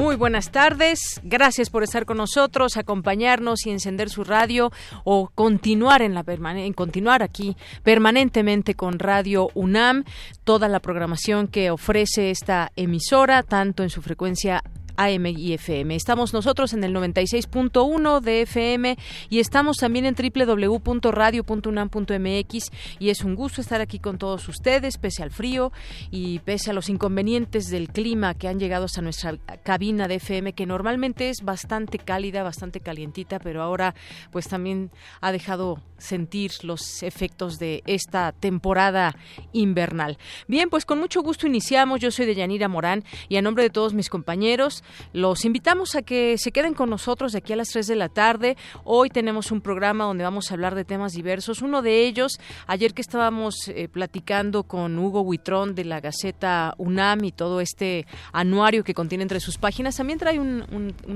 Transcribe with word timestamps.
Muy 0.00 0.16
buenas 0.16 0.50
tardes, 0.50 1.20
gracias 1.24 1.68
por 1.68 1.82
estar 1.82 2.06
con 2.06 2.16
nosotros, 2.16 2.78
acompañarnos 2.78 3.66
y 3.66 3.70
encender 3.70 4.08
su 4.08 4.24
radio 4.24 4.72
o 5.04 5.28
continuar 5.28 6.00
en 6.00 6.14
la 6.14 6.24
en 6.30 6.72
continuar 6.72 7.22
aquí 7.22 7.54
permanentemente 7.82 8.74
con 8.74 8.98
Radio 8.98 9.50
UNAM, 9.52 10.04
toda 10.44 10.68
la 10.68 10.80
programación 10.80 11.48
que 11.48 11.70
ofrece 11.70 12.30
esta 12.30 12.72
emisora, 12.76 13.42
tanto 13.42 13.82
en 13.82 13.90
su 13.90 14.00
frecuencia 14.00 14.62
AM 15.00 15.26
y 15.26 15.52
FM. 15.54 15.94
Estamos 15.94 16.34
nosotros 16.34 16.74
en 16.74 16.84
el 16.84 16.94
96.1 16.94 18.20
de 18.20 18.42
FM 18.42 18.98
y 19.30 19.38
estamos 19.38 19.78
también 19.78 20.04
en 20.04 20.14
www.radio.unam.mx 20.14 22.70
y 22.98 23.08
es 23.08 23.24
un 23.24 23.34
gusto 23.34 23.62
estar 23.62 23.80
aquí 23.80 23.98
con 23.98 24.18
todos 24.18 24.46
ustedes, 24.48 24.98
pese 24.98 25.22
al 25.22 25.30
frío 25.30 25.72
y 26.10 26.40
pese 26.40 26.68
a 26.70 26.74
los 26.74 26.90
inconvenientes 26.90 27.70
del 27.70 27.88
clima 27.88 28.34
que 28.34 28.48
han 28.48 28.60
llegado 28.60 28.84
hasta 28.84 29.00
nuestra 29.00 29.38
cabina 29.62 30.06
de 30.06 30.16
FM, 30.16 30.52
que 30.52 30.66
normalmente 30.66 31.30
es 31.30 31.38
bastante 31.42 31.98
cálida, 31.98 32.42
bastante 32.42 32.80
calientita, 32.80 33.38
pero 33.38 33.62
ahora 33.62 33.94
pues 34.30 34.48
también 34.48 34.90
ha 35.22 35.32
dejado 35.32 35.80
sentir 35.96 36.52
los 36.62 37.02
efectos 37.02 37.58
de 37.58 37.82
esta 37.86 38.32
temporada 38.32 39.16
invernal. 39.52 40.18
Bien, 40.46 40.68
pues 40.68 40.84
con 40.84 40.98
mucho 40.98 41.22
gusto 41.22 41.46
iniciamos. 41.46 42.00
Yo 42.00 42.10
soy 42.10 42.26
de 42.26 42.34
Yanira 42.34 42.68
Morán 42.68 43.02
y 43.28 43.36
a 43.36 43.42
nombre 43.42 43.64
de 43.64 43.70
todos 43.70 43.94
mis 43.94 44.10
compañeros 44.10 44.84
los 45.12 45.44
invitamos 45.44 45.94
a 45.94 46.02
que 46.02 46.38
se 46.38 46.52
queden 46.52 46.74
con 46.74 46.90
nosotros 46.90 47.32
de 47.32 47.38
aquí 47.38 47.52
a 47.52 47.56
las 47.56 47.68
3 47.68 47.86
de 47.86 47.96
la 47.96 48.08
tarde. 48.08 48.56
Hoy 48.84 49.10
tenemos 49.10 49.50
un 49.50 49.60
programa 49.60 50.04
donde 50.04 50.24
vamos 50.24 50.50
a 50.50 50.54
hablar 50.54 50.74
de 50.74 50.84
temas 50.84 51.12
diversos. 51.12 51.62
Uno 51.62 51.82
de 51.82 52.06
ellos, 52.06 52.38
ayer 52.66 52.94
que 52.94 53.02
estábamos 53.02 53.68
eh, 53.68 53.88
platicando 53.88 54.64
con 54.64 54.98
Hugo 54.98 55.22
Huitrón 55.22 55.74
de 55.74 55.84
la 55.84 56.00
Gaceta 56.00 56.74
UNAM 56.78 57.24
y 57.24 57.32
todo 57.32 57.60
este 57.60 58.06
anuario 58.32 58.84
que 58.84 58.94
contiene 58.94 59.22
entre 59.22 59.40
sus 59.40 59.58
páginas, 59.58 59.96
también 59.96 60.18
trae 60.18 60.38
un, 60.38 60.60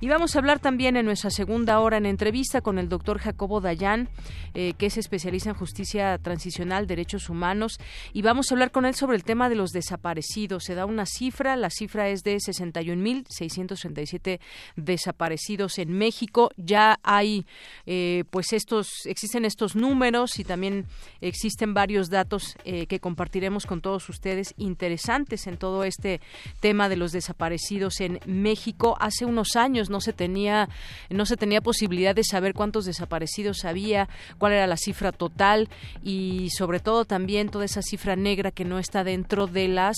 Y 0.00 0.08
vamos 0.08 0.34
a 0.34 0.38
hablar 0.38 0.60
también 0.60 0.96
en 0.96 1.06
nuestra 1.06 1.30
segunda 1.30 1.80
hora 1.80 1.96
en 1.96 2.06
entrevista 2.06 2.60
con 2.60 2.78
el 2.78 2.88
doctor 2.88 3.18
Jacobo 3.18 3.60
Dayan, 3.60 4.08
eh, 4.54 4.74
que 4.78 4.86
es 4.86 4.96
especialista 4.96 5.50
en 5.50 5.56
justicia 5.56 6.18
transicional, 6.18 6.86
derechos 6.86 7.28
humanos, 7.28 7.80
y 8.12 8.22
vamos 8.22 8.50
a 8.50 8.54
hablar 8.54 8.70
con 8.70 8.84
él 8.84 8.94
sobre 8.94 9.16
el 9.16 9.24
tema 9.24 9.48
de 9.48 9.56
los 9.56 9.72
desaparecidos. 9.72 10.64
Se 10.64 10.74
da 10.74 10.86
una 10.86 11.06
cifra, 11.06 11.56
la 11.56 11.70
cifra 11.70 12.08
es 12.08 12.22
de 12.22 12.36
61.637 12.36 14.40
desaparecidos 14.76 15.78
en 15.78 15.92
México. 15.92 16.50
Ya 16.56 16.98
hay, 17.02 17.46
eh, 17.86 18.24
pues 18.30 18.52
estos, 18.52 19.06
existen 19.06 19.44
estos 19.44 19.76
números 19.76 20.38
y 20.38 20.44
también 20.44 20.86
existen 21.20 21.74
varios 21.74 22.10
datos 22.10 22.56
eh, 22.64 22.86
que 22.86 23.00
compartiremos 23.00 23.66
con 23.66 23.80
todos 23.80 24.08
ustedes 24.08 24.54
interesantes 24.56 25.46
en 25.46 25.56
todo 25.56 25.84
este 25.84 26.20
tema 26.60 26.88
de 26.88 26.96
los 26.96 27.12
desaparecidos 27.12 28.00
en 28.00 28.20
México 28.26 28.96
hace 29.00 29.24
unos 29.24 29.56
años 29.56 29.90
no 29.90 30.00
se 30.00 30.12
tenía 30.12 30.68
no 31.08 31.26
se 31.26 31.36
tenía 31.36 31.60
posibilidad 31.60 32.14
de 32.14 32.24
saber 32.24 32.54
cuántos 32.54 32.84
desaparecidos 32.84 33.64
había, 33.64 34.08
cuál 34.38 34.52
era 34.52 34.66
la 34.66 34.76
cifra 34.76 35.12
total 35.12 35.68
y 36.02 36.50
sobre 36.50 36.80
todo 36.80 37.04
también 37.04 37.48
toda 37.48 37.64
esa 37.64 37.82
cifra 37.82 38.16
negra 38.16 38.50
que 38.50 38.64
no 38.64 38.78
está 38.78 39.04
dentro 39.04 39.46
de 39.46 39.68
las 39.68 39.96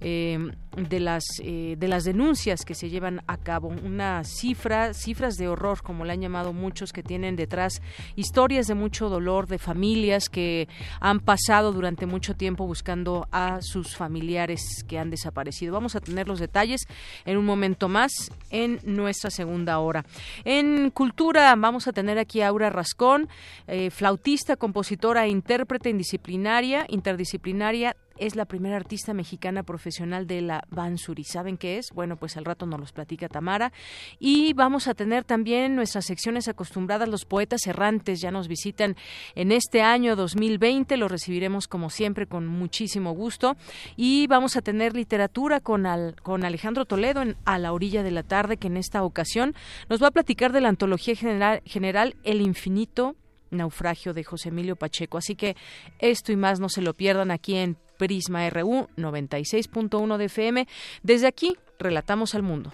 eh, 0.00 0.38
de 0.76 1.00
las 1.00 1.24
eh, 1.42 1.76
de 1.78 1.88
las 1.88 2.04
denuncias 2.04 2.64
que 2.64 2.74
se 2.74 2.90
llevan 2.90 3.22
a 3.26 3.36
cabo. 3.36 3.68
Una 3.68 4.22
cifra, 4.24 4.94
cifras 4.94 5.36
de 5.36 5.48
horror, 5.48 5.82
como 5.82 6.04
le 6.04 6.12
han 6.12 6.20
llamado 6.20 6.52
muchos, 6.52 6.92
que 6.92 7.02
tienen 7.02 7.36
detrás 7.36 7.82
historias 8.16 8.66
de 8.66 8.74
mucho 8.74 9.08
dolor 9.08 9.46
de 9.46 9.58
familias 9.58 10.28
que 10.28 10.68
han 11.00 11.20
pasado 11.20 11.72
durante 11.72 12.06
mucho 12.06 12.34
tiempo 12.34 12.66
buscando 12.66 13.28
a 13.32 13.60
sus 13.62 13.96
familiares 13.96 14.84
que 14.86 14.98
han 14.98 15.10
desaparecido. 15.10 15.72
Vamos 15.72 15.96
a 15.96 16.00
tener 16.00 16.28
los 16.28 16.38
detalles 16.38 16.86
en 17.24 17.36
un 17.36 17.44
momento 17.44 17.88
más 17.88 18.30
en 18.50 18.80
nuestra 18.84 19.30
segunda 19.30 19.78
hora. 19.78 20.04
En 20.44 20.90
cultura 20.90 21.54
vamos 21.56 21.86
a 21.86 21.92
tener 21.92 22.18
aquí 22.18 22.40
a 22.40 22.48
Aura 22.48 22.70
Rascón, 22.70 23.28
eh, 23.66 23.90
flautista, 23.90 24.56
compositora 24.56 25.26
e 25.26 25.28
intérprete 25.28 25.90
indisciplinaria, 25.90 26.86
interdisciplinaria 26.88 27.96
es 28.20 28.36
la 28.36 28.44
primera 28.44 28.76
artista 28.76 29.14
mexicana 29.14 29.62
profesional 29.62 30.26
de 30.26 30.42
la 30.42 30.62
Bansuri. 30.70 31.24
¿Saben 31.24 31.56
qué 31.56 31.78
es? 31.78 31.90
Bueno, 31.92 32.16
pues 32.16 32.36
al 32.36 32.44
rato 32.44 32.66
nos 32.66 32.78
los 32.78 32.92
platica 32.92 33.28
Tamara. 33.28 33.72
Y 34.18 34.52
vamos 34.52 34.88
a 34.88 34.94
tener 34.94 35.24
también 35.24 35.74
nuestras 35.74 36.04
secciones 36.04 36.46
acostumbradas, 36.46 37.08
los 37.08 37.24
poetas 37.24 37.66
errantes 37.66 38.20
ya 38.20 38.30
nos 38.30 38.46
visitan 38.46 38.94
en 39.34 39.52
este 39.52 39.80
año 39.80 40.16
2020, 40.16 40.98
los 40.98 41.10
recibiremos 41.10 41.66
como 41.66 41.88
siempre 41.88 42.26
con 42.26 42.46
muchísimo 42.46 43.12
gusto. 43.12 43.56
Y 43.96 44.26
vamos 44.26 44.54
a 44.56 44.62
tener 44.62 44.94
literatura 44.94 45.60
con, 45.60 45.86
con 46.22 46.44
Alejandro 46.44 46.84
Toledo 46.84 47.22
en 47.22 47.36
A 47.46 47.58
la 47.58 47.72
orilla 47.72 48.02
de 48.02 48.10
la 48.10 48.22
tarde, 48.22 48.58
que 48.58 48.66
en 48.66 48.76
esta 48.76 49.02
ocasión 49.02 49.54
nos 49.88 50.02
va 50.02 50.08
a 50.08 50.12
platicar 50.12 50.52
de 50.52 50.60
la 50.60 50.68
antología 50.68 51.16
general, 51.16 51.62
general 51.64 52.16
El 52.22 52.42
infinito 52.42 53.16
naufragio 53.50 54.12
de 54.12 54.24
José 54.24 54.50
Emilio 54.50 54.76
Pacheco. 54.76 55.18
Así 55.18 55.34
que 55.34 55.56
esto 55.98 56.32
y 56.32 56.36
más 56.36 56.60
no 56.60 56.68
se 56.68 56.82
lo 56.82 56.94
pierdan 56.94 57.30
aquí 57.30 57.56
en 57.56 57.76
Prisma 58.00 58.48
RU 58.48 58.88
96.1 58.96 60.16
de 60.16 60.24
FM. 60.24 60.66
Desde 61.02 61.26
aquí, 61.26 61.58
relatamos 61.78 62.34
al 62.34 62.42
mundo. 62.42 62.72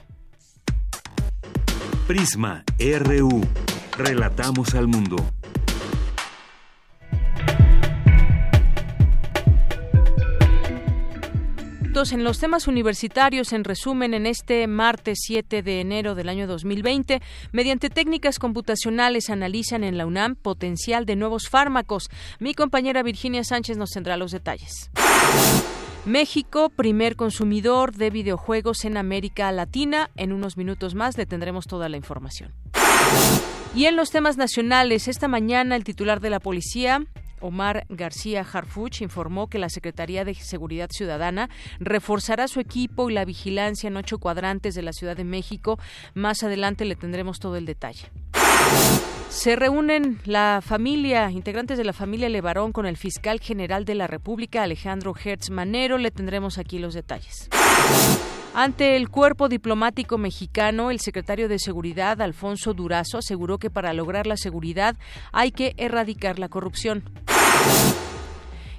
Prisma 2.06 2.62
RU. 2.78 3.40
Relatamos 3.98 4.76
al 4.76 4.86
mundo. 4.86 5.16
En 11.96 12.24
los 12.24 12.38
temas 12.38 12.68
universitarios, 12.68 13.54
en 13.54 13.64
resumen, 13.64 14.12
en 14.12 14.26
este 14.26 14.66
martes 14.66 15.20
7 15.22 15.62
de 15.62 15.80
enero 15.80 16.14
del 16.14 16.28
año 16.28 16.46
2020, 16.46 17.22
mediante 17.52 17.88
técnicas 17.88 18.38
computacionales 18.38 19.30
analizan 19.30 19.82
en 19.82 19.96
la 19.96 20.04
UNAM 20.04 20.34
potencial 20.36 21.06
de 21.06 21.16
nuevos 21.16 21.48
fármacos. 21.48 22.10
Mi 22.38 22.52
compañera 22.52 23.02
Virginia 23.02 23.44
Sánchez 23.44 23.78
nos 23.78 23.92
tendrá 23.92 24.18
los 24.18 24.30
detalles. 24.30 24.90
México, 26.04 26.68
primer 26.68 27.16
consumidor 27.16 27.94
de 27.94 28.10
videojuegos 28.10 28.84
en 28.84 28.98
América 28.98 29.50
Latina. 29.50 30.10
En 30.16 30.34
unos 30.34 30.58
minutos 30.58 30.94
más 30.94 31.16
le 31.16 31.24
tendremos 31.24 31.66
toda 31.66 31.88
la 31.88 31.96
información. 31.96 32.52
Y 33.74 33.86
en 33.86 33.96
los 33.96 34.10
temas 34.10 34.36
nacionales, 34.36 35.08
esta 35.08 35.28
mañana 35.28 35.76
el 35.76 35.84
titular 35.84 36.20
de 36.20 36.28
la 36.28 36.40
policía, 36.40 37.06
Omar 37.40 37.86
García 37.88 38.46
Harfuch 38.50 39.02
informó 39.02 39.48
que 39.48 39.58
la 39.58 39.68
Secretaría 39.68 40.24
de 40.24 40.34
Seguridad 40.34 40.88
Ciudadana 40.90 41.50
reforzará 41.78 42.48
su 42.48 42.60
equipo 42.60 43.10
y 43.10 43.14
la 43.14 43.24
vigilancia 43.24 43.88
en 43.88 43.96
ocho 43.96 44.18
cuadrantes 44.18 44.74
de 44.74 44.82
la 44.82 44.92
Ciudad 44.92 45.16
de 45.16 45.24
México. 45.24 45.78
Más 46.14 46.42
adelante 46.42 46.84
le 46.84 46.96
tendremos 46.96 47.38
todo 47.38 47.56
el 47.56 47.66
detalle. 47.66 48.10
Se 49.28 49.56
reúnen 49.56 50.18
la 50.24 50.60
familia, 50.64 51.30
integrantes 51.30 51.76
de 51.76 51.84
la 51.84 51.92
familia 51.92 52.28
Levarón 52.28 52.72
con 52.72 52.86
el 52.86 52.96
fiscal 52.96 53.40
general 53.40 53.84
de 53.84 53.94
la 53.94 54.06
República, 54.06 54.62
Alejandro 54.62 55.14
Hertz 55.22 55.50
Manero. 55.50 55.98
Le 55.98 56.10
tendremos 56.10 56.58
aquí 56.58 56.78
los 56.78 56.94
detalles. 56.94 57.48
Ante 58.58 58.96
el 58.96 59.10
cuerpo 59.10 59.50
diplomático 59.50 60.16
mexicano, 60.16 60.90
el 60.90 60.98
secretario 60.98 61.46
de 61.46 61.58
Seguridad, 61.58 62.22
Alfonso 62.22 62.72
Durazo, 62.72 63.18
aseguró 63.18 63.58
que 63.58 63.68
para 63.68 63.92
lograr 63.92 64.26
la 64.26 64.38
seguridad 64.38 64.96
hay 65.30 65.50
que 65.50 65.74
erradicar 65.76 66.38
la 66.38 66.48
corrupción. 66.48 67.02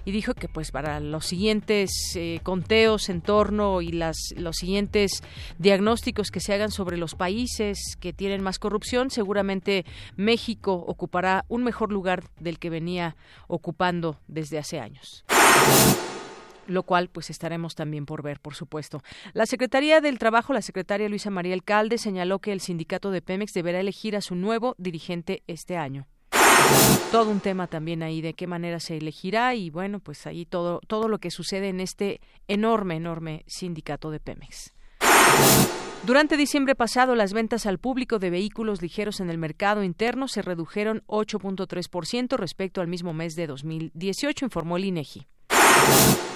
Y 0.03 0.11
dijo 0.11 0.33
que 0.33 0.49
pues 0.49 0.71
para 0.71 0.99
los 0.99 1.27
siguientes 1.27 1.91
eh, 2.15 2.39
conteos 2.41 3.07
en 3.09 3.21
torno 3.21 3.83
y 3.83 3.91
las, 3.91 4.17
los 4.35 4.55
siguientes 4.55 5.21
diagnósticos 5.59 6.31
que 6.31 6.39
se 6.39 6.55
hagan 6.55 6.71
sobre 6.71 6.97
los 6.97 7.13
países 7.13 7.97
que 7.99 8.13
tienen 8.13 8.41
más 8.41 8.57
corrupción, 8.57 9.11
seguramente 9.11 9.85
México 10.15 10.73
ocupará 10.73 11.45
un 11.49 11.63
mejor 11.63 11.91
lugar 11.91 12.23
del 12.39 12.57
que 12.57 12.71
venía 12.71 13.15
ocupando 13.47 14.17
desde 14.27 14.57
hace 14.57 14.79
años 14.79 15.23
lo 16.67 16.83
cual 16.83 17.09
pues 17.09 17.29
estaremos 17.29 17.75
también 17.75 18.05
por 18.05 18.21
ver, 18.21 18.39
por 18.39 18.55
supuesto. 18.55 19.01
La 19.33 19.45
Secretaría 19.45 20.01
del 20.01 20.19
Trabajo, 20.19 20.53
la 20.53 20.61
secretaria 20.61 21.09
Luisa 21.09 21.29
María 21.29 21.53
Alcalde, 21.53 21.97
señaló 21.97 22.39
que 22.39 22.51
el 22.51 22.61
sindicato 22.61 23.11
de 23.11 23.21
Pemex 23.21 23.53
deberá 23.53 23.79
elegir 23.79 24.15
a 24.15 24.21
su 24.21 24.35
nuevo 24.35 24.75
dirigente 24.77 25.43
este 25.47 25.77
año 25.77 26.07
todo 27.11 27.29
un 27.29 27.39
tema 27.39 27.67
también 27.67 28.03
ahí 28.03 28.21
de 28.21 28.33
qué 28.33 28.47
manera 28.47 28.79
se 28.79 28.97
elegirá 28.97 29.55
y 29.55 29.69
bueno, 29.69 29.99
pues 29.99 30.27
ahí 30.27 30.45
todo 30.45 30.81
todo 30.87 31.07
lo 31.07 31.19
que 31.19 31.31
sucede 31.31 31.69
en 31.69 31.79
este 31.79 32.19
enorme 32.47 32.95
enorme 32.95 33.43
sindicato 33.47 34.11
de 34.11 34.19
Pemex. 34.19 34.73
Durante 36.05 36.37
diciembre 36.37 36.75
pasado, 36.75 37.15
las 37.15 37.33
ventas 37.33 37.65
al 37.65 37.79
público 37.79 38.19
de 38.19 38.29
vehículos 38.29 38.81
ligeros 38.81 39.19
en 39.19 39.29
el 39.29 39.37
mercado 39.37 39.83
interno 39.83 40.27
se 40.27 40.41
redujeron 40.41 41.03
8.3% 41.07 42.37
respecto 42.37 42.81
al 42.81 42.87
mismo 42.87 43.13
mes 43.13 43.35
de 43.35 43.47
2018, 43.47 44.45
informó 44.45 44.77
el 44.77 44.85
INEGI. 44.85 45.27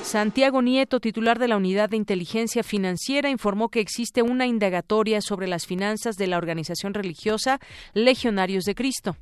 Santiago 0.03 0.61
Nieto, 0.61 0.99
titular 0.99 1.39
de 1.39 1.47
la 1.47 1.55
Unidad 1.55 1.89
de 1.89 1.95
Inteligencia 1.95 2.63
Financiera, 2.63 3.29
informó 3.29 3.69
que 3.69 3.79
existe 3.79 4.21
una 4.21 4.45
indagatoria 4.45 5.21
sobre 5.21 5.47
las 5.47 5.65
finanzas 5.65 6.17
de 6.17 6.27
la 6.27 6.37
organización 6.37 6.93
religiosa 6.93 7.59
Legionarios 7.93 8.65
de 8.65 8.75
Cristo. 8.75 9.15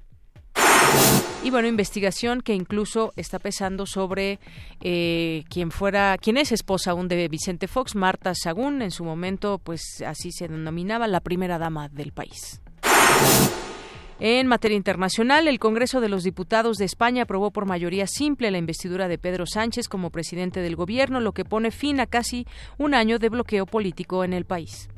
Y 1.44 1.51
bueno, 1.51 1.68
investigación 1.68 2.42
que 2.42 2.54
incluso 2.54 3.13
está 3.16 3.39
pesando 3.39 3.86
sobre 3.86 4.39
eh, 4.81 5.44
quien 5.50 5.71
fuera, 5.71 6.18
quien 6.18 6.38
es 6.38 6.51
esposa 6.51 6.92
aún 6.92 7.07
de 7.07 7.27
Vicente 7.27 7.68
Fox, 7.68 7.95
Marta 7.95 8.33
Sagún, 8.33 8.81
en 8.81 8.92
su 8.92 9.04
momento, 9.04 9.60
pues 9.63 10.04
así 10.06 10.31
se 10.31 10.48
denominaba 10.48 11.07
la 11.07 11.22
primera 11.22 11.57
dama 11.57 11.88
del 11.88 12.12
país. 12.12 12.62
En 14.21 14.48
materia 14.48 14.75
internacional, 14.75 15.48
el 15.48 15.60
Congreso 15.60 16.01
de 16.01 16.10
los 16.10 16.24
Diputados 16.24 16.75
de 16.77 16.83
España 16.83 17.24
aprobó 17.24 17.51
por 17.51 17.66
mayoría 17.66 18.06
simple 18.06 18.51
la 18.51 18.57
investidura 18.57 19.07
de 19.07 19.18
Pedro 19.18 19.45
Sánchez 19.45 19.88
como 19.88 20.10
presidente 20.10 20.60
del 20.60 20.75
gobierno, 20.75 21.21
lo 21.21 21.31
que 21.31 21.45
pone 21.45 21.71
fin 21.71 22.01
a 22.01 22.06
casi 22.06 22.45
un 22.77 22.94
año 22.94 23.18
de 23.18 23.30
bloqueo 23.30 23.66
político 23.66 24.25
en 24.25 24.33
el 24.33 24.44
país. 24.44 24.89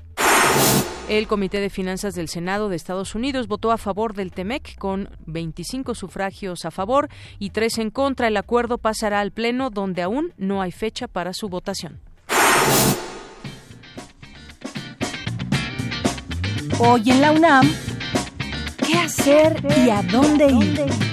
El 1.08 1.28
Comité 1.28 1.60
de 1.60 1.70
Finanzas 1.70 2.16
del 2.16 2.30
Senado 2.30 2.70
de 2.70 2.76
Estados 2.76 3.14
Unidos 3.14 3.48
votó 3.48 3.72
a 3.72 3.78
favor 3.78 4.16
del 4.16 4.32
TEMEC 4.32 4.78
con 4.78 5.10
25 5.28 5.94
sufragios 5.94 6.66
a 6.66 6.72
favor 6.72 7.10
y 7.38 7.52
3 7.52 7.80
en 7.80 7.90
contra. 7.92 8.28
El 8.28 8.38
acuerdo 8.38 8.78
pasará 8.78 9.20
al 9.20 9.32
Pleno 9.32 9.70
donde 9.70 10.02
aún 10.02 10.34
no 10.38 10.62
hay 10.62 10.72
fecha 10.72 11.08
para 11.08 11.34
su 11.34 11.48
votación. 11.48 12.00
Hoy 16.80 17.12
en 17.12 17.22
la 17.22 17.32
UNAM, 17.32 17.70
¿qué 17.70 17.91
hacer 19.12 19.58
y 19.86 19.90
a 19.90 20.02
dónde 20.04 20.48
ir? 20.48 21.11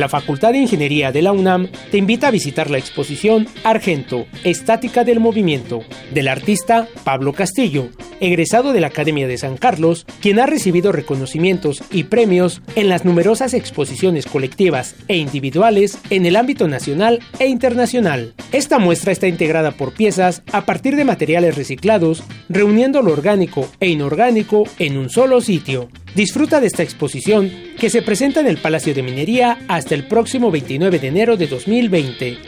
La 0.00 0.08
Facultad 0.08 0.52
de 0.52 0.58
Ingeniería 0.60 1.12
de 1.12 1.20
la 1.20 1.30
UNAM 1.30 1.68
te 1.90 1.98
invita 1.98 2.28
a 2.28 2.30
visitar 2.30 2.70
la 2.70 2.78
exposición 2.78 3.46
Argento, 3.64 4.24
Estática 4.44 5.04
del 5.04 5.20
Movimiento, 5.20 5.84
del 6.14 6.28
artista 6.28 6.88
Pablo 7.04 7.34
Castillo, 7.34 7.90
egresado 8.20 8.72
de 8.72 8.80
la 8.80 8.86
Academia 8.86 9.28
de 9.28 9.36
San 9.36 9.58
Carlos, 9.58 10.06
quien 10.22 10.40
ha 10.40 10.46
recibido 10.46 10.90
reconocimientos 10.90 11.82
y 11.90 12.04
premios 12.04 12.62
en 12.76 12.88
las 12.88 13.04
numerosas 13.04 13.52
exposiciones 13.52 14.24
colectivas 14.24 14.94
e 15.06 15.18
individuales 15.18 15.98
en 16.08 16.24
el 16.24 16.36
ámbito 16.36 16.66
nacional 16.66 17.20
e 17.38 17.48
internacional. 17.48 18.32
Esta 18.52 18.78
muestra 18.78 19.12
está 19.12 19.28
integrada 19.28 19.72
por 19.72 19.92
piezas 19.92 20.42
a 20.50 20.64
partir 20.64 20.96
de 20.96 21.04
materiales 21.04 21.56
reciclados, 21.56 22.22
reuniendo 22.48 23.02
lo 23.02 23.12
orgánico 23.12 23.68
e 23.80 23.88
inorgánico 23.88 24.64
en 24.78 24.96
un 24.96 25.10
solo 25.10 25.42
sitio. 25.42 25.90
Disfruta 26.14 26.60
de 26.60 26.66
esta 26.66 26.82
exposición 26.82 27.52
que 27.78 27.88
se 27.88 28.02
presenta 28.02 28.40
en 28.40 28.48
el 28.48 28.58
Palacio 28.58 28.94
de 28.94 29.02
Minería 29.02 29.58
hasta 29.68 29.94
el 29.94 30.06
próximo 30.06 30.50
29 30.50 30.98
de 30.98 31.08
enero 31.08 31.36
de 31.36 31.46
2020. 31.46 32.38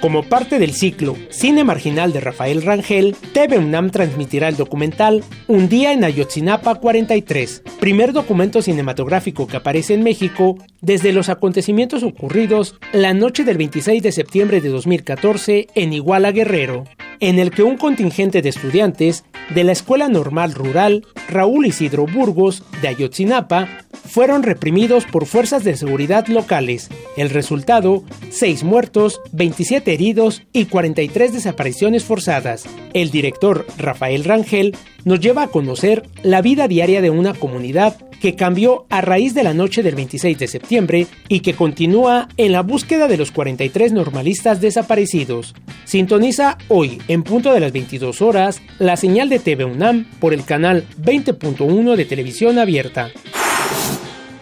Como 0.00 0.24
parte 0.24 0.58
del 0.58 0.72
ciclo 0.72 1.16
Cine 1.30 1.62
Marginal 1.62 2.12
de 2.12 2.18
Rafael 2.18 2.62
Rangel, 2.62 3.14
TV 3.32 3.58
UNAM 3.58 3.90
transmitirá 3.90 4.48
el 4.48 4.56
documental 4.56 5.22
Un 5.46 5.68
día 5.68 5.92
en 5.92 6.02
Ayotzinapa 6.02 6.74
43, 6.74 7.62
primer 7.78 8.12
documento 8.12 8.60
cinematográfico 8.60 9.46
que 9.46 9.58
aparece 9.58 9.94
en 9.94 10.02
México 10.02 10.58
desde 10.80 11.12
los 11.12 11.28
acontecimientos 11.28 12.02
ocurridos 12.02 12.74
la 12.92 13.14
noche 13.14 13.44
del 13.44 13.58
26 13.58 14.02
de 14.02 14.10
septiembre 14.10 14.60
de 14.60 14.70
2014 14.70 15.68
en 15.76 15.92
Iguala 15.92 16.32
Guerrero, 16.32 16.82
en 17.20 17.38
el 17.38 17.52
que 17.52 17.62
un 17.62 17.76
contingente 17.76 18.42
de 18.42 18.48
estudiantes 18.48 19.24
de 19.50 19.64
la 19.64 19.72
Escuela 19.72 20.08
Normal 20.08 20.54
Rural 20.54 21.06
Raúl 21.28 21.66
Isidro 21.66 22.06
Burgos 22.06 22.62
de 22.80 22.88
Ayotzinapa 22.88 23.68
fueron 24.04 24.42
reprimidos 24.42 25.04
por 25.06 25.26
fuerzas 25.26 25.64
de 25.64 25.76
seguridad 25.76 26.26
locales. 26.26 26.90
El 27.16 27.30
resultado, 27.30 28.04
6 28.30 28.64
muertos, 28.64 29.20
27 29.32 29.92
heridos 29.92 30.42
y 30.52 30.66
43 30.66 31.32
desapariciones 31.32 32.04
forzadas. 32.04 32.64
El 32.92 33.10
director 33.10 33.66
Rafael 33.78 34.24
Rangel 34.24 34.76
nos 35.04 35.20
lleva 35.20 35.44
a 35.44 35.48
conocer 35.48 36.02
la 36.22 36.42
vida 36.42 36.68
diaria 36.68 37.00
de 37.00 37.10
una 37.10 37.34
comunidad 37.34 37.96
que 38.22 38.36
cambió 38.36 38.86
a 38.88 39.00
raíz 39.00 39.34
de 39.34 39.42
la 39.42 39.52
noche 39.52 39.82
del 39.82 39.96
26 39.96 40.38
de 40.38 40.46
septiembre 40.46 41.06
y 41.28 41.40
que 41.40 41.54
continúa 41.54 42.28
en 42.36 42.52
la 42.52 42.62
búsqueda 42.62 43.08
de 43.08 43.16
los 43.16 43.32
43 43.32 43.92
normalistas 43.92 44.60
desaparecidos. 44.60 45.56
Sintoniza 45.84 46.56
hoy, 46.68 47.02
en 47.08 47.24
punto 47.24 47.52
de 47.52 47.58
las 47.58 47.72
22 47.72 48.22
horas, 48.22 48.62
la 48.78 48.96
señal 48.96 49.28
de 49.32 49.38
TV 49.38 49.64
UNAM 49.64 50.04
por 50.20 50.34
el 50.34 50.44
canal 50.44 50.84
20.1 51.02 51.96
de 51.96 52.04
televisión 52.04 52.58
abierta. 52.58 53.10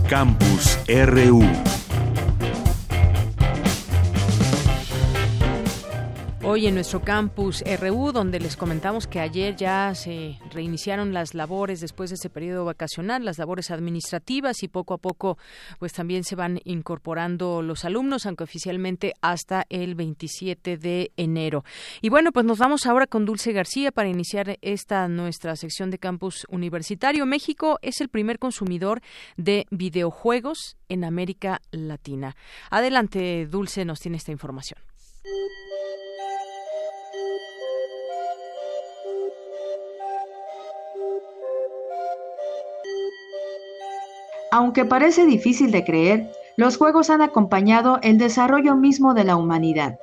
Campus 0.09 0.79
RU. 0.89 1.78
Hoy 6.51 6.65
en 6.65 6.73
nuestro 6.73 7.01
campus 7.01 7.63
RU, 7.79 8.11
donde 8.11 8.39
les 8.39 8.57
comentamos 8.57 9.05
que 9.05 9.19
ayer 9.19 9.55
ya 9.55 9.93
se 9.93 10.39
reiniciaron 10.49 11.13
las 11.13 11.35
labores 11.35 11.79
después 11.79 12.09
de 12.09 12.15
ese 12.15 12.31
periodo 12.31 12.65
vacacional, 12.65 13.23
las 13.23 13.37
labores 13.37 13.69
administrativas 13.69 14.63
y 14.63 14.67
poco 14.67 14.95
a 14.95 14.97
poco 14.97 15.37
pues 15.77 15.93
también 15.93 16.23
se 16.23 16.35
van 16.35 16.59
incorporando 16.63 17.61
los 17.61 17.85
alumnos, 17.85 18.25
aunque 18.25 18.45
oficialmente 18.45 19.13
hasta 19.21 19.67
el 19.69 19.93
27 19.93 20.77
de 20.77 21.11
enero. 21.17 21.63
Y 22.01 22.09
bueno, 22.09 22.31
pues 22.31 22.47
nos 22.47 22.57
vamos 22.57 22.87
ahora 22.87 23.05
con 23.05 23.25
Dulce 23.25 23.53
García 23.53 23.91
para 23.91 24.09
iniciar 24.09 24.57
esta 24.63 25.07
nuestra 25.07 25.55
sección 25.55 25.91
de 25.91 25.99
campus 25.99 26.47
universitario. 26.49 27.27
México 27.27 27.77
es 27.83 28.01
el 28.01 28.09
primer 28.09 28.39
consumidor 28.39 29.01
de 29.37 29.67
videojuegos 29.69 30.77
en 30.89 31.03
América 31.03 31.61
Latina. 31.69 32.35
Adelante, 32.71 33.45
Dulce, 33.45 33.85
nos 33.85 33.99
tiene 33.99 34.17
esta 34.17 34.31
información. 34.31 34.79
Aunque 44.51 44.85
parece 44.85 45.25
difícil 45.25 45.71
de 45.71 45.83
creer, 45.83 46.31
los 46.57 46.77
juegos 46.77 47.09
han 47.09 47.21
acompañado 47.21 47.99
el 48.01 48.17
desarrollo 48.17 48.75
mismo 48.75 49.13
de 49.13 49.23
la 49.23 49.35
humanidad, 49.35 49.99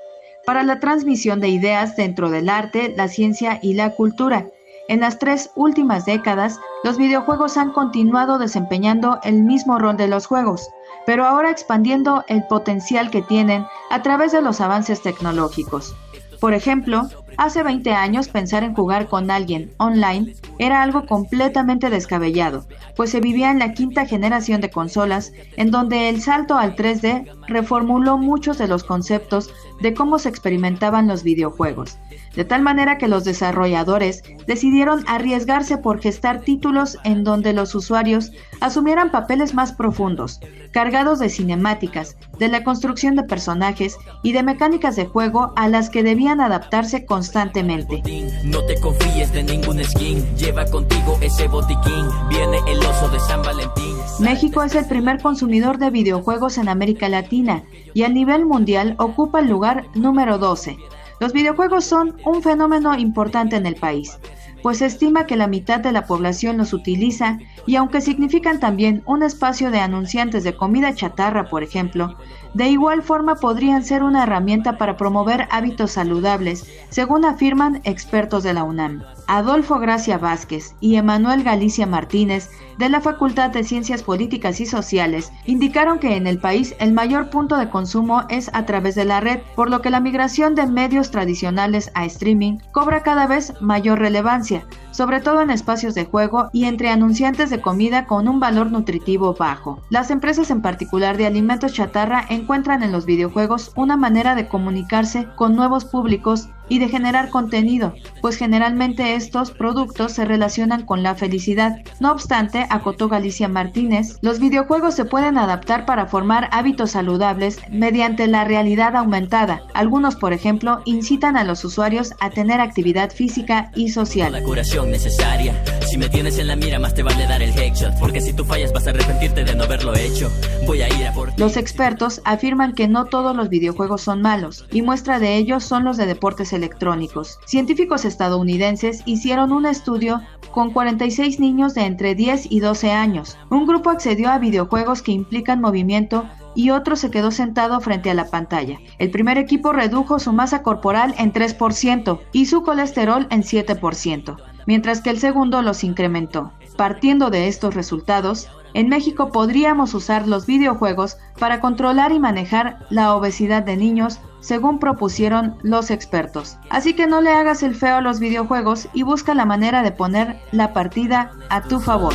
para 0.47 0.63
la 0.63 0.79
transmisión 0.79 1.41
de 1.41 1.49
ideas 1.49 1.97
dentro 1.97 2.31
del 2.31 2.49
arte, 2.49 2.95
la 2.97 3.09
ciencia 3.09 3.59
y 3.61 3.75
la 3.75 3.91
cultura. 3.91 4.47
En 4.89 5.01
las 5.01 5.19
tres 5.19 5.51
últimas 5.57 6.07
décadas, 6.07 6.61
los 6.85 6.97
videojuegos 6.97 7.57
han 7.57 7.73
continuado 7.73 8.39
desempeñando 8.39 9.19
el 9.25 9.43
mismo 9.43 9.81
rol 9.81 9.97
de 9.97 10.07
los 10.07 10.27
juegos, 10.27 10.71
pero 11.05 11.27
ahora 11.27 11.51
expandiendo 11.51 12.25
el 12.29 12.45
potencial 12.47 13.11
que 13.11 13.23
tienen 13.23 13.67
a 13.91 14.03
través 14.03 14.31
de 14.31 14.43
los 14.43 14.61
avances 14.61 15.03
tecnológicos. 15.03 15.97
Por 16.41 16.55
ejemplo, 16.55 17.09
hace 17.37 17.63
20 17.63 17.93
años 17.93 18.29
pensar 18.29 18.65
en 18.65 18.75
jugar 18.75 19.09
con 19.09 19.31
alguien 19.31 19.71
online 19.79 20.35
era 20.59 20.83
algo 20.83 21.07
completamente 21.07 21.91
descabellado, 21.91 22.67
pues 22.97 23.11
se 23.11 23.21
vivía 23.21 23.51
en 23.51 23.59
la 23.59 23.73
quinta 23.73 24.07
generación 24.07 24.61
de 24.61 24.71
consolas, 24.71 25.33
en 25.57 25.71
donde 25.71 26.09
el 26.09 26.23
salto 26.23 26.57
al 26.57 26.77
3D 26.77 27.31
reformuló 27.47 28.19
muchos 28.19 28.59
de 28.59 28.69
los 28.69 28.85
conceptos 28.85 29.51
de 29.81 29.95
cómo 29.95 30.19
se 30.19 30.29
experimentaban 30.29 31.07
los 31.07 31.23
videojuegos, 31.23 31.99
de 32.35 32.45
tal 32.45 32.63
manera 32.63 32.99
que 32.99 33.09
los 33.09 33.25
desarrolladores 33.25 34.23
decidieron 34.47 35.05
arriesgarse 35.07 35.77
por 35.79 36.01
gestar 36.01 36.41
títulos 36.41 36.99
en 37.05 37.25
donde 37.25 37.53
los 37.53 37.75
usuarios 37.75 38.33
asumieran 38.61 39.11
papeles 39.11 39.55
más 39.55 39.73
profundos, 39.73 40.41
cargados 40.73 41.19
de 41.19 41.29
cinemáticas, 41.29 42.17
de 42.39 42.49
la 42.49 42.65
construcción 42.65 43.17
de 43.17 43.23
personajes 43.25 43.97
y 44.23 44.33
de 44.33 44.43
mecánicas 44.43 44.97
de 44.97 45.07
juego 45.07 45.53
a 45.57 45.69
las 45.69 45.91
que 45.91 46.03
debían 46.03 46.41
adaptarse 46.41 47.07
constantemente. 47.17 48.03
No 48.45 48.63
te 48.67 48.79
confíes 48.79 49.33
de 49.33 49.43
ningún 49.43 49.83
skin, 49.83 50.23
lleva 50.37 50.67
contigo 50.67 51.17
ese 51.23 51.49
botiquín, 51.49 52.05
viene 52.29 52.59
el 52.69 52.79
oso 52.81 53.09
de 53.09 53.19
San 53.21 53.41
Valentín. 53.41 53.97
México 54.21 54.63
es 54.63 54.75
el 54.75 54.85
primer 54.85 55.23
consumidor 55.23 55.79
de 55.79 55.89
videojuegos 55.89 56.59
en 56.59 56.69
América 56.69 57.09
Latina 57.09 57.65
y 57.95 58.03
a 58.03 58.11
nivel 58.11 58.45
mundial 58.45 58.97
ocupa 58.99 59.41
el 59.41 59.49
lugar 59.49 59.87
número 59.95 60.37
12. 60.37 60.77
Los 61.19 61.33
videojuegos 61.33 61.87
son 61.87 62.17
un 62.27 62.43
fenómeno 62.43 62.95
importante 62.99 63.57
en 63.57 63.65
el 63.65 63.77
país, 63.77 64.19
pues 64.63 64.79
se 64.79 64.87
estima 64.87 65.27
que 65.27 65.37
la 65.37 65.47
mitad 65.47 65.81
de 65.81 65.93
la 65.93 66.05
población 66.05 66.59
los 66.59 66.75
utiliza 66.75 67.39
y 67.67 67.77
aunque 67.77 68.03
significan 68.03 68.61
también 68.61 69.03
un 69.07 69.23
espacio 69.23 69.71
de 69.71 69.79
anunciantes 69.79 70.45
de 70.45 70.55
comida 70.55 70.95
chatarra, 70.95 71.49
por 71.49 71.63
ejemplo, 71.63 72.17
de 72.55 72.69
igual 72.69 73.03
forma 73.03 73.37
podrían 73.37 73.85
ser 73.85 74.03
una 74.03 74.23
herramienta 74.23 74.79
para 74.79 74.97
promover 74.97 75.47
hábitos 75.51 75.93
saludables, 75.93 76.67
según 76.89 77.25
afirman 77.25 77.81
expertos 77.85 78.43
de 78.43 78.55
la 78.55 78.65
UNAM. 78.65 79.03
Adolfo 79.27 79.79
Gracia 79.79 80.19
Vázquez 80.19 80.75
y 80.81 80.97
Emanuel 80.97 81.43
Galicia 81.43 81.87
Martínez 81.87 82.51
de 82.79 82.89
la 82.89 83.01
Facultad 83.01 83.51
de 83.51 83.65
Ciencias 83.65 84.03
Políticas 84.03 84.61
y 84.61 84.67
Sociales 84.67 85.33
indicaron 85.47 85.99
que 85.99 86.17
en 86.17 86.27
el 86.27 86.39
país 86.39 86.75
el 86.79 86.93
mayor 86.93 87.31
punto 87.31 87.57
de 87.57 87.71
consumo 87.71 88.23
es 88.29 88.51
a 88.53 88.67
través 88.67 88.95
de 88.95 89.05
la 89.05 89.21
red, 89.21 89.41
por 89.55 89.71
lo 89.71 89.81
que 89.81 89.91
la 89.91 90.01
migración 90.01 90.55
de 90.55 90.67
medios 90.67 91.11
tradicionales 91.11 91.91
a 91.95 92.05
streaming 92.05 92.59
cobra 92.73 93.03
cada 93.03 93.27
vez 93.27 93.53
mayor 93.61 93.99
relevancia, 93.99 94.67
sobre 94.97 95.21
todo 95.21 95.43
en 95.43 95.51
espacios 95.51 95.95
de 95.95 96.07
juego 96.07 96.49
y 96.55 96.65
entre 96.65 96.89
anunciantes 96.89 97.51
de 97.51 97.61
comida 97.61 98.07
con 98.07 98.29
un 98.29 98.41
valor 98.41 98.71
nutritivo 98.71 99.35
bajo. 99.35 99.83
Las 99.91 100.11
empresas 100.11 100.51
en 100.51 100.63
particular 100.63 101.19
de 101.19 101.27
alimentos 101.27 101.75
chatarra 101.75 102.25
encuentran 102.31 102.83
en 102.83 102.93
los 102.93 103.05
videojuegos 103.05 103.73
una 103.77 103.99
manera 103.99 104.35
de 104.35 104.49
comunicarse 104.49 105.29
con 105.37 105.55
nuevos 105.55 105.85
públicos 105.85 106.49
y 106.69 106.79
de 106.79 106.89
generar 106.89 107.31
contenido, 107.31 107.95
pues 108.21 108.37
generalmente 108.37 109.15
estos 109.15 109.51
productos 109.51 110.13
se 110.13 110.25
relacionan 110.25 110.85
con 110.85 111.03
la 111.03 111.15
felicidad. 111.15 111.79
No 112.01 112.13
obstante, 112.13 112.67
acotó 112.71 113.09
Galicia 113.09 113.49
Martínez, 113.49 114.19
los 114.21 114.41
videojuegos 114.41 114.95
se 114.95 115.05
pueden 115.05 115.39
adaptar 115.39 115.87
para 115.87 116.07
formar 116.07 116.49
hábitos 116.53 116.93
saludables 116.93 117.59
mediante 117.71 118.27
la 118.27 118.45
realidad 118.45 118.97
aumentada. 118.97 119.63
Algunos, 119.75 120.17
por 120.17 120.33
ejemplo, 120.33 120.83
incitan 120.85 121.37
a 121.37 121.45
los 121.45 121.65
usuarios 121.65 122.15
a 122.21 122.31
tener 122.31 122.61
actividad 122.61 123.11
física 123.11 123.71
y 123.75 123.91
social. 123.91 124.33
La 124.33 124.43
curación 124.43 124.91
necesaria. 124.91 125.55
Si 125.89 125.97
me 125.97 126.09
tienes 126.09 126.39
en 126.39 126.49
la 126.49 126.57
mira, 126.57 126.79
más 126.79 126.95
te 126.95 127.03
vale 127.03 127.27
dar 127.27 127.43
el 127.43 127.57
headshot, 127.57 127.99
porque 128.01 128.21
si 128.21 128.33
tú 128.33 128.45
fallas 128.45 128.73
vas 128.73 128.87
a 128.87 128.91
arrepentirte 128.91 129.45
de 129.45 129.55
no 129.55 129.65
haberlo 129.65 129.95
hecho. 129.95 130.31
Voy 130.67 130.83
a 130.83 130.89
ir 130.89 131.07
a 131.07 131.13
por 131.13 131.39
Los 131.39 131.57
expertos 131.57 132.21
afirman 132.25 132.75
que 132.75 132.89
no 132.89 133.05
todos 133.05 133.37
los 133.37 133.49
videojuegos 133.49 134.03
son 134.03 134.21
malos, 134.21 134.67
y 134.73 134.83
muestra 134.83 135.19
de 135.19 135.37
ellos 135.37 135.65
son 135.65 135.85
los 135.85 135.97
de 135.97 136.07
deportes 136.07 136.53
electrónicos. 136.57 137.39
Científicos 137.47 138.05
estadounidenses 138.05 139.03
hicieron 139.07 139.53
un 139.53 139.67
estudio 139.67 140.21
con 140.51 140.73
46 140.73 141.39
niños 141.39 141.75
de 141.75 141.83
entre 141.83 142.15
10 142.15 142.51
y 142.51 142.61
12 142.61 142.91
años. 142.91 143.39
Un 143.51 143.67
grupo 143.67 143.91
accedió 143.91 144.31
a 144.31 144.39
videojuegos 144.39 145.03
que 145.03 145.13
implican 145.13 145.61
movimiento 145.61 146.27
y 146.57 146.71
otro 146.71 146.97
se 146.97 147.11
quedó 147.11 147.31
sentado 147.31 147.81
frente 147.81 148.11
a 148.11 148.15
la 148.15 148.31
pantalla. 148.31 148.81
El 148.99 149.11
primer 149.11 149.39
equipo 149.39 149.73
redujo 149.73 150.19
su 150.19 150.33
masa 150.33 150.63
corporal 150.63 151.15
en 151.19 151.33
3% 151.33 152.19
y 152.33 152.47
su 152.47 152.63
colesterol 152.63 153.29
en 153.31 153.43
7%, 153.43 154.37
mientras 154.67 155.03
que 155.03 155.11
el 155.11 155.19
segundo 155.19 155.61
los 155.63 155.85
incrementó. 155.85 156.53
Partiendo 156.77 157.31
de 157.31 157.49
estos 157.49 157.75
resultados, 157.75 158.49
en 158.75 158.89
México 158.89 159.33
podríamos 159.33 159.95
usar 159.95 160.29
los 160.29 160.45
videojuegos 160.45 161.17
para 161.39 161.61
controlar 161.61 162.13
y 162.13 162.19
manejar 162.19 162.87
la 162.91 163.15
obesidad 163.15 163.63
de 163.63 163.77
niños 163.77 164.21
según 164.41 164.79
propusieron 164.79 165.57
los 165.63 165.91
expertos. 165.91 166.59
Así 166.69 166.95
que 166.95 167.07
no 167.07 167.23
le 167.23 167.33
hagas 167.33 167.63
el 167.63 167.75
feo 167.75 167.97
a 167.97 168.01
los 168.03 168.21
videojuegos 168.21 168.89
y 168.93 169.03
busca 169.03 169.35
la 169.35 169.47
manera 169.47 169.83
de 169.83 169.93
poner 169.93 170.39
la 170.53 170.75
partida 170.75 171.33
a 171.49 171.63
tu 171.63 171.81
favor. 171.81 172.15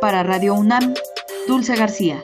Para 0.00 0.22
Radio 0.22 0.54
UNAM, 0.54 0.94
Dulce 1.48 1.74
García. 1.74 2.22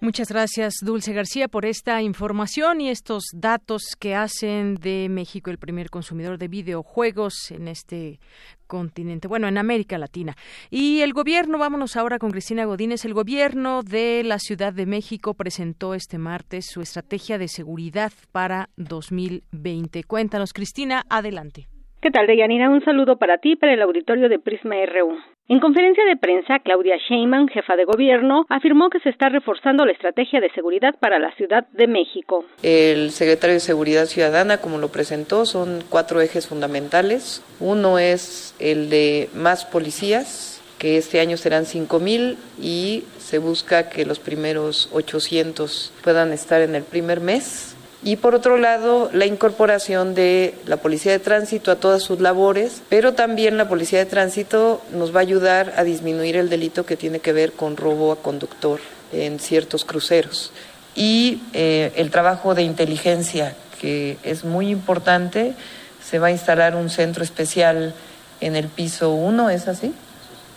Muchas 0.00 0.28
gracias, 0.28 0.74
Dulce 0.82 1.14
García, 1.14 1.48
por 1.48 1.64
esta 1.64 2.02
información 2.02 2.82
y 2.82 2.90
estos 2.90 3.24
datos 3.32 3.96
que 3.98 4.14
hacen 4.14 4.74
de 4.74 5.08
México 5.08 5.50
el 5.50 5.58
primer 5.58 5.88
consumidor 5.88 6.36
de 6.36 6.48
videojuegos 6.48 7.50
en 7.50 7.66
este 7.66 8.20
continente, 8.66 9.26
bueno, 9.26 9.48
en 9.48 9.56
América 9.56 9.96
Latina. 9.96 10.36
Y 10.70 11.00
el 11.00 11.14
gobierno, 11.14 11.56
vámonos 11.56 11.96
ahora 11.96 12.18
con 12.18 12.30
Cristina 12.30 12.66
Godínez, 12.66 13.04
el 13.06 13.14
gobierno 13.14 13.82
de 13.82 14.22
la 14.22 14.38
Ciudad 14.38 14.72
de 14.72 14.84
México 14.84 15.34
presentó 15.34 15.94
este 15.94 16.18
martes 16.18 16.66
su 16.66 16.82
estrategia 16.82 17.38
de 17.38 17.48
seguridad 17.48 18.12
para 18.32 18.68
2020. 18.76 20.04
Cuéntanos, 20.04 20.52
Cristina, 20.52 21.06
adelante. 21.08 21.68
¿Qué 22.06 22.12
tal, 22.12 22.28
Deyanira? 22.28 22.70
Un 22.70 22.84
saludo 22.84 23.16
para 23.16 23.38
ti 23.38 23.54
y 23.54 23.56
para 23.56 23.74
el 23.74 23.82
auditorio 23.82 24.28
de 24.28 24.38
Prisma 24.38 24.76
RU. 24.86 25.18
En 25.48 25.58
conferencia 25.58 26.04
de 26.04 26.16
prensa, 26.16 26.60
Claudia 26.60 26.94
Sheinbaum, 26.98 27.48
jefa 27.48 27.74
de 27.74 27.84
gobierno, 27.84 28.46
afirmó 28.48 28.90
que 28.90 29.00
se 29.00 29.08
está 29.08 29.28
reforzando 29.28 29.84
la 29.84 29.90
estrategia 29.90 30.38
de 30.38 30.48
seguridad 30.50 30.94
para 31.00 31.18
la 31.18 31.34
Ciudad 31.34 31.66
de 31.72 31.88
México. 31.88 32.44
El 32.62 33.10
secretario 33.10 33.54
de 33.54 33.60
Seguridad 33.60 34.04
Ciudadana, 34.04 34.58
como 34.58 34.78
lo 34.78 34.92
presentó, 34.92 35.46
son 35.46 35.80
cuatro 35.88 36.20
ejes 36.20 36.46
fundamentales. 36.46 37.44
Uno 37.58 37.98
es 37.98 38.54
el 38.60 38.88
de 38.88 39.28
más 39.34 39.64
policías, 39.64 40.62
que 40.78 40.98
este 40.98 41.18
año 41.18 41.36
serán 41.36 41.64
5.000 41.64 42.36
y 42.62 43.02
se 43.18 43.38
busca 43.38 43.90
que 43.90 44.06
los 44.06 44.20
primeros 44.20 44.90
800 44.92 45.92
puedan 46.04 46.32
estar 46.32 46.60
en 46.60 46.76
el 46.76 46.84
primer 46.84 47.20
mes 47.20 47.75
y 48.02 48.16
por 48.16 48.34
otro 48.34 48.58
lado 48.58 49.10
la 49.12 49.26
incorporación 49.26 50.14
de 50.14 50.54
la 50.66 50.76
Policía 50.76 51.12
de 51.12 51.18
Tránsito 51.18 51.70
a 51.70 51.76
todas 51.76 52.02
sus 52.02 52.20
labores, 52.20 52.82
pero 52.88 53.14
también 53.14 53.56
la 53.56 53.68
Policía 53.68 53.98
de 53.98 54.06
Tránsito 54.06 54.82
nos 54.92 55.14
va 55.14 55.20
a 55.20 55.22
ayudar 55.22 55.74
a 55.76 55.84
disminuir 55.84 56.36
el 56.36 56.48
delito 56.48 56.86
que 56.86 56.96
tiene 56.96 57.20
que 57.20 57.32
ver 57.32 57.52
con 57.52 57.76
robo 57.76 58.12
a 58.12 58.16
conductor 58.16 58.80
en 59.12 59.40
ciertos 59.40 59.84
cruceros. 59.84 60.52
Y 60.94 61.42
eh, 61.52 61.92
el 61.96 62.10
trabajo 62.10 62.54
de 62.54 62.62
inteligencia, 62.62 63.54
que 63.80 64.18
es 64.22 64.44
muy 64.44 64.70
importante, 64.70 65.54
se 66.02 66.18
va 66.18 66.28
a 66.28 66.30
instalar 66.30 66.76
un 66.76 66.90
centro 66.90 67.24
especial 67.24 67.94
en 68.40 68.56
el 68.56 68.68
piso 68.68 69.12
1, 69.12 69.50
¿es 69.50 69.68
así? 69.68 69.94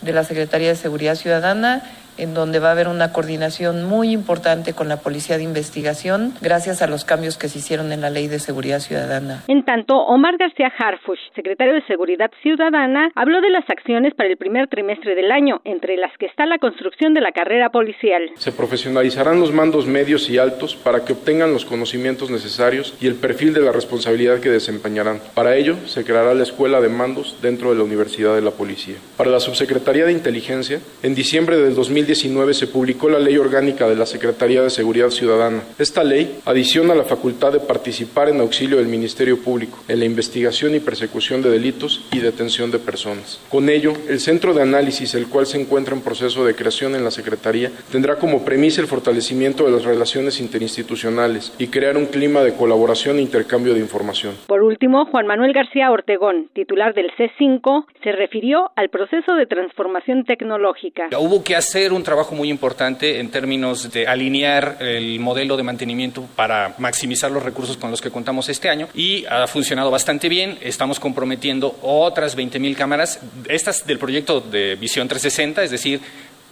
De 0.02 0.14
la 0.14 0.24
Secretaría 0.24 0.70
de 0.70 0.76
Seguridad 0.76 1.16
Ciudadana 1.16 1.84
en 2.20 2.34
donde 2.34 2.60
va 2.60 2.70
a 2.70 2.72
haber 2.74 2.88
una 2.88 3.14
coordinación 3.14 3.86
muy 3.86 4.12
importante 4.12 4.74
con 4.74 4.90
la 4.90 4.98
Policía 4.98 5.38
de 5.38 5.44
Investigación, 5.44 6.34
gracias 6.42 6.82
a 6.82 6.88
los 6.88 7.06
cambios 7.06 7.38
que 7.38 7.48
se 7.48 7.60
hicieron 7.60 7.92
en 7.92 8.02
la 8.02 8.10
Ley 8.10 8.28
de 8.28 8.40
Seguridad 8.40 8.80
Ciudadana. 8.80 9.44
En 9.48 9.64
tanto, 9.64 9.96
Omar 9.96 10.38
García 10.38 10.72
Harfush, 10.78 11.20
secretario 11.34 11.74
de 11.74 11.82
Seguridad 11.88 12.32
Ciudadana, 12.42 13.12
habló 13.16 13.42
de 13.42 13.50
las 13.50 13.70
acciones 13.70 14.14
para 14.14 14.30
el 14.30 14.38
primer 14.38 14.68
trimestre 14.68 15.16
del 15.16 15.32
año, 15.32 15.62
entre 15.64 15.96
las 15.98 16.16
que 16.18 16.26
está 16.26 16.46
la 16.46 16.60
construcción 16.60 17.14
de 17.14 17.22
la 17.22 17.32
carrera 17.32 17.70
policial. 17.70 18.30
Se 18.36 18.52
profesionalizarán 18.52 19.40
los 19.40 19.54
mandos 19.54 19.88
medios 19.88 20.30
y 20.30 20.38
altos 20.38 20.76
para 20.76 21.06
que 21.06 21.14
obtengan 21.14 21.54
los 21.54 21.66
conocimientos 21.66 22.30
necesarios 22.30 22.96
y 23.00 23.08
el 23.08 23.16
perfil 23.16 23.54
de 23.54 23.62
la 23.62 23.72
responsabilidad 23.72 24.40
que 24.40 24.50
desempeñarán. 24.50 25.20
Para 25.34 25.56
ello, 25.56 25.76
se 25.86 26.04
creará 26.04 26.34
la 26.34 26.44
Escuela 26.44 26.82
de 26.82 26.90
Mandos 26.90 27.38
dentro 27.42 27.72
de 27.72 27.78
la 27.78 27.84
Universidad 27.84 28.36
de 28.36 28.42
la 28.42 28.52
Policía. 28.52 28.96
Para 29.18 29.32
la 29.32 29.40
Subsecretaría 29.40 30.06
de 30.06 30.12
Inteligencia, 30.12 30.80
en 31.04 31.16
diciembre 31.16 31.58
del 31.58 31.76
2019 31.76 32.09
se 32.16 32.68
publicó 32.68 33.10
la 33.10 33.20
Ley 33.20 33.38
Orgánica 33.38 33.88
de 33.88 33.96
la 33.96 34.06
Secretaría 34.06 34.62
de 34.62 34.70
Seguridad 34.70 35.10
Ciudadana. 35.10 35.62
Esta 35.78 36.04
ley 36.04 36.40
adiciona 36.46 36.96
la 36.96 37.04
facultad 37.04 37.52
de 37.52 37.60
participar 37.60 38.30
en 38.30 38.40
auxilio 38.40 38.78
del 38.78 38.88
Ministerio 38.88 39.42
Público 39.42 39.80
en 39.88 40.00
la 40.00 40.06
investigación 40.06 40.76
y 40.76 40.80
persecución 40.80 41.42
de 41.42 41.50
delitos 41.50 42.06
y 42.12 42.20
detención 42.20 42.72
de 42.72 42.80
personas. 42.80 43.40
Con 43.50 43.70
ello, 43.70 43.94
el 44.08 44.20
Centro 44.20 44.54
de 44.54 44.62
Análisis, 44.62 45.14
el 45.16 45.28
cual 45.28 45.46
se 45.46 45.60
encuentra 45.60 45.96
en 45.96 46.02
proceso 46.02 46.46
de 46.46 46.56
creación 46.56 46.96
en 46.96 47.04
la 47.04 47.12
Secretaría, 47.12 47.72
tendrá 47.92 48.16
como 48.16 48.44
premisa 48.44 48.82
el 48.82 48.88
fortalecimiento 48.88 49.66
de 49.66 49.72
las 49.72 49.84
relaciones 49.84 50.40
interinstitucionales 50.40 51.54
y 51.58 51.68
crear 51.68 51.98
un 51.98 52.08
clima 52.08 52.42
de 52.42 52.54
colaboración 52.54 53.18
e 53.18 53.22
intercambio 53.22 53.74
de 53.74 53.80
información. 53.80 54.36
Por 54.48 54.64
último, 54.64 55.06
Juan 55.06 55.28
Manuel 55.28 55.54
García 55.54 55.92
Ortegón, 55.92 56.50
titular 56.54 56.94
del 56.94 57.12
C5, 57.18 57.86
se 58.04 58.12
refirió 58.12 58.72
al 58.76 58.90
proceso 58.90 59.36
de 59.36 59.46
transformación 59.46 60.24
tecnológica. 60.26 61.10
Hubo 61.18 61.44
que 61.44 61.56
hacer 61.56 61.89
un 61.94 62.04
trabajo 62.04 62.36
muy 62.36 62.50
importante 62.50 63.20
en 63.20 63.30
términos 63.30 63.92
de 63.92 64.08
alinear 64.08 64.78
el 64.80 65.20
modelo 65.20 65.58
de 65.58 65.64
mantenimiento 65.64 66.28
para 66.36 66.76
maximizar 66.78 67.32
los 67.32 67.44
recursos 67.44 67.78
con 67.78 67.92
los 67.92 68.02
que 68.02 68.12
contamos 68.12 68.50
este 68.50 68.70
año 68.70 68.88
y 68.94 69.26
ha 69.26 69.48
funcionado 69.48 69.92
bastante 69.92 70.30
bien. 70.30 70.58
Estamos 70.62 71.00
comprometiendo 71.00 71.78
otras 71.82 72.38
20.000 72.38 72.76
cámaras, 72.76 73.20
estas 73.48 73.86
del 73.86 74.00
proyecto 74.00 74.42
de 74.42 74.76
Visión 74.76 75.08
360, 75.08 75.64
es 75.64 75.72
decir, 75.72 76.02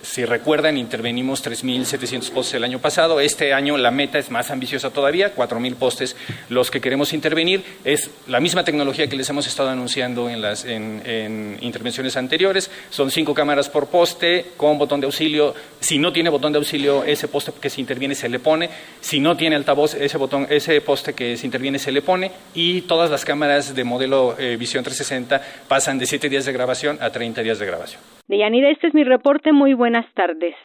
si 0.08 0.24
recuerdan, 0.26 0.78
intervenimos 0.78 1.46
3.700 1.46 2.32
postes 2.32 2.54
el 2.56 2.64
año 2.64 2.80
pasado. 2.80 3.20
Este 3.20 3.54
año 3.54 3.78
la 3.78 3.92
meta 3.92 4.18
es 4.18 4.32
más 4.32 4.50
ambiciosa 4.50 4.90
todavía, 4.90 5.36
4.000 5.36 5.76
postes 5.76 6.16
los 6.50 6.72
que 6.72 6.80
queremos 6.80 7.12
intervenir. 7.12 7.62
Es 7.84 8.10
la 8.26 8.40
misma 8.40 8.64
tecnología 8.64 9.08
que 9.08 9.18
les 9.18 9.30
hemos 9.30 9.46
estado 9.48 9.70
anunciando 9.70 10.30
en 10.30 10.42
las 10.42 10.64
en, 10.64 11.58
intervenciones 11.60 12.16
anteriores. 12.16 12.72
Son 12.90 13.12
cinco 13.12 13.34
cámaras 13.34 13.68
por 13.68 13.88
poste 13.88 14.46
con 14.56 14.78
botón 14.78 15.02
de 15.02 15.08
auxilio. 15.08 15.54
Si 15.82 16.00
no 16.00 16.14
tiene 16.14 16.30
botón 16.30 16.54
de 16.54 16.60
auxilio, 16.60 17.04
ese 17.04 17.28
poste 17.28 17.52
que 17.62 17.70
se 17.70 17.82
interviene 17.82 18.16
se 18.16 18.30
le 18.30 18.40
pone. 18.40 18.70
Si 19.02 19.20
no 19.20 19.36
tiene 19.36 19.58
altavoz, 19.58 19.94
ese, 19.94 20.18
botón, 20.18 20.48
ese 20.50 20.80
poste 20.80 21.14
que 21.14 21.36
se 21.36 21.46
interviene 21.46 21.80
se 21.80 21.92
le 21.92 22.02
pone. 22.02 22.32
Y 22.56 22.82
todas 22.82 23.12
las 23.12 23.26
cámaras 23.26 23.76
de 23.76 23.84
modelo 23.84 24.36
eh, 24.40 24.56
Visión 24.58 24.86
360 24.86 25.66
pasan 25.68 26.00
de 26.00 26.06
7 26.06 26.30
días 26.30 26.46
de 26.46 26.54
grabación 26.54 26.98
a 27.02 27.10
30 27.10 27.44
días 27.44 27.60
de 27.60 27.66
grabación. 27.66 28.02
Deyanira, 28.28 28.70
este 28.70 28.88
es 28.88 28.94
mi 28.94 29.04
reporte. 29.04 29.52
Muy 29.54 29.74
buenas 29.98 30.14
tardes. 30.14 30.56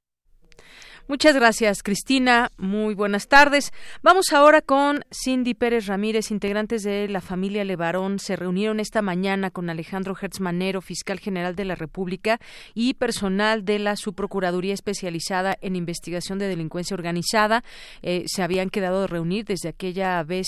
Muchas 1.09 1.35
gracias, 1.35 1.83
Cristina. 1.83 2.51
Muy 2.59 2.95
buenas 2.95 3.27
tardes. 3.27 3.73
Vamos 4.03 4.33
ahora 4.33 4.62
con 4.62 5.05
Cindy 5.11 5.53
Pérez 5.53 5.87
Ramírez. 5.87 6.31
Integrantes 6.31 6.85
de 6.85 7.09
la 7.09 7.21
familia 7.21 7.65
Levarón 7.65 8.21
se 8.21 8.37
reunieron 8.37 8.79
esta 8.79 9.03
mañana 9.03 9.51
con 9.51 9.69
Alejandro 9.69 10.17
Hertzmanero, 10.19 10.81
fiscal 10.81 11.19
general 11.19 11.57
de 11.57 11.65
la 11.65 11.75
República, 11.75 12.39
y 12.73 12.95
personal 12.95 13.65
de 13.65 13.80
la 13.80 13.97
Subprocuraduría 13.97 14.75
especializada 14.75 15.59
en 15.61 15.75
investigación 15.75 16.39
de 16.39 16.47
delincuencia 16.47 16.95
organizada. 16.95 17.65
Eh, 18.02 18.23
se 18.26 18.43
habían 18.45 18.71
quedado 18.71 19.00
de 19.00 19.09
reunir 19.09 19.45
desde 19.45 19.71
aquella 19.71 20.23
vez 20.23 20.47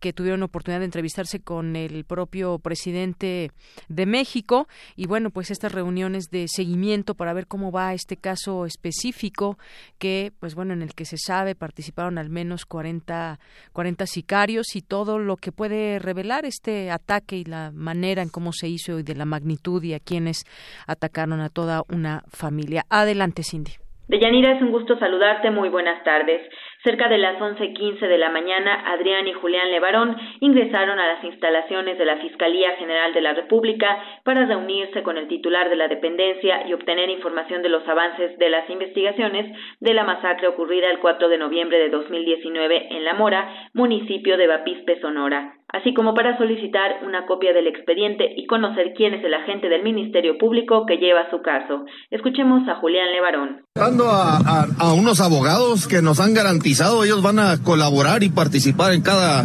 que 0.00 0.12
tuvieron 0.12 0.42
oportunidad 0.42 0.80
de 0.80 0.86
entrevistarse 0.86 1.40
con 1.40 1.76
el 1.76 2.04
propio 2.04 2.58
presidente 2.58 3.50
de 3.88 4.06
México. 4.06 4.66
Y 4.96 5.06
bueno, 5.06 5.30
pues 5.30 5.50
estas 5.50 5.72
reuniones 5.72 6.30
de 6.30 6.46
seguimiento 6.48 7.14
para 7.14 7.32
ver 7.32 7.46
cómo 7.46 7.72
va 7.72 7.94
este 7.94 8.16
caso 8.16 8.66
específico 8.66 9.58
que, 9.98 10.32
pues 10.40 10.54
bueno, 10.54 10.72
en 10.72 10.82
el 10.82 10.94
que 10.94 11.04
se 11.04 11.16
sabe 11.18 11.54
participaron 11.54 12.18
al 12.18 12.30
menos 12.30 12.64
40, 12.66 13.38
40 13.72 14.06
sicarios 14.06 14.76
y 14.76 14.82
todo 14.82 15.18
lo 15.18 15.36
que 15.36 15.52
puede 15.52 15.98
revelar 15.98 16.44
este 16.44 16.90
ataque 16.90 17.36
y 17.36 17.44
la 17.44 17.70
manera 17.72 18.22
en 18.22 18.28
cómo 18.28 18.52
se 18.52 18.68
hizo 18.68 18.98
y 18.98 19.02
de 19.02 19.14
la 19.14 19.24
magnitud 19.24 19.82
y 19.82 19.94
a 19.94 20.00
quienes 20.00 20.44
atacaron 20.86 21.40
a 21.40 21.48
toda 21.48 21.82
una 21.88 22.22
familia. 22.28 22.84
Adelante, 22.88 23.42
Cindy. 23.42 23.72
Deyanira, 24.08 24.56
es 24.56 24.62
un 24.62 24.72
gusto 24.72 24.98
saludarte. 24.98 25.50
Muy 25.50 25.68
buenas 25.68 26.02
tardes. 26.02 26.40
Cerca 26.88 27.06
de 27.10 27.18
las 27.18 27.38
11:15 27.38 28.08
de 28.08 28.16
la 28.16 28.30
mañana, 28.30 28.82
Adrián 28.86 29.28
y 29.28 29.34
Julián 29.34 29.70
Levarón 29.70 30.16
ingresaron 30.40 30.98
a 30.98 31.06
las 31.06 31.22
instalaciones 31.22 31.98
de 31.98 32.06
la 32.06 32.16
Fiscalía 32.16 32.76
General 32.76 33.12
de 33.12 33.20
la 33.20 33.34
República 33.34 34.02
para 34.24 34.46
reunirse 34.46 35.02
con 35.02 35.18
el 35.18 35.28
titular 35.28 35.68
de 35.68 35.76
la 35.76 35.88
dependencia 35.88 36.66
y 36.66 36.72
obtener 36.72 37.10
información 37.10 37.60
de 37.60 37.68
los 37.68 37.86
avances 37.86 38.38
de 38.38 38.48
las 38.48 38.70
investigaciones 38.70 39.54
de 39.80 39.92
la 39.92 40.04
masacre 40.04 40.48
ocurrida 40.48 40.88
el 40.88 41.00
4 41.00 41.28
de 41.28 41.36
noviembre 41.36 41.78
de 41.78 41.90
2019 41.90 42.88
en 42.96 43.04
La 43.04 43.12
Mora, 43.12 43.68
municipio 43.74 44.38
de 44.38 44.46
Bapispe, 44.46 44.98
Sonora 45.02 45.58
así 45.72 45.94
como 45.94 46.14
para 46.14 46.36
solicitar 46.38 47.04
una 47.04 47.26
copia 47.26 47.52
del 47.52 47.66
expediente 47.66 48.24
y 48.36 48.46
conocer 48.46 48.92
quién 48.96 49.14
es 49.14 49.24
el 49.24 49.34
agente 49.34 49.68
del 49.68 49.82
Ministerio 49.82 50.38
Público 50.38 50.86
que 50.86 50.96
lleva 50.96 51.30
su 51.30 51.42
caso. 51.42 51.84
Escuchemos 52.10 52.66
a 52.68 52.76
Julián 52.76 53.12
Levarón. 53.12 53.62
A, 53.76 54.66
a, 54.78 54.92
unos 54.92 55.20
abogados 55.20 55.86
que 55.86 56.02
nos 56.02 56.20
han 56.20 56.34
garantizado, 56.34 57.04
ellos 57.04 57.22
van 57.22 57.38
a 57.38 57.62
colaborar 57.62 58.22
y 58.22 58.30
participar 58.30 58.92
en 58.92 59.02
cada, 59.02 59.44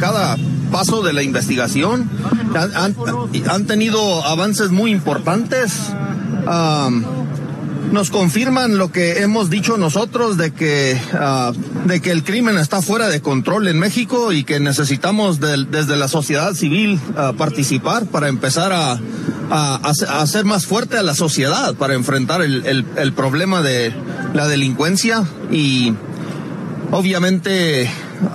cada 0.00 0.36
paso 0.72 1.02
de 1.02 1.12
la 1.12 1.22
investigación. 1.22 2.08
Han, 2.54 3.66
tenido 3.66 4.24
avances 4.24 4.70
muy 4.70 4.90
importantes 4.90 5.92
nos 7.92 8.10
confirman 8.10 8.78
lo 8.78 8.92
que 8.92 9.22
hemos 9.22 9.50
dicho 9.50 9.76
nosotros 9.76 10.36
de 10.36 10.52
que, 10.52 10.98
uh, 11.14 11.88
de 11.88 12.00
que 12.00 12.10
el 12.10 12.24
crimen 12.24 12.58
está 12.58 12.82
fuera 12.82 13.08
de 13.08 13.20
control 13.20 13.68
en 13.68 13.78
México 13.78 14.32
y 14.32 14.44
que 14.44 14.60
necesitamos 14.60 15.40
desde 15.40 15.96
la 15.96 16.08
sociedad 16.08 16.54
civil 16.54 17.00
uh, 17.10 17.34
participar 17.36 18.06
para 18.06 18.28
empezar 18.28 18.72
a, 18.72 19.00
hacer 19.50 20.44
más 20.44 20.66
fuerte 20.66 20.98
a 20.98 21.02
la 21.02 21.14
sociedad 21.14 21.74
para 21.74 21.94
enfrentar 21.94 22.42
el 22.42 23.12
problema 23.14 23.62
de 23.62 23.94
la 24.34 24.46
delincuencia 24.46 25.24
y 25.50 25.94
obviamente 26.90 27.90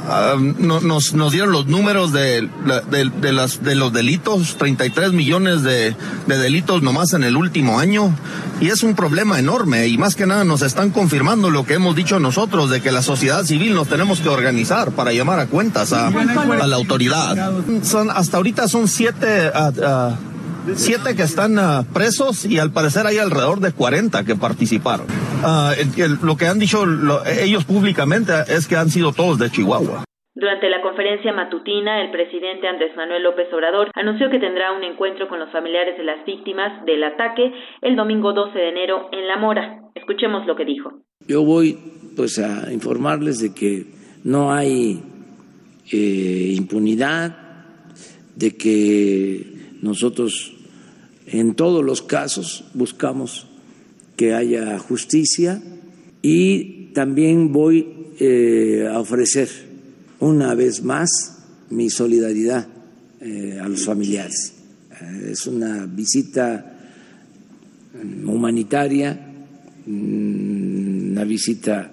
Ah, 0.08 0.36
nos, 0.38 1.13
nos 1.13 1.32
dieron 1.32 1.52
los 1.52 1.68
números 1.68 2.13
de, 2.13 2.48
de, 2.89 3.32
las, 3.32 3.63
de 3.63 3.76
los 3.76 3.92
delitos, 3.92 4.58
33 4.58 5.12
millones 5.12 5.63
de, 5.63 5.96
de 6.28 6.38
delitos 6.38 6.82
nomás 6.82 7.13
en 7.13 7.24
el 7.24 7.36
último 7.36 7.80
año, 7.80 8.16
y 8.62 8.68
es 8.68 8.84
un 8.84 8.96
problema 8.96 9.39
enorme, 9.39 9.88
y 9.88 9.98
más 9.98 10.16
que 10.16 10.26
nada 10.26 10.46
nos 10.46 10.62
están 10.62 10.92
confirmando 10.92 11.50
lo 11.50 11.66
que 11.66 11.74
hemos 11.74 11.96
dicho 11.96 12.20
nosotros, 12.20 12.70
de 12.70 12.82
que 12.82 12.92
la 12.92 13.02
sociedad 13.02 13.44
civil 13.44 13.74
nos 13.74 13.88
tenemos 13.88 14.22
que 14.22 14.30
organizar 14.30 14.92
para 14.92 15.12
llamar 15.12 15.39
a 15.39 15.48
cuentas 15.48 15.92
a, 15.92 16.08
a 16.08 16.68
la 16.68 16.76
autoridad. 16.76 17.52
Son, 17.84 18.10
hasta 18.10 18.38
ahorita 18.38 18.68
son 18.68 18.88
siete... 18.88 19.52
Uh, 19.54 20.13
siete 20.78 21.13
que 21.18 21.24
están 21.24 21.60
uh, 21.60 21.84
presos 21.84 22.46
y 22.46 22.58
al 22.58 22.72
parecer 22.72 23.06
hay 23.06 23.18
alrededor 23.18 23.60
de 23.60 23.74
40 23.74 24.24
que 24.24 24.38
participaron. 24.38 25.08
Uh, 25.43 25.73
el, 25.79 26.01
el, 26.01 26.17
lo 26.23 26.38
que 26.38 26.45
han 26.47 26.60
dicho 26.60 26.86
lo, 26.86 27.25
ellos 27.25 27.65
públicamente 27.65 28.34
es 28.47 28.67
que 28.67 28.75
han 28.75 28.89
sido 28.89 29.12
todos 29.12 29.39
de 29.39 29.49
Chihuahua. 29.49 30.06
Durante 30.36 30.67
la 30.67 30.82
conferencia 30.82 31.32
matutina, 31.32 32.01
el 32.01 32.10
presidente 32.10 32.67
Andrés 32.67 32.95
Manuel 32.97 33.21
López 33.21 33.53
Obrador 33.53 33.91
anunció 33.93 34.32
que 34.32 34.39
tendrá 34.39 34.71
un 34.71 34.84
encuentro 34.84 35.27
con 35.29 35.39
los 35.39 35.51
familiares 35.51 35.95
de 35.95 36.03
las 36.03 36.25
víctimas 36.25 36.84
del 36.86 37.03
ataque 37.03 37.53
el 37.82 37.95
domingo 37.95 38.34
12 38.34 38.58
de 38.58 38.69
enero 38.69 39.10
en 39.12 39.27
La 39.27 39.38
Mora. 39.38 39.79
Escuchemos 39.93 40.47
lo 40.47 40.56
que 40.56 40.65
dijo. 40.65 40.91
Yo 41.27 41.43
voy 41.43 41.77
pues 42.15 42.39
a 42.39 42.73
informarles 42.73 43.39
de 43.39 43.53
que 43.53 43.86
no 44.23 44.51
hay 44.51 45.03
eh, 45.91 46.53
impunidad, 46.58 47.38
de 48.36 48.58
que 48.58 49.45
nosotros 49.84 50.56
en 51.27 51.56
todos 51.56 51.86
los 51.86 52.01
casos 52.01 52.71
buscamos 52.73 53.47
que 54.15 54.34
haya 54.34 54.78
justicia 54.80 55.62
y 56.21 56.91
también 56.93 57.52
voy 57.52 57.88
eh, 58.19 58.88
a 58.89 58.99
ofrecer 58.99 59.49
una 60.19 60.54
vez 60.56 60.84
más 60.84 61.10
mi 61.69 61.89
solidaridad 61.89 62.67
eh, 63.19 63.60
a 63.62 63.67
los 63.67 63.84
familiares. 63.84 64.54
Eh, 65.02 65.32
es 65.32 65.47
una 65.47 65.86
visita 65.86 66.69
humanitaria, 68.26 69.19
mm, 69.86 71.12
una 71.12 71.23
visita 71.23 71.91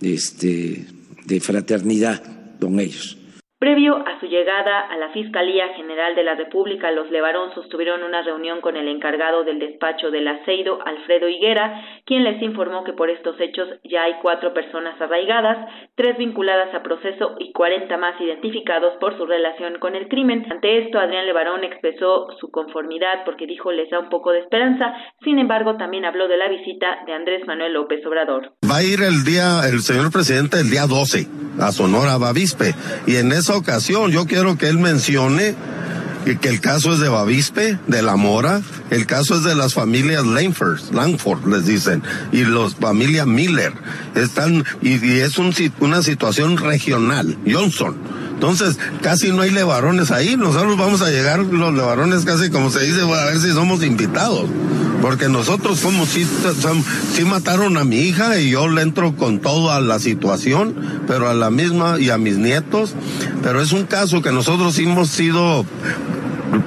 este, 0.00 0.84
de 1.26 1.40
fraternidad 1.40 2.22
con 2.58 2.80
ellos. 2.80 3.18
Previo 3.64 3.96
a 3.96 4.20
su 4.20 4.26
llegada 4.26 4.78
a 4.78 4.98
la 4.98 5.08
Fiscalía 5.08 5.68
General 5.74 6.14
de 6.14 6.22
la 6.22 6.34
República, 6.34 6.90
los 6.90 7.10
Levarón 7.10 7.54
sostuvieron 7.54 8.02
una 8.02 8.20
reunión 8.20 8.60
con 8.60 8.76
el 8.76 8.86
encargado 8.88 9.42
del 9.42 9.58
despacho 9.58 10.10
del 10.10 10.28
aceido, 10.28 10.80
Alfredo 10.84 11.30
Higuera, 11.30 11.80
quien 12.04 12.24
les 12.24 12.42
informó 12.42 12.84
que 12.84 12.92
por 12.92 13.08
estos 13.08 13.40
hechos 13.40 13.66
ya 13.82 14.02
hay 14.02 14.16
cuatro 14.20 14.52
personas 14.52 15.00
arraigadas, 15.00 15.66
tres 15.94 16.18
vinculadas 16.18 16.74
a 16.74 16.82
proceso 16.82 17.36
y 17.38 17.52
cuarenta 17.52 17.96
más 17.96 18.20
identificados 18.20 18.98
por 19.00 19.16
su 19.16 19.24
relación 19.24 19.78
con 19.78 19.94
el 19.94 20.08
crimen. 20.08 20.44
Ante 20.50 20.84
esto, 20.84 20.98
Adrián 20.98 21.24
Levarón 21.24 21.64
expresó 21.64 22.26
su 22.38 22.50
conformidad 22.50 23.24
porque 23.24 23.46
dijo 23.46 23.72
les 23.72 23.88
da 23.88 23.98
un 23.98 24.10
poco 24.10 24.32
de 24.32 24.40
esperanza, 24.40 24.92
sin 25.22 25.38
embargo 25.38 25.78
también 25.78 26.04
habló 26.04 26.28
de 26.28 26.36
la 26.36 26.50
visita 26.50 26.98
de 27.06 27.14
Andrés 27.14 27.46
Manuel 27.46 27.72
López 27.72 28.04
Obrador. 28.04 28.52
Va 28.70 28.76
a 28.76 28.82
ir 28.82 29.00
el 29.00 29.24
día, 29.24 29.66
el 29.66 29.80
señor 29.80 30.12
presidente 30.12 30.60
el 30.60 30.68
día 30.68 30.86
12 30.86 31.44
a 31.60 31.72
Sonora 31.72 32.18
Bavispe 32.18 32.74
y 33.06 33.16
en 33.16 33.32
ocasión 33.56 34.10
yo 34.10 34.26
quiero 34.26 34.56
que 34.58 34.68
él 34.68 34.78
mencione 34.78 35.54
que 36.40 36.48
el 36.48 36.60
caso 36.60 36.94
es 36.94 37.00
de 37.00 37.08
Bavispe, 37.08 37.78
de 37.86 38.02
La 38.02 38.16
Mora, 38.16 38.62
el 38.90 39.06
caso 39.06 39.36
es 39.36 39.44
de 39.44 39.54
las 39.54 39.74
familias 39.74 40.24
Langford, 40.24 40.80
Langford 40.92 41.46
les 41.46 41.66
dicen, 41.66 42.02
y 42.32 42.44
los 42.44 42.76
familias 42.76 43.26
Miller. 43.26 43.72
Están, 44.14 44.64
y, 44.80 44.94
es 45.18 45.36
un, 45.36 45.54
una 45.80 46.02
situación 46.02 46.56
regional, 46.56 47.36
Johnson. 47.46 47.96
Entonces, 48.34 48.78
casi 49.00 49.32
no 49.32 49.42
hay 49.42 49.50
levarones 49.50 50.10
ahí. 50.10 50.36
Nosotros 50.36 50.76
vamos 50.76 51.02
a 51.02 51.10
llegar 51.10 51.38
los 51.40 51.72
levarones 51.72 52.24
casi 52.24 52.50
como 52.50 52.70
se 52.70 52.80
dice, 52.84 53.00
a 53.02 53.24
ver 53.24 53.40
si 53.40 53.50
somos 53.52 53.82
invitados. 53.82 54.46
Porque 55.00 55.28
nosotros 55.28 55.80
como 55.80 56.06
si, 56.06 56.26
si 57.14 57.24
mataron 57.24 57.76
a 57.76 57.84
mi 57.84 57.96
hija 57.96 58.38
y 58.38 58.50
yo 58.50 58.68
le 58.68 58.82
entro 58.82 59.14
con 59.16 59.38
toda 59.40 59.80
la 59.80 59.98
situación, 59.98 60.74
pero 61.06 61.28
a 61.28 61.34
la 61.34 61.50
misma 61.50 61.98
y 62.00 62.10
a 62.10 62.18
mis 62.18 62.38
nietos. 62.38 62.94
Pero 63.42 63.60
es 63.60 63.72
un 63.72 63.84
caso 63.84 64.22
que 64.22 64.32
nosotros 64.32 64.78
hemos 64.78 65.10
sido 65.10 65.64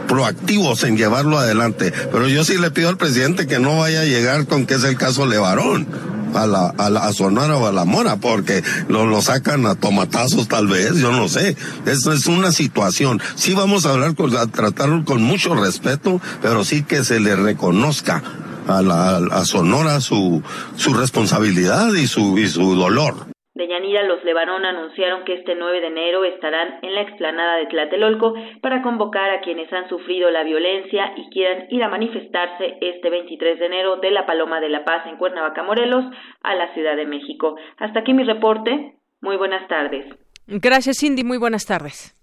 proactivos 0.08 0.84
en 0.84 0.98
llevarlo 0.98 1.38
adelante. 1.38 1.92
Pero 2.12 2.28
yo 2.28 2.44
sí 2.44 2.58
le 2.58 2.72
pido 2.72 2.90
al 2.90 2.98
presidente 2.98 3.48
que 3.48 3.60
no 3.60 3.78
vaya 3.78 4.02
a 4.02 4.06
llegar 4.06 4.46
con 4.48 4.66
que 4.66 4.76
es 4.76 4.84
el 4.84 4.98
caso 4.98 5.26
Levarón. 5.26 5.88
A 6.34 6.46
la, 6.46 6.68
a 6.78 6.90
la 6.90 7.12
Sonora 7.14 7.58
o 7.58 7.68
a 7.68 7.72
la 7.72 7.86
Mora, 7.86 8.18
porque 8.18 8.64
lo, 8.90 9.06
lo 9.06 9.22
sacan 9.22 9.66
a 9.66 9.76
tomatazos 9.76 10.48
tal 10.48 10.68
vez, 10.68 10.96
yo 10.96 11.12
no 11.12 11.28
sé. 11.30 11.56
Eso 11.86 12.12
es 12.14 12.28
una 12.28 12.52
situación. 12.52 13.22
Sí 13.36 13.54
vamos 13.54 13.86
a 13.86 13.94
hablar, 13.94 14.16
con, 14.16 14.36
a 14.36 14.48
tratarlo 14.48 15.04
con 15.06 15.22
mucho 15.22 15.56
respeto, 15.56 16.22
pero 16.42 16.64
sí 16.64 16.84
que 16.84 17.04
se 17.04 17.20
le 17.20 17.36
reconozca 17.36 18.24
a, 18.68 18.82
la, 18.82 19.18
a 19.18 19.46
Sonora 19.46 20.02
su, 20.02 20.44
su 20.76 20.94
responsabilidad 20.94 21.94
y 21.94 22.08
su, 22.08 22.38
y 22.38 22.50
su 22.50 22.76
dolor. 22.76 23.37
De 23.68 23.74
Yanira, 23.74 24.04
los 24.04 24.24
Levarón 24.24 24.64
anunciaron 24.64 25.26
que 25.26 25.34
este 25.34 25.54
9 25.56 25.82
de 25.82 25.88
enero 25.88 26.24
estarán 26.24 26.80
en 26.82 26.96
la 26.96 27.02
explanada 27.02 27.58
de 27.58 27.66
Tlatelolco 27.66 28.34
para 28.62 28.82
convocar 28.82 29.30
a 29.30 29.42
quienes 29.42 29.72
han 29.74 29.90
sufrido 29.90 30.32
la 30.32 30.44
violencia 30.44 31.12
y 31.18 31.30
quieran 31.30 31.66
ir 31.70 31.84
a 31.84 31.90
manifestarse 31.90 32.78
este 32.80 33.10
23 33.10 33.60
de 33.60 33.66
enero 33.66 33.98
de 33.98 34.12
la 34.12 34.26
Paloma 34.26 34.62
de 34.62 34.70
la 34.70 34.86
Paz 34.86 35.06
en 35.06 35.18
Cuernavaca, 35.18 35.64
Morelos, 35.64 36.06
a 36.44 36.56
la 36.56 36.74
Ciudad 36.74 36.96
de 36.96 37.06
México. 37.06 37.58
Hasta 37.78 38.00
aquí 38.00 38.14
mi 38.14 38.24
reporte. 38.24 38.96
Muy 39.20 39.36
buenas 39.36 39.68
tardes. 39.68 40.06
Gracias, 40.48 41.00
Cindy. 41.00 41.26
Muy 41.26 41.38
buenas 41.38 41.66
tardes. 41.66 42.16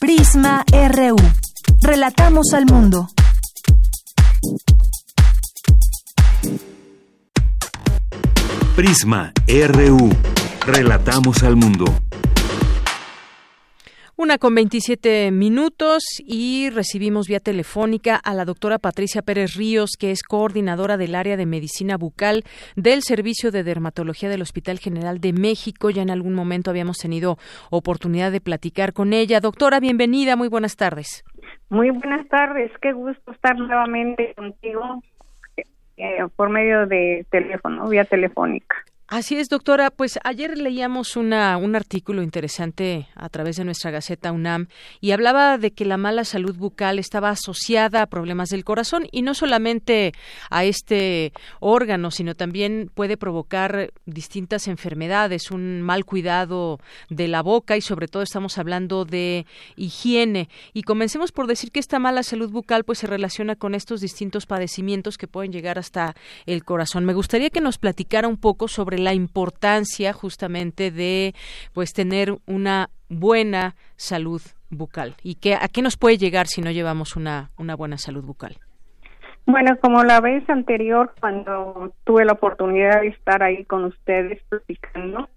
Prisma 0.00 0.64
RU. 0.70 1.16
Relatamos 1.82 2.54
al 2.54 2.66
mundo. 2.66 3.06
Prisma 8.78 9.32
RU. 9.48 10.08
Relatamos 10.64 11.42
al 11.42 11.56
mundo. 11.56 11.86
Una 14.16 14.38
con 14.38 14.54
27 14.54 15.32
minutos 15.32 16.04
y 16.24 16.70
recibimos 16.70 17.26
vía 17.26 17.40
telefónica 17.40 18.14
a 18.14 18.34
la 18.34 18.44
doctora 18.44 18.78
Patricia 18.78 19.22
Pérez 19.22 19.56
Ríos, 19.56 19.96
que 19.98 20.12
es 20.12 20.22
coordinadora 20.22 20.96
del 20.96 21.16
área 21.16 21.36
de 21.36 21.44
medicina 21.44 21.96
bucal 21.96 22.44
del 22.76 23.02
Servicio 23.02 23.50
de 23.50 23.64
Dermatología 23.64 24.28
del 24.28 24.42
Hospital 24.42 24.78
General 24.78 25.18
de 25.18 25.32
México. 25.32 25.90
Ya 25.90 26.02
en 26.02 26.10
algún 26.10 26.34
momento 26.34 26.70
habíamos 26.70 26.98
tenido 26.98 27.36
oportunidad 27.72 28.30
de 28.30 28.40
platicar 28.40 28.92
con 28.92 29.12
ella. 29.12 29.40
Doctora, 29.40 29.80
bienvenida, 29.80 30.36
muy 30.36 30.46
buenas 30.46 30.76
tardes. 30.76 31.24
Muy 31.68 31.90
buenas 31.90 32.28
tardes, 32.28 32.70
qué 32.80 32.92
gusto 32.92 33.32
estar 33.32 33.58
nuevamente 33.58 34.34
contigo 34.36 35.02
eh, 35.98 36.26
por 36.36 36.48
medio 36.48 36.86
de 36.86 37.26
teléfono, 37.30 37.88
vía 37.88 38.04
telefónica. 38.04 38.76
Así 39.10 39.36
es, 39.36 39.48
doctora. 39.48 39.90
Pues 39.90 40.18
ayer 40.22 40.58
leíamos 40.58 41.16
una, 41.16 41.56
un 41.56 41.74
artículo 41.74 42.22
interesante 42.22 43.08
a 43.14 43.30
través 43.30 43.56
de 43.56 43.64
nuestra 43.64 43.90
Gaceta 43.90 44.32
UNAM 44.32 44.68
y 45.00 45.12
hablaba 45.12 45.56
de 45.56 45.70
que 45.70 45.86
la 45.86 45.96
mala 45.96 46.24
salud 46.24 46.54
bucal 46.54 46.98
estaba 46.98 47.30
asociada 47.30 48.02
a 48.02 48.06
problemas 48.08 48.50
del 48.50 48.64
corazón 48.64 49.08
y 49.10 49.22
no 49.22 49.32
solamente 49.32 50.12
a 50.50 50.64
este 50.64 51.32
órgano, 51.58 52.10
sino 52.10 52.34
también 52.34 52.90
puede 52.92 53.16
provocar 53.16 53.94
distintas 54.04 54.68
enfermedades, 54.68 55.50
un 55.50 55.80
mal 55.80 56.04
cuidado 56.04 56.78
de 57.08 57.28
la 57.28 57.40
boca 57.40 57.78
y 57.78 57.80
sobre 57.80 58.08
todo 58.08 58.22
estamos 58.22 58.58
hablando 58.58 59.06
de 59.06 59.46
higiene. 59.76 60.50
Y 60.74 60.82
comencemos 60.82 61.32
por 61.32 61.46
decir 61.46 61.72
que 61.72 61.80
esta 61.80 61.98
mala 61.98 62.22
salud 62.22 62.50
bucal 62.50 62.84
pues 62.84 62.98
se 62.98 63.06
relaciona 63.06 63.56
con 63.56 63.74
estos 63.74 64.02
distintos 64.02 64.44
padecimientos 64.44 65.16
que 65.16 65.28
pueden 65.28 65.50
llegar 65.50 65.78
hasta 65.78 66.14
el 66.44 66.62
corazón. 66.62 67.06
Me 67.06 67.14
gustaría 67.14 67.48
que 67.48 67.62
nos 67.62 67.78
platicara 67.78 68.28
un 68.28 68.36
poco 68.36 68.68
sobre 68.68 68.97
la 68.98 69.14
importancia 69.14 70.12
justamente 70.12 70.90
de 70.90 71.34
pues 71.72 71.92
tener 71.92 72.36
una 72.46 72.90
buena 73.08 73.74
salud 73.96 74.42
bucal 74.70 75.14
y 75.22 75.36
que 75.36 75.54
a 75.54 75.68
qué 75.68 75.82
nos 75.82 75.96
puede 75.96 76.18
llegar 76.18 76.46
si 76.46 76.60
no 76.60 76.70
llevamos 76.70 77.16
una, 77.16 77.50
una 77.56 77.74
buena 77.74 77.98
salud 77.98 78.24
bucal. 78.24 78.56
Bueno, 79.46 79.78
como 79.80 80.04
la 80.04 80.20
vez 80.20 80.48
anterior, 80.50 81.14
cuando 81.20 81.94
tuve 82.04 82.26
la 82.26 82.32
oportunidad 82.32 83.00
de 83.00 83.08
estar 83.08 83.42
ahí 83.42 83.64
con 83.64 83.84
ustedes 83.84 84.42
platicando, 84.50 85.30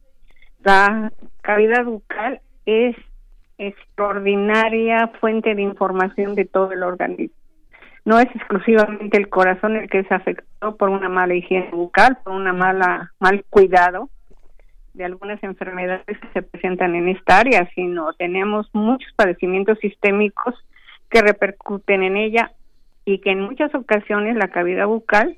la 0.63 1.13
cavidad 1.41 1.85
bucal 1.85 2.41
es 2.65 2.95
extraordinaria 3.57 5.07
fuente 5.21 5.55
de 5.55 5.61
información 5.61 6.35
de 6.35 6.45
todo 6.45 6.73
el 6.73 6.83
organismo 6.83 7.40
no 8.05 8.19
es 8.19 8.27
exclusivamente 8.35 9.17
el 9.17 9.29
corazón 9.29 9.75
el 9.75 9.89
que 9.89 9.99
es 9.99 10.11
afectado 10.11 10.75
por 10.75 10.89
una 10.89 11.09
mala 11.09 11.35
higiene 11.35 11.69
bucal, 11.71 12.17
por 12.23 12.33
una 12.33 12.53
mala 12.53 13.11
mal 13.19 13.43
cuidado 13.49 14.09
de 14.93 15.05
algunas 15.05 15.41
enfermedades 15.43 16.05
que 16.05 16.27
se 16.33 16.41
presentan 16.41 16.95
en 16.95 17.09
esta 17.09 17.39
área, 17.39 17.69
sino 17.75 18.13
tenemos 18.13 18.69
muchos 18.73 19.11
padecimientos 19.15 19.79
sistémicos 19.79 20.55
que 21.09 21.21
repercuten 21.21 22.03
en 22.03 22.17
ella 22.17 22.51
y 23.05 23.19
que 23.19 23.31
en 23.31 23.41
muchas 23.41 23.73
ocasiones 23.75 24.35
la 24.35 24.49
cavidad 24.49 24.87
bucal 24.87 25.37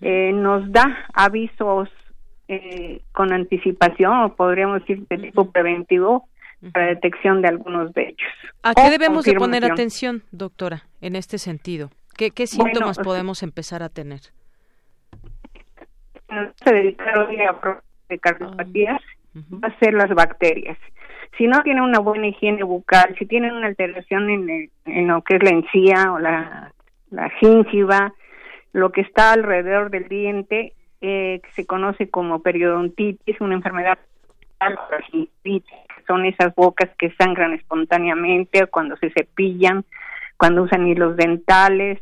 eh, 0.00 0.32
nos 0.32 0.70
da 0.72 1.06
avisos 1.14 1.88
eh, 2.48 3.00
con 3.12 3.32
anticipación 3.32 4.12
o 4.22 4.34
podríamos 4.34 4.80
decir 4.80 5.06
de 5.08 5.18
tipo 5.18 5.50
preventivo 5.50 6.28
para 6.72 6.86
detección 6.86 7.42
de 7.42 7.48
algunos 7.48 7.92
de 7.94 8.02
ellos. 8.08 8.30
¿A 8.62 8.74
qué 8.74 8.90
debemos 8.90 9.24
de 9.24 9.34
poner 9.34 9.64
atención, 9.64 10.22
doctora, 10.30 10.84
en 11.00 11.16
este 11.16 11.38
sentido? 11.38 11.90
¿Qué, 12.16 12.46
síntomas 12.46 12.98
podemos 12.98 13.42
empezar 13.42 13.82
a 13.82 13.88
tener? 13.88 14.20
se 16.62 16.72
dedicar 16.72 17.18
hoy 17.18 17.40
a 17.40 17.82
de 18.08 18.18
cardiopatías 18.18 19.00
va 19.34 19.68
a 19.68 19.78
ser 19.78 19.94
las 19.94 20.10
bacterias. 20.10 20.78
Si 21.38 21.46
no 21.46 21.62
tiene 21.62 21.80
una 21.82 21.98
buena 22.00 22.28
higiene 22.28 22.62
bucal, 22.62 23.16
si 23.18 23.26
tienen 23.26 23.54
una 23.54 23.68
alteración 23.68 24.28
en, 24.28 24.70
en 24.84 25.06
lo 25.08 25.22
que 25.22 25.36
es 25.36 25.42
la 25.42 25.50
encía 25.50 26.12
o 26.12 26.18
la, 26.18 26.72
la 27.10 27.30
gingiva, 27.40 28.12
lo 28.72 28.92
que 28.92 29.00
está 29.00 29.32
alrededor 29.32 29.90
del 29.90 30.08
diente, 30.08 30.74
eh, 31.00 31.40
que 31.42 31.52
se 31.52 31.66
conoce 31.66 32.10
como 32.10 32.42
periodontitis, 32.42 33.40
una 33.40 33.54
enfermedad 33.54 33.98
son 36.10 36.24
esas 36.24 36.52
bocas 36.56 36.90
que 36.98 37.12
sangran 37.12 37.52
espontáneamente 37.52 38.66
cuando 38.66 38.96
se 38.96 39.10
cepillan, 39.10 39.84
cuando 40.36 40.64
usan 40.64 40.88
hilos 40.88 41.16
dentales. 41.16 42.00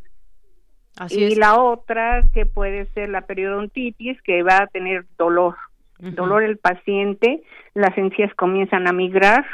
y 1.11 1.35
la 1.35 1.61
otra 1.61 2.23
que 2.33 2.47
puede 2.47 2.87
ser 2.95 3.11
la 3.11 3.21
periodontitis, 3.21 4.21
que 4.23 4.43
va 4.43 4.63
a 4.63 4.67
tener 4.67 5.05
dolor, 5.19 5.57
dolor 5.99 6.43
el 6.43 6.57
paciente, 6.57 7.43
las 7.75 7.97
encías 7.99 8.35
comienzan 8.35 8.89
a 8.89 8.93
migrar, 8.93 9.45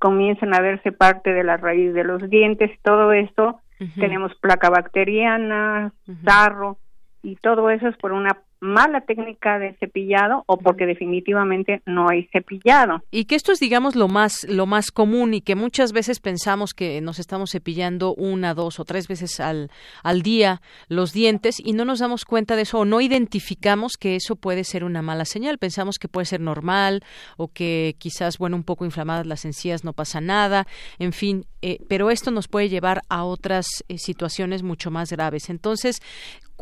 comienzan 0.00 0.52
a 0.52 0.60
verse 0.60 0.90
parte 0.90 1.32
de 1.32 1.44
la 1.44 1.56
raíz 1.56 1.94
de 1.94 2.02
los 2.02 2.28
dientes, 2.28 2.72
todo 2.82 3.12
esto, 3.12 3.60
tenemos 3.94 4.34
placa 4.34 4.68
bacteriana, 4.68 5.92
sarro, 6.24 6.76
y 7.22 7.36
todo 7.36 7.70
eso 7.70 7.86
es 7.86 7.96
por 7.98 8.10
una 8.10 8.36
mala 8.62 9.00
técnica 9.00 9.58
de 9.58 9.74
cepillado 9.74 10.44
o 10.46 10.56
porque 10.56 10.86
definitivamente 10.86 11.82
no 11.84 12.08
hay 12.08 12.28
cepillado. 12.32 13.02
Y 13.10 13.24
que 13.24 13.34
esto 13.34 13.50
es, 13.50 13.58
digamos, 13.58 13.96
lo 13.96 14.06
más, 14.06 14.46
lo 14.48 14.66
más 14.66 14.92
común 14.92 15.34
y 15.34 15.40
que 15.40 15.56
muchas 15.56 15.92
veces 15.92 16.20
pensamos 16.20 16.72
que 16.72 17.00
nos 17.00 17.18
estamos 17.18 17.50
cepillando 17.50 18.14
una, 18.14 18.54
dos 18.54 18.78
o 18.78 18.84
tres 18.84 19.08
veces 19.08 19.40
al, 19.40 19.70
al 20.04 20.22
día 20.22 20.62
los 20.88 21.12
dientes 21.12 21.56
y 21.58 21.72
no 21.72 21.84
nos 21.84 21.98
damos 21.98 22.24
cuenta 22.24 22.54
de 22.54 22.62
eso 22.62 22.78
o 22.78 22.84
no 22.84 23.00
identificamos 23.00 23.96
que 23.98 24.14
eso 24.14 24.36
puede 24.36 24.62
ser 24.62 24.84
una 24.84 25.02
mala 25.02 25.24
señal. 25.24 25.58
Pensamos 25.58 25.98
que 25.98 26.06
puede 26.06 26.26
ser 26.26 26.40
normal 26.40 27.02
o 27.36 27.48
que 27.48 27.96
quizás, 27.98 28.38
bueno, 28.38 28.56
un 28.56 28.64
poco 28.64 28.84
inflamadas 28.84 29.26
las 29.26 29.44
encías 29.44 29.82
no 29.82 29.92
pasa 29.92 30.20
nada, 30.20 30.68
en 31.00 31.12
fin, 31.12 31.46
eh, 31.62 31.78
pero 31.88 32.10
esto 32.10 32.30
nos 32.30 32.46
puede 32.46 32.68
llevar 32.68 33.02
a 33.08 33.24
otras 33.24 33.66
eh, 33.88 33.98
situaciones 33.98 34.62
mucho 34.62 34.92
más 34.92 35.10
graves. 35.10 35.50
Entonces, 35.50 36.00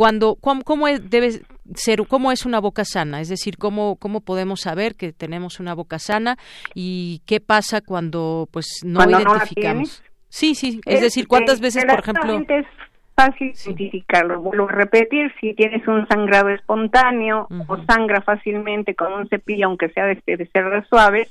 cuando 0.01 0.37
cómo, 0.41 0.87
debe 0.87 1.43
ser 1.75 2.07
cómo 2.09 2.33
es 2.33 2.47
una 2.47 2.59
boca 2.59 2.87
sana 2.87 3.21
es 3.21 3.29
decir 3.29 3.59
cómo 3.59 3.97
cómo 3.97 4.23
podemos 4.23 4.63
saber 4.63 4.95
que 4.95 5.13
tenemos 5.13 5.61
una 5.61 5.75
boca 5.75 5.99
sana 5.99 6.39
y 6.75 7.21
qué 7.27 7.39
pasa 7.39 7.83
cuando 7.83 8.49
pues 8.51 8.81
no 8.83 9.05
identificamos 9.05 10.03
sí 10.31 10.55
sí 10.55 10.81
es, 10.87 11.03
decir 11.03 11.29
cuántas 11.29 11.61
veces 11.61 11.85
por 11.85 11.99
ejemplo 11.99 12.43
es 12.49 12.67
fácil 13.15 13.53
identificarlo. 13.67 14.41
Vuelvo 14.41 14.71
a 14.71 14.73
repetir 14.73 15.35
si 15.39 15.53
tienes 15.53 15.87
un 15.87 16.09
sangrado 16.09 16.49
espontáneo 16.49 17.47
o 17.67 17.77
sangra 17.85 18.23
fácilmente 18.23 18.95
con 18.95 19.13
un 19.13 19.29
cepillo 19.29 19.67
aunque 19.67 19.91
sea 19.91 20.07
de, 20.07 20.23
de 20.25 20.47
cerdas 20.47 20.89
suaves 20.89 21.31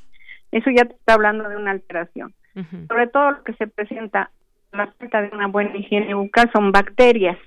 eso 0.52 0.70
ya 0.70 0.86
te 0.86 0.94
está 0.94 1.16
hablando 1.16 1.50
de 1.50 1.58
una 1.58 1.72
alteración. 1.72 2.36
Sobre 2.88 3.08
todo 3.08 3.32
lo 3.32 3.44
que 3.44 3.54
se 3.54 3.66
presenta 3.66 4.30
la 4.72 4.86
falta 5.00 5.24
de 5.24 5.30
una 5.34 5.48
buena 5.48 5.76
higiene 5.76 6.14
bucal 6.14 6.52
son 6.54 6.72
bacterias 6.72 7.40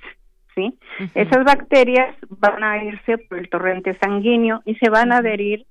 ¿sí? 0.55 0.79
Esas 1.15 1.45
bacterias 1.45 2.15
van 2.29 2.62
a 2.62 2.83
irse 2.85 3.19
por 3.19 3.38
el 3.38 3.49
torrente 3.49 3.97
sanguíneo 3.99 4.62
y 4.65 4.75
se 4.77 4.91
van 4.91 5.12
a 5.12 5.19
adherir 5.19 5.67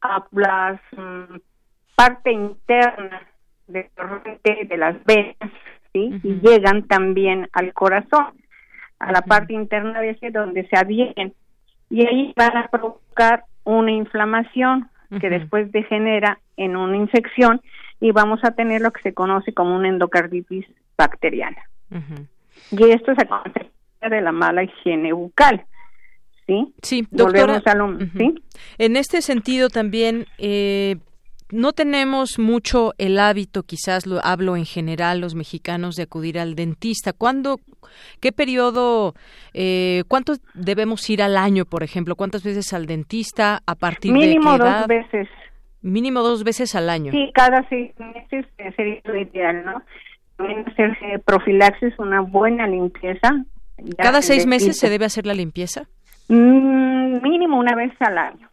a 0.00 0.24
la 0.32 0.80
mm, 0.96 1.36
parte 1.94 2.32
interna 2.32 3.22
del 3.66 3.88
torrente 3.94 4.66
de 4.68 4.76
las 4.76 5.04
venas, 5.04 5.52
¿sí? 5.92 6.20
Y 6.22 6.40
llegan 6.40 6.86
también 6.86 7.48
al 7.52 7.72
corazón, 7.72 8.34
a 8.98 9.12
la 9.12 9.22
parte 9.22 9.52
interna 9.52 10.00
de 10.00 10.10
ese 10.10 10.30
donde 10.30 10.66
se 10.68 10.76
adhieren. 10.76 11.34
Y 11.90 12.06
ahí 12.06 12.32
van 12.36 12.56
a 12.56 12.68
provocar 12.68 13.44
una 13.64 13.90
inflamación 13.90 14.88
que 15.20 15.30
después 15.30 15.72
degenera 15.72 16.38
en 16.56 16.76
una 16.76 16.96
infección 16.96 17.62
y 17.98 18.12
vamos 18.12 18.40
a 18.44 18.50
tener 18.50 18.82
lo 18.82 18.92
que 18.92 19.00
se 19.00 19.14
conoce 19.14 19.54
como 19.54 19.74
una 19.74 19.88
endocarditis 19.88 20.66
bacteriana. 20.98 21.62
Y 22.70 22.90
esto 22.90 23.14
se 23.14 23.26
conoce 23.26 23.70
de 24.00 24.20
la 24.20 24.32
mala 24.32 24.64
higiene 24.64 25.12
bucal. 25.12 25.64
¿Sí? 26.46 26.74
Sí, 26.82 27.06
doctora. 27.10 27.62
En 28.78 28.96
este 28.96 29.20
sentido 29.20 29.68
también 29.68 30.24
eh, 30.38 30.96
no 31.50 31.72
tenemos 31.72 32.38
mucho 32.38 32.92
el 32.98 33.18
hábito, 33.18 33.62
quizás 33.62 34.06
lo 34.06 34.24
hablo 34.24 34.56
en 34.56 34.64
general, 34.64 35.20
los 35.20 35.34
mexicanos, 35.34 35.94
de 35.94 36.02
acudir 36.04 36.38
al 36.38 36.54
dentista. 36.54 37.12
¿Cuándo, 37.12 37.58
qué 38.20 38.32
periodo, 38.32 39.14
eh, 39.54 40.04
cuántos 40.08 40.40
debemos 40.54 41.08
ir 41.08 41.22
al 41.22 41.36
año, 41.36 41.64
por 41.64 41.82
ejemplo? 41.82 42.16
¿Cuántas 42.16 42.44
veces 42.44 42.72
al 42.72 42.86
dentista? 42.86 43.60
¿A 43.66 43.74
partir 43.74 44.12
de 44.12 44.36
qué 44.36 44.40
dos 44.42 44.86
veces. 44.86 45.28
Mínimo 45.80 46.20
dos 46.20 46.44
veces 46.44 46.74
al 46.74 46.90
año. 46.90 47.12
Sí, 47.12 47.30
cada 47.34 47.66
seis 47.68 47.92
meses 47.98 48.46
sería 48.76 49.00
lo 49.04 49.16
ideal, 49.16 49.64
¿no? 49.64 49.82
También 50.36 50.68
hacerse 50.68 51.18
profilaxis, 51.24 51.98
una 51.98 52.20
buena 52.20 52.66
limpieza, 52.66 53.44
¿Cada 53.96 54.22
seis 54.22 54.46
meses 54.46 54.78
se 54.78 54.90
debe 54.90 55.04
hacer 55.04 55.26
la 55.26 55.34
limpieza? 55.34 55.88
Mm, 56.28 57.22
mínimo 57.22 57.58
una 57.58 57.74
vez 57.74 57.92
al 58.00 58.18
año. 58.18 58.48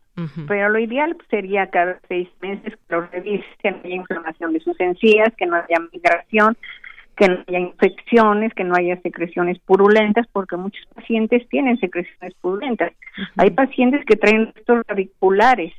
Pero 0.47 0.69
lo 0.69 0.79
ideal 0.79 1.17
sería 1.29 1.67
cada 1.67 1.99
seis 2.07 2.29
meses 2.41 2.73
que 2.73 2.95
lo 2.95 3.01
revise, 3.07 3.45
que 3.61 3.71
no 3.71 3.79
haya 3.83 3.95
inflamación 3.95 4.53
de 4.53 4.61
sus 4.61 4.79
encías, 4.79 5.33
que 5.37 5.45
no 5.45 5.57
haya 5.57 5.77
migración, 5.91 6.55
que 7.17 7.27
no 7.27 7.43
haya 7.45 7.59
infecciones, 7.59 8.53
que 8.53 8.63
no 8.63 8.75
haya 8.75 8.95
secreciones 9.01 9.59
purulentas, 9.59 10.25
porque 10.31 10.55
muchos 10.55 10.85
pacientes 10.93 11.47
tienen 11.49 11.77
secreciones 11.79 12.33
purulentas. 12.39 12.93
Hay 13.35 13.49
pacientes 13.51 14.05
que 14.05 14.15
traen 14.15 14.53
estos 14.55 14.85
radiculares 14.87 15.73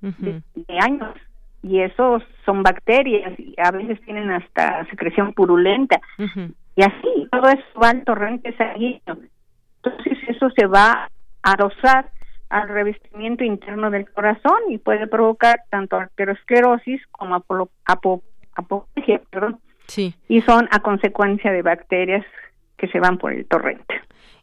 de, 0.00 0.42
años 0.80 1.14
y 1.62 1.80
esos 1.80 2.22
son 2.46 2.62
bacterias 2.62 3.38
y 3.38 3.54
a 3.58 3.72
veces 3.72 4.00
tienen 4.02 4.30
hasta 4.30 4.86
secreción 4.86 5.32
purulenta. 5.32 6.00
Y 6.80 6.82
así, 6.82 7.28
todo 7.30 7.46
eso 7.50 7.62
va 7.78 7.90
al 7.90 8.04
torrente 8.04 8.56
sanguíneo. 8.56 9.18
Entonces 9.82 10.18
eso 10.28 10.48
se 10.56 10.66
va 10.66 11.10
a 11.42 11.56
rozar 11.56 12.10
al 12.48 12.70
revestimiento 12.70 13.44
interno 13.44 13.90
del 13.90 14.10
corazón 14.10 14.60
y 14.70 14.78
puede 14.78 15.06
provocar 15.06 15.60
tanto 15.68 15.96
arteriosclerosis 15.96 17.06
como 17.08 17.44
apoplejía, 18.54 19.20
perdón. 19.30 19.60
Sí. 19.88 20.14
Y 20.26 20.40
son 20.40 20.70
a 20.70 20.80
consecuencia 20.80 21.52
de 21.52 21.60
bacterias 21.60 22.24
que 22.78 22.88
se 22.88 22.98
van 22.98 23.18
por 23.18 23.34
el 23.34 23.44
torrente. 23.44 24.00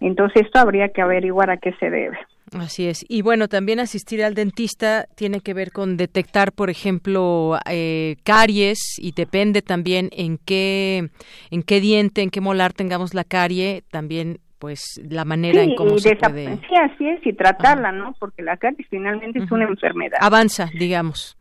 Entonces 0.00 0.42
esto 0.46 0.58
habría 0.58 0.88
que 0.88 1.02
averiguar 1.02 1.50
a 1.50 1.58
qué 1.58 1.72
se 1.78 1.90
debe. 1.90 2.18
Así 2.58 2.86
es. 2.86 3.04
Y 3.08 3.22
bueno, 3.22 3.48
también 3.48 3.78
asistir 3.80 4.24
al 4.24 4.34
dentista 4.34 5.06
tiene 5.14 5.40
que 5.40 5.52
ver 5.52 5.72
con 5.72 5.96
detectar, 5.96 6.52
por 6.52 6.70
ejemplo, 6.70 7.58
eh, 7.68 8.16
caries 8.24 8.98
y 8.98 9.12
depende 9.12 9.60
también 9.62 10.08
en 10.12 10.38
qué, 10.38 11.10
en 11.50 11.62
qué 11.62 11.80
diente, 11.80 12.22
en 12.22 12.30
qué 12.30 12.40
molar 12.40 12.72
tengamos 12.72 13.14
la 13.14 13.24
carie, 13.24 13.82
también 13.90 14.38
pues 14.58 14.80
la 15.06 15.26
manera 15.26 15.62
en 15.62 15.74
cómo 15.74 15.98
se 15.98 16.16
puede... 16.16 16.56
Sí, 16.56 16.74
así 16.80 17.08
es, 17.08 17.26
y 17.26 17.34
tratarla, 17.34 17.92
¿no? 17.92 18.14
Porque 18.18 18.42
la 18.42 18.56
caries 18.56 18.86
finalmente 18.88 19.40
es 19.40 19.50
una 19.50 19.64
enfermedad. 19.64 20.18
Avanza, 20.22 20.70
digamos. 20.72 21.36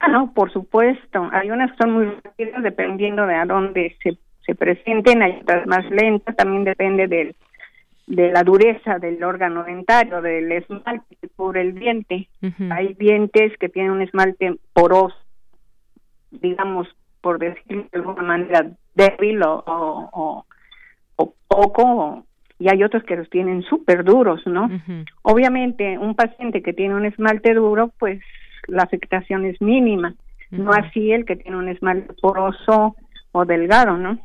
Ah, 0.00 0.08
no, 0.08 0.32
por 0.32 0.52
supuesto. 0.52 1.28
Hay 1.32 1.50
unas 1.50 1.72
que 1.72 1.78
son 1.78 1.92
muy 1.92 2.06
rápidas 2.22 2.62
dependiendo 2.62 3.26
de 3.26 3.34
a 3.34 3.44
dónde 3.44 3.96
se, 4.02 4.16
se 4.46 4.54
presenten, 4.54 5.22
hay 5.22 5.38
otras 5.42 5.66
más 5.66 5.88
lentas, 5.90 6.36
también 6.36 6.64
depende 6.64 7.08
del 7.08 7.34
de 8.08 8.32
la 8.32 8.42
dureza 8.42 8.98
del 8.98 9.22
órgano 9.22 9.64
dentario, 9.64 10.22
del 10.22 10.50
esmalte 10.50 11.16
que 11.20 11.28
cubre 11.28 11.60
el 11.60 11.74
diente. 11.74 12.26
Hay 12.70 12.94
dientes 12.94 13.52
que 13.58 13.68
tienen 13.68 13.92
un 13.92 14.00
esmalte 14.02 14.56
poroso, 14.72 15.16
digamos, 16.30 16.88
por 17.20 17.38
decirlo 17.38 17.84
de 17.92 17.98
alguna 17.98 18.22
manera, 18.22 18.70
débil 18.94 19.42
o, 19.42 19.62
o, 19.66 20.46
o, 21.16 21.34
poco, 21.46 22.24
y 22.58 22.70
hay 22.70 22.82
otros 22.82 23.04
que 23.04 23.16
los 23.16 23.28
tienen 23.28 23.62
súper 23.62 24.04
duros, 24.04 24.40
¿no? 24.46 24.70
Obviamente, 25.22 25.98
un 25.98 26.14
paciente 26.14 26.62
que 26.62 26.72
tiene 26.72 26.94
un 26.94 27.04
esmalte 27.04 27.52
duro, 27.52 27.92
pues 27.98 28.20
la 28.66 28.82
afectación 28.82 29.44
es 29.44 29.60
mínima, 29.60 30.14
no 30.50 30.72
así 30.72 31.12
el 31.12 31.24
que 31.24 31.36
tiene 31.36 31.56
un 31.56 31.68
esmalte 31.68 32.14
poroso 32.20 32.96
o 33.32 33.44
delgado, 33.44 33.96
¿no? 33.96 34.18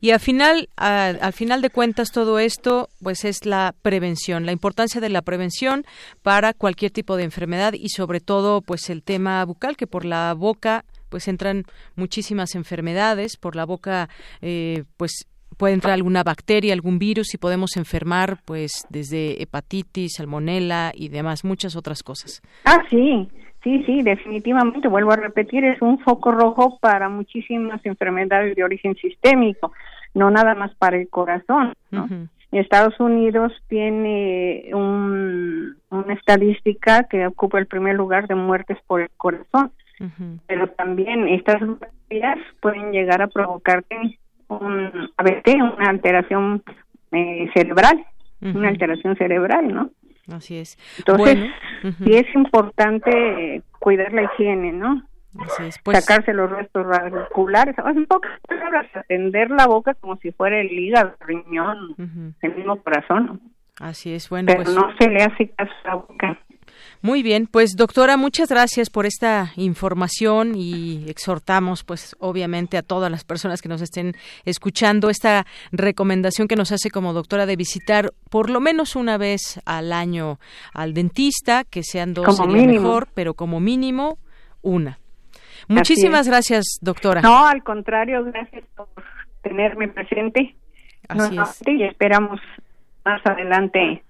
Y 0.00 0.10
al 0.10 0.20
final, 0.20 0.68
al 0.76 1.32
final 1.32 1.60
de 1.60 1.70
cuentas, 1.70 2.12
todo 2.12 2.38
esto, 2.38 2.88
pues 3.02 3.24
es 3.24 3.44
la 3.44 3.74
prevención, 3.82 4.46
la 4.46 4.52
importancia 4.52 5.00
de 5.00 5.08
la 5.08 5.22
prevención 5.22 5.84
para 6.22 6.52
cualquier 6.52 6.92
tipo 6.92 7.16
de 7.16 7.24
enfermedad 7.24 7.74
y 7.74 7.88
sobre 7.88 8.20
todo, 8.20 8.62
pues 8.62 8.88
el 8.90 9.02
tema 9.02 9.44
bucal, 9.44 9.76
que 9.76 9.86
por 9.86 10.04
la 10.04 10.32
boca, 10.34 10.84
pues 11.08 11.28
entran 11.28 11.64
muchísimas 11.96 12.54
enfermedades, 12.54 13.36
por 13.36 13.56
la 13.56 13.66
boca, 13.66 14.08
eh, 14.40 14.84
pues 14.96 15.26
puede 15.54 15.74
entrar 15.74 15.94
alguna 15.94 16.22
bacteria, 16.22 16.72
algún 16.72 16.98
virus 16.98 17.34
y 17.34 17.38
podemos 17.38 17.76
enfermar 17.76 18.38
pues 18.44 18.86
desde 18.90 19.42
hepatitis, 19.42 20.14
salmonela 20.16 20.92
y 20.94 21.08
demás, 21.08 21.44
muchas 21.44 21.76
otras 21.76 22.02
cosas. 22.02 22.42
Ah, 22.64 22.82
sí, 22.90 23.28
sí, 23.62 23.82
sí, 23.84 24.02
definitivamente, 24.02 24.88
vuelvo 24.88 25.12
a 25.12 25.16
repetir, 25.16 25.64
es 25.64 25.80
un 25.82 25.98
foco 26.00 26.32
rojo 26.32 26.78
para 26.80 27.08
muchísimas 27.08 27.84
enfermedades 27.84 28.56
de 28.56 28.64
origen 28.64 28.94
sistémico, 28.96 29.72
no 30.14 30.30
nada 30.30 30.54
más 30.54 30.74
para 30.76 30.96
el 30.96 31.08
corazón, 31.08 31.72
¿no? 31.90 32.08
Estados 32.60 32.98
Unidos 33.00 33.52
tiene 33.68 34.70
un, 34.72 35.76
una 35.90 36.14
estadística 36.14 37.04
que 37.04 37.26
ocupa 37.26 37.58
el 37.58 37.66
primer 37.66 37.96
lugar 37.96 38.28
de 38.28 38.34
muertes 38.34 38.78
por 38.86 39.00
el 39.00 39.10
corazón, 39.16 39.72
pero 40.46 40.68
también 40.68 41.28
estas 41.28 41.60
bacterias 41.60 42.38
pueden 42.60 42.92
llegar 42.92 43.22
a 43.22 43.28
provocarte 43.28 44.18
un 44.48 45.10
una 45.16 45.90
alteración 45.90 46.62
eh, 47.12 47.50
cerebral, 47.54 48.04
una 48.40 48.68
alteración 48.68 49.16
cerebral, 49.16 49.72
¿no? 49.72 49.90
Así 50.32 50.56
es. 50.56 50.78
Entonces, 50.98 51.50
sí 51.82 52.14
es 52.14 52.34
importante 52.34 53.62
cuidar 53.78 54.12
la 54.12 54.24
higiene, 54.24 54.72
¿no? 54.72 55.02
Así 55.38 55.64
es. 55.64 55.78
Pues, 55.82 56.04
Sacarse 56.04 56.32
los 56.32 56.50
restos 56.50 56.86
radiculares, 56.86 57.74
en 57.78 58.06
pocas 58.06 58.32
palabras, 58.46 58.86
atender 58.94 59.50
la 59.50 59.66
boca 59.66 59.94
como 59.94 60.16
si 60.16 60.30
fuera 60.32 60.60
el 60.60 60.70
hígado, 60.72 61.14
el 61.20 61.26
riñón, 61.26 61.94
el 62.40 62.54
mismo 62.54 62.76
corazón. 62.82 63.40
Así 63.80 64.14
es, 64.14 64.30
bueno. 64.30 64.46
Pero 64.46 64.62
pues 64.62 64.74
no 64.74 64.94
se 64.98 65.08
le 65.08 65.22
hace 65.22 65.48
caso 65.50 65.72
a 65.84 65.88
la 65.88 65.94
boca. 65.96 66.38
Muy 67.04 67.22
bien, 67.22 67.46
pues 67.46 67.76
doctora, 67.76 68.16
muchas 68.16 68.48
gracias 68.48 68.88
por 68.88 69.04
esta 69.04 69.52
información 69.56 70.54
y 70.54 71.04
exhortamos, 71.06 71.84
pues 71.84 72.16
obviamente 72.18 72.78
a 72.78 72.82
todas 72.82 73.10
las 73.10 73.24
personas 73.24 73.60
que 73.60 73.68
nos 73.68 73.82
estén 73.82 74.14
escuchando 74.46 75.10
esta 75.10 75.44
recomendación 75.70 76.48
que 76.48 76.56
nos 76.56 76.72
hace 76.72 76.90
como 76.90 77.12
doctora 77.12 77.44
de 77.44 77.56
visitar 77.56 78.14
por 78.30 78.48
lo 78.48 78.58
menos 78.58 78.96
una 78.96 79.18
vez 79.18 79.60
al 79.66 79.92
año 79.92 80.38
al 80.72 80.94
dentista, 80.94 81.64
que 81.64 81.82
sean 81.82 82.14
dos 82.14 82.38
sería 82.38 82.66
mejor, 82.66 83.08
pero 83.12 83.34
como 83.34 83.60
mínimo 83.60 84.16
una. 84.62 84.98
Muchísimas 85.68 86.26
gracias, 86.26 86.78
doctora. 86.80 87.20
No, 87.20 87.46
al 87.46 87.62
contrario, 87.62 88.24
gracias 88.24 88.64
por 88.74 88.88
tenerme 89.42 89.88
presente. 89.88 90.56
Así 91.08 91.36
es. 91.36 91.62
Y 91.66 91.82
esperamos 91.82 92.40
más 93.04 93.20
adelante 93.26 94.02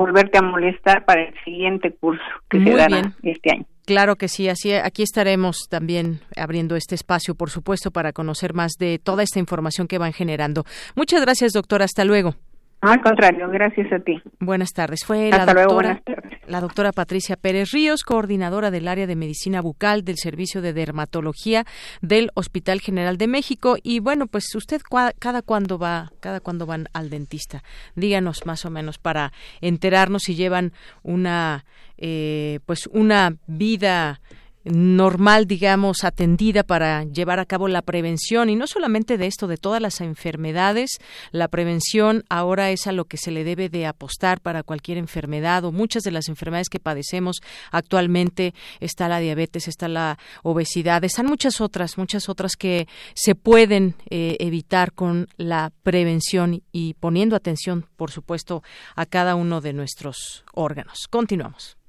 volverte 0.00 0.38
a 0.38 0.42
molestar 0.42 1.04
para 1.04 1.22
el 1.22 1.34
siguiente 1.44 1.92
curso 1.92 2.22
que 2.48 2.62
se 2.62 2.70
dará 2.74 3.12
este 3.22 3.52
año. 3.52 3.66
Claro 3.86 4.16
que 4.16 4.28
sí, 4.28 4.48
así 4.48 4.72
aquí 4.72 5.02
estaremos 5.02 5.66
también 5.68 6.20
abriendo 6.36 6.76
este 6.76 6.94
espacio, 6.94 7.34
por 7.34 7.50
supuesto, 7.50 7.90
para 7.90 8.12
conocer 8.12 8.54
más 8.54 8.72
de 8.78 8.98
toda 8.98 9.22
esta 9.22 9.38
información 9.38 9.88
que 9.88 9.98
van 9.98 10.12
generando. 10.12 10.64
Muchas 10.94 11.20
gracias, 11.22 11.52
doctora. 11.52 11.84
Hasta 11.84 12.04
luego. 12.04 12.34
Al 12.80 13.02
contrario, 13.02 13.48
gracias 13.50 13.92
a 13.92 13.98
ti. 13.98 14.22
Buenas 14.38 14.72
tardes. 14.72 15.04
Fue 15.04 15.28
la 15.28 15.44
doctora, 15.44 16.02
la 16.46 16.60
doctora 16.62 16.92
Patricia 16.92 17.36
Pérez 17.36 17.72
Ríos, 17.72 18.04
coordinadora 18.04 18.70
del 18.70 18.88
área 18.88 19.06
de 19.06 19.16
medicina 19.16 19.60
bucal 19.60 20.02
del 20.02 20.16
Servicio 20.16 20.62
de 20.62 20.72
Dermatología 20.72 21.66
del 22.00 22.30
Hospital 22.34 22.80
General 22.80 23.18
de 23.18 23.26
México. 23.26 23.76
Y 23.82 24.00
bueno, 24.00 24.28
pues 24.28 24.54
usted 24.54 24.80
cada 25.18 25.42
cuándo 25.42 25.78
va, 25.78 26.10
cada 26.20 26.40
cuándo 26.40 26.64
van 26.64 26.86
al 26.94 27.10
dentista. 27.10 27.62
Díganos 27.96 28.46
más 28.46 28.64
o 28.64 28.70
menos 28.70 28.96
para 28.98 29.30
enterarnos 29.60 30.22
si 30.22 30.34
llevan 30.34 30.72
una, 31.02 31.66
eh, 31.98 32.60
pues 32.64 32.86
una 32.86 33.36
vida 33.46 34.20
normal, 34.64 35.46
digamos, 35.46 36.04
atendida 36.04 36.62
para 36.62 37.04
llevar 37.04 37.40
a 37.40 37.46
cabo 37.46 37.68
la 37.68 37.82
prevención 37.82 38.50
y 38.50 38.56
no 38.56 38.66
solamente 38.66 39.16
de 39.16 39.26
esto, 39.26 39.46
de 39.46 39.56
todas 39.56 39.80
las 39.80 40.00
enfermedades. 40.00 40.98
La 41.30 41.48
prevención 41.48 42.24
ahora 42.28 42.70
es 42.70 42.86
a 42.86 42.92
lo 42.92 43.06
que 43.06 43.16
se 43.16 43.30
le 43.30 43.44
debe 43.44 43.68
de 43.68 43.86
apostar 43.86 44.40
para 44.40 44.62
cualquier 44.62 44.98
enfermedad 44.98 45.64
o 45.64 45.72
muchas 45.72 46.02
de 46.02 46.10
las 46.10 46.28
enfermedades 46.28 46.68
que 46.68 46.80
padecemos 46.80 47.40
actualmente. 47.70 48.54
Está 48.80 49.08
la 49.08 49.20
diabetes, 49.20 49.68
está 49.68 49.88
la 49.88 50.18
obesidad, 50.42 51.04
están 51.04 51.26
muchas 51.26 51.60
otras, 51.60 51.96
muchas 51.96 52.28
otras 52.28 52.56
que 52.56 52.86
se 53.14 53.34
pueden 53.34 53.94
eh, 54.10 54.36
evitar 54.40 54.92
con 54.92 55.28
la 55.36 55.72
prevención 55.82 56.62
y 56.72 56.94
poniendo 56.94 57.36
atención, 57.36 57.86
por 57.96 58.10
supuesto, 58.10 58.62
a 58.94 59.06
cada 59.06 59.34
uno 59.34 59.60
de 59.60 59.72
nuestros 59.72 60.44
órganos. 60.52 61.06
Continuamos. 61.08 61.79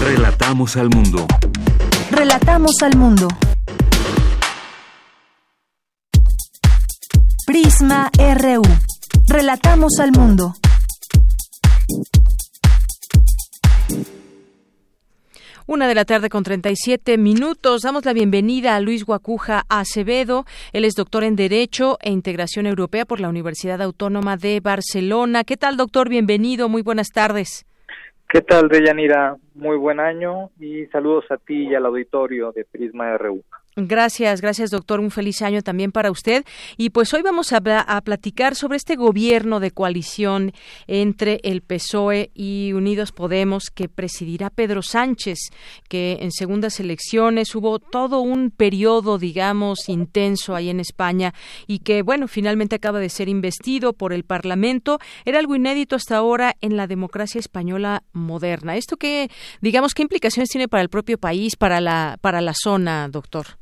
Relatamos 0.00 0.76
al 0.76 0.88
mundo. 0.90 1.26
Relatamos 2.10 2.82
al 2.82 2.96
mundo. 2.96 3.28
Prisma 7.46 8.10
RU. 8.16 8.62
Relatamos 9.28 9.98
al 9.98 10.12
mundo. 10.12 10.54
Una 15.68 15.88
de 15.88 15.96
la 15.96 16.04
tarde 16.04 16.28
con 16.28 16.44
37 16.44 17.18
minutos. 17.18 17.82
Damos 17.82 18.04
la 18.04 18.12
bienvenida 18.12 18.76
a 18.76 18.80
Luis 18.80 19.04
Guacuja 19.04 19.66
Acevedo. 19.68 20.46
Él 20.72 20.84
es 20.84 20.94
doctor 20.94 21.24
en 21.24 21.34
Derecho 21.34 21.98
e 22.00 22.12
Integración 22.12 22.66
Europea 22.66 23.04
por 23.04 23.18
la 23.18 23.28
Universidad 23.28 23.82
Autónoma 23.82 24.36
de 24.36 24.60
Barcelona. 24.60 25.42
¿Qué 25.42 25.56
tal, 25.56 25.76
doctor? 25.76 26.08
Bienvenido. 26.08 26.68
Muy 26.68 26.82
buenas 26.82 27.08
tardes. 27.08 27.66
¿Qué 28.28 28.42
tal, 28.42 28.68
Deyanira? 28.68 29.36
Muy 29.54 29.76
buen 29.76 30.00
año 30.00 30.50
y 30.58 30.86
saludos 30.86 31.24
a 31.30 31.36
ti 31.36 31.68
y 31.68 31.74
al 31.76 31.86
auditorio 31.86 32.50
de 32.50 32.64
Prisma 32.64 33.16
RU. 33.16 33.44
Gracias, 33.78 34.40
gracias 34.40 34.70
doctor. 34.70 35.00
Un 35.00 35.10
feliz 35.10 35.42
año 35.42 35.60
también 35.60 35.92
para 35.92 36.10
usted. 36.10 36.46
Y 36.78 36.88
pues 36.88 37.12
hoy 37.12 37.20
vamos 37.20 37.52
a, 37.52 37.58
a, 37.58 38.00
platicar 38.00 38.54
sobre 38.54 38.78
este 38.78 38.96
gobierno 38.96 39.60
de 39.60 39.70
coalición 39.70 40.52
entre 40.86 41.40
el 41.42 41.60
PSOE 41.60 42.30
y 42.32 42.72
Unidos 42.72 43.12
Podemos 43.12 43.68
que 43.68 43.90
presidirá 43.90 44.48
Pedro 44.48 44.80
Sánchez, 44.80 45.50
que 45.90 46.16
en 46.22 46.32
segundas 46.32 46.80
elecciones 46.80 47.54
hubo 47.54 47.78
todo 47.78 48.20
un 48.20 48.50
periodo, 48.50 49.18
digamos, 49.18 49.90
intenso 49.90 50.54
ahí 50.54 50.70
en 50.70 50.80
España 50.80 51.34
y 51.66 51.80
que, 51.80 52.00
bueno, 52.00 52.28
finalmente 52.28 52.76
acaba 52.76 52.98
de 52.98 53.10
ser 53.10 53.28
investido 53.28 53.92
por 53.92 54.14
el 54.14 54.24
Parlamento. 54.24 55.00
Era 55.26 55.38
algo 55.38 55.54
inédito 55.54 55.96
hasta 55.96 56.16
ahora 56.16 56.56
en 56.62 56.78
la 56.78 56.86
democracia 56.86 57.40
española 57.40 58.04
moderna. 58.14 58.74
¿Esto 58.74 58.96
qué, 58.96 59.30
digamos, 59.60 59.92
qué 59.92 60.00
implicaciones 60.00 60.48
tiene 60.48 60.66
para 60.66 60.82
el 60.82 60.88
propio 60.88 61.18
país, 61.18 61.56
para 61.56 61.82
la, 61.82 62.16
para 62.22 62.40
la 62.40 62.54
zona, 62.54 63.10
doctor? 63.10 63.58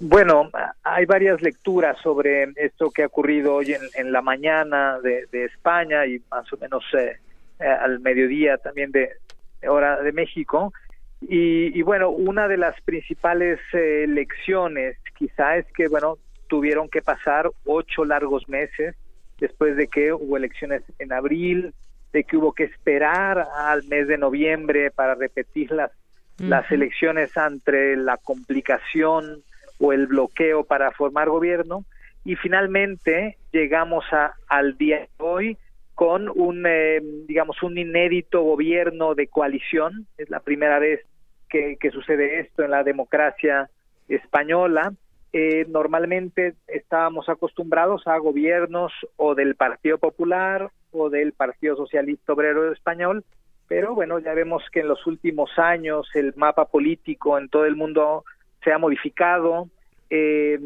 Bueno, 0.00 0.50
hay 0.84 1.06
varias 1.06 1.42
lecturas 1.42 1.98
sobre 2.02 2.52
esto 2.54 2.90
que 2.90 3.02
ha 3.02 3.06
ocurrido 3.06 3.56
hoy 3.56 3.74
en, 3.94 4.12
la 4.12 4.22
mañana 4.22 4.98
de, 5.00 5.44
España 5.44 6.06
y 6.06 6.22
más 6.30 6.52
o 6.52 6.56
menos 6.56 6.84
eh, 6.96 7.16
eh, 7.58 7.64
al 7.64 7.98
mediodía 7.98 8.58
también 8.58 8.92
de, 8.92 9.10
hora 9.68 10.00
de 10.00 10.12
México. 10.12 10.72
Y, 11.20 11.82
bueno, 11.82 12.10
una 12.10 12.46
de 12.46 12.56
las 12.56 12.80
principales 12.82 13.58
eh, 13.72 14.06
lecciones 14.08 14.96
quizá 15.16 15.56
es 15.56 15.66
que, 15.72 15.88
bueno, 15.88 16.16
tuvieron 16.46 16.88
que 16.88 17.02
pasar 17.02 17.50
ocho 17.64 18.04
largos 18.04 18.48
meses 18.48 18.94
después 19.40 19.76
de 19.76 19.88
que 19.88 20.12
hubo 20.12 20.36
elecciones 20.36 20.82
en 21.00 21.12
abril, 21.12 21.74
de 22.12 22.22
que 22.22 22.36
hubo 22.36 22.52
que 22.52 22.64
esperar 22.64 23.48
al 23.56 23.82
mes 23.88 24.06
de 24.06 24.16
noviembre 24.16 24.92
para 24.92 25.16
repetir 25.16 25.72
las, 25.72 25.90
las 26.38 26.70
elecciones 26.70 27.36
ante 27.36 27.96
la 27.96 28.16
complicación 28.16 29.42
o 29.78 29.92
el 29.92 30.06
bloqueo 30.06 30.64
para 30.64 30.90
formar 30.92 31.28
gobierno. 31.28 31.84
Y 32.24 32.36
finalmente 32.36 33.38
llegamos 33.52 34.04
a, 34.12 34.34
al 34.48 34.76
día 34.76 35.00
de 35.00 35.08
hoy 35.18 35.58
con 35.94 36.28
un 36.28 36.64
eh, 36.66 37.00
digamos 37.26 37.62
un 37.62 37.78
inédito 37.78 38.42
gobierno 38.42 39.14
de 39.14 39.28
coalición. 39.28 40.06
Es 40.16 40.30
la 40.30 40.40
primera 40.40 40.78
vez 40.78 41.04
que, 41.48 41.76
que 41.80 41.90
sucede 41.90 42.40
esto 42.40 42.62
en 42.62 42.70
la 42.70 42.84
democracia 42.84 43.70
española. 44.08 44.92
Eh, 45.32 45.66
normalmente 45.68 46.54
estábamos 46.66 47.28
acostumbrados 47.28 48.06
a 48.06 48.16
gobiernos 48.18 48.92
o 49.16 49.34
del 49.34 49.56
Partido 49.56 49.98
Popular 49.98 50.70
o 50.90 51.10
del 51.10 51.32
Partido 51.32 51.76
Socialista 51.76 52.32
Obrero 52.32 52.72
Español 52.72 53.24
pero 53.68 53.94
bueno 53.94 54.18
ya 54.18 54.32
vemos 54.32 54.62
que 54.72 54.80
en 54.80 54.88
los 54.88 55.06
últimos 55.06 55.50
años 55.58 56.08
el 56.14 56.34
mapa 56.36 56.64
político 56.64 57.38
en 57.38 57.48
todo 57.48 57.66
el 57.66 57.76
mundo 57.76 58.24
se 58.62 58.72
ha 58.72 58.78
modificado, 58.78 59.68
eh, 60.10 60.58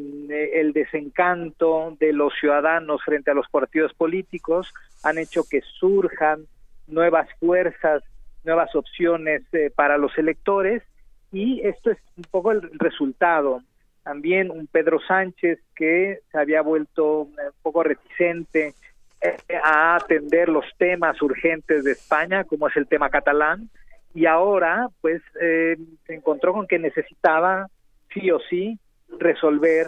el 0.55 0.73
desencanto 0.73 1.97
de 1.99 2.13
los 2.13 2.33
ciudadanos 2.39 3.03
frente 3.03 3.33
a 3.33 3.35
los 3.35 3.49
partidos 3.49 3.93
políticos 3.93 4.73
han 5.03 5.19
hecho 5.19 5.43
que 5.51 5.63
surjan 5.63 6.47
nuevas 6.87 7.29
fuerzas, 7.41 8.05
nuevas 8.45 8.73
opciones 8.77 9.43
eh, 9.53 9.73
para 9.75 9.99
los 9.99 10.17
electores 10.17 10.85
y 11.33 11.61
esto 11.67 11.91
es 11.91 11.99
un 12.17 12.23
poco 12.31 12.53
el 12.53 12.71
resultado. 12.79 13.63
También 14.05 14.49
un 14.49 14.69
Pedro 14.69 15.01
Sánchez 15.01 15.59
que 15.75 16.21
se 16.31 16.39
había 16.39 16.63
vuelto 16.63 17.23
un 17.23 17.35
poco 17.63 17.83
reticente 17.83 18.75
eh, 19.21 19.37
a 19.61 19.97
atender 19.97 20.49
los 20.49 20.67
temas 20.79 21.21
urgentes 21.21 21.83
de 21.83 21.93
España, 21.93 22.45
como 22.45 22.69
es 22.69 22.77
el 22.77 22.87
tema 22.87 23.11
catalán, 23.11 23.71
y 24.15 24.27
ahora 24.27 24.89
pues 25.01 25.21
se 25.33 26.15
encontró 26.15 26.53
con 26.53 26.69
que 26.69 26.79
necesitaba 26.79 27.67
sí 28.15 28.31
o 28.31 28.39
sí 28.51 28.79
resolver 29.19 29.87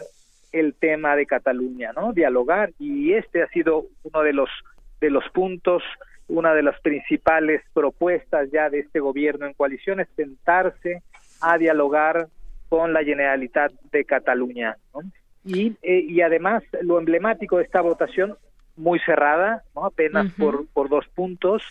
el 0.52 0.74
tema 0.74 1.16
de 1.16 1.26
Cataluña, 1.26 1.92
¿no? 1.94 2.12
Dialogar 2.12 2.72
y 2.78 3.12
este 3.12 3.42
ha 3.42 3.48
sido 3.48 3.86
uno 4.04 4.22
de 4.22 4.32
los 4.32 4.50
de 5.00 5.10
los 5.10 5.28
puntos, 5.30 5.82
una 6.28 6.54
de 6.54 6.62
las 6.62 6.80
principales 6.80 7.62
propuestas 7.74 8.50
ya 8.50 8.70
de 8.70 8.80
este 8.80 9.00
gobierno 9.00 9.46
en 9.46 9.52
coalición 9.52 10.00
es 10.00 10.08
sentarse 10.16 11.02
a 11.40 11.58
dialogar 11.58 12.28
con 12.68 12.92
la 12.92 13.04
Generalitat 13.04 13.72
de 13.92 14.04
Cataluña. 14.04 14.76
Y, 15.44 15.76
eh, 15.82 16.04
y 16.08 16.22
además 16.22 16.62
lo 16.80 16.98
emblemático 16.98 17.58
de 17.58 17.64
esta 17.64 17.82
votación, 17.82 18.36
muy 18.76 18.98
cerrada, 19.00 19.62
¿no? 19.74 19.84
apenas 19.84 20.32
por, 20.38 20.66
por 20.68 20.88
dos 20.88 21.06
puntos, 21.14 21.62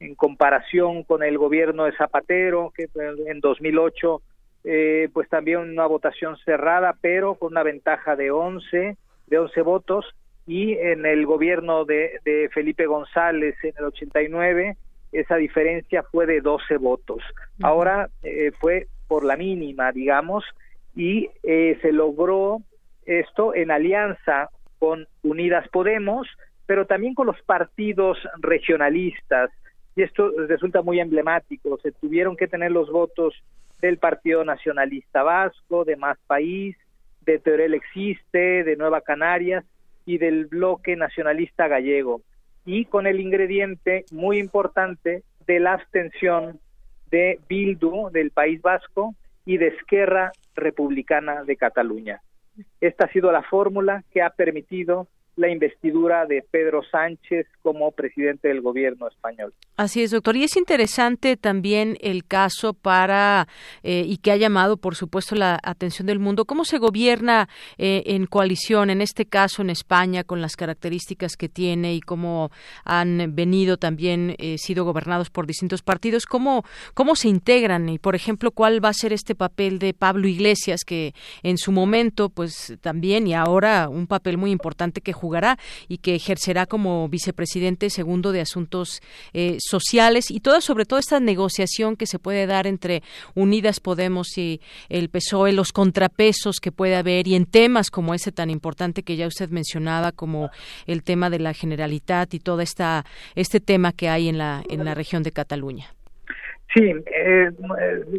en 0.00 0.14
comparación 0.14 1.04
con 1.04 1.22
el 1.22 1.38
gobierno 1.38 1.84
de 1.84 1.92
Zapatero, 1.92 2.72
que 2.74 2.88
en 3.26 3.40
2008 3.40 4.20
eh, 4.64 5.08
pues 5.12 5.28
también 5.28 5.58
una 5.58 5.86
votación 5.86 6.36
cerrada, 6.44 6.96
pero 7.00 7.34
con 7.34 7.52
una 7.52 7.62
ventaja 7.62 8.16
de 8.16 8.30
11, 8.30 8.96
de 9.26 9.38
11 9.38 9.62
votos, 9.62 10.06
y 10.46 10.72
en 10.74 11.06
el 11.06 11.26
gobierno 11.26 11.84
de, 11.84 12.18
de 12.24 12.48
Felipe 12.52 12.86
González 12.86 13.54
en 13.62 13.74
el 13.78 13.84
89 13.84 14.76
esa 15.12 15.36
diferencia 15.36 16.02
fue 16.04 16.26
de 16.26 16.40
12 16.40 16.76
votos. 16.76 17.22
Ahora 17.62 18.10
eh, 18.22 18.52
fue 18.58 18.86
por 19.08 19.24
la 19.24 19.36
mínima, 19.36 19.92
digamos, 19.92 20.44
y 20.94 21.28
eh, 21.42 21.78
se 21.82 21.92
logró 21.92 22.58
esto 23.06 23.54
en 23.54 23.70
alianza 23.70 24.50
con 24.78 25.06
Unidas 25.22 25.68
Podemos, 25.68 26.28
pero 26.66 26.86
también 26.86 27.14
con 27.14 27.26
los 27.26 27.40
partidos 27.42 28.18
regionalistas. 28.38 29.50
Y 29.96 30.02
esto 30.02 30.30
resulta 30.46 30.82
muy 30.82 31.00
emblemático. 31.00 31.78
Se 31.82 31.90
tuvieron 31.90 32.36
que 32.36 32.46
tener 32.46 32.70
los 32.70 32.90
votos 32.90 33.34
del 33.80 33.98
Partido 33.98 34.44
Nacionalista 34.44 35.22
Vasco, 35.22 35.84
de 35.84 35.96
Más 35.96 36.18
País, 36.26 36.76
de 37.22 37.38
Teorel 37.38 37.74
Existe, 37.74 38.64
de 38.64 38.76
Nueva 38.76 39.00
Canarias 39.00 39.64
y 40.06 40.18
del 40.18 40.46
Bloque 40.46 40.96
Nacionalista 40.96 41.68
Gallego. 41.68 42.22
Y 42.64 42.84
con 42.84 43.06
el 43.06 43.20
ingrediente 43.20 44.04
muy 44.12 44.38
importante 44.38 45.22
de 45.46 45.60
la 45.60 45.74
abstención 45.74 46.60
de 47.10 47.40
Bildu 47.48 48.10
del 48.10 48.30
País 48.30 48.60
Vasco 48.62 49.14
y 49.44 49.56
de 49.56 49.68
Esquerra 49.68 50.32
Republicana 50.54 51.44
de 51.44 51.56
Cataluña. 51.56 52.20
Esta 52.80 53.06
ha 53.06 53.12
sido 53.12 53.32
la 53.32 53.42
fórmula 53.42 54.04
que 54.12 54.22
ha 54.22 54.30
permitido 54.30 55.08
la 55.40 55.48
investidura 55.48 56.26
de 56.26 56.44
Pedro 56.50 56.82
Sánchez 56.92 57.46
como 57.62 57.92
presidente 57.92 58.48
del 58.48 58.60
gobierno 58.60 59.08
español. 59.08 59.54
Así 59.78 60.02
es, 60.02 60.10
doctor. 60.10 60.36
Y 60.36 60.44
es 60.44 60.54
interesante 60.58 61.38
también 61.38 61.96
el 62.02 62.26
caso 62.26 62.74
para, 62.74 63.48
eh, 63.82 64.04
y 64.06 64.18
que 64.18 64.32
ha 64.32 64.36
llamado, 64.36 64.76
por 64.76 64.96
supuesto, 64.96 65.34
la 65.34 65.58
atención 65.62 66.06
del 66.06 66.18
mundo, 66.18 66.44
cómo 66.44 66.66
se 66.66 66.76
gobierna 66.76 67.48
eh, 67.78 68.02
en 68.06 68.26
coalición, 68.26 68.90
en 68.90 69.00
este 69.00 69.24
caso 69.24 69.62
en 69.62 69.70
España, 69.70 70.24
con 70.24 70.42
las 70.42 70.56
características 70.56 71.36
que 71.36 71.48
tiene 71.48 71.94
y 71.94 72.02
cómo 72.02 72.50
han 72.84 73.34
venido 73.34 73.78
también, 73.78 74.34
eh, 74.36 74.58
sido 74.58 74.84
gobernados 74.84 75.30
por 75.30 75.46
distintos 75.46 75.80
partidos, 75.80 76.26
cómo, 76.26 76.64
cómo 76.92 77.16
se 77.16 77.28
integran 77.28 77.88
y, 77.88 77.98
por 77.98 78.14
ejemplo, 78.14 78.50
cuál 78.50 78.84
va 78.84 78.90
a 78.90 78.94
ser 78.94 79.14
este 79.14 79.34
papel 79.34 79.78
de 79.78 79.94
Pablo 79.94 80.28
Iglesias, 80.28 80.84
que 80.84 81.14
en 81.42 81.56
su 81.56 81.72
momento, 81.72 82.28
pues 82.28 82.76
también 82.82 83.26
y 83.26 83.32
ahora 83.32 83.88
un 83.88 84.06
papel 84.06 84.36
muy 84.36 84.50
importante 84.50 85.00
que 85.00 85.14
jugará 85.30 85.58
y 85.86 85.98
que 85.98 86.16
ejercerá 86.16 86.66
como 86.66 87.08
vicepresidente 87.08 87.88
segundo 87.88 88.32
de 88.32 88.40
Asuntos 88.40 89.00
eh, 89.32 89.58
Sociales 89.60 90.32
y 90.32 90.40
toda, 90.40 90.60
sobre 90.60 90.86
todo, 90.86 90.98
esta 90.98 91.20
negociación 91.20 91.94
que 91.94 92.06
se 92.06 92.18
puede 92.18 92.46
dar 92.46 92.66
entre 92.66 93.02
Unidas 93.36 93.78
Podemos 93.78 94.36
y 94.36 94.60
el 94.88 95.08
PSOE, 95.08 95.52
los 95.52 95.70
contrapesos 95.70 96.58
que 96.60 96.72
puede 96.72 96.96
haber 96.96 97.28
y 97.28 97.36
en 97.36 97.46
temas 97.46 97.90
como 97.90 98.12
ese 98.12 98.32
tan 98.32 98.50
importante 98.50 99.04
que 99.04 99.14
ya 99.14 99.28
usted 99.28 99.50
mencionaba, 99.50 100.10
como 100.10 100.50
el 100.86 101.04
tema 101.04 101.30
de 101.30 101.38
la 101.38 101.54
generalitat 101.54 102.34
y 102.34 102.40
todo 102.40 102.60
esta, 102.60 103.04
este 103.36 103.60
tema 103.60 103.92
que 103.92 104.08
hay 104.08 104.28
en 104.28 104.36
la, 104.36 104.64
en 104.68 104.84
la 104.84 104.94
región 104.94 105.22
de 105.22 105.30
Cataluña. 105.30 105.86
Sí, 106.74 106.82
eh, 106.82 107.50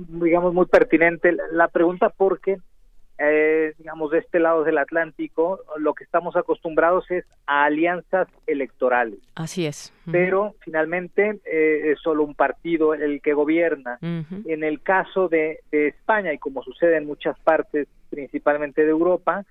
digamos 0.09 0.53
muy 0.53 0.65
pertinente 0.65 1.35
la 1.51 1.67
pregunta 1.67 2.09
porque 2.09 2.57
eh, 3.23 3.73
digamos, 3.77 4.09
de 4.09 4.17
este 4.19 4.39
lado 4.39 4.63
del 4.63 4.79
Atlántico, 4.79 5.59
lo 5.77 5.93
que 5.93 6.03
estamos 6.03 6.35
acostumbrados 6.35 7.09
es 7.11 7.23
a 7.45 7.65
alianzas 7.65 8.27
electorales. 8.47 9.19
Así 9.35 9.67
es. 9.67 9.93
Pero 10.11 10.55
finalmente 10.61 11.39
eh, 11.45 11.91
es 11.91 11.99
solo 11.99 12.23
un 12.23 12.33
partido 12.33 12.95
el 12.95 13.21
que 13.21 13.33
gobierna. 13.33 13.99
En 14.01 14.63
el 14.63 14.81
caso 14.81 15.27
de, 15.27 15.59
España, 15.71 16.33
y 16.33 16.39
como 16.39 16.63
sucede 16.63 16.97
en 16.97 17.05
muchas 17.05 17.39
partes, 17.41 17.87
principalmente 18.09 18.83
de 18.83 18.89
Europa, 18.89 19.45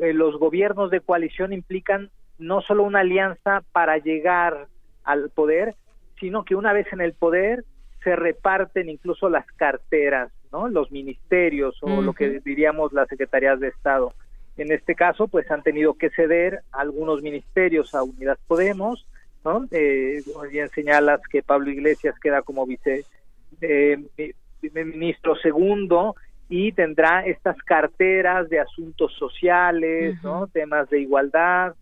eh, 0.00 0.12
los 0.12 0.38
gobiernos 0.38 0.92
de 0.92 1.00
coalición 1.00 1.52
implican 1.52 2.10
no 2.38 2.60
solo 2.60 2.84
una 2.84 3.00
alianza 3.00 3.62
para 3.72 3.98
llegar 3.98 4.68
al 5.02 5.30
poder, 5.30 5.74
sino 6.20 6.44
que 6.44 6.54
una 6.54 6.72
vez 6.72 6.86
en 6.92 7.00
el 7.00 7.12
poder 7.12 7.64
se 8.04 8.14
reparten 8.14 8.88
incluso 8.88 9.28
las 9.28 9.46
carteras 9.52 10.30
los 10.68 10.90
ministerios 10.90 11.76
o 11.82 12.00
lo 12.00 12.12
que 12.12 12.40
diríamos 12.40 12.92
las 12.92 13.08
secretarías 13.08 13.60
de 13.60 13.68
Estado. 13.68 14.12
En 14.56 14.72
este 14.72 14.94
caso, 14.94 15.28
pues 15.28 15.50
han 15.50 15.62
tenido 15.62 15.94
que 15.94 16.10
ceder 16.10 16.60
algunos 16.72 17.22
ministerios 17.22 17.94
a 17.94 18.02
Unidas 18.02 18.38
Podemos, 18.46 19.06
¿no? 19.44 19.66
Eh, 19.70 20.22
bien 20.50 20.68
señalas 20.70 21.20
que 21.30 21.42
Pablo 21.42 21.70
Iglesias 21.70 22.18
queda 22.18 22.42
como 22.42 22.66
vice 22.66 23.04
eh, 23.60 23.98
ministro 24.72 25.36
segundo 25.36 26.16
y 26.48 26.72
tendrá 26.72 27.26
estas 27.26 27.56
carteras 27.58 28.48
de 28.48 28.60
asuntos 28.60 29.12
sociales, 29.18 30.16
¿no? 30.22 30.46
Temas 30.46 30.88
de 30.88 31.00
igualdad, 31.00 31.74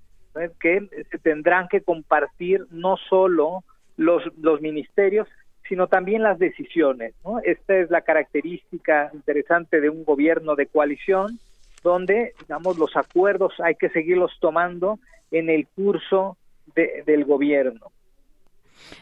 que 0.60 0.88
se 1.10 1.18
tendrán 1.18 1.68
que 1.68 1.82
compartir 1.82 2.66
no 2.70 2.96
solo 3.08 3.62
los, 3.96 4.22
los 4.40 4.60
ministerios, 4.60 5.28
sino 5.68 5.86
también 5.86 6.22
las 6.22 6.38
decisiones. 6.38 7.14
¿no? 7.24 7.40
Esta 7.42 7.76
es 7.76 7.90
la 7.90 8.02
característica 8.02 9.10
interesante 9.12 9.80
de 9.80 9.90
un 9.90 10.04
gobierno 10.04 10.54
de 10.56 10.66
coalición, 10.66 11.38
donde, 11.82 12.32
digamos, 12.40 12.78
los 12.78 12.96
acuerdos 12.96 13.54
hay 13.60 13.74
que 13.74 13.90
seguirlos 13.90 14.32
tomando 14.40 14.98
en 15.30 15.50
el 15.50 15.66
curso 15.68 16.36
del 16.74 17.24
gobierno. 17.24 17.92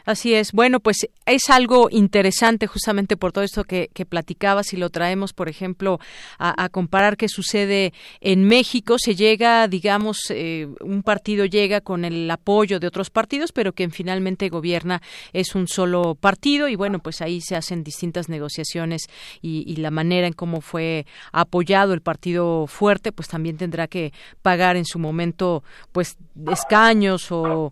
Así 0.05 0.33
es. 0.33 0.51
Bueno, 0.51 0.79
pues 0.79 1.07
es 1.25 1.49
algo 1.49 1.87
interesante 1.89 2.67
justamente 2.67 3.17
por 3.17 3.31
todo 3.31 3.43
esto 3.43 3.63
que, 3.63 3.89
platicabas 4.09 4.73
y 4.73 4.77
lo 4.77 4.89
traemos, 4.89 5.31
por 5.31 5.47
ejemplo, 5.47 5.99
a, 6.37 6.67
comparar 6.69 7.15
qué 7.15 7.29
sucede 7.29 7.93
en 8.19 8.45
México. 8.45 8.97
Se 8.99 9.15
llega, 9.15 9.67
digamos, 9.67 10.17
eh, 10.29 10.67
un 10.81 11.03
partido 11.03 11.45
llega 11.45 11.79
con 11.79 12.03
el 12.03 12.29
apoyo 12.29 12.79
de 12.79 12.87
otros 12.87 13.09
partidos, 13.09 13.53
pero 13.53 13.71
quien 13.71 13.91
finalmente 13.91 14.49
gobierna 14.49 15.01
es 15.31 15.55
un 15.55 15.67
solo 15.67 16.15
partido 16.15 16.67
y 16.67 16.75
bueno, 16.75 16.99
pues 16.99 17.21
ahí 17.21 17.39
se 17.39 17.55
hacen 17.55 17.83
distintas 17.83 18.27
negociaciones 18.27 19.03
y, 19.41 19.73
la 19.73 19.89
manera 19.89 20.27
en 20.27 20.33
cómo 20.33 20.61
fue 20.61 21.05
apoyado 21.31 21.93
el 21.93 22.01
partido 22.01 22.67
fuerte, 22.67 23.11
pues 23.11 23.27
también 23.27 23.57
tendrá 23.57 23.87
que 23.87 24.13
pagar 24.41 24.77
en 24.77 24.85
su 24.85 24.99
momento, 24.99 25.63
pues, 25.91 26.15
escaños 26.51 27.27
o 27.31 27.71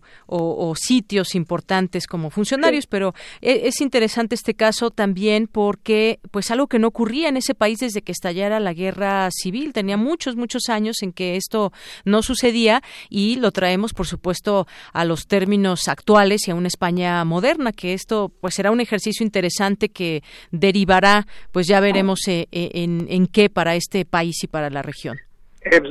sitios 0.76 1.34
importantes 1.34 1.91
como 2.06 2.30
funcionarios, 2.30 2.86
pero 2.86 3.14
e, 3.40 3.68
es 3.68 3.80
interesante 3.80 4.34
este 4.34 4.54
caso 4.54 4.90
también 4.90 5.46
porque 5.46 6.18
pues 6.30 6.50
algo 6.50 6.66
que 6.66 6.78
no 6.78 6.88
ocurría 6.88 7.28
en 7.28 7.36
ese 7.36 7.54
país 7.54 7.78
desde 7.78 8.02
que 8.02 8.12
estallara 8.12 8.60
la 8.60 8.72
guerra 8.72 9.28
civil, 9.30 9.72
tenía 9.72 9.96
muchos 9.96 10.36
muchos 10.36 10.68
años 10.68 11.02
en 11.02 11.12
que 11.12 11.36
esto 11.36 11.72
no 12.04 12.22
sucedía 12.22 12.82
y 13.08 13.36
lo 13.36 13.52
traemos 13.52 13.92
por 13.94 14.06
supuesto 14.06 14.66
a 14.92 15.04
los 15.04 15.26
términos 15.26 15.88
actuales 15.88 16.48
y 16.48 16.50
a 16.50 16.54
una 16.54 16.68
España 16.68 17.24
moderna, 17.24 17.72
que 17.72 17.92
esto 17.92 18.32
pues 18.40 18.54
será 18.54 18.70
un 18.70 18.80
ejercicio 18.80 19.24
interesante 19.24 19.88
que 19.88 20.22
derivará, 20.50 21.26
pues 21.52 21.66
ya 21.66 21.80
veremos 21.80 22.26
eh, 22.28 22.48
eh, 22.52 22.70
en, 22.74 23.06
en 23.08 23.26
qué 23.26 23.50
para 23.50 23.74
este 23.74 24.04
país 24.04 24.42
y 24.42 24.46
para 24.46 24.70
la 24.70 24.82
región. 24.82 25.18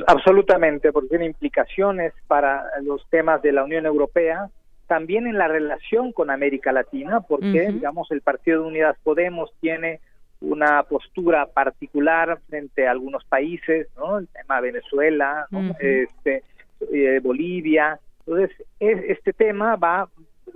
Absolutamente, 0.06 0.92
porque 0.92 1.10
tiene 1.10 1.26
implicaciones 1.26 2.12
para 2.26 2.64
los 2.82 3.08
temas 3.08 3.40
de 3.40 3.52
la 3.52 3.64
Unión 3.64 3.86
Europea, 3.86 4.50
también 4.92 5.26
en 5.26 5.38
la 5.38 5.48
relación 5.48 6.12
con 6.12 6.28
América 6.28 6.70
Latina, 6.70 7.22
porque, 7.22 7.70
digamos, 7.72 8.10
el 8.10 8.20
Partido 8.20 8.60
de 8.60 8.68
Unidas 8.68 8.94
Podemos 9.02 9.50
tiene 9.58 10.00
una 10.42 10.82
postura 10.82 11.46
particular 11.46 12.38
frente 12.46 12.86
a 12.86 12.90
algunos 12.90 13.24
países, 13.24 13.88
¿no? 13.96 14.18
El 14.18 14.28
tema 14.28 14.60
Venezuela, 14.60 15.46
este, 15.80 16.42
eh, 16.92 17.20
Bolivia. 17.22 17.98
Entonces, 18.26 18.54
este 18.78 19.32
tema 19.32 19.76
va, 19.76 20.10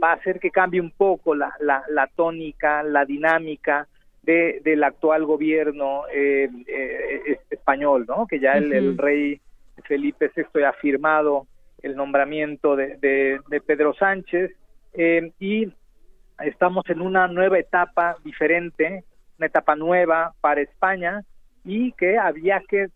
va 0.05 0.11
a 0.11 0.17
hacer 0.17 0.39
que 0.39 0.51
cambie 0.51 0.83
un 0.83 0.91
poco 0.91 1.35
la, 1.35 1.55
la, 1.59 2.07
tónica, 2.15 2.83
la 2.83 3.07
dinámica 3.07 3.89
de, 4.23 4.61
del 4.63 4.85
actual 4.85 5.25
gobierno 5.25 6.03
eh, 6.13 6.51
eh, 6.67 7.39
español, 7.49 8.05
¿no? 8.07 8.27
Que 8.27 8.39
ya 8.39 8.59
el, 8.59 8.71
el 8.71 8.99
rey 8.99 9.41
Felipe 9.85 10.31
VI 10.37 10.63
ha 10.63 10.75
firmado 10.75 11.47
el 11.87 11.97
nombramiento 11.97 12.77
de, 12.77 12.97
de, 12.99 13.61
Pedro 13.61 13.95
Sánchez 13.95 14.51
eh, 14.93 15.31
y 15.39 15.73
estamos 16.41 16.85
en 16.89 17.01
una 17.01 17.29
nueva 17.29 17.59
etapa 17.59 18.17
diferente, 18.25 19.05
una 19.39 19.47
etapa 19.47 19.77
nueva 19.77 20.35
para 20.41 20.61
España 20.61 21.23
y 21.65 21.93
que 21.93 22.19
había 22.19 22.61
que 22.69 22.89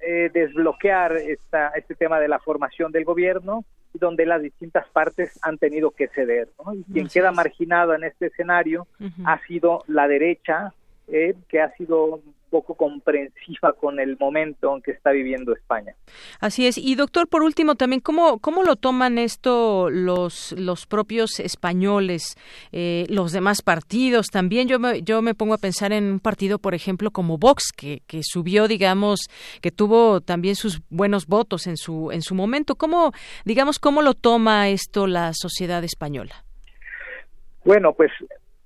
eh, 0.00 0.30
desbloquear 0.32 1.12
esta, 1.16 1.68
este 1.68 1.94
tema 1.94 2.18
de 2.18 2.28
la 2.28 2.38
formación 2.38 2.90
del 2.92 3.04
gobierno, 3.04 3.64
donde 3.92 4.24
las 4.24 4.40
distintas 4.40 4.88
partes 4.88 5.38
han 5.42 5.58
tenido 5.58 5.90
que 5.90 6.08
ceder. 6.08 6.48
Y 6.74 6.84
quien 6.92 7.08
queda 7.08 7.32
marginado 7.32 7.94
en 7.94 8.04
este 8.04 8.26
escenario 8.26 8.86
ha 9.24 9.38
sido 9.46 9.84
la 9.86 10.08
derecha, 10.08 10.72
eh, 11.08 11.34
que 11.48 11.60
ha 11.60 11.70
sido 11.72 12.20
poco 12.50 12.74
comprensiva 12.74 13.72
con 13.72 14.00
el 14.00 14.18
momento 14.18 14.74
en 14.74 14.82
que 14.82 14.90
está 14.90 15.10
viviendo 15.12 15.52
España. 15.54 15.94
Así 16.40 16.66
es. 16.66 16.76
Y 16.76 16.94
doctor, 16.96 17.28
por 17.28 17.42
último, 17.42 17.76
también, 17.76 18.00
¿cómo, 18.00 18.38
cómo 18.40 18.62
lo 18.62 18.76
toman 18.76 19.18
esto 19.18 19.88
los, 19.90 20.52
los 20.52 20.86
propios 20.86 21.40
españoles, 21.40 22.36
eh, 22.72 23.06
los 23.08 23.32
demás 23.32 23.62
partidos? 23.62 24.26
También 24.26 24.68
yo 24.68 24.78
me, 24.78 25.02
yo 25.02 25.22
me 25.22 25.34
pongo 25.34 25.54
a 25.54 25.58
pensar 25.58 25.92
en 25.92 26.04
un 26.04 26.20
partido, 26.20 26.58
por 26.58 26.74
ejemplo, 26.74 27.10
como 27.10 27.38
Vox, 27.38 27.72
que, 27.74 28.02
que 28.06 28.20
subió, 28.22 28.68
digamos, 28.68 29.20
que 29.62 29.70
tuvo 29.70 30.20
también 30.20 30.56
sus 30.56 30.82
buenos 30.90 31.26
votos 31.26 31.66
en 31.66 31.76
su, 31.76 32.10
en 32.10 32.22
su 32.22 32.34
momento. 32.34 32.74
¿Cómo, 32.74 33.12
digamos, 33.44 33.78
cómo 33.78 34.02
lo 34.02 34.14
toma 34.14 34.68
esto 34.68 35.06
la 35.06 35.32
sociedad 35.32 35.84
española? 35.84 36.44
Bueno, 37.64 37.92
pues 37.92 38.10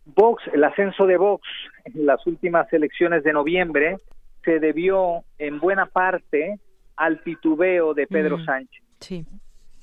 Vox, 0.07 0.43
el 0.53 0.65
ascenso 0.65 1.07
de 1.07 1.17
Vox 1.17 1.47
en 1.85 2.07
las 2.07 2.27
últimas 2.27 2.73
elecciones 2.73 3.25
de 3.25 3.33
noviembre 3.33 3.99
se 4.45 4.59
debió 4.59 5.25
en 5.39 5.59
buena 5.59 5.87
parte 5.87 6.59
al 6.97 7.23
titubeo 7.23 7.95
de 7.95 8.07
Pedro 8.07 8.39
mm, 8.39 8.45
Sánchez. 8.45 8.83
Sí. 9.01 9.27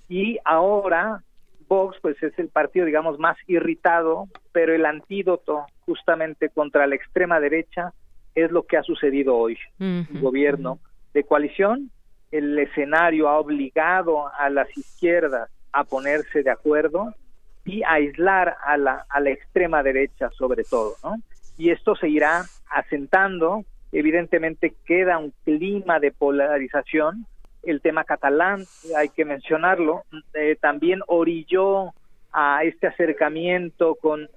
Y 0.07 0.39
ahora 0.45 1.23
Vox 1.67 1.97
pues 2.01 2.21
es 2.21 2.37
el 2.37 2.49
partido 2.49 2.85
digamos 2.85 3.19
más 3.19 3.37
irritado, 3.47 4.27
pero 4.51 4.73
el 4.73 4.85
antídoto 4.85 5.65
justamente 5.85 6.49
contra 6.49 6.87
la 6.87 6.95
extrema 6.95 7.39
derecha 7.39 7.93
es 8.35 8.51
lo 8.51 8.63
que 8.63 8.77
ha 8.77 8.83
sucedido 8.83 9.35
hoy. 9.35 9.57
El 9.79 10.05
gobierno 10.21 10.79
de 11.13 11.23
coalición, 11.23 11.91
el 12.31 12.57
escenario 12.59 13.27
ha 13.27 13.39
obligado 13.39 14.27
a 14.33 14.49
las 14.49 14.69
izquierdas 14.77 15.49
a 15.73 15.83
ponerse 15.83 16.43
de 16.43 16.49
acuerdo 16.49 17.13
y 17.65 17.83
aislar 17.83 18.55
a 18.63 18.77
la, 18.77 19.05
a 19.09 19.19
la 19.19 19.29
extrema 19.31 19.83
derecha 19.83 20.29
sobre 20.37 20.63
todo, 20.63 20.95
¿no? 21.03 21.15
Y 21.61 21.69
esto 21.69 21.95
se 21.95 22.09
irá 22.09 22.45
asentando, 22.71 23.65
evidentemente 23.91 24.73
queda 24.83 25.19
un 25.19 25.31
clima 25.45 25.99
de 25.99 26.11
polarización, 26.11 27.27
el 27.61 27.81
tema 27.81 28.03
catalán, 28.03 28.63
hay 28.97 29.09
que 29.09 29.25
mencionarlo, 29.25 30.01
eh, 30.33 30.57
también 30.59 31.01
orilló 31.05 31.91
a 32.31 32.63
este 32.63 32.87
acercamiento 32.87 33.93
con, 33.93 34.27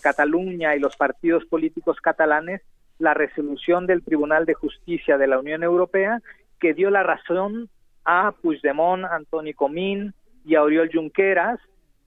Cataluña 0.00 0.76
y 0.76 0.78
los 0.78 0.96
partidos 0.96 1.44
políticos 1.46 1.96
catalanes 2.00 2.62
la 3.00 3.12
resolución 3.12 3.88
del 3.88 4.04
Tribunal 4.04 4.46
de 4.46 4.54
Justicia 4.54 5.18
de 5.18 5.26
la 5.26 5.40
Unión 5.40 5.64
Europea 5.64 6.20
que 6.60 6.74
dio 6.74 6.90
la 6.90 7.02
razón 7.02 7.68
a 8.04 8.32
Puigdemont, 8.40 9.04
Antoni 9.04 9.52
Comín 9.52 10.14
y 10.44 10.54
a 10.54 10.62
Oriol 10.62 10.90
Junqueras 10.92 11.58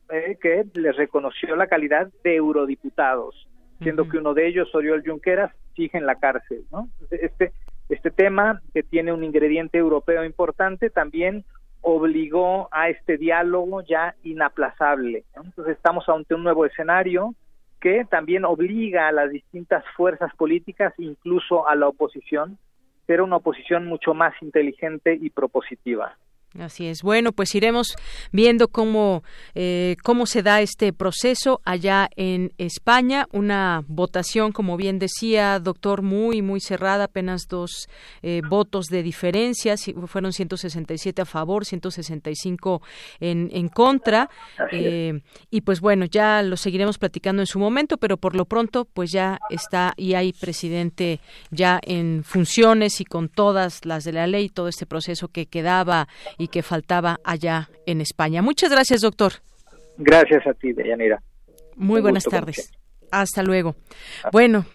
eh, 0.10 0.38
que 0.42 0.66
les 0.76 0.96
reconoció 0.96 1.58
la 1.58 1.68
calidad 1.68 2.08
de 2.24 2.38
eurodiputados, 2.38 3.48
siendo 3.82 4.08
que 4.08 4.18
uno 4.18 4.34
de 4.34 4.48
ellos, 4.48 4.74
Oriol 4.74 5.04
Junqueras, 5.06 5.52
sigue 5.76 5.98
en 5.98 6.06
la 6.06 6.16
cárcel. 6.16 6.64
¿no? 6.72 6.88
Este, 7.10 7.52
este 7.90 8.12
tema, 8.12 8.62
que 8.74 8.84
tiene 8.84 9.12
un 9.12 9.24
ingrediente 9.24 9.78
europeo 9.78 10.24
importante, 10.24 10.90
también 10.90 11.44
obligó 11.82 12.70
a 12.72 12.90
este 12.90 13.18
diálogo 13.18 13.82
ya 13.82 14.16
inaplazable. 14.24 15.24
Entonces 15.36 15.76
estamos 15.76 16.08
ante 16.08 16.36
un 16.36 16.44
nuevo 16.44 16.66
escenario 16.66 17.34
que 17.80 18.06
también 18.06 18.46
obliga 18.46 19.08
a 19.08 19.12
las 19.12 19.32
distintas 19.32 19.84
fuerzas 19.98 20.34
políticas, 20.36 20.94
incluso 21.00 21.68
a 21.68 21.76
la 21.76 21.88
oposición, 21.88 22.60
a 23.04 23.06
ser 23.08 23.22
una 23.22 23.38
oposición 23.38 23.88
mucho 23.88 24.14
más 24.14 24.34
inteligente 24.42 25.18
y 25.20 25.32
propositiva. 25.32 26.16
Así 26.60 26.88
es. 26.88 27.02
Bueno, 27.02 27.32
pues 27.32 27.56
iremos 27.56 27.96
viendo 28.34 28.68
cómo, 28.68 29.24
eh, 29.56 29.96
cómo 30.04 30.26
se 30.26 30.44
da 30.44 30.60
este 30.60 30.92
proceso 30.92 31.62
allá 31.64 32.10
en 32.18 32.52
España. 32.58 33.26
Una 33.32 33.86
votación, 33.88 34.52
como 34.52 34.76
bien 34.76 35.00
decía, 35.00 35.60
doctor, 35.60 36.02
muy, 36.02 36.42
muy 36.42 36.60
cerrada, 36.60 37.06
apenas 37.06 37.48
dos 37.48 37.88
eh, 38.22 38.42
votos 38.50 38.88
de 38.88 39.02
diferencia. 39.02 39.76
Fueron 40.08 40.34
167 40.34 41.22
a 41.22 41.26
favor, 41.26 41.64
165 41.64 42.82
en, 43.22 43.50
en 43.54 43.70
contra. 43.70 44.30
Eh, 44.74 45.22
y 45.50 45.62
pues 45.62 45.80
bueno, 45.80 46.04
ya 46.04 46.42
lo 46.44 46.58
seguiremos 46.58 46.98
platicando 46.98 47.42
en 47.42 47.48
su 47.48 47.60
momento, 47.60 47.96
pero 47.96 48.18
por 48.18 48.36
lo 48.36 48.44
pronto, 48.44 48.84
pues 48.84 49.12
ya 49.14 49.40
está 49.50 49.94
y 49.96 50.16
hay 50.16 50.34
presidente 50.34 51.22
ya 51.50 51.80
en 51.82 52.26
funciones 52.26 53.00
y 53.00 53.06
con 53.06 53.30
todas 53.30 53.86
las 53.86 54.04
de 54.04 54.12
la 54.12 54.28
ley, 54.28 54.50
todo 54.50 54.68
este 54.68 54.86
proceso 54.86 55.30
que 55.30 55.46
quedaba 55.46 56.10
y 56.42 56.48
que 56.48 56.64
faltaba 56.64 57.20
allá 57.24 57.70
en 57.86 58.02
España. 58.02 58.42
Muchas 58.42 58.72
gracias, 58.72 59.02
doctor. 59.02 59.34
Gracias 59.98 60.48
a 60.48 60.54
ti, 60.56 60.74
Deyanira. 60.74 61.22
Muy 61.76 62.02
buenas 62.02 62.24
tardes. 62.24 62.72
Hasta 63.12 63.44
luego. 63.44 63.76
Bueno, 64.32 64.66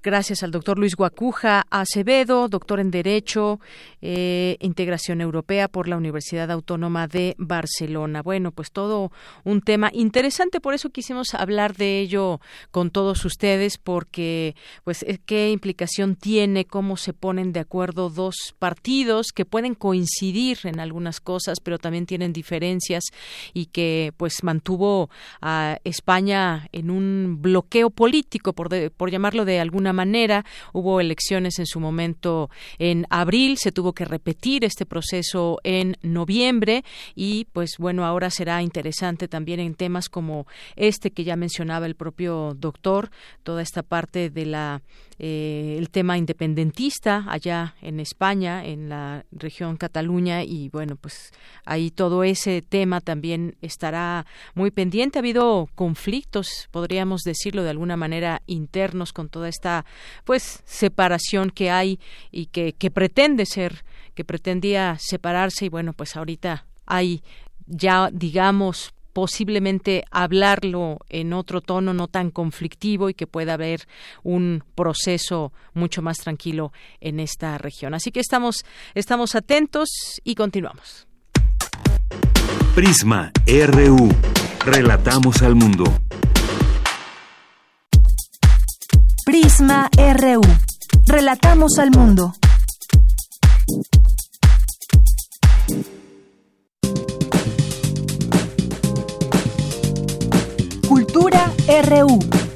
Gracias 0.00 0.44
al 0.44 0.52
doctor 0.52 0.78
Luis 0.78 0.94
Guacuja 0.94 1.64
Acevedo, 1.70 2.46
doctor 2.48 2.78
en 2.78 2.92
Derecho, 2.92 3.58
eh, 4.00 4.56
Integración 4.60 5.20
Europea 5.20 5.66
por 5.66 5.88
la 5.88 5.96
Universidad 5.96 6.52
Autónoma 6.52 7.08
de 7.08 7.34
Barcelona. 7.36 8.22
Bueno, 8.22 8.52
pues 8.52 8.70
todo 8.70 9.10
un 9.42 9.60
tema 9.60 9.90
interesante, 9.92 10.60
por 10.60 10.74
eso 10.74 10.90
quisimos 10.90 11.34
hablar 11.34 11.74
de 11.74 11.98
ello 11.98 12.40
con 12.70 12.90
todos 12.90 13.24
ustedes, 13.24 13.76
porque 13.76 14.54
pues 14.84 15.02
eh, 15.02 15.18
qué 15.26 15.50
implicación 15.50 16.14
tiene, 16.14 16.64
cómo 16.64 16.96
se 16.96 17.12
ponen 17.12 17.52
de 17.52 17.60
acuerdo 17.60 18.08
dos 18.08 18.54
partidos 18.56 19.32
que 19.34 19.44
pueden 19.46 19.74
coincidir 19.74 20.58
en 20.62 20.78
algunas 20.78 21.20
cosas, 21.20 21.58
pero 21.60 21.78
también 21.78 22.06
tienen 22.06 22.32
diferencias 22.32 23.02
y 23.52 23.66
que 23.66 24.12
pues 24.16 24.44
mantuvo 24.44 25.10
a 25.40 25.78
España 25.82 26.68
en 26.70 26.90
un 26.92 27.38
bloqueo 27.40 27.90
político, 27.90 28.52
por, 28.52 28.92
por 28.92 29.10
llamarlo 29.10 29.44
de 29.44 29.58
alguna 29.58 29.87
manera. 29.92 30.44
Hubo 30.72 31.00
elecciones 31.00 31.58
en 31.58 31.66
su 31.66 31.80
momento 31.80 32.50
en 32.78 33.06
abril, 33.10 33.56
se 33.58 33.72
tuvo 33.72 33.92
que 33.92 34.04
repetir 34.04 34.64
este 34.64 34.86
proceso 34.86 35.58
en 35.64 35.96
noviembre 36.02 36.84
y 37.14 37.46
pues 37.52 37.76
bueno, 37.78 38.04
ahora 38.04 38.30
será 38.30 38.62
interesante 38.62 39.28
también 39.28 39.60
en 39.60 39.74
temas 39.74 40.08
como 40.08 40.46
este 40.76 41.10
que 41.10 41.24
ya 41.24 41.36
mencionaba 41.36 41.86
el 41.86 41.94
propio 41.94 42.54
doctor, 42.54 43.10
toda 43.42 43.62
esta 43.62 43.82
parte 43.82 44.30
de 44.30 44.46
la 44.46 44.82
eh, 45.18 45.76
el 45.78 45.90
tema 45.90 46.16
independentista 46.16 47.24
allá 47.28 47.74
en 47.82 47.98
España, 47.98 48.64
en 48.64 48.88
la 48.88 49.24
región 49.32 49.76
Cataluña 49.76 50.44
y 50.44 50.68
bueno, 50.68 50.96
pues 50.96 51.32
ahí 51.64 51.90
todo 51.90 52.22
ese 52.22 52.62
tema 52.62 53.00
también 53.00 53.56
estará 53.60 54.26
muy 54.54 54.70
pendiente. 54.70 55.18
Ha 55.18 55.20
habido 55.20 55.68
conflictos, 55.74 56.68
podríamos 56.70 57.22
decirlo 57.22 57.64
de 57.64 57.70
alguna 57.70 57.96
manera, 57.96 58.42
internos 58.46 59.12
con 59.12 59.28
toda 59.28 59.48
esta 59.48 59.84
pues 60.24 60.62
separación 60.64 61.50
que 61.50 61.70
hay 61.70 61.98
y 62.30 62.46
que, 62.46 62.72
que 62.74 62.90
pretende 62.90 63.44
ser, 63.44 63.84
que 64.14 64.24
pretendía 64.24 64.96
separarse 65.00 65.64
y 65.64 65.68
bueno, 65.68 65.94
pues 65.94 66.16
ahorita 66.16 66.66
hay 66.86 67.22
ya 67.66 68.10
digamos 68.12 68.94
posiblemente 69.18 70.04
hablarlo 70.12 70.98
en 71.08 71.32
otro 71.32 71.60
tono 71.60 71.92
no 71.92 72.06
tan 72.06 72.30
conflictivo 72.30 73.08
y 73.08 73.14
que 73.14 73.26
pueda 73.26 73.54
haber 73.54 73.88
un 74.22 74.62
proceso 74.76 75.52
mucho 75.74 76.02
más 76.02 76.18
tranquilo 76.18 76.72
en 77.00 77.18
esta 77.18 77.58
región. 77.58 77.94
Así 77.94 78.12
que 78.12 78.20
estamos, 78.20 78.64
estamos 78.94 79.34
atentos 79.34 79.88
y 80.22 80.36
continuamos. 80.36 81.08
Prisma 82.76 83.32
RU. 83.44 84.08
Relatamos 84.64 85.42
al 85.42 85.56
mundo. 85.56 85.82
Prisma 89.26 89.90
RU. 89.96 90.42
Relatamos 91.08 91.76
al 91.80 91.90
mundo. 91.90 92.34
RU. 101.68 102.47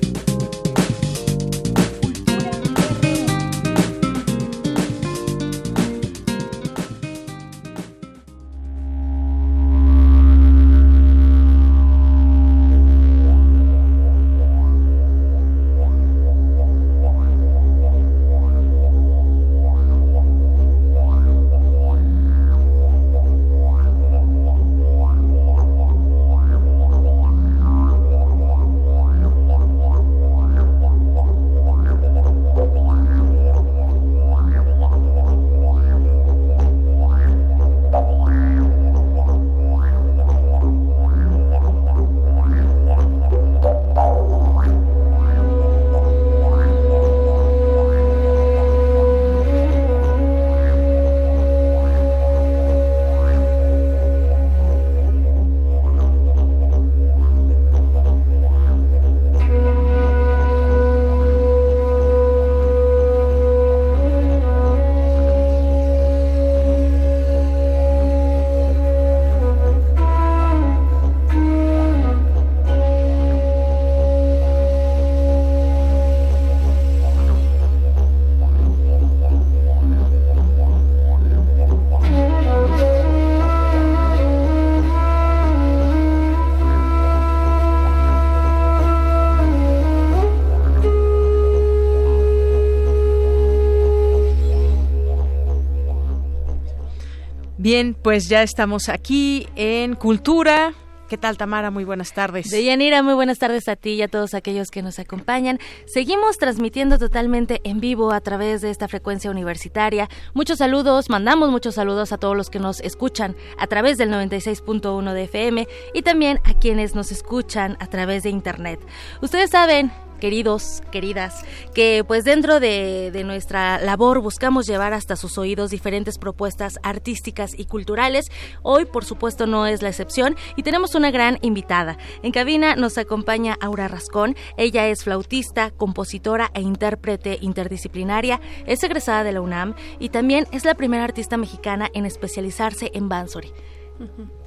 Bien, 97.72 97.94
pues 97.94 98.28
ya 98.28 98.42
estamos 98.42 98.90
aquí 98.90 99.48
en 99.56 99.94
Cultura. 99.94 100.74
¿Qué 101.08 101.16
tal, 101.16 101.38
Tamara? 101.38 101.70
Muy 101.70 101.84
buenas 101.84 102.12
tardes. 102.12 102.50
Deyanira, 102.50 103.02
muy 103.02 103.14
buenas 103.14 103.38
tardes 103.38 103.66
a 103.66 103.76
ti 103.76 103.92
y 103.92 104.02
a 104.02 104.08
todos 104.08 104.34
aquellos 104.34 104.70
que 104.70 104.82
nos 104.82 104.98
acompañan. 104.98 105.58
Seguimos 105.86 106.36
transmitiendo 106.36 106.98
totalmente 106.98 107.62
en 107.64 107.80
vivo 107.80 108.12
a 108.12 108.20
través 108.20 108.60
de 108.60 108.68
esta 108.68 108.88
frecuencia 108.88 109.30
universitaria. 109.30 110.10
Muchos 110.34 110.58
saludos, 110.58 111.08
mandamos 111.08 111.50
muchos 111.50 111.76
saludos 111.76 112.12
a 112.12 112.18
todos 112.18 112.36
los 112.36 112.50
que 112.50 112.58
nos 112.58 112.78
escuchan 112.80 113.36
a 113.56 113.66
través 113.68 113.96
del 113.96 114.10
96.1 114.10 115.14
de 115.14 115.22
FM 115.22 115.66
y 115.94 116.02
también 116.02 116.40
a 116.44 116.52
quienes 116.52 116.94
nos 116.94 117.10
escuchan 117.10 117.78
a 117.80 117.86
través 117.86 118.22
de 118.22 118.28
Internet. 118.28 118.80
Ustedes 119.22 119.48
saben, 119.48 119.90
queridos, 120.22 120.84
queridas, 120.92 121.44
que 121.74 122.04
pues 122.06 122.22
dentro 122.22 122.60
de, 122.60 123.10
nuestra 123.24 123.80
labor 123.80 124.20
buscamos 124.20 124.68
llevar 124.68 124.92
hasta 124.92 125.16
sus 125.16 125.36
oídos 125.36 125.72
diferentes 125.72 126.16
propuestas 126.16 126.78
artísticas 126.84 127.58
y 127.58 127.64
culturales. 127.64 128.30
Hoy, 128.62 128.84
por 128.84 129.04
supuesto, 129.04 129.48
no 129.48 129.66
es 129.66 129.82
la 129.82 129.88
excepción 129.88 130.36
y 130.54 130.62
tenemos 130.62 130.94
una 130.94 131.10
gran 131.10 131.40
invitada. 131.42 131.98
En 132.22 132.30
cabina 132.30 132.76
nos 132.76 132.98
acompaña 132.98 133.56
Aura 133.60 133.88
Rascón. 133.88 134.36
Ella 134.56 134.86
es 134.86 135.02
flautista, 135.02 135.72
compositora 135.72 136.52
e 136.54 136.60
intérprete 136.60 137.38
interdisciplinaria. 137.40 138.40
Es 138.64 138.84
egresada 138.84 139.24
de 139.24 139.32
la 139.32 139.40
UNAM 139.40 139.74
y 139.98 140.10
también 140.10 140.46
es 140.52 140.64
la 140.64 140.76
primera 140.76 141.02
artista 141.02 141.36
mexicana 141.36 141.90
en 141.94 142.06
especializarse 142.06 142.92
en 142.94 143.08
Bansori. 143.08 143.52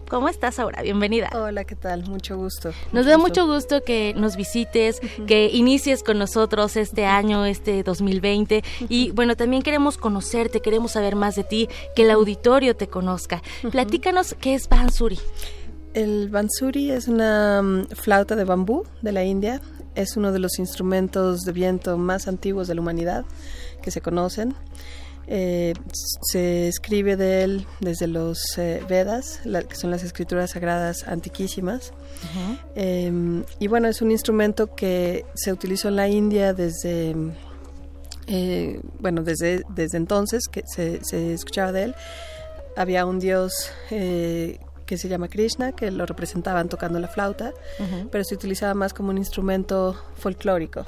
¿Cómo 0.10 0.30
estás 0.30 0.60
ahora? 0.60 0.84
Bienvenida. 0.84 1.30
Hola, 1.34 1.64
¿qué 1.64 1.76
tal? 1.76 2.08
Mucho 2.08 2.38
gusto. 2.38 2.72
Nos 2.92 3.08
da 3.08 3.18
mucho 3.18 3.48
gusto 3.48 3.84
que 3.84 4.14
nos 4.16 4.36
visites, 4.36 5.02
que 5.26 5.50
inicies 5.52 6.04
con 6.04 6.20
nosotros 6.20 6.78
este 6.78 7.06
año, 7.06 7.44
este 7.46 7.82
2020. 7.82 8.64
Y 8.88 9.12
bueno, 9.12 9.36
también 9.36 9.64
queremos 9.64 9.98
conocerte, 9.98 10.62
queremos 10.62 10.92
saber 10.92 11.16
más 11.16 11.36
de 11.36 11.44
ti, 11.44 11.70
que 11.96 12.04
el 12.04 12.12
auditorio 12.12 12.76
te 12.76 12.88
conozca. 12.88 13.42
Platícanos 13.72 14.36
qué 14.40 14.54
es 14.54 14.70
Bansuri. 14.70 15.20
El 15.96 16.30
Bansuri 16.30 16.92
es 16.92 17.08
una 17.08 17.62
mm, 17.64 17.88
flauta 17.96 18.36
de 18.36 18.44
bambú 18.44 18.84
de 19.02 19.12
la 19.12 19.24
India. 19.24 19.60
Es 19.96 20.18
uno 20.18 20.32
de 20.32 20.40
los 20.40 20.60
instrumentos 20.60 21.46
de 21.46 21.52
viento 21.52 21.98
más 21.98 22.28
antiguos 22.28 22.68
de 22.68 22.76
la 22.76 22.82
humanidad 22.82 23.26
que 23.82 23.90
se 23.90 24.02
conocen. 24.02 24.54
Eh, 25.28 25.74
se 26.22 26.68
escribe 26.68 27.16
de 27.16 27.44
él 27.44 27.68
desde 27.80 28.08
los 28.08 28.58
eh, 28.58 28.84
Vedas, 28.88 29.42
que 29.68 29.76
son 29.76 29.90
las 29.92 30.04
escrituras 30.04 30.52
sagradas 30.52 31.08
antiquísimas. 31.08 31.94
Em, 32.76 33.44
y 33.60 33.68
bueno, 33.68 33.88
es 33.88 34.02
un 34.02 34.12
instrumento 34.12 34.76
que 34.76 35.26
se 35.36 35.52
utilizó 35.52 35.88
en 35.90 35.96
la 35.96 36.08
India 36.08 36.54
desde, 36.54 37.16
eh, 38.28 38.80
bueno, 39.00 39.24
desde, 39.24 39.64
desde 39.70 39.98
entonces 39.98 40.48
que 40.48 40.64
se, 40.66 41.04
se, 41.04 41.34
escuchaba 41.34 41.72
de 41.72 41.84
él. 41.84 41.96
Había 42.78 43.06
un 43.06 43.20
dios 43.20 43.72
que 43.90 44.98
se 44.98 45.08
llama 45.08 45.30
Krishna, 45.30 45.72
que 45.72 45.92
lo 45.92 46.06
representaban 46.06 46.68
tocando 46.68 47.00
la 47.00 47.08
flauta, 47.08 47.54
pero 48.12 48.24
se 48.24 48.36
utilizaba 48.36 48.74
más 48.74 48.94
como 48.94 49.10
un 49.10 49.18
instrumento 49.18 49.96
folclórico 50.18 50.86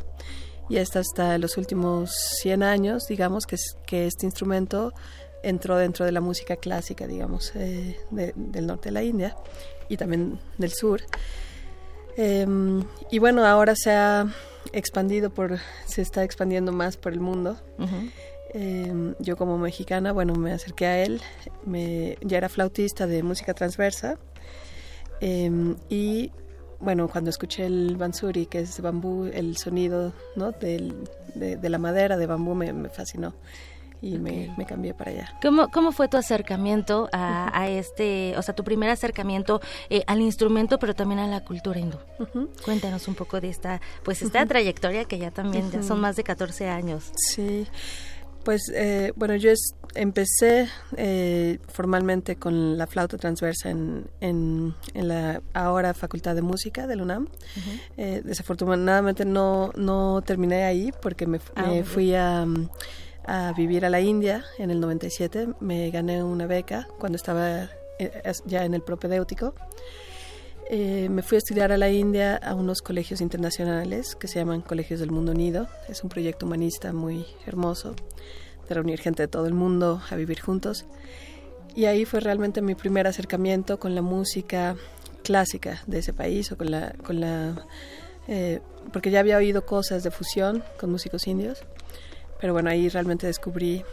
y 0.70 0.78
hasta 0.78 1.00
hasta 1.00 1.38
los 1.38 1.58
últimos 1.58 2.12
100 2.42 2.64
años, 2.64 3.08
digamos, 3.08 3.46
que, 3.46 3.58
que 3.86 4.08
este 4.08 4.26
instrumento 4.26 4.94
entró 5.44 5.78
dentro 5.78 6.06
de 6.06 6.12
la 6.12 6.22
música 6.22 6.56
clásica, 6.56 7.08
digamos, 7.08 7.54
eh, 7.56 7.98
del 8.12 8.68
norte 8.68 8.90
de 8.90 8.94
la 8.94 9.04
India 9.04 9.36
y 9.90 9.98
también 9.98 10.40
del 10.58 10.72
sur. 10.72 11.02
Em, 12.18 12.84
y 13.12 13.20
bueno, 13.20 13.46
ahora 13.46 13.76
se 13.76 13.92
ha 13.92 14.28
expandido 14.74 15.30
por, 15.30 15.60
se 15.86 16.02
está 16.02 16.24
expandiendo 16.24 16.72
más 16.72 16.98
por 16.98 17.14
el 17.14 17.20
mundo. 17.20 17.58
Em, 18.54 19.14
yo 19.20 19.38
como 19.38 19.58
mexicana, 19.58 20.12
bueno, 20.12 20.34
me 20.34 20.52
acerqué 20.52 20.86
a 20.86 21.04
él, 21.04 21.22
me, 21.66 22.18
ya 22.22 22.38
era 22.38 22.50
flautista 22.50 23.06
de 23.06 23.22
música 23.22 23.54
transversa 23.54 24.18
em, 25.22 25.76
y 25.90 26.32
bueno, 26.80 27.08
cuando 27.08 27.30
escuché 27.30 27.66
el 27.66 27.96
bansuri, 27.98 28.46
que 28.46 28.60
es 28.60 28.80
bambú, 28.82 29.26
el 29.26 29.58
sonido 29.58 30.14
¿no? 30.36 30.52
de, 30.52 30.94
la 31.62 31.78
madera 31.78 32.18
de 32.18 32.26
bambú 32.26 32.56
me, 32.56 32.90
fascinó 32.90 33.34
y 34.02 34.20
me, 34.20 34.54
cambié 34.68 34.94
para 34.94 35.12
allá. 35.12 35.34
¿Cómo, 35.42 35.70
cómo 35.70 35.92
fue 35.92 36.08
tu 36.08 36.18
acercamiento 36.18 37.10
a, 37.12 37.68
este, 37.70 38.36
o 38.38 38.42
sea, 38.42 38.54
tu 38.54 38.64
primer 38.64 38.90
acercamiento 38.90 39.60
eh, 39.90 40.04
al 40.06 40.22
instrumento, 40.22 40.78
pero 40.78 40.94
también 40.94 41.20
a 41.20 41.28
la 41.28 41.44
cultura 41.44 41.80
hindú? 41.80 41.98
Cuéntanos 42.64 43.08
un 43.08 43.16
poco 43.16 43.42
de 43.42 43.50
esta, 43.50 43.82
pues 44.04 44.22
esta 44.22 44.46
trayectoria 44.46 45.06
que 45.06 45.18
ya 45.18 45.32
también 45.32 45.72
ya 45.72 45.82
son 45.82 46.00
más 46.00 46.16
de 46.16 46.24
14 46.24 46.70
años. 46.70 47.12
Sí, 47.16 47.68
pues 48.48 48.72
eh, 48.74 49.12
bueno, 49.18 49.36
yo 49.36 49.52
empecé 49.94 50.70
eh, 50.96 51.60
formalmente 51.68 52.38
con 52.38 52.78
la 52.78 52.88
flauta 52.88 53.18
transversa 53.18 53.70
en, 53.70 54.08
en, 54.22 54.74
la 54.94 55.42
ahora 55.54 55.94
Facultad 55.94 56.34
de 56.34 56.42
Música 56.42 56.88
del 56.88 57.02
UNAM. 57.02 57.28
Eh, 57.98 58.22
desafortunadamente 58.24 59.26
no, 59.26 59.74
no 59.76 60.22
terminé 60.26 60.64
ahí 60.64 60.94
porque 61.02 61.28
me, 61.28 61.42
ah, 61.58 61.72
fui 61.84 62.16
a, 62.16 62.46
a, 63.26 63.52
vivir 63.52 63.84
a 63.84 63.90
la 63.90 64.00
India 64.00 64.46
en 64.60 64.72
el 64.72 64.80
97. 64.80 65.50
Me 65.60 65.92
gané 65.92 66.24
una 66.24 66.48
beca 66.48 66.88
cuando 67.00 67.18
estaba 67.18 67.70
ya 68.46 68.64
en 68.64 68.74
el 68.76 68.82
propedéutico. 68.82 69.56
Me 70.70 71.22
fui 71.22 71.36
a 71.36 71.40
estudiar 71.40 71.72
a 71.72 71.78
la 71.78 71.90
India 71.90 72.36
a 72.36 72.54
unos 72.54 72.82
colegios 72.82 73.22
internacionales 73.22 74.16
que 74.16 74.28
se 74.28 74.40
llaman 74.40 74.62
Colegios 74.62 75.00
del 75.00 75.12
Mundo 75.12 75.32
Unido. 75.32 75.68
Es 75.88 76.04
un 76.04 76.10
proyecto 76.10 76.46
humanista 76.46 76.94
muy 76.94 77.26
hermoso 77.46 77.96
de 78.68 78.76
reunir 78.76 79.00
gente 79.00 79.24
de 79.24 79.28
todo 79.28 79.46
el 79.48 79.54
mundo 79.54 80.02
a 80.10 80.16
vivir 80.16 80.42
juntos. 80.42 80.86
Y 81.76 81.86
ahí 81.86 82.06
fue 82.06 82.20
realmente 82.20 82.62
mi 82.62 82.76
primer 82.76 83.08
acercamiento 83.08 83.80
con 83.80 83.96
la 83.96 84.02
música 84.02 84.76
clásica 85.24 85.84
de 85.88 86.00
ese 86.00 86.14
país 86.14 86.52
o 86.52 86.58
con 86.58 86.72
la, 86.72 86.94
con 87.04 87.20
la 87.20 87.66
eh, 88.28 88.60
porque 88.92 89.12
ya 89.12 89.20
había 89.20 89.38
oído 89.38 89.66
cosas 89.66 90.04
de 90.04 90.12
fusión 90.12 90.64
con 90.80 90.92
músicos 90.92 91.28
indios, 91.28 91.60
pero 92.40 92.54
bueno, 92.54 92.70
ahí 92.70 92.90
realmente 92.90 93.28
descubrí 93.28 93.84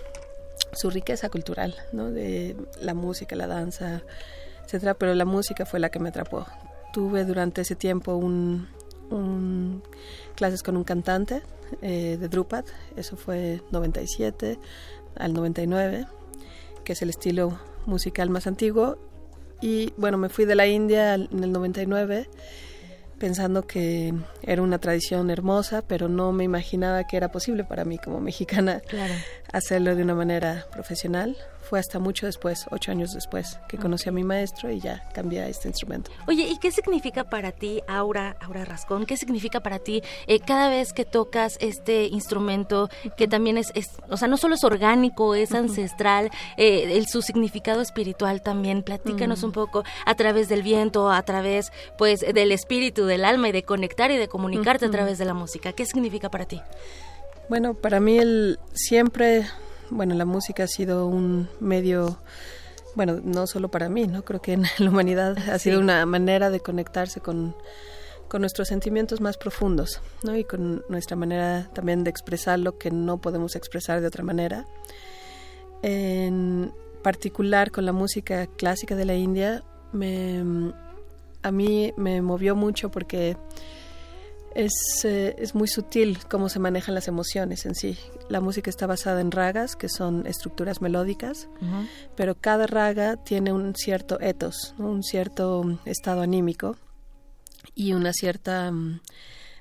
su 0.72 0.90
riqueza 0.90 1.28
cultural, 1.28 1.74
¿no? 1.92 2.10
De 2.10 2.56
la 2.80 2.94
música, 2.94 3.36
la 3.36 3.46
danza, 3.46 4.02
etcétera, 4.64 4.94
pero 4.94 5.14
la 5.14 5.24
música 5.24 5.66
fue 5.66 5.80
la 5.80 5.90
que 5.90 5.98
me 5.98 6.08
atrapó. 6.08 6.46
Tuve 6.92 7.24
durante 7.24 7.62
ese 7.62 7.74
tiempo 7.74 8.14
un, 8.14 8.68
un 9.10 9.82
clases 10.34 10.62
con 10.62 10.76
un 10.76 10.84
cantante 10.84 11.42
eh, 11.82 12.16
de 12.20 12.28
Drupad, 12.28 12.64
eso 12.96 13.16
fue 13.16 13.62
97 13.70 14.58
al 15.16 15.32
99, 15.32 16.06
que 16.84 16.92
es 16.92 17.02
el 17.02 17.10
estilo 17.10 17.58
musical 17.86 18.30
más 18.30 18.46
antiguo. 18.46 18.98
Y 19.60 19.92
bueno, 19.96 20.18
me 20.18 20.28
fui 20.28 20.44
de 20.44 20.54
la 20.54 20.66
India 20.66 21.14
en 21.14 21.42
el 21.42 21.52
99 21.52 22.28
pensando 23.18 23.66
que 23.66 24.12
era 24.42 24.60
una 24.60 24.78
tradición 24.78 25.30
hermosa, 25.30 25.82
pero 25.86 26.08
no 26.08 26.32
me 26.32 26.44
imaginaba 26.44 27.04
que 27.04 27.16
era 27.16 27.30
posible 27.30 27.64
para 27.64 27.84
mí 27.84 27.96
como 27.96 28.20
mexicana 28.20 28.82
hacerlo 29.52 29.94
de 29.94 30.02
una 30.02 30.14
manera 30.14 30.66
profesional 30.72 31.36
fue 31.74 31.80
hasta 31.80 31.98
mucho 31.98 32.26
después, 32.26 32.66
ocho 32.70 32.92
años 32.92 33.14
después, 33.14 33.58
que 33.66 33.78
conocí 33.78 34.08
a 34.08 34.12
mi 34.12 34.22
maestro 34.22 34.70
y 34.70 34.78
ya 34.78 35.08
cambié 35.12 35.40
a 35.40 35.48
este 35.48 35.66
instrumento. 35.66 36.12
Oye, 36.28 36.44
¿y 36.44 36.58
qué 36.58 36.70
significa 36.70 37.24
para 37.24 37.50
ti, 37.50 37.82
Aura, 37.88 38.36
Aura 38.40 38.64
Rascón? 38.64 39.06
¿Qué 39.06 39.16
significa 39.16 39.58
para 39.58 39.80
ti 39.80 40.00
eh, 40.28 40.38
cada 40.38 40.68
vez 40.68 40.92
que 40.92 41.04
tocas 41.04 41.56
este 41.60 42.06
instrumento 42.06 42.90
que 43.16 43.26
también 43.26 43.58
es, 43.58 43.72
o 44.08 44.16
sea, 44.16 44.28
no 44.28 44.36
solo 44.36 44.54
es 44.54 44.62
orgánico, 44.62 45.34
es 45.34 45.52
ancestral, 45.52 46.30
eh, 46.56 46.96
el, 46.96 47.08
su 47.08 47.22
significado 47.22 47.80
espiritual 47.80 48.40
también? 48.40 48.84
Platícanos 48.84 49.42
un 49.42 49.50
poco 49.50 49.82
a 50.06 50.14
través 50.14 50.48
del 50.48 50.62
viento, 50.62 51.10
a 51.10 51.22
través, 51.24 51.72
pues, 51.98 52.20
del 52.20 52.52
espíritu, 52.52 53.04
del 53.06 53.24
alma 53.24 53.48
y 53.48 53.52
de 53.52 53.64
conectar 53.64 54.12
y 54.12 54.16
de 54.16 54.28
comunicarte 54.28 54.86
a 54.86 54.90
través 54.92 55.18
de 55.18 55.24
la 55.24 55.34
música. 55.34 55.72
¿Qué 55.72 55.86
significa 55.86 56.30
para 56.30 56.44
ti? 56.44 56.62
Bueno, 57.48 57.74
para 57.74 57.98
mí 57.98 58.16
el 58.18 58.60
siempre 58.74 59.44
bueno, 59.94 60.14
la 60.14 60.24
música 60.24 60.64
ha 60.64 60.66
sido 60.66 61.06
un 61.06 61.48
medio, 61.60 62.18
bueno, 62.96 63.20
no 63.22 63.46
solo 63.46 63.70
para 63.70 63.88
mí, 63.88 64.06
¿no? 64.06 64.24
Creo 64.24 64.42
que 64.42 64.52
en 64.54 64.64
la 64.78 64.90
humanidad 64.90 65.38
ha 65.50 65.58
sido 65.58 65.78
una 65.78 66.04
manera 66.04 66.50
de 66.50 66.60
conectarse 66.60 67.20
con, 67.20 67.54
con 68.28 68.40
nuestros 68.40 68.68
sentimientos 68.68 69.20
más 69.20 69.36
profundos, 69.36 70.00
¿no? 70.24 70.36
Y 70.36 70.44
con 70.44 70.84
nuestra 70.88 71.16
manera 71.16 71.70
también 71.72 72.02
de 72.02 72.10
expresar 72.10 72.58
lo 72.58 72.76
que 72.76 72.90
no 72.90 73.18
podemos 73.18 73.54
expresar 73.54 74.00
de 74.00 74.08
otra 74.08 74.24
manera. 74.24 74.66
En 75.82 76.72
particular 77.02 77.70
con 77.70 77.86
la 77.86 77.92
música 77.92 78.46
clásica 78.46 78.96
de 78.96 79.04
la 79.04 79.14
India, 79.14 79.62
me, 79.92 80.72
a 81.42 81.52
mí 81.52 81.92
me 81.96 82.20
movió 82.20 82.56
mucho 82.56 82.90
porque 82.90 83.36
es, 84.54 85.04
eh, 85.04 85.34
es, 85.38 85.54
muy 85.54 85.68
sutil 85.68 86.18
cómo 86.30 86.48
se 86.48 86.58
manejan 86.58 86.94
las 86.94 87.08
emociones 87.08 87.66
en 87.66 87.74
sí. 87.74 87.98
La 88.28 88.40
música 88.40 88.70
está 88.70 88.86
basada 88.86 89.20
en 89.20 89.30
ragas, 89.30 89.76
que 89.76 89.88
son 89.88 90.26
estructuras 90.26 90.80
melódicas, 90.80 91.48
pero 92.16 92.36
cada 92.36 92.66
raga 92.66 93.16
tiene 93.16 93.52
un 93.52 93.74
cierto 93.74 94.20
ethos, 94.20 94.74
un 94.78 95.02
cierto 95.02 95.78
estado 95.84 96.22
anímico 96.22 96.76
y 97.74 97.92
una 97.92 98.12
cierta... 98.12 98.70
Mm, 98.70 99.00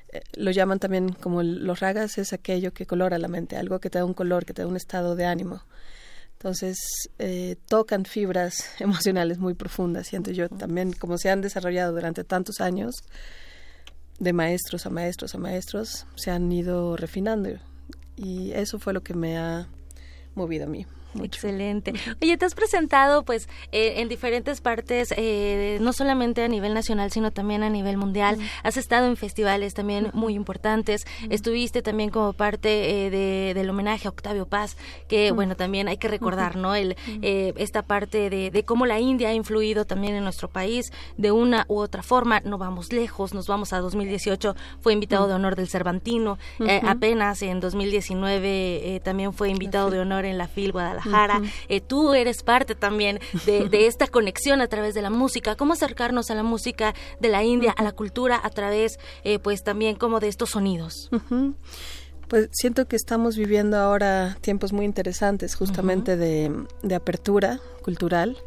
eh, 0.09 0.21
lo 0.33 0.51
llaman 0.51 0.79
también 0.79 1.09
como 1.13 1.41
los 1.41 1.79
ragas 1.79 2.17
es 2.17 2.33
aquello 2.33 2.73
que 2.73 2.85
colora 2.85 3.17
la 3.17 3.27
mente, 3.27 3.57
algo 3.57 3.79
que 3.79 3.89
te 3.89 3.97
da 3.97 4.05
un 4.05 4.13
color, 4.13 4.45
que 4.45 4.53
te 4.53 4.61
da 4.61 4.67
un 4.67 4.77
estado 4.77 5.15
de 5.15 5.25
ánimo. 5.25 5.63
Entonces, 6.33 6.77
eh, 7.19 7.55
tocan 7.67 8.05
fibras 8.05 8.75
emocionales 8.79 9.39
muy 9.39 9.55
profundas, 9.55 10.07
siento 10.07 10.31
yo 10.31 10.49
también, 10.49 10.93
como 10.93 11.17
se 11.17 11.29
han 11.29 11.41
desarrollado 11.41 11.93
durante 11.93 12.23
tantos 12.23 12.59
años, 12.61 12.95
de 14.19 14.33
maestros 14.33 14.85
a 14.85 14.89
maestros 14.89 15.35
a 15.35 15.37
maestros, 15.37 16.05
se 16.15 16.31
han 16.31 16.51
ido 16.51 16.95
refinando. 16.97 17.49
Y 18.15 18.51
eso 18.51 18.79
fue 18.79 18.93
lo 18.93 19.01
que 19.01 19.13
me 19.13 19.37
ha 19.37 19.67
movido 20.35 20.65
a 20.65 20.69
mí. 20.69 20.85
Excelente. 21.21 21.93
Oye, 22.21 22.37
te 22.37 22.45
has 22.45 22.55
presentado 22.55 23.23
pues 23.23 23.47
eh, 23.71 23.95
en 23.97 24.09
diferentes 24.09 24.61
partes, 24.61 25.13
eh, 25.15 25.77
no 25.81 25.93
solamente 25.93 26.43
a 26.43 26.47
nivel 26.47 26.73
nacional, 26.73 27.11
sino 27.11 27.31
también 27.31 27.63
a 27.63 27.69
nivel 27.69 27.97
mundial. 27.97 28.37
Has 28.63 28.77
estado 28.77 29.07
en 29.07 29.17
festivales 29.17 29.73
también 29.73 30.09
muy 30.13 30.33
importantes. 30.33 31.05
Estuviste 31.29 31.81
también 31.81 32.09
como 32.09 32.33
parte 32.33 33.07
eh, 33.07 33.53
del 33.53 33.69
homenaje 33.69 34.07
a 34.07 34.11
Octavio 34.11 34.47
Paz, 34.47 34.77
que 35.07 35.31
bueno, 35.31 35.55
también 35.55 35.87
hay 35.87 35.97
que 35.97 36.07
recordar, 36.07 36.55
¿no? 36.55 36.75
El, 36.75 36.95
esta 37.21 37.83
parte 37.83 38.29
de, 38.29 38.49
de, 38.51 38.63
cómo 38.63 38.85
la 38.85 38.99
India 38.99 39.29
ha 39.29 39.33
influido 39.33 39.85
también 39.85 40.15
en 40.15 40.23
nuestro 40.23 40.47
país 40.47 40.91
de 41.17 41.31
una 41.31 41.65
u 41.67 41.77
otra 41.77 42.03
forma. 42.03 42.41
No 42.41 42.57
vamos 42.57 42.91
lejos, 42.91 43.33
nos 43.33 43.47
vamos 43.47 43.73
a 43.73 43.79
2018, 43.79 44.55
fue 44.79 44.93
invitado 44.93 45.27
de 45.27 45.33
honor 45.33 45.55
del 45.55 45.67
Cervantino. 45.67 46.37
apenas 46.87 47.41
en 47.41 47.59
2019 47.59 49.01
también 49.03 49.33
fue 49.33 49.49
invitado 49.49 49.89
de 49.89 49.99
honor 49.99 50.25
en 50.25 50.37
la 50.37 50.47
FIL 50.47 50.71
Guadalajara 50.71 51.02
Jara, 51.03 51.41
eh, 51.69 51.81
tú 51.81 52.13
eres 52.13 52.43
parte 52.43 52.75
también 52.75 53.19
de, 53.45 53.67
esta 53.87 54.07
conexión 54.07 54.61
a 54.61 54.67
través 54.67 54.93
de 54.93 55.01
la 55.01 55.09
música, 55.09 55.55
cómo 55.55 55.73
acercarnos 55.73 56.29
a 56.31 56.35
la 56.35 56.43
música 56.43 56.93
de 57.19 57.29
la 57.29 57.43
India, 57.43 57.71
a 57.71 57.83
la 57.83 57.91
cultura 57.91 58.39
a 58.43 58.49
través, 58.49 58.99
eh, 59.23 59.39
pues 59.39 59.63
también 59.63 59.95
como 59.95 60.19
de 60.19 60.27
estos 60.27 60.51
sonidos. 60.51 61.09
Pues 62.27 62.49
siento 62.51 62.87
que 62.87 62.95
estamos 62.95 63.37
viviendo 63.37 63.77
ahora 63.77 64.37
tiempos 64.41 64.73
muy 64.73 64.85
interesantes 64.85 65.55
justamente 65.55 66.17
de, 66.17 66.51
apertura 66.95 67.59
cultural. 67.83 68.37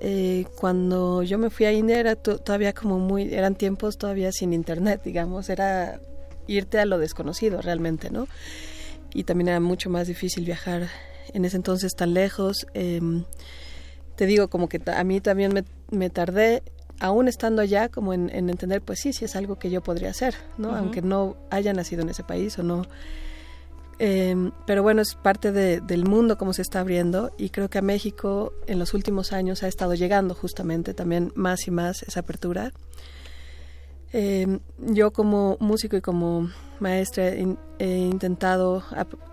Eh, 0.00 0.46
cuando 0.56 1.22
yo 1.22 1.38
me 1.38 1.50
fui 1.50 1.66
a 1.66 1.72
India 1.72 2.00
era 2.00 2.16
todavía 2.16 2.72
como 2.72 2.98
muy, 2.98 3.34
eran 3.34 3.54
tiempos 3.54 3.98
todavía 3.98 4.32
sin 4.32 4.52
internet, 4.52 5.02
digamos, 5.04 5.50
era 5.50 6.00
irte 6.46 6.80
a 6.80 6.86
lo 6.86 6.98
desconocido 6.98 7.60
realmente, 7.60 8.10
¿no? 8.10 8.26
Y 9.12 9.24
también 9.24 9.48
era 9.48 9.60
mucho 9.60 9.90
más 9.90 10.08
difícil 10.08 10.44
viajar 10.44 10.88
en 11.34 11.44
ese 11.44 11.56
entonces 11.56 11.94
tan 11.94 12.14
lejos. 12.14 12.66
Em, 12.74 13.24
te 14.16 14.26
digo, 14.26 14.48
como 14.48 14.68
que 14.68 14.80
a 14.86 15.04
mí 15.04 15.20
también 15.20 15.64
me, 15.90 16.10
tardé, 16.10 16.62
aún 16.98 17.28
estando 17.28 17.62
allá, 17.62 17.88
como 17.88 18.12
en, 18.12 18.30
entender, 18.30 18.82
pues 18.82 19.00
sí, 19.00 19.12
sí 19.12 19.24
es 19.24 19.36
algo 19.36 19.58
que 19.58 19.70
yo 19.70 19.82
podría 19.82 20.10
hacer, 20.10 20.34
¿no? 20.58 20.74
Aunque 20.76 21.02
no 21.02 21.36
haya 21.50 21.72
nacido 21.72 22.02
en 22.02 22.10
ese 22.10 22.22
país 22.22 22.58
o 22.58 22.62
no. 22.62 22.82
Em, 24.02 24.50
pero 24.66 24.82
bueno, 24.82 25.02
es 25.02 25.14
parte 25.14 25.52
del 25.52 26.04
mundo 26.04 26.38
como 26.38 26.54
se 26.54 26.62
está 26.62 26.80
abriendo 26.80 27.32
y 27.36 27.50
creo 27.50 27.68
que 27.68 27.76
a 27.76 27.82
México 27.82 28.54
en 28.66 28.78
los 28.78 28.94
últimos 28.94 29.34
años 29.34 29.62
ha 29.62 29.68
estado 29.68 29.94
llegando 29.94 30.34
justamente 30.34 30.94
también 30.94 31.32
más 31.34 31.66
y 31.66 31.70
más 31.70 32.02
esa 32.04 32.20
apertura. 32.20 32.72
Em, 34.12 34.58
yo 34.78 35.12
como 35.12 35.56
músico 35.60 35.96
y 35.96 36.00
como 36.00 36.50
maestra 36.80 37.28
he, 37.28 37.56
intentado 37.78 38.82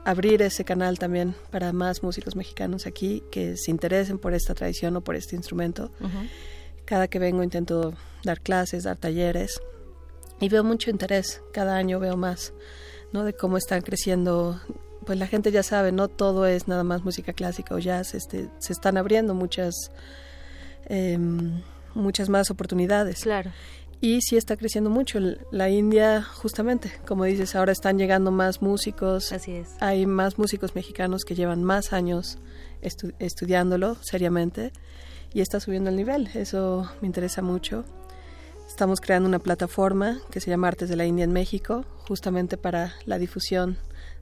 abrir 0.05 0.41
ese 0.41 0.63
canal 0.63 0.99
también 0.99 1.34
para 1.49 1.73
más 1.73 2.03
músicos 2.03 2.36
mexicanos 2.36 2.86
aquí 2.86 3.23
que 3.32 3.57
se 3.57 3.71
interesen 3.71 4.19
por 4.19 4.34
esta 4.34 4.53
tradición 4.53 4.95
o 4.97 5.01
por 5.01 5.15
este 5.15 5.36
instrumento. 5.36 5.91
Cada 6.86 7.07
que 7.07 7.19
vengo 7.19 7.43
intento 7.43 7.93
dar 8.23 8.39
clases, 8.39 8.84
dar 8.84 8.97
talleres 8.97 9.59
y 10.39 10.49
veo 10.49 10.63
mucho 10.63 10.91
interés. 10.91 11.41
Cada 11.51 11.75
año 11.75 11.99
veo 11.99 12.15
más, 12.15 12.53
¿no? 13.11 13.23
De 13.23 13.34
cómo 13.34 13.57
están 13.57 13.82
creciendo. 13.82 14.61
Pues 15.05 15.17
la 15.17 15.28
gente 15.28 15.51
ya 15.51 15.63
sabe, 15.63 15.91
no 15.91 16.07
todo 16.07 16.45
es 16.45 16.67
nada 16.67 16.84
más 16.84 17.03
música 17.03 17.34
clásica 17.34 17.73
o 17.75 17.80
jazz. 17.80 18.13
Este, 18.13 18.49
se 18.59 18.73
están 18.73 18.97
abriendo 18.97 19.34
muchas, 19.34 19.91
em, 20.86 21.61
muchas 21.95 22.30
más 22.30 22.51
oportunidades. 22.51 23.23
Claro 23.23 23.51
y 23.99 24.21
sí 24.21 24.37
está 24.37 24.57
creciendo 24.57 24.89
mucho. 24.89 25.19
La 25.51 25.69
India, 25.69 26.21
justamente, 26.21 26.91
como 27.07 27.23
dices, 27.23 27.55
ahora 27.55 27.71
están 27.71 27.97
llegando 27.97 28.31
más 28.31 28.61
músicos. 28.61 29.31
Así 29.31 29.53
es. 29.53 29.69
Hay 29.79 30.05
más 30.05 30.37
músicos 30.37 30.75
mexicanos 30.75 31.23
que 31.23 31.35
llevan 31.35 31.63
más 31.63 31.93
años 31.93 32.37
estudiándolo 32.81 33.95
seriamente 34.01 34.71
y 35.33 35.41
está 35.41 35.59
subiendo 35.59 35.89
el 35.89 35.95
nivel. 35.95 36.29
Eso 36.35 36.89
me 37.01 37.07
interesa 37.07 37.41
mucho. 37.41 37.85
Estamos 38.67 39.01
creando 39.01 39.27
una 39.27 39.39
plataforma 39.39 40.19
que 40.29 40.41
se 40.41 40.49
llama 40.49 40.67
Artes 40.67 40.89
de 40.89 40.95
la 40.95 41.05
India 41.05 41.23
en 41.23 41.31
México, 41.31 41.85
justamente 42.07 42.57
para 42.57 42.93
la 43.05 43.17
difusión 43.17 43.77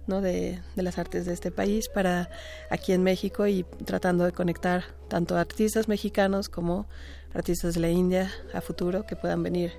¿no? 0.07 0.21
de, 0.21 0.61
de 0.76 0.84
las 0.84 0.99
artes 0.99 1.26
de 1.26 1.34
este 1.34 1.51
país, 1.51 1.89
para 1.89 2.30
aquí 2.69 2.93
en 2.93 3.03
México 3.03 3.47
y 3.47 3.65
tratando 3.84 4.23
de 4.23 4.32
conectar 4.32 4.86
tanto 5.09 5.36
artistas 5.36 5.88
mexicanos 5.88 6.47
como 6.47 6.88
artistas 7.36 7.75
de 7.75 7.81
la 7.81 7.89
India 7.89 8.31
a 8.53 8.61
futuro 8.61 9.05
que 9.05 9.15
puedan 9.15 9.43
venir 9.43 9.73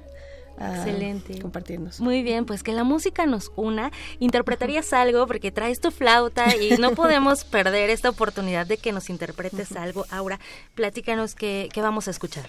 a 0.59 0.76
Excelente. 0.76 1.38
compartirnos. 1.40 2.00
Muy 2.00 2.22
bien, 2.22 2.46
pues 2.46 2.62
que 2.62 2.72
la 2.72 2.84
música 2.84 3.26
nos 3.26 3.52
una. 3.57 3.90
Interpretarías 4.20 4.92
algo 4.92 5.26
porque 5.26 5.50
traes 5.50 5.80
tu 5.80 5.90
flauta 5.90 6.57
y 6.57 6.76
no 6.78 6.92
podemos 6.92 7.44
perder 7.44 7.90
esta 7.90 8.09
oportunidad 8.09 8.66
de 8.66 8.78
que 8.78 8.92
nos 8.92 9.11
interpretes 9.11 9.72
algo. 9.72 10.07
Aura, 10.11 10.38
platícanos 10.74 11.34
qué, 11.34 11.68
qué 11.72 11.82
vamos 11.82 12.09
a 12.09 12.11
escuchar. 12.11 12.46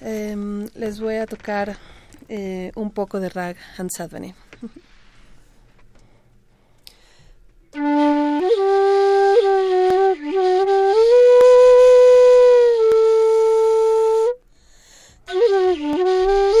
Em, 0.00 0.68
les 0.74 1.00
voy 1.00 1.16
a 1.16 1.26
tocar 1.26 1.76
eh, 2.28 2.72
un 2.74 2.90
poco 2.90 3.20
de 3.20 3.28
rag 3.28 3.56
Hansadvani. 3.76 4.34
嗯。 15.34 16.42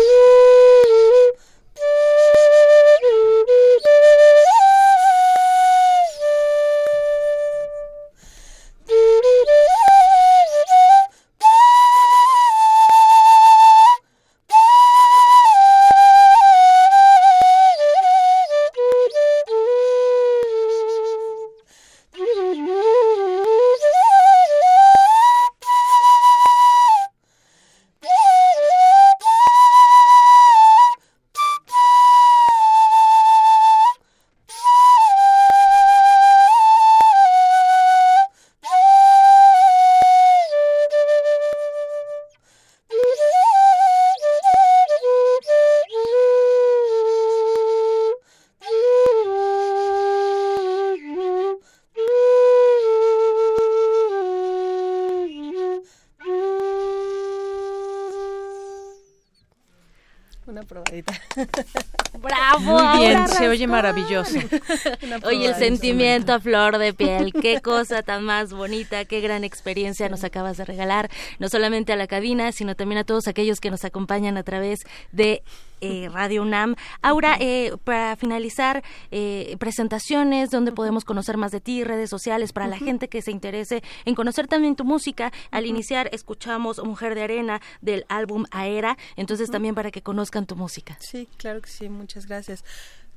se 63.32 63.48
oye 63.48 63.66
maravilloso. 63.66 64.38
Oye, 65.24 65.46
el 65.46 65.54
sentimiento 65.54 66.32
a 66.32 66.40
flor 66.40 66.78
de 66.78 66.92
piel, 66.92 67.32
qué 67.32 67.60
cosa 67.60 68.02
tan 68.02 68.24
más 68.24 68.52
bonita, 68.52 69.04
qué 69.04 69.20
gran 69.20 69.44
experiencia 69.44 70.08
nos 70.08 70.24
acabas 70.24 70.56
de 70.56 70.64
regalar, 70.64 71.10
no 71.38 71.48
solamente 71.48 71.92
a 71.92 71.96
la 71.96 72.06
cabina, 72.06 72.52
sino 72.52 72.74
también 72.74 72.98
a 72.98 73.04
todos 73.04 73.28
aquellos 73.28 73.60
que 73.60 73.70
nos 73.70 73.84
acompañan 73.84 74.36
a 74.36 74.42
través 74.42 74.80
de 75.12 75.42
eh, 75.82 76.08
Radio 76.12 76.42
UNAM. 76.42 76.76
Aura, 77.02 77.36
eh, 77.40 77.72
para 77.82 78.14
finalizar, 78.14 78.84
eh, 79.10 79.56
presentaciones, 79.58 80.50
donde 80.50 80.70
podemos 80.70 81.04
conocer 81.04 81.36
más 81.36 81.50
de 81.50 81.60
ti, 81.60 81.82
redes 81.82 82.08
sociales, 82.08 82.52
para 82.52 82.68
la 82.68 82.78
gente 82.78 83.08
que 83.08 83.20
se 83.20 83.32
interese 83.32 83.82
en 84.04 84.14
conocer 84.14 84.46
también 84.46 84.76
tu 84.76 84.84
música. 84.84 85.32
Al 85.50 85.66
iniciar 85.66 86.08
escuchamos 86.12 86.82
Mujer 86.84 87.16
de 87.16 87.24
Arena 87.24 87.60
del 87.80 88.06
álbum 88.08 88.44
Aera, 88.52 88.96
entonces 89.16 89.50
también 89.50 89.74
para 89.74 89.90
que 89.90 90.02
conozcan 90.02 90.46
tu 90.46 90.54
música. 90.54 90.96
Sí, 91.00 91.28
claro 91.36 91.60
que 91.60 91.68
sí, 91.68 91.88
muchas 91.88 92.26
gracias. 92.26 92.64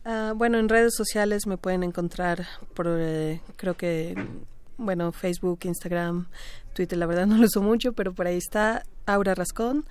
Ah, 0.06 0.34
bueno, 0.36 0.60
en 0.60 0.70
redes 0.70 0.94
sociales 0.96 1.48
me 1.48 1.58
pueden 1.58 1.84
encontrar 1.84 2.46
por, 2.76 2.86
creo 3.58 3.76
que, 3.76 4.16
bueno, 4.78 5.12
Facebook, 5.12 5.60
Instagram, 5.64 6.28
Twitter, 6.74 6.98
la 6.98 7.08
verdad 7.08 7.26
no 7.26 7.38
lo 7.38 7.46
uso 7.46 7.62
mucho, 7.62 7.94
pero 7.94 8.14
por 8.14 8.28
ahí 8.28 8.38
está 8.38 8.84
Aura 9.08 9.34
Rascón. 9.34 9.86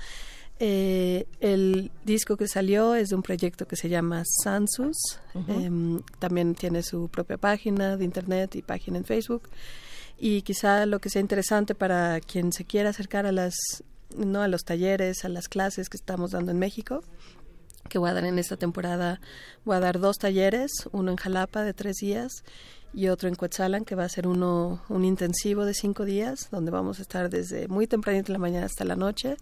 Eh, 0.61 1.27
el 1.41 1.91
disco 2.05 2.37
que 2.37 2.47
salió 2.47 2.95
es 2.95 3.09
de 3.09 3.17
un 3.17 3.23
proyecto 3.23 3.67
que 3.67 3.75
se 3.75 3.89
llama 3.89 4.23
Sansus. 4.45 5.19
Em, 5.49 6.01
también 6.21 6.55
tiene 6.55 6.85
su 6.85 7.09
propia 7.09 7.37
página 7.37 7.97
de 7.97 8.05
internet 8.05 8.55
y 8.55 8.63
página 8.63 8.99
en 8.99 9.05
Facebook. 9.05 9.49
y 10.17 10.43
quizá 10.43 10.87
lo 10.87 11.01
que 11.01 11.11
sea 11.11 11.21
interesante 11.21 11.75
para 11.75 12.21
quien 12.21 12.53
se 12.53 12.65
quiera 12.65 12.91
acercar 12.91 13.27
a 13.27 13.33
las 13.33 13.57
no 14.17 14.43
a 14.43 14.49
los 14.49 14.63
talleres, 14.63 15.25
a 15.25 15.29
las 15.29 15.49
clases 15.49 15.89
que 15.89 15.97
estamos 15.97 16.31
dando 16.31 16.53
en 16.53 16.59
México, 16.61 17.03
que 17.89 17.99
voy 17.99 18.11
a 18.11 18.15
dar 18.15 18.25
en 18.25 18.39
esta 18.39 18.57
temporada, 18.57 19.21
voy 19.65 19.77
a 19.77 19.81
dar 19.81 20.01
dos 20.01 20.19
talleres, 20.19 20.71
uno 20.93 21.11
en 21.11 21.17
Jalapa 21.17 21.63
de 21.63 21.75
tres 21.75 21.97
días 21.97 22.45
y 22.93 23.09
otro 23.09 23.29
en 23.29 23.35
Coetzalan, 23.35 23.85
que 23.85 23.95
va 23.95 24.05
a 24.05 24.09
ser 24.09 24.27
uno 24.27 24.83
un 24.89 25.05
intensivo 25.05 25.65
de 25.65 25.75
cinco 25.75 26.05
días, 26.05 26.49
donde 26.51 26.71
vamos 26.71 26.99
a 26.99 27.03
estar 27.03 27.29
desde 27.29 27.69
muy 27.69 27.87
tempranito 27.87 28.31
en 28.31 28.35
la 28.35 28.39
mañana 28.39 28.67
hasta 28.67 28.85
la 28.85 28.97
noche. 28.97 29.37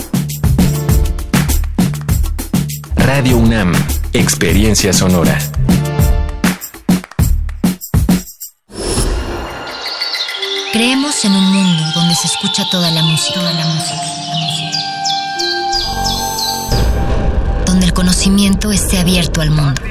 Radio 2.96 3.36
UNAM, 3.36 3.72
experiencia 4.14 4.92
sonora. 4.92 5.38
Creemos 10.72 11.24
en 11.24 11.32
un 11.32 11.52
mundo 11.52 11.82
donde 11.94 12.14
se 12.14 12.26
escucha 12.26 12.64
toda 12.70 12.90
la 12.90 13.02
música, 13.02 13.34
toda 13.34 13.52
la 13.52 13.66
música, 13.66 14.02
donde 17.66 17.86
el 17.86 17.92
conocimiento 17.92 18.72
esté 18.72 18.98
abierto 18.98 19.42
al 19.42 19.50
mundo, 19.50 19.82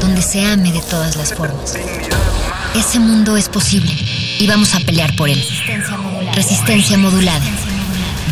donde 0.00 0.20
se 0.22 0.44
ame 0.44 0.72
de 0.72 0.80
todas 0.80 1.16
las 1.16 1.32
formas. 1.32 1.76
Ese 2.74 3.00
mundo 3.00 3.36
es 3.36 3.48
posible 3.48 3.90
y 4.38 4.46
vamos 4.46 4.74
a 4.74 4.80
pelear 4.80 5.14
por 5.16 5.28
él. 5.28 5.42
Resistencia 6.34 6.98
modulada. 6.98 7.44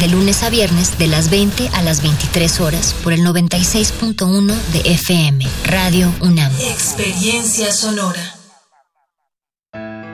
De 0.00 0.08
lunes 0.08 0.42
a 0.42 0.50
viernes, 0.50 0.98
de 0.98 1.06
las 1.06 1.30
20 1.30 1.70
a 1.72 1.82
las 1.82 2.02
23 2.02 2.60
horas, 2.60 2.94
por 3.02 3.12
el 3.14 3.20
96.1 3.20 4.54
de 4.72 4.80
FM, 4.92 5.46
Radio 5.64 6.12
UNAM. 6.20 6.52
Experiencia 6.60 7.72
sonora. 7.72 8.20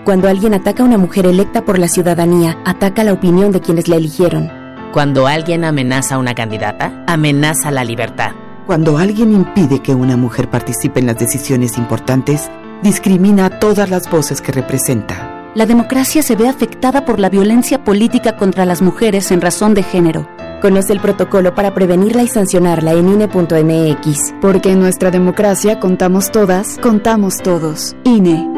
Cuando 0.05 0.29
alguien 0.29 0.55
ataca 0.55 0.83
a 0.83 0.87
una 0.87 0.99
mujer 0.99 1.27
electa 1.27 1.65
por 1.65 1.79
la 1.79 1.89
ciudadanía, 1.89 2.59
ataca 2.65 3.05
la 3.05 3.13
opinión 3.13 3.51
de 3.51 3.61
quienes 3.61 3.89
la 3.89 3.97
eligieron. 3.97 4.51
Cuando 4.93 5.27
alguien 5.27 5.65
amenaza 5.65 6.15
a 6.15 6.19
una 6.19 6.35
candidata, 6.35 7.05
amenaza 7.09 7.71
la 7.71 7.85
libertad. 7.85 8.33
Cuando 8.67 8.99
alguien 8.99 9.33
impide 9.33 9.81
que 9.81 9.95
una 9.95 10.17
mujer 10.17 10.49
participe 10.49 11.01
en 11.01 11.07
las 11.07 11.19
decisiones 11.19 11.77
importantes, 11.77 12.51
discrimina 12.83 13.47
a 13.47 13.59
todas 13.59 13.91
las 13.91 14.11
voces 14.11 14.41
que 14.41 14.53
representa. 14.53 15.51
La 15.55 15.67
democracia 15.67 16.23
se 16.23 16.35
ve 16.35 16.49
afectada 16.49 17.05
por 17.05 17.21
la 17.21 17.29
violencia 17.29 17.85
política 17.85 18.37
contra 18.37 18.65
las 18.65 18.81
mujeres 18.81 19.31
en 19.31 19.41
razón 19.41 19.75
de 19.75 19.83
género. 19.83 20.27
Conoce 20.63 20.93
el 20.93 21.01
protocolo 21.01 21.55
para 21.55 21.75
prevenirla 21.75 22.23
y 22.23 22.29
sancionarla 22.29 22.93
en 22.93 23.09
INE.mx. 23.09 24.35
Porque 24.41 24.71
en 24.71 24.81
nuestra 24.81 25.11
democracia 25.11 25.79
contamos 25.79 26.31
todas, 26.31 26.79
contamos 26.79 27.39
todos. 27.39 27.95
INE. 28.05 28.49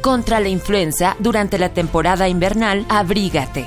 Contra 0.00 0.40
la 0.40 0.48
influenza, 0.48 1.16
durante 1.18 1.58
la 1.58 1.68
temporada 1.68 2.28
invernal, 2.28 2.86
abrígate. 2.88 3.66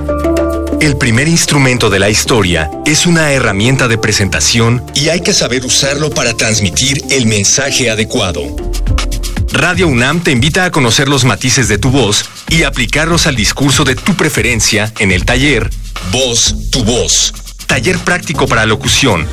El 0.81 0.97
primer 0.97 1.27
instrumento 1.27 1.91
de 1.91 1.99
la 1.99 2.09
historia 2.09 2.71
es 2.87 3.05
una 3.05 3.31
herramienta 3.31 3.87
de 3.87 3.99
presentación 3.99 4.83
y 4.95 5.09
hay 5.09 5.21
que 5.21 5.31
saber 5.31 5.63
usarlo 5.63 6.09
para 6.09 6.35
transmitir 6.35 7.03
el 7.11 7.27
mensaje 7.27 7.91
adecuado. 7.91 8.55
Radio 9.53 9.87
UNAM 9.87 10.23
te 10.23 10.31
invita 10.31 10.65
a 10.65 10.71
conocer 10.71 11.07
los 11.07 11.23
matices 11.23 11.67
de 11.67 11.77
tu 11.77 11.91
voz 11.91 12.25
y 12.49 12.63
aplicarlos 12.63 13.27
al 13.27 13.35
discurso 13.35 13.83
de 13.83 13.93
tu 13.93 14.15
preferencia 14.15 14.91
en 14.97 15.11
el 15.11 15.23
taller 15.23 15.69
Voz, 16.11 16.71
tu 16.71 16.83
voz. 16.83 17.31
Taller 17.67 17.99
práctico 17.99 18.47
para 18.47 18.65
locución, 18.65 19.27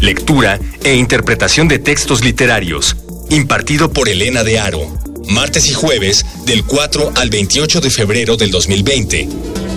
lectura 0.00 0.58
e 0.82 0.96
interpretación 0.96 1.68
de 1.68 1.78
textos 1.78 2.24
literarios, 2.24 2.96
impartido 3.30 3.92
por 3.92 4.08
Elena 4.08 4.42
de 4.42 4.58
Aro. 4.58 4.98
Martes 5.28 5.68
y 5.68 5.74
jueves 5.74 6.26
del 6.44 6.64
4 6.64 7.12
al 7.14 7.30
28 7.30 7.80
de 7.82 7.90
febrero 7.90 8.36
del 8.36 8.50
2020. 8.50 9.28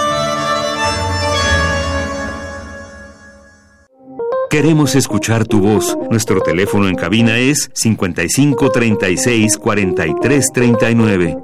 Queremos 4.51 4.95
escuchar 4.95 5.47
tu 5.47 5.61
voz. 5.61 5.97
Nuestro 6.09 6.41
teléfono 6.41 6.89
en 6.89 6.95
cabina 6.95 7.37
es 7.37 7.71
55 7.73 8.69
36 8.69 9.57
43 9.57 10.51
39. 10.53 11.37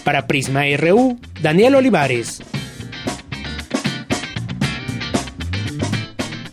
Para 0.02 0.26
Prisma 0.26 0.62
RU, 0.78 1.20
Daniel 1.42 1.74
Olivares. 1.74 2.40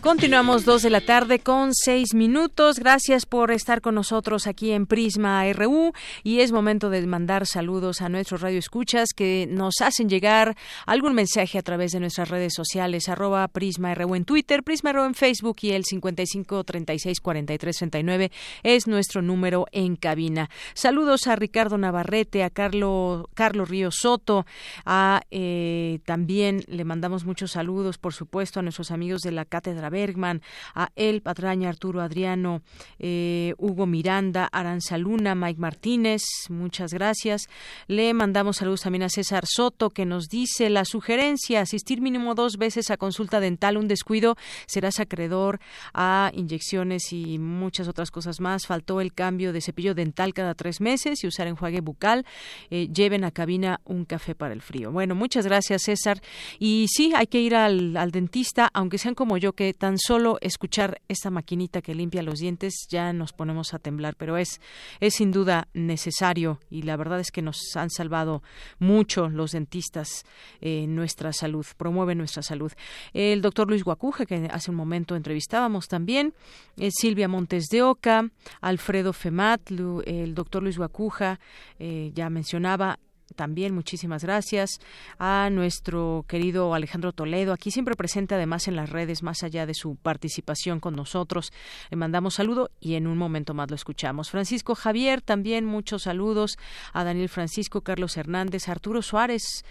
Continuamos 0.03 0.65
dos 0.65 0.81
de 0.81 0.89
la 0.89 0.99
tarde 0.99 1.39
con 1.39 1.73
seis 1.73 2.13
minutos. 2.13 2.77
Gracias 2.77 3.25
por 3.25 3.51
estar 3.51 3.79
con 3.79 3.95
nosotros 3.95 4.47
aquí 4.47 4.71
en 4.71 4.85
Prisma 4.85 5.45
RU 5.53 5.93
y 6.23 6.41
es 6.41 6.51
momento 6.51 6.89
de 6.89 7.07
mandar 7.07 7.47
saludos 7.47 8.01
a 8.01 8.09
nuestros 8.09 8.41
radioescuchas 8.41 9.13
que 9.15 9.47
nos 9.49 9.75
hacen 9.79 10.09
llegar 10.09 10.57
algún 10.85 11.13
mensaje 11.13 11.57
a 11.57 11.61
través 11.61 11.93
de 11.93 12.01
nuestras 12.01 12.27
redes 12.27 12.53
sociales 12.53 13.07
arroba 13.07 13.47
Prisma 13.47 13.95
RU 13.95 14.15
en 14.15 14.25
Twitter, 14.25 14.61
Prisma 14.61 14.91
RU 14.91 15.05
en 15.05 15.13
Facebook 15.13 15.55
y 15.61 15.71
el 15.71 15.85
55 15.85 16.65
36 16.65 17.21
43 17.21 17.77
39 17.77 18.31
es 18.63 18.87
nuestro 18.87 19.21
número 19.21 19.67
en 19.71 19.95
cabina. 19.95 20.49
Saludos 20.73 21.27
a 21.27 21.37
Ricardo 21.37 21.77
Navarrete, 21.77 22.43
a 22.43 22.49
Carlos 22.49 23.27
Carlos 23.35 23.69
Río 23.69 23.89
Soto, 23.89 24.45
a 24.85 25.21
eh, 25.31 25.99
también 26.03 26.65
le 26.67 26.83
mandamos 26.83 27.23
muchos 27.23 27.51
saludos, 27.51 27.97
por 27.97 28.13
supuesto, 28.13 28.59
a 28.59 28.63
nuestros 28.63 28.91
amigos 28.91 29.21
de 29.21 29.31
la 29.31 29.45
cátedra 29.45 29.92
Bergman, 29.93 30.41
a 30.75 30.89
El 30.97 31.21
Patraña, 31.21 31.69
Arturo 31.69 32.01
Adriano, 32.01 32.61
eh, 32.99 33.53
Hugo 33.57 33.85
Miranda, 33.85 34.49
Aranzaluna, 34.51 35.35
Mike 35.35 35.61
Martínez, 35.61 36.23
muchas 36.49 36.93
gracias. 36.93 37.47
Le 37.87 38.13
mandamos 38.13 38.57
saludos 38.57 38.81
también 38.81 39.03
a 39.03 39.09
César 39.09 39.45
Soto, 39.47 39.91
que 39.91 40.05
nos 40.05 40.27
dice 40.27 40.69
la 40.69 40.83
sugerencia, 40.83 41.61
asistir 41.61 42.01
mínimo 42.01 42.35
dos 42.35 42.57
veces 42.57 42.91
a 42.91 42.97
consulta 42.97 43.39
dental, 43.39 43.77
un 43.77 43.87
descuido, 43.87 44.35
serás 44.65 44.99
acreedor 44.99 45.59
a 45.93 46.31
inyecciones 46.33 47.13
y 47.13 47.39
muchas 47.39 47.87
otras 47.87 48.11
cosas 48.11 48.39
más. 48.39 48.65
Faltó 48.65 48.99
el 48.99 49.13
cambio 49.13 49.53
de 49.53 49.61
cepillo 49.61 49.93
dental 49.93 50.33
cada 50.33 50.55
tres 50.55 50.81
meses 50.81 51.23
y 51.23 51.27
usar 51.27 51.47
enjuague 51.47 51.81
bucal. 51.81 52.25
Eh, 52.69 52.89
lleven 52.93 53.23
a 53.23 53.31
cabina 53.31 53.79
un 53.85 54.05
café 54.05 54.35
para 54.35 54.53
el 54.53 54.61
frío. 54.61 54.91
Bueno, 54.91 55.15
muchas 55.15 55.45
gracias, 55.45 55.83
César. 55.83 56.21
Y 56.59 56.87
sí, 56.89 57.13
hay 57.15 57.27
que 57.27 57.41
ir 57.41 57.55
al, 57.55 57.95
al 57.97 58.11
dentista, 58.11 58.69
aunque 58.73 58.97
sean 58.97 59.15
como 59.15 59.37
yo, 59.37 59.53
que 59.53 59.73
tan 59.83 59.97
solo 59.97 60.37
escuchar 60.39 61.01
esta 61.09 61.29
maquinita 61.29 61.81
que 61.81 61.93
limpia 61.93 62.23
los 62.23 62.39
dientes 62.39 62.87
ya 62.89 63.11
nos 63.11 63.33
ponemos 63.33 63.73
a 63.73 63.79
temblar, 63.79 64.15
pero 64.15 64.37
es, 64.37 64.61
es 65.01 65.15
sin 65.15 65.33
duda 65.33 65.67
necesario 65.73 66.61
y 66.69 66.83
la 66.83 66.95
verdad 66.95 67.19
es 67.19 67.31
que 67.31 67.41
nos 67.41 67.75
han 67.75 67.89
salvado 67.89 68.43
mucho 68.79 69.27
los 69.27 69.51
dentistas 69.51 70.23
eh, 70.61 70.87
nuestra 70.87 71.33
salud, 71.33 71.65
promueven 71.75 72.17
nuestra 72.17 72.43
salud. 72.43 72.71
El 73.11 73.41
doctor 73.41 73.67
Luis 73.67 73.83
Guacuja, 73.83 74.25
que 74.25 74.47
hace 74.49 74.71
un 74.71 74.77
momento 74.77 75.17
entrevistábamos 75.17 75.89
también, 75.89 76.33
eh, 76.77 76.87
Silvia 76.89 77.27
Montes 77.27 77.65
de 77.65 77.81
Oca, 77.81 78.29
Alfredo 78.61 79.11
Femat, 79.11 79.69
el 80.05 80.33
doctor 80.33 80.63
Luis 80.63 80.77
Guacuja, 80.77 81.41
eh, 81.77 82.11
ya 82.13 82.29
mencionaba 82.29 82.99
también 83.33 83.73
muchísimas 83.73 84.23
gracias 84.23 84.79
a 85.19 85.49
nuestro 85.51 86.25
querido 86.27 86.73
Alejandro 86.73 87.11
Toledo, 87.11 87.53
aquí 87.53 87.71
siempre 87.71 87.95
presente 87.95 88.35
además 88.35 88.67
en 88.67 88.75
las 88.75 88.89
redes, 88.89 89.23
más 89.23 89.43
allá 89.43 89.65
de 89.65 89.73
su 89.73 89.95
participación 89.95 90.79
con 90.79 90.95
nosotros. 90.95 91.51
Le 91.89 91.97
mandamos 91.97 92.35
saludo 92.35 92.69
y 92.79 92.95
en 92.95 93.07
un 93.07 93.17
momento 93.17 93.53
más 93.53 93.69
lo 93.69 93.75
escuchamos. 93.75 94.29
Francisco 94.29 94.75
Javier, 94.75 95.21
también 95.21 95.65
muchos 95.65 96.03
saludos 96.03 96.57
a 96.93 97.03
Daniel 97.03 97.29
Francisco, 97.29 97.81
Carlos 97.81 98.17
Hernández, 98.17 98.69
Arturo 98.69 99.01
Suárez, 99.01 99.63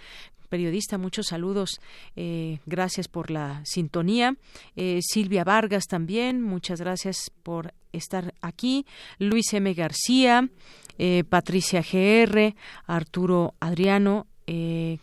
periodista, 0.53 0.99
muchos 0.99 1.29
saludos. 1.29 1.81
Eh, 2.15 2.59
gracias 2.67 3.09
por 3.09 3.31
la 3.31 3.63
sintonía. 3.65 4.37
Eh, 4.77 5.01
Silvia 5.01 5.45
Vargas 5.45 5.87
también, 5.87 6.43
muchas 6.43 6.79
gracias 6.79 7.31
por 7.43 7.73
estar 7.93 8.35
aquí. 8.43 8.85
Luis 9.19 9.51
M. 9.55 9.73
García, 9.73 10.51
eh, 10.97 11.25
Patricia 11.29 11.81
GR, 11.81 12.55
Arturo 12.87 13.55
Adriano, 13.59 14.27
eh, 14.47 14.99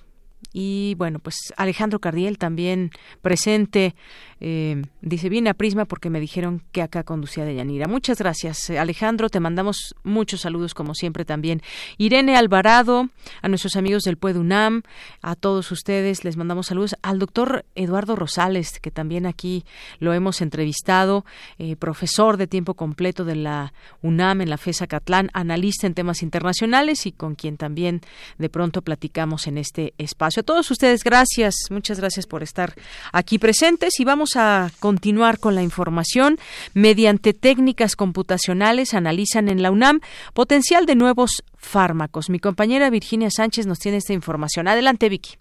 y 0.52 0.96
bueno, 0.98 1.20
pues 1.20 1.36
Alejandro 1.58 2.00
Cardiel 2.00 2.38
también 2.38 2.92
presente. 3.22 3.96
Eh, 4.42 4.82
dice, 5.02 5.28
viene 5.28 5.50
a 5.50 5.54
Prisma 5.54 5.86
porque 5.86 6.10
me 6.10 6.20
dijeron 6.20 6.64
que 6.72 6.82
acá 6.82 7.04
conducía 7.04 7.44
de 7.46 7.56
Yanira. 7.56 7.88
Muchas 7.88 8.20
gracias, 8.20 8.70
Alejandro. 8.70 9.30
Te 9.30 9.40
mandamos 9.40 9.96
muchos 10.04 10.42
saludos, 10.42 10.74
como 10.74 10.96
siempre, 10.96 11.26
también. 11.26 11.62
Irene 11.98 12.36
Alvarado, 12.38 13.10
a 13.42 13.48
nuestros 13.50 13.76
amigos 13.76 14.04
del 14.04 14.18
UNAM, 14.38 14.84
a 15.22 15.36
todos 15.36 15.72
ustedes 15.72 16.24
les 16.24 16.38
mandamos 16.38 16.68
saludos. 16.68 16.96
Al 17.02 17.20
doctor 17.20 17.66
Eduardo 17.76 18.16
Rosales, 18.16 18.80
que 18.80 18.92
también 18.92 19.26
aquí 19.26 19.66
lo 20.00 20.14
hemos 20.14 20.42
entrevistado, 20.42 21.26
eh, 21.58 21.76
profesor 21.76 22.38
de 22.38 22.48
tiempo 22.48 22.74
completo 22.74 23.26
de 23.26 23.36
la 23.36 23.74
UNAM 24.02 24.42
en 24.42 24.50
la 24.50 24.58
FESA 24.58 24.88
Catlán, 24.88 25.30
analista 25.34 25.86
en 25.86 25.94
temas 25.94 26.24
internacionales 26.24 27.06
y 27.06 27.12
con 27.12 27.36
quien 27.36 27.58
también 27.58 28.02
de 28.38 28.50
pronto 28.50 28.82
platicamos 28.82 29.48
en 29.48 29.58
este 29.58 29.94
espacio. 29.98 30.39
A 30.40 30.44
todos 30.44 30.72
ustedes, 30.72 31.04
gracias. 31.04 31.54
Muchas 31.70 32.00
gracias 32.00 32.26
por 32.26 32.44
estar 32.44 32.74
aquí 33.12 33.38
presentes 33.40 34.00
y 34.00 34.06
vamos 34.06 34.38
a 34.38 34.70
continuar 34.80 35.38
con 35.38 35.54
la 35.54 35.64
información. 35.64 36.38
Mediante 36.74 37.34
técnicas 37.34 37.98
computacionales 37.98 38.94
analizan 38.94 39.50
en 39.50 39.62
la 39.62 39.70
UNAM 39.70 40.00
potencial 40.34 40.86
de 40.86 40.96
nuevos 40.96 41.44
fármacos. 41.58 42.30
Mi 42.30 42.40
compañera 42.40 42.90
Virginia 42.90 43.30
Sánchez 43.30 43.68
nos 43.68 43.80
tiene 43.80 43.98
esta 43.98 44.14
información. 44.14 44.70
Adelante, 44.70 45.10
Vicky. 45.10 45.36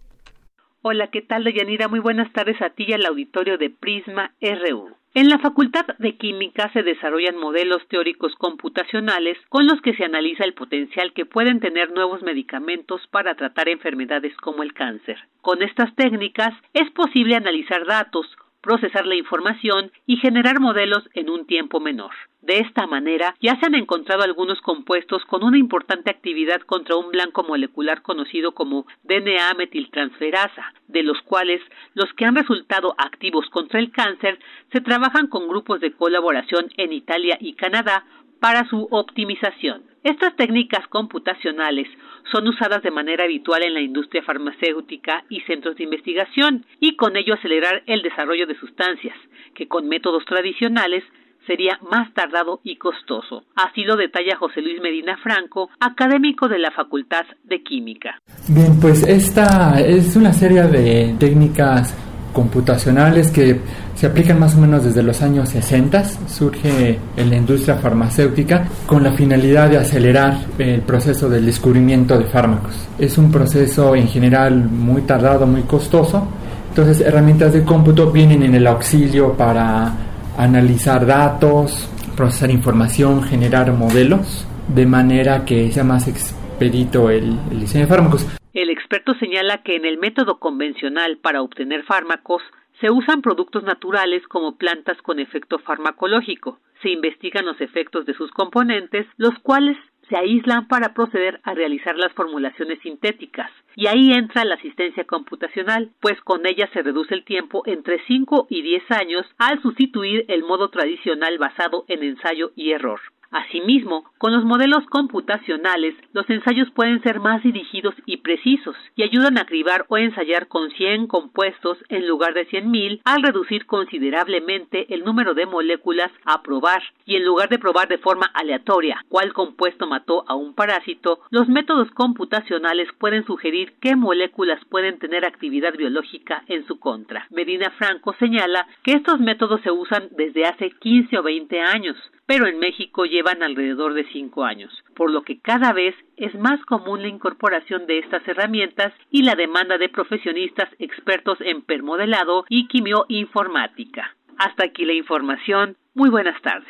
Hola, 0.82 1.10
¿qué 1.12 1.22
tal, 1.22 1.44
Deyanira? 1.44 1.86
Muy 1.86 2.00
buenas 2.00 2.32
tardes 2.32 2.60
a 2.60 2.70
ti 2.70 2.86
y 2.88 2.92
al 2.92 3.06
auditorio 3.06 3.56
de 3.56 3.70
Prisma 3.70 4.32
RU. 4.40 4.97
En 5.18 5.28
la 5.28 5.40
Facultad 5.40 5.84
de 5.98 6.16
Química 6.16 6.70
se 6.72 6.84
desarrollan 6.84 7.36
modelos 7.36 7.84
teóricos 7.88 8.36
computacionales 8.36 9.36
con 9.48 9.66
los 9.66 9.80
que 9.80 9.92
se 9.94 10.04
analiza 10.04 10.44
el 10.44 10.54
potencial 10.54 11.12
que 11.12 11.26
pueden 11.26 11.58
tener 11.58 11.90
nuevos 11.90 12.22
medicamentos 12.22 13.04
para 13.08 13.34
tratar 13.34 13.68
enfermedades 13.68 14.36
como 14.36 14.62
el 14.62 14.74
cáncer. 14.74 15.18
Con 15.40 15.64
estas 15.64 15.92
técnicas 15.96 16.54
es 16.72 16.88
posible 16.92 17.34
analizar 17.34 17.84
datos, 17.84 18.28
procesar 18.60 19.06
la 19.06 19.14
información 19.14 19.92
y 20.06 20.16
generar 20.16 20.60
modelos 20.60 21.08
en 21.14 21.30
un 21.30 21.46
tiempo 21.46 21.80
menor. 21.80 22.12
De 22.40 22.60
esta 22.60 22.86
manera, 22.86 23.34
ya 23.40 23.58
se 23.58 23.66
han 23.66 23.74
encontrado 23.74 24.22
algunos 24.22 24.60
compuestos 24.60 25.24
con 25.24 25.44
una 25.44 25.58
importante 25.58 26.10
actividad 26.10 26.60
contra 26.62 26.96
un 26.96 27.10
blanco 27.10 27.42
molecular 27.42 28.02
conocido 28.02 28.52
como 28.52 28.86
DNA 29.02 29.54
metiltransferasa, 29.54 30.72
de 30.86 31.02
los 31.02 31.20
cuales 31.22 31.60
los 31.94 32.12
que 32.14 32.24
han 32.24 32.36
resultado 32.36 32.94
activos 32.96 33.48
contra 33.50 33.80
el 33.80 33.90
cáncer 33.90 34.38
se 34.72 34.80
trabajan 34.80 35.26
con 35.26 35.48
grupos 35.48 35.80
de 35.80 35.92
colaboración 35.92 36.68
en 36.76 36.92
Italia 36.92 37.36
y 37.40 37.54
Canadá 37.54 38.04
para 38.40 38.68
su 38.68 38.86
optimización. 38.90 39.87
Estas 40.04 40.36
técnicas 40.36 40.86
computacionales 40.88 41.88
son 42.30 42.46
usadas 42.46 42.82
de 42.82 42.90
manera 42.90 43.24
habitual 43.24 43.62
en 43.64 43.74
la 43.74 43.80
industria 43.80 44.22
farmacéutica 44.22 45.24
y 45.28 45.40
centros 45.40 45.76
de 45.76 45.84
investigación 45.84 46.64
y 46.80 46.96
con 46.96 47.16
ello 47.16 47.34
acelerar 47.34 47.82
el 47.86 48.02
desarrollo 48.02 48.46
de 48.46 48.58
sustancias 48.58 49.16
que 49.54 49.66
con 49.66 49.88
métodos 49.88 50.24
tradicionales 50.24 51.02
sería 51.46 51.80
más 51.90 52.12
tardado 52.14 52.60
y 52.62 52.76
costoso. 52.76 53.44
Así 53.56 53.82
lo 53.82 53.96
detalla 53.96 54.36
José 54.36 54.60
Luis 54.60 54.80
Medina 54.80 55.16
Franco, 55.16 55.70
académico 55.80 56.46
de 56.46 56.58
la 56.58 56.70
Facultad 56.70 57.24
de 57.44 57.62
Química. 57.62 58.20
Bien, 58.48 58.78
pues 58.80 59.02
esta 59.02 59.80
es 59.80 60.14
una 60.14 60.32
serie 60.32 60.62
de 60.64 61.16
técnicas 61.18 61.96
computacionales 62.32 63.32
que 63.32 63.60
se 63.98 64.06
aplican 64.06 64.38
más 64.38 64.54
o 64.54 64.60
menos 64.60 64.84
desde 64.84 65.02
los 65.02 65.22
años 65.22 65.48
60, 65.48 66.04
surge 66.28 67.00
en 67.16 67.30
la 67.30 67.36
industria 67.36 67.74
farmacéutica 67.74 68.68
con 68.86 69.02
la 69.02 69.10
finalidad 69.10 69.68
de 69.70 69.78
acelerar 69.78 70.38
el 70.56 70.82
proceso 70.82 71.28
del 71.28 71.44
descubrimiento 71.44 72.16
de 72.16 72.26
fármacos. 72.26 72.88
Es 72.96 73.18
un 73.18 73.32
proceso 73.32 73.96
en 73.96 74.06
general 74.06 74.54
muy 74.54 75.02
tardado, 75.02 75.48
muy 75.48 75.62
costoso, 75.62 76.28
entonces 76.68 77.00
herramientas 77.00 77.52
de 77.52 77.64
cómputo 77.64 78.12
vienen 78.12 78.44
en 78.44 78.54
el 78.54 78.68
auxilio 78.68 79.32
para 79.32 79.92
analizar 80.36 81.04
datos, 81.04 81.90
procesar 82.16 82.52
información, 82.52 83.24
generar 83.24 83.72
modelos, 83.72 84.46
de 84.68 84.86
manera 84.86 85.44
que 85.44 85.72
sea 85.72 85.82
más 85.82 86.06
expedito 86.06 87.10
el, 87.10 87.36
el 87.50 87.58
diseño 87.58 87.86
de 87.86 87.90
fármacos. 87.90 88.24
El 88.54 88.70
experto 88.70 89.14
señala 89.14 89.64
que 89.64 89.74
en 89.74 89.84
el 89.84 89.98
método 89.98 90.38
convencional 90.38 91.18
para 91.20 91.42
obtener 91.42 91.82
fármacos 91.82 92.42
se 92.80 92.90
usan 92.90 93.22
productos 93.22 93.64
naturales 93.64 94.26
como 94.28 94.56
plantas 94.56 95.00
con 95.02 95.18
efecto 95.18 95.58
farmacológico. 95.58 96.58
Se 96.82 96.90
investigan 96.90 97.46
los 97.46 97.60
efectos 97.60 98.06
de 98.06 98.14
sus 98.14 98.30
componentes, 98.30 99.06
los 99.16 99.36
cuales 99.40 99.76
se 100.08 100.16
aíslan 100.16 100.68
para 100.68 100.94
proceder 100.94 101.40
a 101.42 101.54
realizar 101.54 101.96
las 101.96 102.12
formulaciones 102.12 102.78
sintéticas. 102.80 103.50
Y 103.76 103.88
ahí 103.88 104.12
entra 104.12 104.44
la 104.44 104.54
asistencia 104.54 105.04
computacional, 105.04 105.90
pues 106.00 106.20
con 106.22 106.46
ella 106.46 106.68
se 106.72 106.82
reduce 106.82 107.14
el 107.14 107.24
tiempo 107.24 107.62
entre 107.66 108.02
5 108.06 108.46
y 108.48 108.62
10 108.62 108.90
años 108.90 109.26
al 109.38 109.60
sustituir 109.60 110.24
el 110.28 110.44
modo 110.44 110.70
tradicional 110.70 111.36
basado 111.38 111.84
en 111.88 112.02
ensayo 112.02 112.52
y 112.56 112.70
error. 112.70 113.00
Asimismo, 113.30 114.04
con 114.16 114.32
los 114.32 114.44
modelos 114.44 114.86
computacionales, 114.86 115.94
los 116.14 116.28
ensayos 116.30 116.70
pueden 116.70 117.02
ser 117.02 117.20
más 117.20 117.42
dirigidos 117.42 117.94
y 118.06 118.18
precisos 118.18 118.74
y 118.96 119.02
ayudan 119.02 119.36
a 119.36 119.44
cribar 119.44 119.84
o 119.88 119.98
ensayar 119.98 120.48
con 120.48 120.70
100 120.70 121.08
compuestos 121.08 121.76
en 121.90 122.06
lugar 122.06 122.32
de 122.32 122.48
100.000 122.48 123.02
al 123.04 123.22
reducir 123.22 123.66
considerablemente 123.66 124.92
el 124.94 125.04
número 125.04 125.34
de 125.34 125.44
moléculas 125.44 126.10
a 126.24 126.42
probar 126.42 126.82
y 127.04 127.16
en 127.16 127.24
lugar 127.24 127.50
de 127.50 127.58
probar 127.58 127.88
de 127.88 127.98
forma 127.98 128.30
aleatoria 128.32 129.04
cuál 129.08 129.34
compuesto 129.34 129.86
mató 129.86 130.24
a 130.26 130.34
un 130.34 130.54
parásito, 130.54 131.20
los 131.30 131.48
métodos 131.48 131.90
computacionales 131.90 132.88
pueden 132.98 133.26
sugerir 133.26 133.74
qué 133.80 133.94
moléculas 133.94 134.64
pueden 134.70 134.98
tener 134.98 135.26
actividad 135.26 135.74
biológica 135.76 136.44
en 136.48 136.66
su 136.66 136.78
contra. 136.78 137.26
Medina 137.30 137.70
Franco 137.72 138.14
señala 138.18 138.66
que 138.82 138.92
estos 138.92 139.20
métodos 139.20 139.60
se 139.62 139.70
usan 139.70 140.08
desde 140.16 140.46
hace 140.46 140.70
15 140.70 141.18
o 141.18 141.22
20 141.22 141.60
años 141.60 141.96
pero 142.28 142.46
en 142.46 142.58
México 142.58 143.06
llevan 143.06 143.42
alrededor 143.42 143.94
de 143.94 144.04
cinco 144.12 144.44
años, 144.44 144.70
por 144.94 145.10
lo 145.10 145.22
que 145.22 145.40
cada 145.40 145.72
vez 145.72 145.94
es 146.18 146.34
más 146.34 146.62
común 146.66 147.00
la 147.00 147.08
incorporación 147.08 147.86
de 147.86 148.00
estas 148.00 148.20
herramientas 148.28 148.92
y 149.10 149.22
la 149.22 149.34
demanda 149.34 149.78
de 149.78 149.88
profesionistas 149.88 150.68
expertos 150.78 151.38
en 151.40 151.62
permodelado 151.62 152.44
y 152.50 152.68
quimioinformática. 152.68 154.14
Hasta 154.36 154.66
aquí 154.66 154.84
la 154.84 154.92
información. 154.92 155.78
Muy 155.94 156.10
buenas 156.10 156.40
tardes. 156.42 156.68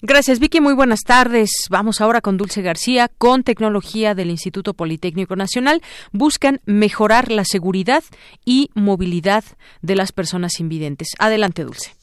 Gracias, 0.00 0.40
Vicky. 0.40 0.62
Muy 0.62 0.74
buenas 0.74 1.00
tardes. 1.04 1.50
Vamos 1.70 2.00
ahora 2.00 2.22
con 2.22 2.38
Dulce 2.38 2.62
García. 2.62 3.08
Con 3.18 3.42
tecnología 3.42 4.14
del 4.14 4.30
Instituto 4.30 4.72
Politécnico 4.72 5.36
Nacional 5.36 5.82
buscan 6.12 6.60
mejorar 6.64 7.30
la 7.30 7.44
seguridad 7.44 8.04
y 8.46 8.70
movilidad 8.74 9.44
de 9.82 9.96
las 9.96 10.12
personas 10.12 10.60
invidentes. 10.60 11.08
Adelante, 11.18 11.64
Dulce. 11.64 11.97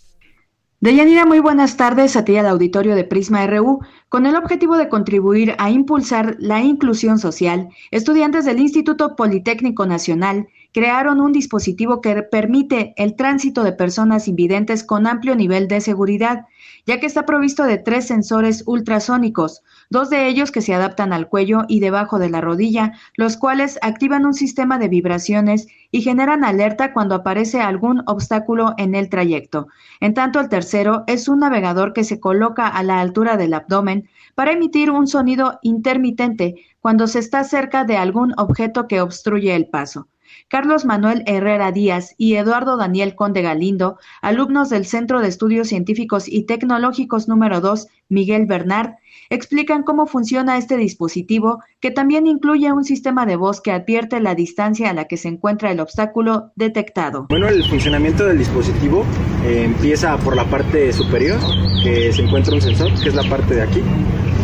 Deyanira, 0.86 1.26
muy 1.26 1.40
buenas 1.40 1.78
tardes 1.78 2.16
a 2.16 2.26
ti 2.26 2.38
al 2.38 2.46
auditorio 2.46 2.94
de 2.94 3.04
Prisma 3.04 3.48
RU. 3.48 3.80
Con 4.08 4.28
el 4.28 4.36
objetivo 4.36 4.78
de 4.78 4.88
contribuir 4.88 5.56
a 5.58 5.72
impulsar 5.72 6.36
la 6.38 6.62
inclusión 6.62 7.18
social, 7.18 7.70
estudiantes 7.90 8.46
del 8.46 8.60
Instituto 8.60 9.16
Politécnico 9.16 9.88
Nacional 9.88 10.48
crearon 10.74 11.22
un 11.22 11.32
dispositivo 11.32 12.02
que 12.02 12.22
permite 12.22 12.94
el 12.98 13.16
tránsito 13.16 13.64
de 13.64 13.72
personas 13.72 14.28
invidentes 14.28 14.84
con 14.84 15.08
amplio 15.08 15.36
nivel 15.36 15.68
de 15.68 15.82
seguridad, 15.82 16.46
ya 16.86 17.00
que 17.00 17.08
está 17.08 17.26
provisto 17.26 17.64
de 17.64 17.80
tres 17.80 18.06
sensores 18.06 18.62
ultrasónicos, 18.68 19.64
dos 19.90 20.10
de 20.10 20.28
ellos 20.28 20.52
que 20.52 20.62
se 20.62 20.74
adaptan 20.74 21.14
al 21.14 21.28
cuello 21.28 21.64
y 21.68 21.80
debajo 21.80 22.20
de 22.20 22.30
la 22.30 22.42
rodilla, 22.42 22.94
los 23.16 23.38
cuales 23.38 23.80
activan 23.82 24.26
un 24.26 24.34
sistema 24.34 24.78
de 24.78 24.88
vibraciones 24.88 25.68
y 25.92 26.02
generan 26.02 26.44
alerta 26.44 26.94
cuando 26.94 27.16
aparece 27.16 27.62
algún 27.62 28.04
obstáculo 28.08 28.74
en 28.78 28.96
el 28.96 29.10
trayecto. 29.10 29.68
En 30.00 30.14
tanto, 30.14 30.40
el 30.40 30.50
tercero 30.50 31.04
es 31.08 31.28
un 31.28 31.40
navegador 31.40 31.94
que 31.94 32.04
se 32.04 32.20
coloca 32.20 32.68
a 32.68 32.84
la 32.84 33.00
altura 33.00 33.38
del 33.38 33.54
abdomen 33.54 34.10
para 34.36 34.52
emitir 34.52 34.92
un 34.92 35.08
sonido 35.08 35.60
intermitente 35.62 36.56
cuando 36.80 37.08
se 37.08 37.20
está 37.20 37.44
cerca 37.44 37.84
de 37.84 37.98
algún 37.98 38.34
objeto 38.38 38.88
que 38.88 39.02
obstruye 39.02 39.56
el 39.56 39.68
paso. 39.68 40.08
Carlos 40.48 40.86
Manuel 40.86 41.24
Herrera 41.26 41.72
Díaz 41.72 42.14
y 42.18 42.36
Eduardo 42.36 42.78
Daniel 42.78 43.16
Conde 43.16 43.42
Galindo, 43.42 43.98
alumnos 44.22 44.70
del 44.70 44.86
Centro 44.86 45.22
de 45.22 45.28
Estudios 45.28 45.70
Científicos 45.70 46.28
y 46.28 46.44
Tecnológicos 46.44 47.28
número 47.28 47.62
2, 47.62 47.88
Miguel 48.10 48.46
Bernard, 48.46 48.96
explican 49.30 49.84
cómo 49.84 50.06
funciona 50.06 50.58
este 50.58 50.78
dispositivo, 50.78 51.64
que 51.80 51.92
también 51.92 52.28
incluye 52.28 52.72
un 52.72 52.84
sistema 52.84 53.26
de 53.26 53.36
voz 53.36 53.62
que 53.62 53.72
advierte 53.72 54.20
la 54.20 54.36
distancia 54.36 54.90
a 54.90 54.94
la 54.94 55.06
que 55.06 55.18
se 55.18 55.28
encuentra 55.28 55.72
el 55.72 55.80
obstáculo 55.80 56.52
detectado. 56.56 57.28
Bueno, 57.30 57.48
el 57.48 57.64
funcionamiento 57.68 58.26
del 58.26 58.38
dispositivo 58.38 59.06
eh, 59.46 59.64
empieza 59.66 60.18
por 60.18 60.36
la 60.36 60.46
parte 60.46 60.92
superior, 60.94 61.40
que 61.84 62.12
se 62.12 62.24
encuentra 62.24 62.54
un 62.54 62.62
sensor, 62.62 62.92
que 63.02 63.10
es 63.10 63.16
la 63.16 63.24
parte 63.30 63.56
de 63.56 63.62
aquí. 63.62 63.82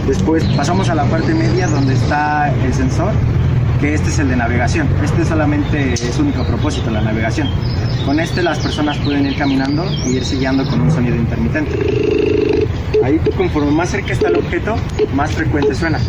Después 0.08 0.44
pasamos 0.56 0.90
a 0.90 0.96
la 0.96 1.06
parte 1.06 1.34
media 1.34 1.68
donde 1.68 1.94
está 1.94 2.54
el 2.66 2.74
sensor 2.74 3.14
que 3.82 3.96
este 3.96 4.10
es 4.10 4.20
el 4.20 4.30
de 4.30 4.36
navegación. 4.36 4.88
Este 5.04 5.26
solamente 5.26 5.94
es 5.94 6.20
único 6.20 6.44
propósito, 6.44 6.92
la 6.92 7.02
navegación. 7.02 7.50
Con 8.06 8.20
este 8.20 8.44
las 8.44 8.60
personas 8.60 8.98
pueden 9.00 9.26
ir 9.26 9.36
caminando 9.36 9.84
e 10.06 10.12
irse 10.12 10.38
guiando 10.38 10.64
con 10.68 10.82
un 10.82 10.92
sonido 10.92 11.16
intermitente. 11.16 12.68
Ahí 13.04 13.20
conforme 13.36 13.72
más 13.72 13.90
cerca 13.90 14.14
está 14.14 14.28
el 14.28 14.36
objeto, 14.36 14.76
más 15.16 15.32
frecuente 15.32 15.74
suena. 15.74 16.00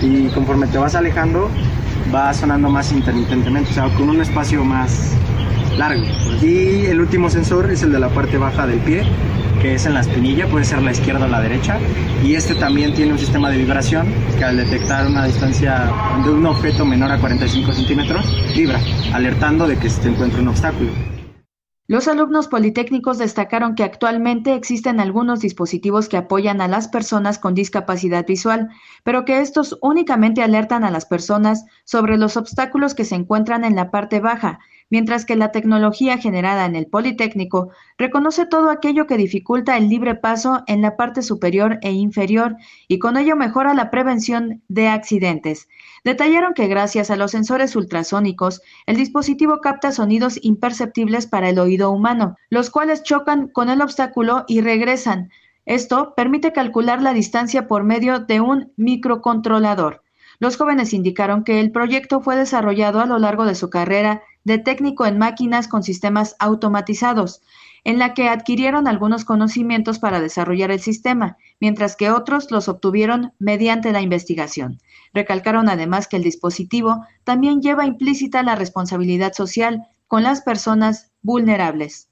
Y 0.00 0.28
conforme 0.28 0.68
te 0.68 0.78
vas 0.78 0.94
alejando, 0.94 1.50
va 2.14 2.32
sonando 2.32 2.70
más 2.70 2.92
intermitentemente, 2.92 3.70
o 3.70 3.74
sea, 3.74 3.88
con 3.94 4.08
un 4.08 4.20
espacio 4.20 4.64
más 4.64 5.14
largo. 5.76 6.04
Y 6.40 6.86
el 6.86 7.00
último 7.00 7.28
sensor 7.30 7.68
es 7.72 7.82
el 7.82 7.90
de 7.90 7.98
la 7.98 8.10
parte 8.10 8.38
baja 8.38 8.64
del 8.64 8.78
pie, 8.78 9.02
que 9.60 9.74
es 9.74 9.86
en 9.86 9.94
la 9.94 10.00
espinilla, 10.00 10.46
puede 10.46 10.64
ser 10.64 10.82
la 10.82 10.92
izquierda 10.92 11.26
o 11.26 11.28
la 11.28 11.40
derecha. 11.40 11.78
Y 12.24 12.34
este 12.34 12.54
también 12.54 12.94
tiene 12.94 13.12
un 13.12 13.18
sistema 13.18 13.50
de 13.50 13.58
vibración 13.58 14.06
que 14.38 14.44
al 14.44 14.56
detectar 14.56 15.06
una 15.06 15.26
distancia 15.26 15.90
de 16.24 16.30
un 16.30 16.46
objeto 16.46 16.84
menor 16.84 17.10
a 17.10 17.18
45 17.18 17.72
centímetros, 17.72 18.24
vibra, 18.54 18.80
alertando 19.12 19.66
de 19.66 19.76
que 19.76 19.90
se 19.90 20.08
encuentra 20.08 20.40
un 20.40 20.48
obstáculo. 20.48 20.90
Los 21.88 22.08
alumnos 22.08 22.48
politécnicos 22.48 23.18
destacaron 23.18 23.74
que 23.74 23.82
actualmente 23.82 24.54
existen 24.54 25.00
algunos 25.00 25.40
dispositivos 25.40 26.08
que 26.08 26.16
apoyan 26.16 26.60
a 26.60 26.68
las 26.68 26.88
personas 26.88 27.38
con 27.38 27.54
discapacidad 27.54 28.24
visual, 28.24 28.70
pero 29.04 29.24
que 29.24 29.40
estos 29.40 29.76
únicamente 29.82 30.42
alertan 30.42 30.84
a 30.84 30.90
las 30.90 31.06
personas 31.06 31.66
sobre 31.84 32.16
los 32.16 32.36
obstáculos 32.36 32.94
que 32.94 33.04
se 33.04 33.16
encuentran 33.16 33.64
en 33.64 33.74
la 33.74 33.90
parte 33.90 34.20
baja, 34.20 34.60
mientras 34.92 35.24
que 35.24 35.36
la 35.36 35.52
tecnología 35.52 36.18
generada 36.18 36.66
en 36.66 36.76
el 36.76 36.86
Politécnico 36.86 37.70
reconoce 37.96 38.44
todo 38.44 38.68
aquello 38.68 39.06
que 39.06 39.16
dificulta 39.16 39.78
el 39.78 39.88
libre 39.88 40.14
paso 40.14 40.64
en 40.66 40.82
la 40.82 40.98
parte 40.98 41.22
superior 41.22 41.78
e 41.80 41.92
inferior 41.92 42.56
y 42.88 42.98
con 42.98 43.16
ello 43.16 43.34
mejora 43.34 43.72
la 43.72 43.90
prevención 43.90 44.62
de 44.68 44.88
accidentes. 44.88 45.66
Detallaron 46.04 46.52
que 46.52 46.68
gracias 46.68 47.10
a 47.10 47.16
los 47.16 47.30
sensores 47.30 47.74
ultrasónicos, 47.74 48.60
el 48.84 48.96
dispositivo 48.96 49.62
capta 49.62 49.92
sonidos 49.92 50.38
imperceptibles 50.42 51.26
para 51.26 51.48
el 51.48 51.58
oído 51.58 51.90
humano, 51.90 52.36
los 52.50 52.68
cuales 52.68 53.02
chocan 53.02 53.48
con 53.48 53.70
el 53.70 53.80
obstáculo 53.80 54.44
y 54.46 54.60
regresan. 54.60 55.30
Esto 55.64 56.12
permite 56.14 56.52
calcular 56.52 57.00
la 57.00 57.14
distancia 57.14 57.66
por 57.66 57.82
medio 57.82 58.18
de 58.18 58.42
un 58.42 58.72
microcontrolador. 58.76 60.02
Los 60.38 60.56
jóvenes 60.56 60.92
indicaron 60.92 61.44
que 61.44 61.60
el 61.60 61.70
proyecto 61.70 62.20
fue 62.20 62.36
desarrollado 62.36 63.00
a 63.00 63.06
lo 63.06 63.18
largo 63.18 63.46
de 63.46 63.54
su 63.54 63.70
carrera 63.70 64.22
de 64.44 64.58
técnico 64.58 65.06
en 65.06 65.18
máquinas 65.18 65.68
con 65.68 65.82
sistemas 65.82 66.36
automatizados, 66.38 67.42
en 67.84 67.98
la 67.98 68.14
que 68.14 68.28
adquirieron 68.28 68.86
algunos 68.86 69.24
conocimientos 69.24 69.98
para 69.98 70.20
desarrollar 70.20 70.70
el 70.70 70.80
sistema, 70.80 71.36
mientras 71.60 71.96
que 71.96 72.10
otros 72.10 72.50
los 72.50 72.68
obtuvieron 72.68 73.32
mediante 73.38 73.92
la 73.92 74.00
investigación. 74.00 74.80
Recalcaron 75.12 75.68
además 75.68 76.06
que 76.06 76.16
el 76.16 76.22
dispositivo 76.22 77.04
también 77.24 77.60
lleva 77.60 77.86
implícita 77.86 78.42
la 78.42 78.54
responsabilidad 78.54 79.32
social 79.32 79.82
con 80.06 80.22
las 80.22 80.42
personas 80.42 81.10
vulnerables. 81.22 82.08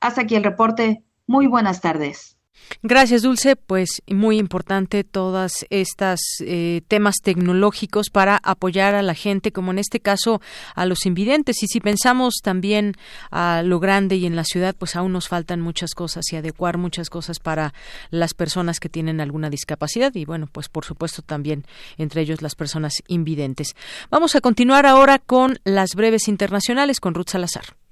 Hasta 0.00 0.22
aquí 0.22 0.34
el 0.34 0.44
reporte. 0.44 1.02
Muy 1.26 1.46
buenas 1.46 1.80
tardes. 1.80 2.33
Gracias, 2.82 3.22
Dulce. 3.22 3.56
Pues 3.56 4.02
muy 4.06 4.38
importante 4.38 5.04
todas 5.04 5.66
estas 5.70 6.20
eh, 6.40 6.82
temas 6.88 7.16
tecnológicos 7.22 8.10
para 8.10 8.38
apoyar 8.42 8.94
a 8.94 9.02
la 9.02 9.14
gente, 9.14 9.52
como 9.52 9.70
en 9.70 9.78
este 9.78 10.00
caso 10.00 10.40
a 10.74 10.86
los 10.86 11.06
invidentes. 11.06 11.62
Y 11.62 11.66
si 11.66 11.80
pensamos 11.80 12.34
también 12.42 12.94
a 13.30 13.62
lo 13.64 13.80
grande 13.80 14.16
y 14.16 14.26
en 14.26 14.36
la 14.36 14.44
ciudad, 14.44 14.74
pues 14.78 14.96
aún 14.96 15.12
nos 15.12 15.28
faltan 15.28 15.60
muchas 15.60 15.94
cosas 15.94 16.24
y 16.32 16.36
adecuar 16.36 16.78
muchas 16.78 17.10
cosas 17.10 17.38
para 17.38 17.74
las 18.10 18.34
personas 18.34 18.80
que 18.80 18.88
tienen 18.88 19.20
alguna 19.20 19.50
discapacidad 19.50 20.14
y 20.14 20.24
bueno, 20.24 20.48
pues 20.50 20.68
por 20.68 20.84
supuesto 20.84 21.22
también 21.22 21.64
entre 21.98 22.22
ellos 22.22 22.42
las 22.42 22.54
personas 22.54 23.02
invidentes. 23.08 23.74
Vamos 24.10 24.36
a 24.36 24.40
continuar 24.40 24.86
ahora 24.86 25.18
con 25.18 25.58
las 25.64 25.94
breves 25.94 26.28
internacionales 26.28 27.00
con 27.00 27.14
Ruth 27.14 27.30
Salazar. 27.30 27.83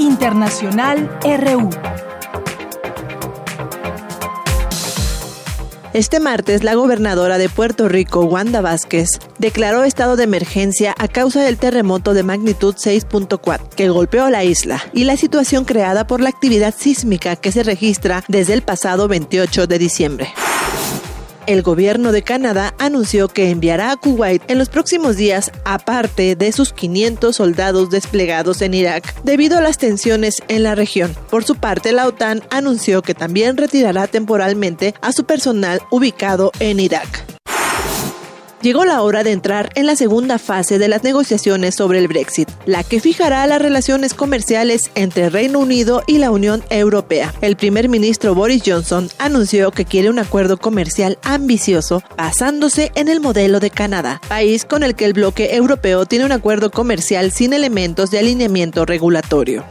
Internacional 0.00 1.10
RU. 1.22 1.68
Este 5.92 6.20
martes, 6.20 6.64
la 6.64 6.74
gobernadora 6.74 7.36
de 7.36 7.50
Puerto 7.50 7.86
Rico, 7.86 8.22
Wanda 8.22 8.62
Vázquez, 8.62 9.18
declaró 9.38 9.84
estado 9.84 10.16
de 10.16 10.24
emergencia 10.24 10.94
a 10.96 11.06
causa 11.06 11.42
del 11.42 11.58
terremoto 11.58 12.14
de 12.14 12.22
magnitud 12.22 12.74
6.4 12.76 13.68
que 13.76 13.90
golpeó 13.90 14.30
la 14.30 14.42
isla 14.42 14.82
y 14.94 15.04
la 15.04 15.18
situación 15.18 15.66
creada 15.66 16.06
por 16.06 16.22
la 16.22 16.30
actividad 16.30 16.74
sísmica 16.74 17.36
que 17.36 17.52
se 17.52 17.62
registra 17.62 18.24
desde 18.26 18.54
el 18.54 18.62
pasado 18.62 19.06
28 19.06 19.66
de 19.66 19.78
diciembre. 19.78 20.32
El 21.46 21.62
gobierno 21.62 22.12
de 22.12 22.22
Canadá 22.22 22.74
anunció 22.78 23.28
que 23.28 23.50
enviará 23.50 23.92
a 23.92 23.96
Kuwait 23.96 24.42
en 24.48 24.58
los 24.58 24.68
próximos 24.68 25.16
días, 25.16 25.50
aparte 25.64 26.36
de 26.36 26.52
sus 26.52 26.72
500 26.72 27.34
soldados 27.34 27.90
desplegados 27.90 28.62
en 28.62 28.74
Irak, 28.74 29.14
debido 29.24 29.58
a 29.58 29.60
las 29.60 29.78
tensiones 29.78 30.42
en 30.48 30.62
la 30.62 30.74
región. 30.74 31.14
Por 31.30 31.44
su 31.44 31.56
parte, 31.56 31.92
la 31.92 32.06
OTAN 32.06 32.42
anunció 32.50 33.02
que 33.02 33.14
también 33.14 33.56
retirará 33.56 34.06
temporalmente 34.06 34.94
a 35.00 35.12
su 35.12 35.24
personal 35.24 35.80
ubicado 35.90 36.52
en 36.60 36.80
Irak. 36.80 37.39
Llegó 38.62 38.84
la 38.84 39.00
hora 39.00 39.24
de 39.24 39.32
entrar 39.32 39.70
en 39.74 39.86
la 39.86 39.96
segunda 39.96 40.38
fase 40.38 40.78
de 40.78 40.88
las 40.88 41.02
negociaciones 41.02 41.74
sobre 41.74 41.98
el 41.98 42.08
Brexit, 42.08 42.50
la 42.66 42.84
que 42.84 43.00
fijará 43.00 43.46
las 43.46 43.62
relaciones 43.62 44.12
comerciales 44.12 44.90
entre 44.94 45.30
Reino 45.30 45.60
Unido 45.60 46.02
y 46.06 46.18
la 46.18 46.30
Unión 46.30 46.62
Europea. 46.68 47.32
El 47.40 47.56
primer 47.56 47.88
ministro 47.88 48.34
Boris 48.34 48.62
Johnson 48.66 49.08
anunció 49.18 49.70
que 49.70 49.86
quiere 49.86 50.10
un 50.10 50.18
acuerdo 50.18 50.58
comercial 50.58 51.18
ambicioso 51.22 52.02
basándose 52.18 52.92
en 52.96 53.08
el 53.08 53.20
modelo 53.20 53.60
de 53.60 53.70
Canadá, 53.70 54.20
país 54.28 54.66
con 54.66 54.82
el 54.82 54.94
que 54.94 55.06
el 55.06 55.14
bloque 55.14 55.56
europeo 55.56 56.04
tiene 56.04 56.26
un 56.26 56.32
acuerdo 56.32 56.70
comercial 56.70 57.32
sin 57.32 57.54
elementos 57.54 58.10
de 58.10 58.18
alineamiento 58.18 58.84
regulatorio. 58.84 59.64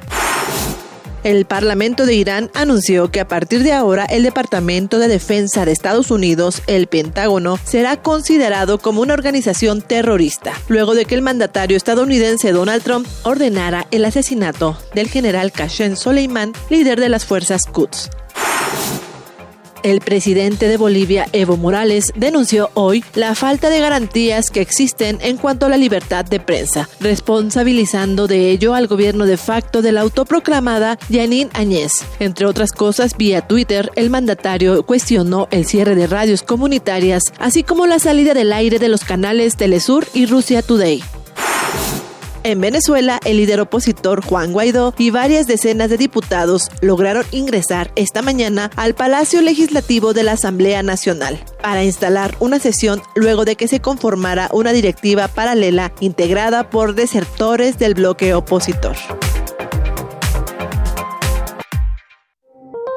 El 1.24 1.46
Parlamento 1.46 2.06
de 2.06 2.14
Irán 2.14 2.50
anunció 2.54 3.12
que 3.12 3.20
a 3.20 3.28
partir 3.28 3.64
de 3.64 3.74
ahora 3.74 4.06
el 4.06 4.24
Departamento 4.24 5.00
de 5.00 5.08
Defensa 5.08 5.66
de 5.66 5.72
Estados 5.72 6.12
Unidos, 6.12 6.62
el 6.68 6.88
Pentágono, 6.88 7.60
será 7.64 8.02
considerado 8.02 8.78
como 8.78 9.02
una 9.02 9.14
organización 9.14 9.82
terrorista, 9.82 10.54
luego 10.70 10.96
de 10.96 11.06
que 11.06 11.16
el 11.16 11.22
mandatario 11.22 11.76
estadounidense 11.76 12.52
Donald 12.52 12.84
Trump 12.84 13.08
ordenara 13.24 13.88
el 13.92 14.06
asesinato 14.06 14.78
del 14.96 15.10
general 15.10 15.52
Qasem 15.52 15.96
Soleimán, 15.96 16.54
líder 16.70 17.00
de 17.00 17.10
las 17.10 17.26
fuerzas 17.26 17.64
Quds. 17.66 18.10
El 19.84 20.02
presidente 20.02 20.68
de 20.68 20.78
Bolivia, 20.78 21.28
Evo 21.32 21.56
Morales, 21.56 22.12
denunció 22.16 22.70
hoy 22.74 23.04
la 23.16 23.36
falta 23.36 23.70
de 23.70 23.80
garantías 23.80 24.50
que 24.50 24.62
existen 24.62 25.18
en 25.22 25.38
cuanto 25.38 25.66
a 25.66 25.70
la 25.70 25.78
libertad 25.78 26.26
de 26.26 26.40
prensa, 26.40 26.90
responsabilizando 27.00 28.28
de 28.28 28.52
ello 28.52 28.76
al 28.76 28.88
gobierno 28.88 29.26
de 29.26 29.38
facto 29.38 29.82
de 29.82 29.92
la 29.92 30.02
autoproclamada 30.02 30.98
Yanin 31.10 31.50
Añez. 31.54 32.04
Entre 32.20 32.46
otras 32.46 32.72
cosas, 32.72 33.16
vía 33.18 33.48
Twitter, 33.48 33.92
el 33.96 34.10
mandatario 34.10 34.84
cuestionó 34.84 35.48
el 35.52 35.66
cierre 35.66 35.96
de 35.96 36.08
radios 36.08 36.44
comunitarias, 36.44 37.24
así 37.40 37.64
como 37.64 37.88
la 37.88 38.00
salida 38.00 38.34
del 38.34 38.52
aire 38.52 38.80
de 38.80 38.90
los 38.90 39.04
canales 39.04 39.56
Telesur 39.56 40.06
y 40.14 40.26
Rusia 40.26 40.62
Today. 40.62 41.04
En 42.44 42.62
Venezuela, 42.62 43.20
el 43.26 43.38
líder 43.38 43.60
opositor 43.60 44.24
Juan 44.24 44.54
Guaidó 44.54 44.94
y 44.98 45.10
varias 45.10 45.46
decenas 45.46 45.90
de 45.90 45.98
diputados 45.98 46.70
lograron 46.82 47.26
ingresar 47.32 47.92
esta 47.96 48.22
mañana 48.22 48.72
al 48.78 48.96
Palacio 48.96 49.42
Legislativo 49.42 50.14
de 50.14 50.24
la 50.24 50.34
Asamblea 50.34 50.82
Nacional 50.82 51.44
para 51.62 51.84
instalar 51.84 52.36
una 52.40 52.60
sesión 52.60 53.02
luego 53.16 53.44
de 53.44 53.58
que 53.58 53.68
se 53.68 53.82
conformara 53.82 54.50
una 54.54 54.72
directiva 54.72 55.28
paralela 55.28 55.92
integrada 56.00 56.70
por 56.70 56.96
desertores 56.96 57.78
del 57.78 57.94
bloque 57.94 58.34
opositor. 58.34 58.96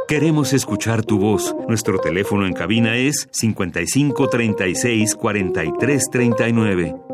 Queremos 0.07 0.53
escuchar 0.53 1.05
tu 1.05 1.19
voz. 1.19 1.57
Nuestro 1.69 1.99
teléfono 1.99 2.47
en 2.47 2.53
cabina 2.53 2.97
es 2.97 3.29
55 3.33 4.29
36 4.29 5.17
43 5.17 6.03
39. 6.13 7.12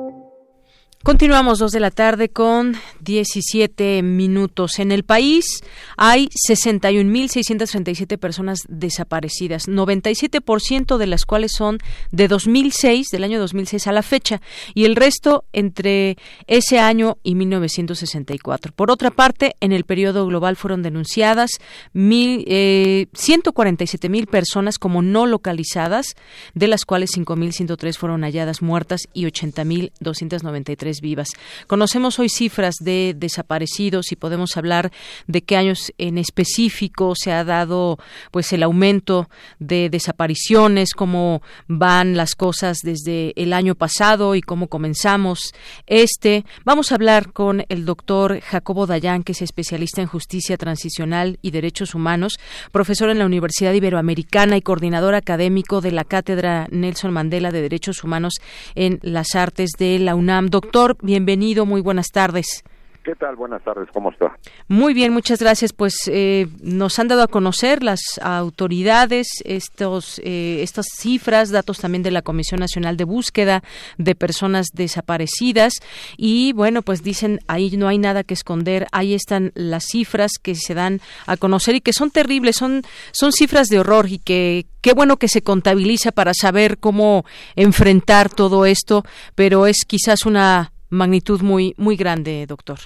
Continuamos 1.04 1.60
dos 1.60 1.70
de 1.70 1.78
la 1.78 1.92
tarde 1.92 2.28
con 2.28 2.74
17 3.00 4.02
minutos. 4.02 4.80
En 4.80 4.90
el 4.90 5.04
país 5.04 5.62
hay 5.96 6.28
61.637 6.48 8.18
personas 8.18 8.64
desaparecidas, 8.68 9.68
97% 9.68 10.98
de 10.98 11.06
las 11.06 11.24
cuales 11.24 11.52
son 11.52 11.78
de 12.10 12.26
2006, 12.26 13.08
del 13.10 13.22
año 13.22 13.38
2006 13.38 13.86
a 13.86 13.92
la 13.92 14.02
fecha, 14.02 14.42
y 14.74 14.86
el 14.86 14.96
resto 14.96 15.44
entre 15.52 16.18
ese 16.48 16.80
año 16.80 17.16
y 17.22 17.36
1964. 17.36 18.72
Por 18.72 18.90
otra 18.90 19.12
parte, 19.12 19.54
en 19.60 19.70
el 19.70 19.84
periodo 19.84 20.26
global 20.26 20.56
fueron 20.56 20.82
denunciadas 20.82 21.52
mil, 21.92 22.44
eh, 22.48 23.06
147.000 23.12 24.26
personas 24.26 24.78
como 24.78 25.00
no 25.00 25.26
localizadas, 25.26 26.16
de 26.54 26.66
las 26.66 26.84
cuales 26.84 27.16
5.103 27.16 27.96
fueron 27.96 28.22
halladas 28.22 28.62
muertas 28.62 29.02
y 29.14 29.26
80.293 29.26 30.97
vivas. 31.00 31.28
Conocemos 31.66 32.18
hoy 32.18 32.28
cifras 32.28 32.76
de 32.80 33.14
desaparecidos 33.16 34.12
y 34.12 34.16
podemos 34.16 34.56
hablar 34.56 34.90
de 35.26 35.42
qué 35.42 35.56
años 35.56 35.92
en 35.98 36.18
específico 36.18 37.14
se 37.16 37.32
ha 37.32 37.44
dado 37.44 37.98
pues 38.30 38.52
el 38.52 38.62
aumento 38.62 39.28
de 39.58 39.90
desapariciones, 39.90 40.92
cómo 40.94 41.42
van 41.66 42.16
las 42.16 42.34
cosas 42.34 42.78
desde 42.82 43.32
el 43.40 43.52
año 43.52 43.74
pasado 43.74 44.34
y 44.34 44.40
cómo 44.40 44.68
comenzamos 44.68 45.52
este. 45.86 46.44
Vamos 46.64 46.92
a 46.92 46.96
hablar 46.96 47.32
con 47.32 47.64
el 47.68 47.84
doctor 47.84 48.40
Jacobo 48.40 48.86
Dayan, 48.86 49.22
que 49.22 49.32
es 49.32 49.42
especialista 49.42 50.00
en 50.00 50.08
justicia 50.08 50.56
transicional 50.56 51.38
y 51.42 51.50
derechos 51.50 51.94
humanos, 51.94 52.38
profesor 52.72 53.10
en 53.10 53.18
la 53.18 53.26
Universidad 53.26 53.72
Iberoamericana 53.72 54.56
y 54.56 54.62
coordinador 54.62 55.14
académico 55.14 55.80
de 55.80 55.92
la 55.92 56.04
Cátedra 56.04 56.66
Nelson 56.70 57.12
Mandela 57.12 57.50
de 57.50 57.62
Derechos 57.62 58.04
Humanos 58.04 58.34
en 58.74 58.98
las 59.02 59.34
Artes 59.34 59.70
de 59.78 59.98
la 59.98 60.14
UNAM. 60.14 60.48
Doctor, 60.48 60.77
bienvenido, 61.02 61.66
muy 61.66 61.80
buenas 61.80 62.12
tardes. 62.12 62.62
¿Qué 63.08 63.14
tal? 63.14 63.36
Buenas 63.36 63.64
tardes, 63.64 63.88
¿cómo 63.90 64.10
está? 64.10 64.36
Muy 64.68 64.92
bien, 64.92 65.14
muchas 65.14 65.40
gracias. 65.40 65.72
Pues 65.72 65.94
eh, 66.08 66.46
nos 66.60 66.98
han 66.98 67.08
dado 67.08 67.22
a 67.22 67.26
conocer 67.26 67.82
las 67.82 68.02
autoridades 68.20 69.28
estos, 69.46 70.20
eh, 70.22 70.58
estas 70.62 70.88
cifras, 70.94 71.48
datos 71.50 71.78
también 71.78 72.02
de 72.02 72.10
la 72.10 72.20
Comisión 72.20 72.60
Nacional 72.60 72.98
de 72.98 73.04
Búsqueda 73.04 73.62
de 73.96 74.14
Personas 74.14 74.66
Desaparecidas 74.74 75.72
y 76.18 76.52
bueno, 76.52 76.82
pues 76.82 77.02
dicen 77.02 77.40
ahí 77.48 77.74
no 77.78 77.88
hay 77.88 77.96
nada 77.96 78.24
que 78.24 78.34
esconder, 78.34 78.86
ahí 78.92 79.14
están 79.14 79.52
las 79.54 79.84
cifras 79.86 80.32
que 80.42 80.54
se 80.54 80.74
dan 80.74 81.00
a 81.24 81.38
conocer 81.38 81.76
y 81.76 81.80
que 81.80 81.94
son 81.94 82.10
terribles, 82.10 82.56
son, 82.56 82.82
son 83.12 83.32
cifras 83.32 83.68
de 83.68 83.78
horror 83.78 84.04
y 84.10 84.18
que 84.18 84.66
qué 84.82 84.92
bueno 84.92 85.16
que 85.16 85.28
se 85.28 85.40
contabiliza 85.40 86.12
para 86.12 86.34
saber 86.34 86.76
cómo 86.76 87.24
enfrentar 87.56 88.28
todo 88.28 88.66
esto, 88.66 89.02
pero 89.34 89.66
es 89.66 89.86
quizás 89.86 90.26
una 90.26 90.72
magnitud 90.90 91.40
muy 91.40 91.74
muy 91.78 91.96
grande, 91.96 92.44
doctor. 92.46 92.78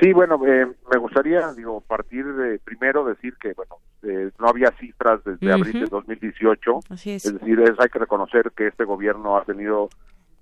Sí, 0.00 0.12
bueno, 0.12 0.40
eh, 0.46 0.66
me 0.92 0.98
gustaría, 0.98 1.52
digo, 1.52 1.80
partir 1.80 2.26
de 2.34 2.58
primero 2.58 3.04
decir 3.04 3.34
que, 3.40 3.52
bueno, 3.54 3.76
eh, 4.02 4.30
no 4.38 4.48
había 4.48 4.70
cifras 4.78 5.22
desde 5.24 5.52
abril 5.52 5.80
de 5.80 5.86
2018. 5.86 6.80
Así 6.90 7.12
es. 7.12 7.24
es 7.24 7.34
decir, 7.34 7.60
es, 7.60 7.78
hay 7.78 7.88
que 7.88 7.98
reconocer 7.98 8.50
que 8.56 8.66
este 8.66 8.84
gobierno 8.84 9.36
ha 9.36 9.44
tenido 9.44 9.88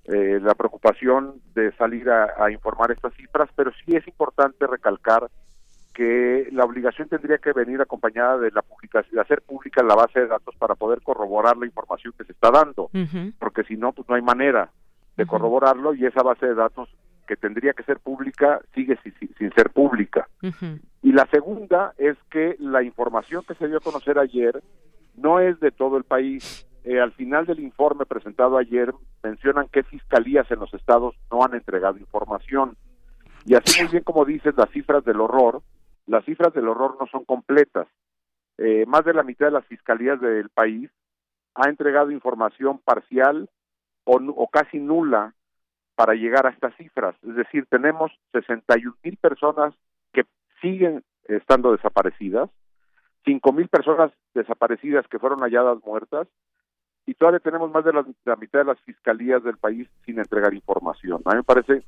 eh, 0.04 0.40
la 0.42 0.54
preocupación 0.54 1.34
de 1.54 1.70
salir 1.76 2.08
a, 2.10 2.32
a, 2.38 2.50
informar 2.50 2.90
estas 2.90 3.14
cifras, 3.14 3.48
pero 3.54 3.70
sí 3.84 3.94
es 3.94 4.06
importante 4.08 4.66
recalcar 4.66 5.28
que 5.94 6.48
la 6.52 6.64
obligación 6.64 7.08
tendría 7.08 7.38
que 7.38 7.52
venir 7.52 7.80
acompañada 7.80 8.38
de 8.38 8.50
la 8.50 8.62
publicación, 8.62 9.14
de 9.14 9.20
hacer 9.20 9.42
pública 9.42 9.82
la 9.82 9.94
base 9.94 10.20
de 10.20 10.26
datos 10.26 10.54
para 10.56 10.74
poder 10.74 11.02
corroborar 11.02 11.56
la 11.58 11.66
información 11.66 12.14
que 12.16 12.24
se 12.24 12.32
está 12.32 12.50
dando, 12.50 12.84
Uh 12.94 12.98
-huh. 13.04 13.32
porque 13.38 13.62
si 13.64 13.76
no, 13.76 13.92
pues 13.92 14.08
no 14.08 14.14
hay 14.14 14.22
manera 14.22 14.70
de 15.16 15.26
corroborarlo 15.26 15.92
y 15.94 16.06
esa 16.06 16.22
base 16.22 16.46
de 16.46 16.54
datos 16.54 16.88
que 17.26 17.36
tendría 17.36 17.72
que 17.72 17.82
ser 17.84 17.98
pública 18.00 18.60
sigue 18.74 18.98
sin, 19.02 19.14
sin 19.36 19.52
ser 19.52 19.70
pública. 19.70 20.28
Uh 20.42 20.48
-huh. 20.48 20.80
Y 21.02 21.12
la 21.12 21.26
segunda 21.26 21.94
es 21.98 22.16
que 22.30 22.56
la 22.58 22.82
información 22.82 23.44
que 23.46 23.54
se 23.54 23.66
dio 23.66 23.78
a 23.78 23.80
conocer 23.80 24.18
ayer 24.18 24.62
no 25.16 25.40
es 25.40 25.58
de 25.60 25.70
todo 25.70 25.96
el 25.96 26.04
país. 26.04 26.66
Eh, 26.84 27.00
al 27.00 27.12
final 27.12 27.46
del 27.46 27.60
informe 27.60 28.06
presentado 28.06 28.56
ayer 28.56 28.92
mencionan 29.22 29.68
que 29.68 29.82
fiscalías 29.82 30.50
en 30.50 30.60
los 30.60 30.72
estados 30.74 31.14
no 31.30 31.44
han 31.44 31.54
entregado 31.54 31.98
información. 31.98 32.76
Y 33.44 33.54
así 33.54 33.82
muy 33.82 33.90
bien 33.90 34.04
como 34.04 34.24
dices 34.24 34.54
las 34.56 34.70
cifras 34.70 35.04
del 35.04 35.20
horror, 35.20 35.62
las 36.06 36.24
cifras 36.24 36.52
del 36.54 36.68
horror 36.68 36.96
no 36.98 37.06
son 37.06 37.24
completas. 37.24 37.86
Eh, 38.58 38.84
más 38.86 39.04
de 39.04 39.14
la 39.14 39.22
mitad 39.22 39.46
de 39.46 39.52
las 39.52 39.66
fiscalías 39.66 40.20
del 40.20 40.48
país 40.50 40.90
ha 41.54 41.68
entregado 41.68 42.10
información 42.10 42.78
parcial 42.78 43.48
o, 44.04 44.16
o 44.16 44.48
casi 44.48 44.78
nula 44.78 45.34
para 45.94 46.14
llegar 46.14 46.46
a 46.46 46.50
estas 46.50 46.74
cifras. 46.76 47.14
Es 47.22 47.34
decir, 47.36 47.66
tenemos 47.68 48.12
61 48.32 48.96
mil 49.02 49.16
personas 49.18 49.74
que 50.12 50.24
siguen 50.60 51.02
estando 51.24 51.72
desaparecidas, 51.72 52.50
5 53.24 53.52
mil 53.52 53.68
personas 53.68 54.12
desaparecidas 54.34 55.06
que 55.08 55.18
fueron 55.18 55.40
halladas 55.40 55.78
muertas 55.84 56.26
y 57.06 57.14
todavía 57.14 57.40
tenemos 57.40 57.70
más 57.70 57.84
de 57.84 57.92
la, 57.92 58.36
mitad 58.36 58.60
de 58.60 58.64
las 58.64 58.80
fiscalías 58.80 59.42
del 59.42 59.58
país 59.58 59.88
sin 60.04 60.18
entregar 60.18 60.54
información. 60.54 61.20
A 61.24 61.30
mí 61.30 61.36
me 61.36 61.42
parece 61.42 61.84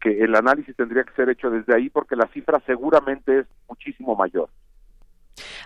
que 0.00 0.22
el 0.22 0.34
análisis 0.34 0.74
tendría 0.76 1.04
que 1.04 1.14
ser 1.14 1.28
hecho 1.30 1.50
desde 1.50 1.74
ahí 1.74 1.90
porque 1.90 2.16
la 2.16 2.26
cifra 2.28 2.60
seguramente 2.66 3.40
es 3.40 3.46
muchísimo 3.68 4.16
mayor. 4.16 4.48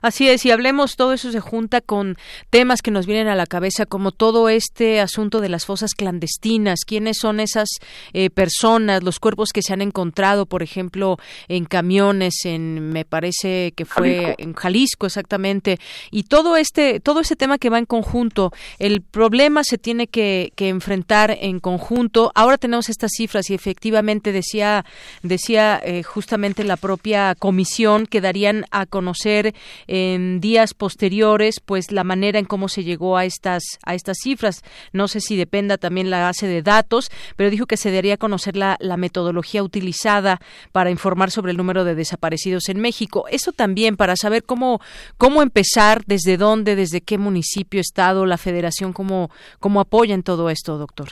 Así 0.02 0.28
es, 0.28 0.44
y 0.46 0.50
hablemos, 0.50 0.96
todo 0.96 1.12
eso 1.12 1.30
se 1.30 1.40
junta 1.40 1.80
con 1.80 2.16
temas 2.50 2.82
que 2.82 2.90
nos 2.90 3.06
vienen 3.06 3.28
a 3.28 3.34
la 3.34 3.46
cabeza, 3.46 3.86
como 3.86 4.12
todo 4.12 4.48
este 4.48 5.00
asunto 5.00 5.40
de 5.40 5.48
las 5.48 5.66
fosas 5.66 5.94
clandestinas, 5.94 6.80
quiénes 6.86 7.18
son 7.20 7.40
esas 7.40 7.68
eh, 8.12 8.30
personas, 8.30 9.02
los 9.02 9.18
cuerpos 9.18 9.50
que 9.52 9.62
se 9.62 9.72
han 9.72 9.82
encontrado, 9.82 10.46
por 10.46 10.62
ejemplo, 10.62 11.18
en 11.48 11.64
camiones, 11.64 12.44
en, 12.44 12.90
me 12.90 13.04
parece 13.04 13.72
que 13.76 13.84
fue 13.84 14.22
Jalisco. 14.22 14.42
en 14.42 14.54
Jalisco 14.54 15.06
exactamente, 15.06 15.78
y 16.10 16.24
todo 16.24 16.56
este, 16.56 17.00
todo 17.00 17.20
ese 17.20 17.36
tema 17.36 17.58
que 17.58 17.70
va 17.70 17.78
en 17.78 17.86
conjunto, 17.86 18.52
el 18.78 19.02
problema 19.02 19.64
se 19.64 19.78
tiene 19.78 20.06
que, 20.06 20.52
que 20.54 20.68
enfrentar 20.68 21.36
en 21.40 21.60
conjunto. 21.60 22.32
Ahora 22.34 22.58
tenemos 22.58 22.88
estas 22.88 23.12
cifras 23.16 23.50
y 23.50 23.54
efectivamente 23.54 24.32
decía, 24.32 24.84
decía 25.22 25.80
eh, 25.84 26.02
justamente 26.02 26.64
la 26.64 26.76
propia 26.76 27.34
comisión 27.34 28.06
que 28.06 28.20
darían 28.20 28.64
a 28.70 28.86
conocer 28.86 29.54
en 29.90 30.40
días 30.40 30.72
posteriores 30.72 31.58
pues 31.58 31.90
la 31.90 32.04
manera 32.04 32.38
en 32.38 32.44
cómo 32.44 32.68
se 32.68 32.84
llegó 32.84 33.16
a 33.16 33.24
estas 33.24 33.62
a 33.84 33.94
estas 33.94 34.18
cifras. 34.22 34.62
No 34.92 35.08
sé 35.08 35.20
si 35.20 35.36
dependa 35.36 35.78
también 35.78 36.10
la 36.10 36.20
base 36.20 36.46
de 36.46 36.62
datos 36.62 37.10
pero 37.36 37.50
dijo 37.50 37.66
que 37.66 37.76
se 37.76 37.90
daría 37.90 38.14
a 38.14 38.18
conocer 38.18 38.56
la, 38.56 38.76
la 38.78 38.96
metodología 38.96 39.64
utilizada 39.64 40.38
para 40.70 40.90
informar 40.90 41.32
sobre 41.32 41.50
el 41.50 41.56
número 41.56 41.84
de 41.84 41.96
desaparecidos 41.96 42.68
en 42.68 42.80
México. 42.80 43.24
Eso 43.30 43.50
también 43.50 43.96
para 43.96 44.14
saber 44.14 44.44
cómo 44.44 44.80
cómo 45.18 45.42
empezar 45.42 46.04
desde 46.06 46.36
dónde 46.36 46.76
desde 46.76 47.00
qué 47.00 47.18
municipio 47.18 47.80
estado 47.80 48.26
la 48.26 48.38
Federación 48.38 48.92
cómo 48.92 49.30
cómo 49.58 49.80
apoyan 49.80 50.22
todo 50.22 50.50
esto 50.50 50.78
doctor. 50.78 51.08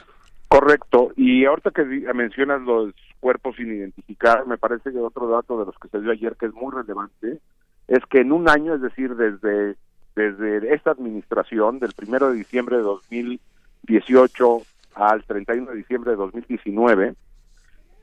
Correcto. 0.47 1.11
Y 1.17 1.45
ahorita 1.45 1.73
que 1.73 1.83
mencionas 2.15 2.63
los 2.63 2.95
cuerpos 3.21 3.57
sin 3.57 3.75
identificar, 3.75 4.47
me 4.47 4.57
parece 4.57 4.93
que 4.93 4.99
otro 4.99 5.29
dato 5.29 5.59
de 5.59 5.67
los 5.67 5.79
que 5.79 5.89
se 5.89 6.01
dio 6.01 6.13
ayer 6.13 6.37
que 6.37 6.47
es 6.47 6.55
muy 6.55 6.73
relevante 6.73 7.41
es 7.89 8.05
que 8.07 8.21
en 8.21 8.33
un 8.33 8.49
año, 8.49 8.75
es 8.75 8.83
decir, 8.83 9.17
desde, 9.17 9.77
desde 10.15 10.75
esta 10.75 10.91
administración, 10.91 11.79
del 11.79 11.95
primero 11.95 12.31
de 12.31 12.37
diciembre 12.37 12.77
de 12.77 12.83
2018 12.83 14.63
al 14.95 15.25
31 15.25 15.71
de 15.71 15.77
diciembre 15.77 16.11
de 16.11 16.17
2019, 16.19 17.15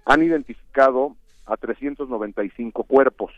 han 0.06 0.24
identificado 0.24 1.16
a 1.46 1.56
395 1.56 2.84
cuerpos. 2.84 3.32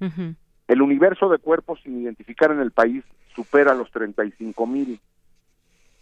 Ujú. 0.00 0.34
El 0.66 0.82
universo 0.82 1.28
de 1.28 1.38
cuerpos 1.38 1.80
sin 1.84 2.02
identificar 2.02 2.50
en 2.50 2.60
el 2.60 2.72
país 2.72 3.04
supera 3.36 3.74
los 3.74 3.90
35 3.92 4.66
mil. 4.66 5.00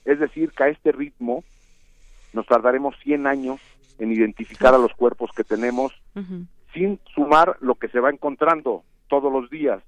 Es 0.06 0.20
decir, 0.20 0.52
que 0.52 0.64
a 0.64 0.68
este 0.68 0.92
ritmo 0.92 1.44
nos 2.32 2.46
tardaremos 2.46 2.96
100 3.02 3.26
años 3.26 3.60
en 3.98 4.10
identificar 4.10 4.74
a 4.74 4.78
los 4.78 4.92
cuerpos 4.94 5.30
que 5.36 5.44
tenemos 5.44 5.92
sin 6.72 6.98
sumar 7.14 7.56
lo 7.60 7.74
que 7.74 7.88
se 7.88 8.00
va 8.00 8.10
encontrando 8.10 8.84
todos 9.12 9.30
los 9.30 9.50
días. 9.50 9.82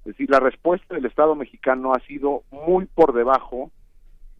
Es 0.00 0.06
decir, 0.16 0.28
la 0.28 0.40
respuesta 0.40 0.96
del 0.96 1.06
Estado 1.06 1.36
mexicano 1.36 1.92
ha 1.94 2.00
sido 2.00 2.42
muy 2.50 2.86
por 2.86 3.12
debajo 3.14 3.70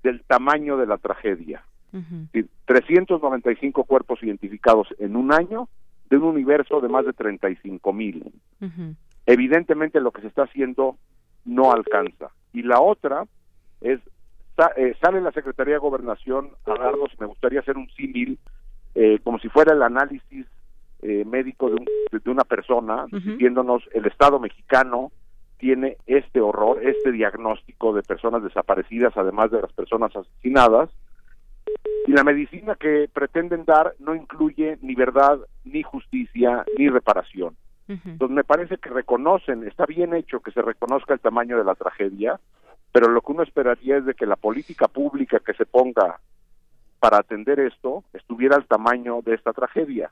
del 0.03 0.25
tamaño 0.25 0.77
de 0.77 0.87
la 0.87 0.99
tragedia. 0.99 1.63
Ujú. 1.93 2.03
Es 2.17 2.33
decir, 2.33 2.49
395 2.67 3.85
cuerpos 3.85 4.21
identificados 4.25 4.89
en 4.99 5.15
un 5.15 5.33
año 5.33 5.69
de 6.11 6.17
un 6.17 6.25
universo 6.25 6.81
de 6.81 6.89
más 6.89 7.07
de 7.07 7.13
35 7.13 7.93
mil. 7.93 8.25
Ujú. 8.61 8.97
Evidentemente 9.25 10.01
lo 10.01 10.11
que 10.11 10.23
se 10.23 10.27
está 10.27 10.43
haciendo 10.43 10.97
no 11.45 11.71
alcanza. 11.73 12.31
Y 12.53 12.63
la 12.63 12.81
otra 12.81 13.25
es, 13.81 14.01
sa- 14.57 14.73
eh, 14.77 14.97
sale 15.01 15.21
la 15.21 15.31
Secretaría 15.31 15.75
de 15.75 15.79
Gobernación 15.81 16.51
a 16.67 16.75
darnos, 16.75 17.11
me 17.21 17.27
gustaría 17.27 17.61
hacer 17.61 17.77
un 17.77 17.89
símil, 17.91 18.37
eh, 18.97 19.21
como 19.23 19.39
si 19.39 19.49
fuera 19.49 19.73
el 19.73 19.83
análisis 19.83 20.45
eh, 21.03 21.25
médico 21.25 21.69
de, 21.69 21.75
un- 21.75 21.87
de 22.23 22.31
una 22.31 22.45
persona, 22.45 23.05
Ujú. 23.05 23.19
diciéndonos 23.19 23.83
el 23.93 24.07
Estado 24.07 24.39
mexicano 24.41 25.13
tiene 25.59 25.97
este 26.07 26.41
horror, 26.41 26.83
este 26.83 27.13
diagnóstico 27.13 27.93
de 27.93 28.03
personas 28.03 28.43
desaparecidas, 28.43 29.17
además 29.17 29.51
de 29.51 29.63
las 29.63 29.73
personas 29.73 30.15
asesinadas, 30.15 30.91
y 32.07 32.13
la 32.13 32.25
medicina 32.25 32.75
que 32.75 33.09
pretenden 33.13 33.65
dar 33.65 33.95
no 33.99 34.15
incluye 34.15 34.79
ni 34.83 34.95
verdad, 34.95 35.39
ni 35.65 35.83
justicia, 35.83 36.65
ni 36.77 36.89
reparación. 36.89 37.57
Entonces 38.13 38.35
me 38.35 38.45
parece 38.45 38.79
que 38.79 38.89
reconocen, 38.91 39.65
está 39.67 39.85
bien 39.87 40.15
hecho 40.15 40.41
que 40.41 40.51
se 40.53 40.63
reconozca 40.63 41.15
el 41.15 41.21
tamaño 41.21 41.57
de 41.59 41.65
la 41.65 41.75
tragedia, 41.75 42.39
pero 42.93 43.09
lo 43.09 43.21
que 43.21 43.33
uno 43.33 43.43
esperaría 43.43 43.99
es 43.99 44.05
de 44.07 44.15
que 44.15 44.27
la 44.27 44.37
política 44.37 44.89
pública 44.89 45.41
que 45.41 45.53
se 45.55 45.67
ponga 45.67 46.19
para 47.05 47.19
atender 47.19 47.61
esto 47.61 48.03
estuviera 48.15 48.57
al 48.57 48.67
tamaño 48.67 49.21
de 49.21 49.35
esta 49.35 49.53
tragedia. 49.53 50.11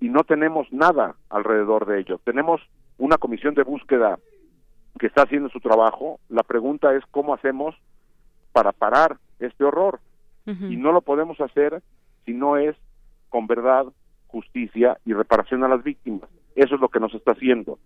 Y 0.00 0.08
no 0.08 0.24
tenemos 0.24 0.66
nada 0.72 1.14
alrededor 1.28 1.84
de 1.84 2.00
ello. 2.00 2.18
Tenemos 2.24 2.62
una 2.96 3.18
comisión 3.18 3.54
de 3.54 3.62
búsqueda 3.64 4.18
que 4.98 5.08
está 5.08 5.24
haciendo 5.24 5.50
su 5.50 5.60
trabajo. 5.60 6.20
La 6.30 6.42
pregunta 6.42 6.94
es 6.94 7.04
cómo 7.10 7.34
hacemos 7.34 7.74
para 8.50 8.72
parar 8.72 9.18
este 9.40 9.62
horror. 9.62 10.00
Y 10.46 10.78
no 10.78 10.92
lo 10.92 11.02
podemos 11.02 11.38
hacer 11.38 11.82
si 12.24 12.32
no 12.32 12.56
es 12.56 12.76
con 13.28 13.46
verdad, 13.46 13.84
justicia 14.28 14.96
y 15.04 15.12
reparación 15.12 15.64
a 15.64 15.68
las 15.68 15.84
víctimas. 15.84 16.30
Eso 16.56 16.76
es 16.76 16.80
lo 16.80 16.88
que 16.88 17.00
nos 17.00 17.12
está 17.12 17.32
haciendo. 17.32 17.78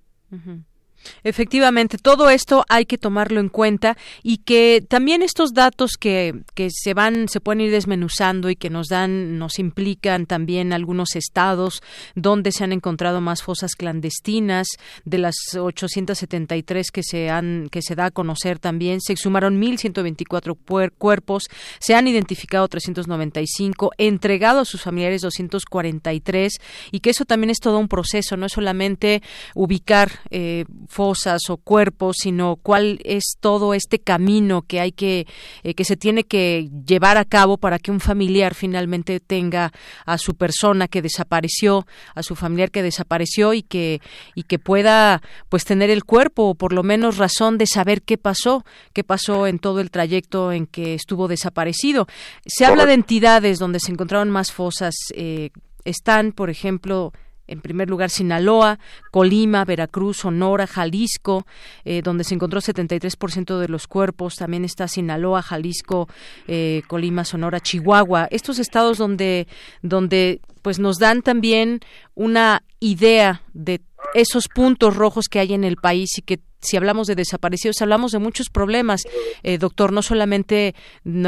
Efectivamente, 1.24 1.98
todo 1.98 2.31
esto 2.31 2.64
hay 2.68 2.85
que 2.86 2.98
tomarlo 2.98 3.40
en 3.40 3.48
cuenta 3.48 3.97
y 4.23 4.39
que 4.39 4.85
también 4.86 5.23
estos 5.23 5.52
datos 5.55 5.93
que, 5.98 6.43
que 6.55 6.68
se 6.70 6.94
van, 6.94 7.28
se 7.28 7.40
pueden 7.40 7.60
ir 7.60 7.70
desmenuzando 7.70 8.51
y 8.51 8.56
que 8.56 8.70
nos 8.70 8.89
dan, 8.89 9.39
nos 9.39 9.59
implican 9.59 10.27
también 10.27 10.73
algunos 10.73 11.16
estados 11.16 11.82
donde 12.14 12.52
se 12.52 12.64
han 12.64 12.73
encontrado 12.73 13.20
más 13.20 13.43
fosas 13.43 13.74
clandestinas, 13.77 14.66
de 15.05 15.18
las 15.18 15.36
873 15.56 16.90
que 16.90 17.02
se 17.02 17.31
han, 17.31 17.68
que 17.70 17.82
se 17.82 17.94
da 17.94 18.06
a 18.06 18.10
conocer 18.10 18.59
también, 18.59 19.01
se 19.01 19.12
exhumaron 19.12 19.60
1.124 19.60 20.56
puer- 20.66 20.93
cuerpos, 20.97 21.44
se 21.78 21.94
han 21.94 22.09
identificado 22.09 22.66
395, 22.68 23.93
entregado 23.98 24.60
a 24.60 24.64
sus 24.64 24.82
familiares 24.82 25.23
243 25.23 26.52
y 26.90 27.01
que 27.01 27.10
eso 27.10 27.24
también 27.24 27.51
es 27.51 27.59
todo 27.59 27.78
un 27.78 27.89
proceso, 27.89 28.36
no 28.36 28.47
es 28.47 28.52
solamente 28.52 29.23
ubicar 29.55 30.10
eh, 30.31 30.64
fosas 30.88 31.42
o 31.48 31.56
cuerpos, 31.56 32.16
sino 32.20 32.56
cuál 32.56 33.00
es 33.04 33.36
todo 33.40 33.74
este 33.74 33.98
camino 33.98 34.62
que 34.62 34.80
hay 34.80 34.92
que 34.92 35.26
eh, 35.62 35.74
que 35.74 35.84
se 35.84 35.96
tiene 35.96 36.24
que 36.24 36.68
llevar 36.86 37.16
a 37.16 37.24
cabo 37.24 37.56
para 37.58 37.78
que 37.78 37.90
un 37.90 38.00
familiar 38.00 38.54
finalmente 38.54 39.20
tenga 39.20 39.72
a 40.04 40.18
su 40.18 40.34
persona 40.34 40.88
que 40.88 41.02
desapareció, 41.02 41.86
a 42.14 42.22
su 42.22 42.34
familiar 42.34 42.70
que 42.70 42.82
desapareció 42.82 43.54
y 43.54 43.62
que 43.62 44.00
y 44.34 44.44
que 44.44 44.58
pueda 44.58 45.22
pues 45.48 45.64
tener 45.64 45.90
el 45.90 46.04
cuerpo 46.04 46.50
o 46.50 46.54
por 46.54 46.72
lo 46.72 46.82
menos 46.82 47.18
razón 47.18 47.58
de 47.58 47.66
saber 47.66 48.02
qué 48.02 48.18
pasó, 48.18 48.64
qué 48.92 49.04
pasó 49.04 49.46
en 49.46 49.58
todo 49.58 49.80
el 49.80 49.90
trayecto 49.90 50.52
en 50.52 50.66
que 50.66 50.94
estuvo 50.94 51.28
desaparecido. 51.28 52.06
Se 52.46 52.64
habla 52.64 52.86
de 52.86 52.94
entidades 52.94 53.58
donde 53.58 53.80
se 53.80 53.92
encontraron 53.92 54.30
más 54.30 54.52
fosas 54.52 54.94
eh, 55.14 55.50
están, 55.84 56.32
por 56.32 56.50
ejemplo, 56.50 57.12
en 57.47 57.60
primer 57.60 57.89
lugar 57.89 58.10
Sinaloa, 58.10 58.78
Colima, 59.10 59.64
Veracruz, 59.64 60.18
Sonora, 60.18 60.66
Jalisco, 60.66 61.47
eh, 61.85 62.02
donde 62.02 62.24
se 62.24 62.35
encontró 62.35 62.60
73% 62.60 63.59
de 63.59 63.68
los 63.68 63.86
cuerpos. 63.86 64.36
También 64.36 64.64
está 64.64 64.89
Sinaloa, 64.89 65.43
Jalisco, 65.43 66.09
eh, 66.47 66.82
Colima, 66.86 67.24
Sonora, 67.24 67.60
Chihuahua. 67.60 68.28
Estos 68.31 68.59
estados 68.59 68.98
donde, 68.98 69.47
donde 69.82 70.40
pues 70.62 70.78
nos 70.78 70.98
dan 70.98 71.23
también 71.23 71.81
una 72.14 72.62
idea 72.81 73.43
de 73.52 73.81
esos 74.14 74.48
puntos 74.48 74.97
rojos 74.97 75.27
que 75.28 75.39
hay 75.39 75.55
en 75.55 75.64
el 75.64 75.77
país 75.77 76.18
y 76.18 76.23
que 76.23 76.40
si 76.60 76.77
hablamos 76.77 77.06
de 77.06 77.14
desaparecidos, 77.14 77.81
hablamos 77.82 78.12
de 78.12 78.18
muchos 78.18 78.48
problemas, 78.51 79.02
eh, 79.43 79.59
doctor, 79.59 79.93
no 79.93 80.02
solamente 80.02 80.74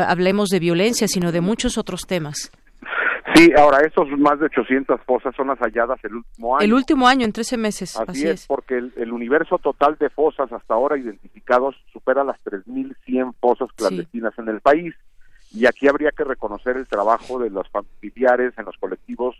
hablemos 0.06 0.48
de 0.48 0.58
violencia, 0.58 1.06
sino 1.06 1.32
de 1.32 1.40
muchos 1.40 1.78
otros 1.78 2.02
temas. 2.06 2.50
Sí, 3.38 3.52
ahora, 3.56 3.86
estos 3.86 4.08
más 4.18 4.40
de 4.40 4.46
800 4.46 5.00
fosas 5.02 5.32
son 5.36 5.46
las 5.46 5.58
halladas 5.60 6.02
el 6.02 6.16
último 6.16 6.56
año. 6.56 6.64
El 6.64 6.74
último 6.74 7.06
año, 7.06 7.24
en 7.24 7.32
13 7.32 7.56
meses. 7.56 7.96
Así, 7.96 8.10
Así, 8.10 8.26
es, 8.26 8.46
porque 8.48 8.76
el, 8.76 8.92
el 8.96 9.12
universo 9.12 9.58
total 9.58 9.96
de 10.00 10.10
fosas 10.10 10.52
hasta 10.52 10.74
ahora 10.74 10.98
identificados 10.98 11.76
supera 11.92 12.24
las 12.24 12.36
3.100 12.44 13.34
fosas 13.40 13.68
clandestinas 13.76 14.36
en 14.38 14.48
el 14.48 14.60
país. 14.60 14.92
Y 15.52 15.66
aquí 15.66 15.86
habría 15.86 16.10
que 16.10 16.24
reconocer 16.24 16.76
el 16.76 16.88
trabajo 16.88 17.38
de 17.38 17.50
los 17.50 17.68
familiares 17.68 18.54
en 18.58 18.64
los 18.64 18.76
colectivos 18.76 19.36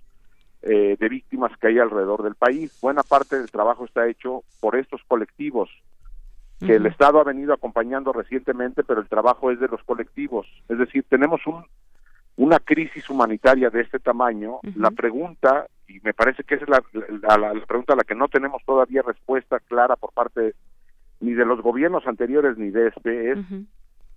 eh, 0.62 0.96
de 0.98 1.08
víctimas 1.08 1.50
que 1.58 1.66
hay 1.66 1.78
alrededor 1.78 2.22
del 2.22 2.36
país. 2.36 2.72
Buena 2.80 3.02
parte 3.02 3.36
del 3.36 3.50
trabajo 3.50 3.84
está 3.84 4.06
hecho 4.06 4.44
por 4.60 4.76
estos 4.76 5.00
colectivos 5.08 5.70
que 6.60 6.74
el 6.74 6.86
Estado 6.86 7.20
ha 7.20 7.24
venido 7.24 7.54
acompañando 7.54 8.12
recientemente, 8.12 8.82
pero 8.82 9.00
el 9.00 9.08
trabajo 9.08 9.52
es 9.52 9.60
de 9.60 9.68
los 9.68 9.80
colectivos. 9.84 10.46
Es 10.68 10.76
decir, 10.78 11.04
tenemos 11.08 11.40
un, 11.46 11.64
una 12.38 12.60
crisis 12.60 13.10
humanitaria 13.10 13.68
de 13.68 13.82
este 13.82 13.98
tamaño. 13.98 14.60
La 14.76 14.92
pregunta, 14.92 15.66
y 15.88 15.98
me 16.00 16.14
parece 16.14 16.44
que 16.44 16.54
esa 16.54 16.64
es 16.64 16.70
la, 16.70 17.36
la, 17.36 17.66
pregunta 17.66 17.94
a 17.94 17.96
la 17.96 18.04
que 18.04 18.14
no 18.14 18.28
tenemos 18.28 18.62
todavía 18.64 19.02
respuesta 19.02 19.58
clara 19.58 19.96
por 19.96 20.12
parte 20.12 20.54
ni 21.20 21.32
de 21.32 21.44
los 21.44 21.60
gobiernos 21.60 22.06
anteriores 22.06 22.56
ni 22.56 22.70
de 22.70 22.88
este, 22.88 23.32
es 23.32 23.38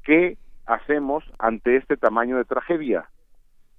qué 0.03 0.37
hacemos 0.67 1.23
ante 1.39 1.75
este 1.77 1.97
tamaño 1.97 2.37
de 2.37 2.45
tragedia. 2.45 3.09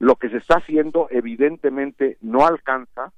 Lo 0.01 0.17
que 0.17 0.29
se 0.29 0.39
está 0.39 0.57
haciendo 0.57 1.07
evidentemente 1.11 2.19
no 2.21 2.45
alcanza 2.45 3.13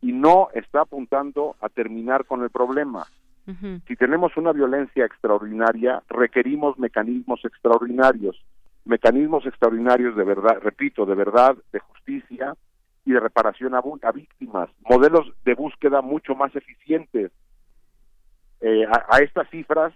y 0.00 0.12
no 0.12 0.48
está 0.54 0.82
apuntando 0.82 1.56
a 1.60 1.68
terminar 1.68 2.24
con 2.24 2.42
el 2.44 2.50
problema. 2.50 3.04
Si 3.86 3.94
tenemos 3.94 4.36
una 4.36 4.52
violencia 4.52 5.04
extraordinaria, 5.04 6.02
requerimos 6.08 6.78
mecanismos 6.80 7.44
extraordinarios, 7.44 8.44
mecanismos 8.86 9.44
extraordinarios 9.46 10.16
de 10.16 10.24
verdad, 10.24 10.58
repito, 10.62 11.04
de 11.04 11.14
verdad, 11.14 11.56
de 11.72 11.80
justicia 11.80 12.54
y 13.04 13.12
de 13.12 13.20
reparación 13.20 13.74
a, 13.74 14.12
víctimas, 14.12 14.70
modelos 14.88 15.32
de 15.44 15.54
búsqueda 15.54 16.00
mucho 16.00 16.34
más 16.34 16.54
eficientes. 16.56 17.30
Eh, 18.60 18.84
a, 18.86 19.18
estas 19.18 19.48
cifras, 19.50 19.92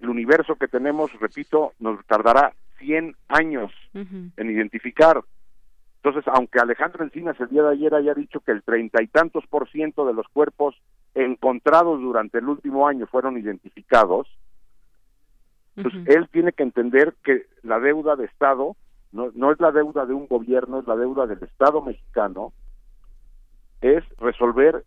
el 0.00 0.08
universo 0.08 0.56
que 0.56 0.68
tenemos, 0.68 1.12
repito, 1.20 1.72
nos 1.78 2.04
tardará 2.06 2.54
100 2.78 3.14
años 3.28 3.70
en 3.94 4.50
identificar. 4.50 5.20
Entonces, 6.02 6.24
aunque 6.34 6.58
Alejandro 6.58 7.04
Encinas 7.04 7.38
el 7.38 7.48
día 7.48 7.62
de 7.62 7.72
ayer 7.72 7.94
haya 7.94 8.14
dicho 8.14 8.40
que 8.40 8.50
el 8.50 8.64
treinta 8.64 9.00
y 9.02 9.06
tantos 9.06 9.46
por 9.46 9.68
ciento 9.70 10.04
de 10.04 10.14
los 10.14 10.26
cuerpos 10.28 10.74
encontrados 11.14 12.00
durante 12.00 12.38
el 12.38 12.48
último 12.48 12.88
año 12.88 13.06
fueron 13.06 13.38
identificados, 13.38 14.26
pues 15.74 15.94
él 16.06 16.28
tiene 16.30 16.52
que 16.52 16.62
entender 16.62 17.14
que 17.24 17.46
la 17.62 17.78
deuda 17.80 18.16
de 18.16 18.26
Estado 18.26 18.76
no, 19.12 19.30
no 19.34 19.52
es 19.52 19.60
la 19.60 19.72
deuda 19.72 20.06
de 20.06 20.14
un 20.14 20.26
gobierno, 20.26 20.80
es 20.80 20.86
la 20.86 20.96
deuda 20.96 21.26
del 21.26 21.42
Estado 21.42 21.82
mexicano, 21.82 22.52
es 23.80 24.04
resolver 24.18 24.84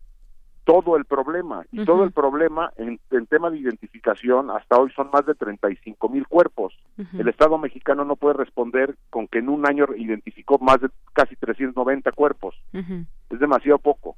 todo 0.66 0.96
el 0.96 1.04
problema. 1.04 1.64
Y 1.70 1.84
todo 1.84 2.02
el 2.02 2.10
problema 2.10 2.72
en, 2.76 2.98
tema 3.28 3.50
de 3.50 3.58
identificación, 3.58 4.50
hasta 4.50 4.76
hoy 4.76 4.90
son 4.90 5.10
más 5.12 5.24
de 5.24 5.36
35 5.36 6.08
mil 6.08 6.26
cuerpos. 6.26 6.74
El 7.16 7.28
Estado 7.28 7.56
mexicano 7.56 8.04
no 8.04 8.16
puede 8.16 8.34
responder 8.34 8.96
con 9.08 9.28
que 9.28 9.38
en 9.38 9.48
un 9.48 9.64
año 9.64 9.86
identificó 9.96 10.58
más 10.58 10.80
de 10.80 10.88
casi 11.12 11.36
390 11.36 12.10
cuerpos. 12.12 12.56
Es 12.72 13.38
demasiado 13.38 13.78
poco. 13.78 14.16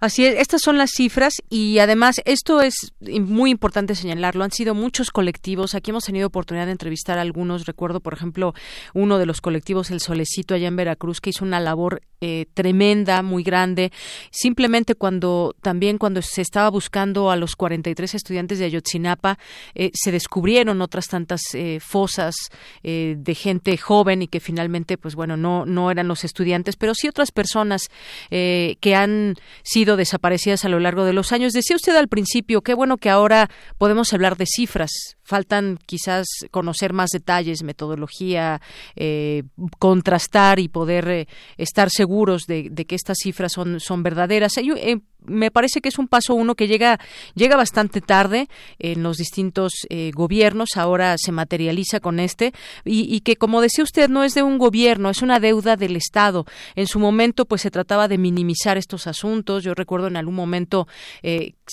Así 0.00 0.24
es, 0.24 0.38
estas 0.38 0.62
son 0.62 0.78
las 0.78 0.90
cifras 0.90 1.34
y 1.48 1.78
además 1.78 2.20
esto 2.24 2.60
es 2.60 2.92
muy 3.00 3.50
importante 3.50 3.94
señalarlo. 3.94 4.44
Han 4.44 4.50
sido 4.50 4.74
muchos 4.74 5.10
colectivos. 5.10 5.74
Aquí 5.74 5.90
hemos 5.90 6.04
tenido 6.04 6.26
oportunidad 6.26 6.66
de 6.66 6.72
entrevistar 6.72 7.18
a 7.18 7.22
algunos. 7.22 7.66
Recuerdo, 7.66 8.00
por 8.00 8.14
ejemplo, 8.14 8.54
uno 8.94 9.18
de 9.18 9.26
los 9.26 9.40
colectivos, 9.40 9.90
el 9.90 10.00
Solecito, 10.00 10.54
allá 10.54 10.68
en 10.68 10.76
Veracruz, 10.76 11.20
que 11.20 11.30
hizo 11.30 11.44
una 11.44 11.60
labor 11.60 12.02
eh, 12.24 12.46
tremenda, 12.54 13.22
muy 13.22 13.42
grande. 13.42 13.90
Simplemente 14.30 14.94
cuando 14.94 15.56
también 15.60 15.98
cuando 15.98 16.22
se 16.22 16.40
estaba 16.40 16.68
buscando 16.68 17.30
a 17.30 17.36
los 17.36 17.56
43 17.56 18.14
estudiantes 18.14 18.60
de 18.60 18.66
Ayotzinapa, 18.66 19.38
eh, 19.74 19.90
se 19.92 20.12
descubrieron 20.12 20.82
otras 20.82 21.08
tantas 21.08 21.42
eh, 21.54 21.78
fosas 21.80 22.34
de 22.82 23.34
gente 23.34 23.76
joven 23.76 24.22
y 24.22 24.28
que 24.28 24.40
finalmente, 24.40 24.98
pues 24.98 25.14
bueno, 25.14 25.36
no 25.36 25.66
no 25.66 25.90
eran 25.90 26.08
los 26.08 26.24
estudiantes, 26.24 26.76
pero 26.76 26.94
sí 26.94 27.08
otras 27.08 27.30
personas 27.30 27.88
que 28.30 28.94
han 28.94 29.36
sido 29.62 29.96
desaparecidas 29.96 30.64
a 30.64 30.68
lo 30.68 30.80
largo 30.80 31.04
de 31.04 31.12
los 31.12 31.32
años. 31.32 31.52
Decía 31.52 31.76
usted 31.76 31.96
al 31.96 32.08
principio, 32.08 32.62
qué 32.62 32.74
bueno 32.74 32.96
que 32.96 33.10
ahora 33.10 33.50
podemos 33.78 34.12
hablar 34.12 34.36
de 34.36 34.46
cifras. 34.46 35.16
Faltan 35.32 35.78
quizás 35.86 36.26
conocer 36.50 36.92
más 36.92 37.08
detalles, 37.08 37.62
metodología, 37.62 38.60
eh, 38.96 39.44
contrastar 39.78 40.58
y 40.58 40.68
poder 40.68 41.08
eh, 41.08 41.26
estar 41.56 41.88
seguros 41.88 42.42
de, 42.46 42.70
que 42.86 42.94
estas 42.94 43.16
cifras 43.22 43.52
son, 43.52 43.80
son 43.80 44.02
verdaderas. 44.02 44.58
Eh, 44.58 45.00
me 45.24 45.50
parece 45.50 45.80
que 45.80 45.88
es 45.88 45.98
un 45.98 46.06
paso 46.06 46.34
uno 46.34 46.54
que 46.54 46.68
llega, 46.68 47.00
llega 47.34 47.56
bastante 47.56 48.02
tarde 48.02 48.48
en 48.78 49.02
los 49.02 49.16
distintos 49.16 49.72
gobiernos, 50.12 50.76
ahora 50.76 51.14
se 51.16 51.30
materializa 51.30 52.00
con 52.00 52.18
este, 52.18 52.52
y, 52.84 53.20
que 53.20 53.36
como 53.36 53.60
decía 53.60 53.84
usted, 53.84 54.10
no 54.10 54.24
es 54.24 54.34
de 54.34 54.42
un 54.42 54.58
gobierno, 54.58 55.08
es 55.08 55.22
una 55.22 55.38
deuda 55.38 55.76
del 55.76 55.96
Estado. 55.96 56.44
En 56.74 56.88
su 56.88 56.98
momento, 56.98 57.46
pues 57.46 57.62
se 57.62 57.70
trataba 57.70 58.08
de 58.08 58.18
minimizar 58.18 58.76
estos 58.76 59.06
asuntos. 59.06 59.62
Yo 59.62 59.74
recuerdo 59.74 60.08
en 60.08 60.16
algún 60.16 60.34
momento 60.34 60.88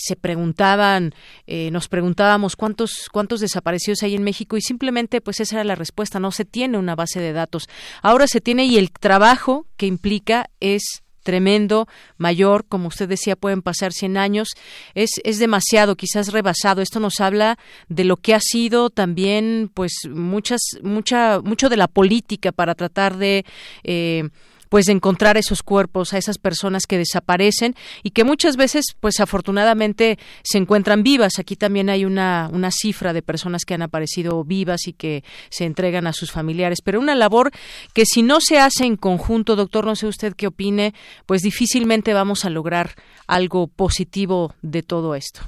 se 0.01 0.15
preguntaban, 0.15 1.13
eh, 1.45 1.71
nos 1.71 1.89
preguntábamos 1.89 2.55
cuántos, 2.55 3.09
cuántos 3.11 3.41
desaparecidos 3.41 4.01
hay 4.03 4.15
en 4.15 4.23
México 4.23 4.55
y 4.55 4.61
simplemente 4.61 5.19
pues 5.19 5.41
esa 5.41 5.57
era 5.57 5.63
la 5.65 5.75
respuesta, 5.75 6.19
no 6.19 6.31
se 6.31 6.45
tiene 6.45 6.77
una 6.77 6.95
base 6.95 7.19
de 7.19 7.33
datos. 7.33 7.67
Ahora 8.01 8.27
se 8.27 8.39
tiene 8.39 8.65
y 8.65 8.77
el 8.77 8.91
trabajo 8.91 9.65
que 9.75 9.87
implica 9.87 10.49
es 10.61 11.03
tremendo, 11.21 11.87
mayor, 12.17 12.65
como 12.65 12.87
usted 12.87 13.09
decía, 13.09 13.35
pueden 13.35 13.61
pasar 13.61 13.91
100 13.91 14.17
años, 14.17 14.49
es, 14.95 15.09
es 15.23 15.37
demasiado, 15.37 15.97
quizás 15.97 16.31
rebasado. 16.31 16.81
Esto 16.81 17.01
nos 17.01 17.19
habla 17.19 17.59
de 17.89 18.05
lo 18.05 18.15
que 18.17 18.33
ha 18.33 18.39
sido 18.39 18.89
también, 18.89 19.69
pues, 19.73 19.91
muchas, 20.09 20.61
mucha, 20.81 21.41
mucho 21.41 21.67
de 21.69 21.77
la 21.77 21.87
política 21.87 22.53
para 22.53 22.73
tratar 22.73 23.17
de 23.17 23.45
eh, 23.83 24.29
pues 24.69 24.85
de 24.85 24.93
encontrar 24.93 25.37
esos 25.37 25.63
cuerpos, 25.63 26.13
a 26.13 26.17
esas 26.17 26.37
personas 26.37 26.85
que 26.87 26.97
desaparecen 26.97 27.75
y 28.03 28.11
que 28.11 28.23
muchas 28.23 28.55
veces, 28.55 28.95
pues 28.99 29.19
afortunadamente, 29.19 30.17
se 30.43 30.57
encuentran 30.57 31.03
vivas. 31.03 31.39
Aquí 31.39 31.55
también 31.55 31.89
hay 31.89 32.05
una, 32.05 32.49
una 32.53 32.69
cifra 32.71 33.13
de 33.13 33.21
personas 33.21 33.65
que 33.65 33.73
han 33.73 33.81
aparecido 33.81 34.43
vivas 34.43 34.87
y 34.87 34.93
que 34.93 35.23
se 35.49 35.65
entregan 35.65 36.07
a 36.07 36.13
sus 36.13 36.31
familiares. 36.31 36.79
Pero 36.83 36.99
una 36.99 37.15
labor 37.15 37.51
que 37.93 38.05
si 38.05 38.21
no 38.21 38.39
se 38.39 38.59
hace 38.59 38.85
en 38.85 38.95
conjunto, 38.95 39.55
doctor, 39.55 39.85
no 39.85 39.95
sé 39.95 40.07
usted 40.07 40.33
qué 40.35 40.47
opine, 40.47 40.93
pues 41.25 41.41
difícilmente 41.41 42.13
vamos 42.13 42.45
a 42.45 42.49
lograr 42.49 42.91
algo 43.27 43.67
positivo 43.67 44.53
de 44.61 44.83
todo 44.83 45.15
esto. 45.15 45.41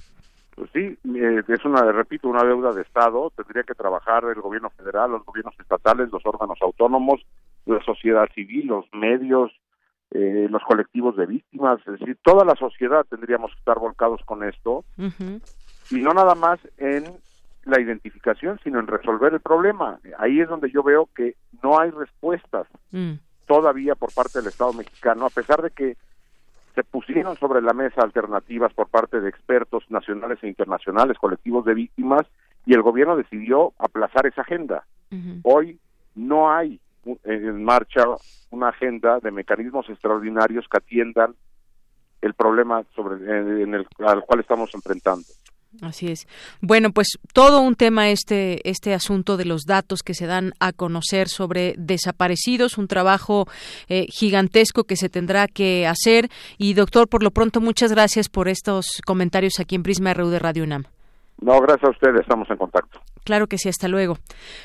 Pues 0.55 0.69
sí, 0.73 0.79
eh, 0.79 1.41
es 1.47 1.65
una, 1.65 1.91
repito, 1.91 2.27
una 2.27 2.43
deuda 2.43 2.71
de 2.71 2.81
Estado. 2.81 3.31
Tendría 3.35 3.63
que 3.63 3.73
trabajar 3.73 4.23
el 4.25 4.41
gobierno 4.41 4.69
federal, 4.71 5.11
los 5.11 5.25
gobiernos 5.25 5.55
estatales, 5.59 6.11
los 6.11 6.25
órganos 6.25 6.59
autónomos, 6.61 7.21
la 7.65 7.81
sociedad 7.83 8.27
civil, 8.33 8.67
los 8.67 8.85
medios, 8.93 9.51
eh, 10.11 10.47
los 10.49 10.61
colectivos 10.63 11.15
de 11.15 11.25
víctimas, 11.25 11.79
es 11.87 11.99
decir, 11.99 12.17
toda 12.23 12.43
la 12.43 12.55
sociedad 12.55 13.05
tendríamos 13.09 13.51
que 13.51 13.59
estar 13.59 13.79
volcados 13.79 14.21
con 14.25 14.43
esto 14.43 14.83
y 15.89 16.01
no 16.01 16.13
nada 16.13 16.35
más 16.35 16.59
en 16.77 17.05
la 17.65 17.79
identificación, 17.79 18.59
sino 18.63 18.79
en 18.79 18.87
resolver 18.87 19.33
el 19.33 19.39
problema. 19.39 19.99
Ahí 20.17 20.39
es 20.39 20.49
donde 20.49 20.71
yo 20.71 20.83
veo 20.83 21.07
que 21.15 21.35
no 21.63 21.79
hay 21.79 21.91
respuestas 21.91 22.67
mm. 22.91 23.13
todavía 23.47 23.95
por 23.95 24.13
parte 24.13 24.39
del 24.39 24.47
Estado 24.47 24.73
mexicano, 24.73 25.25
a 25.25 25.29
pesar 25.29 25.61
de 25.61 25.69
que 25.69 25.95
se 26.75 26.83
pusieron 26.83 27.37
sobre 27.37 27.61
la 27.61 27.73
mesa 27.73 28.01
alternativas 28.01 28.73
por 28.73 28.87
parte 28.87 29.19
de 29.19 29.29
expertos 29.29 29.83
nacionales 29.89 30.39
e 30.41 30.47
internacionales, 30.47 31.17
colectivos 31.17 31.65
de 31.65 31.73
víctimas, 31.73 32.25
y 32.65 32.73
el 32.73 32.81
gobierno 32.81 33.17
decidió 33.17 33.73
aplazar 33.77 34.25
esa 34.25 34.41
agenda. 34.41 34.85
Hoy 35.43 35.77
no 36.15 36.51
hay 36.51 36.79
en 37.23 37.63
marcha 37.63 38.03
una 38.51 38.69
agenda 38.69 39.19
de 39.19 39.31
mecanismos 39.31 39.89
extraordinarios 39.89 40.65
que 40.69 40.77
atiendan 40.77 41.35
el 42.21 42.33
problema 42.33 42.83
sobre 42.95 43.15
en 43.15 43.73
el 43.73 43.87
al 43.99 44.21
cual 44.21 44.39
estamos 44.41 44.69
enfrentando. 44.75 45.25
Así 45.81 46.11
es. 46.11 46.27
Bueno, 46.59 46.91
pues 46.91 47.17
todo 47.33 47.61
un 47.61 47.75
tema 47.75 48.09
este 48.09 48.69
este 48.69 48.93
asunto 48.93 49.37
de 49.37 49.45
los 49.45 49.63
datos 49.63 50.03
que 50.03 50.13
se 50.13 50.27
dan 50.27 50.51
a 50.59 50.73
conocer 50.73 51.29
sobre 51.29 51.75
desaparecidos, 51.77 52.77
un 52.77 52.87
trabajo 52.87 53.45
eh, 53.87 54.05
gigantesco 54.09 54.83
que 54.83 54.97
se 54.97 55.07
tendrá 55.07 55.47
que 55.47 55.87
hacer. 55.87 56.27
Y 56.57 56.73
doctor, 56.73 57.07
por 57.07 57.23
lo 57.23 57.31
pronto, 57.31 57.61
muchas 57.61 57.93
gracias 57.93 58.27
por 58.27 58.49
estos 58.49 59.01
comentarios 59.05 59.59
aquí 59.61 59.75
en 59.75 59.83
Prisma 59.83 60.13
RU 60.13 60.29
de 60.29 60.39
Radio 60.39 60.65
UNAM. 60.65 60.83
No, 61.39 61.59
gracias 61.61 61.85
a 61.85 61.91
ustedes, 61.91 62.21
estamos 62.21 62.49
en 62.49 62.57
contacto. 62.57 62.99
Claro 63.23 63.47
que 63.47 63.57
sí, 63.57 63.69
hasta 63.69 63.87
luego. 63.87 64.17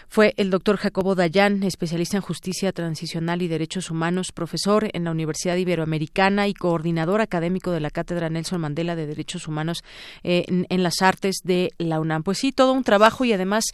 Fue 0.08 0.32
el 0.38 0.50
doctor 0.50 0.78
Jacobo 0.78 1.14
Dayan, 1.14 1.62
especialista 1.62 2.16
en 2.16 2.22
justicia 2.22 2.72
transicional 2.72 3.42
y 3.42 3.48
derechos 3.48 3.90
humanos, 3.90 4.32
profesor 4.32 4.88
en 4.92 5.04
la 5.04 5.10
Universidad 5.10 5.56
Iberoamericana 5.56 6.48
y 6.48 6.54
coordinador 6.54 7.20
académico 7.20 7.70
de 7.70 7.80
la 7.80 7.90
Cátedra 7.90 8.30
Nelson 8.30 8.60
Mandela 8.60 8.96
de 8.96 9.06
Derechos 9.06 9.46
Humanos 9.46 9.84
eh, 10.22 10.44
en, 10.48 10.82
las 10.82 11.02
Artes 11.02 11.40
de 11.44 11.72
la 11.76 12.00
UNAM. 12.00 12.22
Pues 12.22 12.38
sí, 12.38 12.50
todo 12.50 12.72
un 12.72 12.84
trabajo 12.84 13.26
y 13.26 13.32
además 13.34 13.64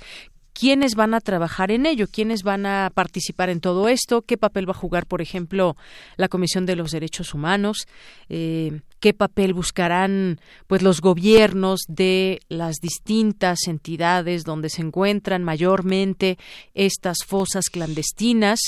quiénes 0.52 0.96
van 0.96 1.14
a 1.14 1.20
trabajar 1.20 1.70
en 1.70 1.86
ello, 1.86 2.06
quiénes 2.10 2.42
van 2.42 2.66
a 2.66 2.90
participar 2.92 3.50
en 3.50 3.60
todo 3.60 3.88
esto, 3.88 4.22
qué 4.22 4.36
papel 4.36 4.68
va 4.68 4.72
a 4.72 4.74
jugar, 4.74 5.06
por 5.06 5.22
ejemplo, 5.22 5.76
la 6.16 6.28
Comisión 6.28 6.66
de 6.66 6.76
los 6.76 6.90
Derechos 6.90 7.34
Humanos, 7.34 7.86
eh, 8.28 8.80
qué 9.02 9.12
papel 9.12 9.52
buscarán 9.52 10.40
pues 10.68 10.80
los 10.80 11.00
gobiernos 11.00 11.80
de 11.88 12.40
las 12.48 12.76
distintas 12.76 13.66
entidades 13.66 14.44
donde 14.44 14.70
se 14.70 14.80
encuentran 14.80 15.42
mayormente 15.42 16.38
estas 16.72 17.24
fosas 17.26 17.64
clandestinas 17.68 18.60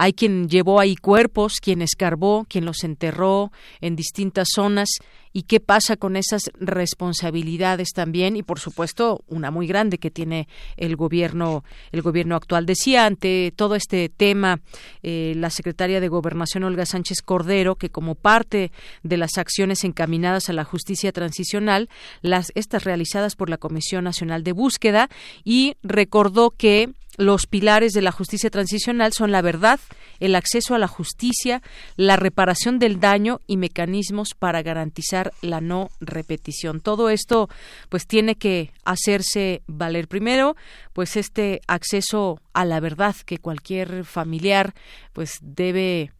hay 0.00 0.12
quien 0.12 0.48
llevó 0.48 0.78
ahí 0.78 0.94
cuerpos, 0.94 1.54
quien 1.60 1.82
escarbó, 1.82 2.46
quien 2.48 2.64
los 2.64 2.84
enterró 2.84 3.50
en 3.80 3.96
distintas 3.96 4.46
zonas. 4.54 4.88
Y 5.32 5.42
qué 5.42 5.58
pasa 5.58 5.96
con 5.96 6.16
esas 6.16 6.42
responsabilidades 6.58 7.88
también 7.92 8.36
y 8.36 8.44
por 8.44 8.60
supuesto 8.60 9.24
una 9.26 9.50
muy 9.50 9.66
grande 9.66 9.98
que 9.98 10.10
tiene 10.10 10.48
el 10.76 10.96
gobierno 10.96 11.64
el 11.90 12.02
gobierno 12.02 12.36
actual. 12.36 12.64
Decía 12.64 13.06
ante 13.06 13.52
todo 13.54 13.74
este 13.74 14.08
tema 14.08 14.60
eh, 15.02 15.34
la 15.36 15.50
secretaria 15.50 16.00
de 16.00 16.08
gobernación 16.08 16.64
Olga 16.64 16.86
Sánchez 16.86 17.20
Cordero 17.20 17.74
que 17.74 17.90
como 17.90 18.14
parte 18.14 18.70
de 19.02 19.16
las 19.16 19.36
acciones 19.36 19.84
encaminadas 19.84 20.48
a 20.48 20.54
la 20.54 20.64
justicia 20.64 21.12
transicional 21.12 21.88
las 22.22 22.52
estas 22.54 22.84
realizadas 22.84 23.36
por 23.36 23.50
la 23.50 23.58
Comisión 23.58 24.04
Nacional 24.04 24.44
de 24.44 24.52
Búsqueda 24.52 25.08
y 25.44 25.74
recordó 25.82 26.50
que 26.50 26.90
los 27.18 27.46
pilares 27.46 27.92
de 27.92 28.00
la 28.00 28.12
justicia 28.12 28.48
transicional 28.48 29.12
son 29.12 29.32
la 29.32 29.42
verdad, 29.42 29.80
el 30.20 30.36
acceso 30.36 30.74
a 30.74 30.78
la 30.78 30.86
justicia, 30.86 31.62
la 31.96 32.16
reparación 32.16 32.78
del 32.78 33.00
daño 33.00 33.40
y 33.46 33.56
mecanismos 33.56 34.34
para 34.34 34.62
garantizar 34.62 35.32
la 35.42 35.60
no 35.60 35.90
repetición. 36.00 36.80
Todo 36.80 37.10
esto 37.10 37.50
pues 37.88 38.06
tiene 38.06 38.36
que 38.36 38.70
hacerse 38.84 39.62
valer 39.66 40.06
primero, 40.06 40.56
pues 40.92 41.16
este 41.16 41.60
acceso 41.66 42.40
a 42.52 42.64
la 42.64 42.78
verdad 42.78 43.16
que 43.26 43.38
cualquier 43.38 44.04
familiar 44.04 44.74
pues 45.12 45.38
debe 45.42 46.12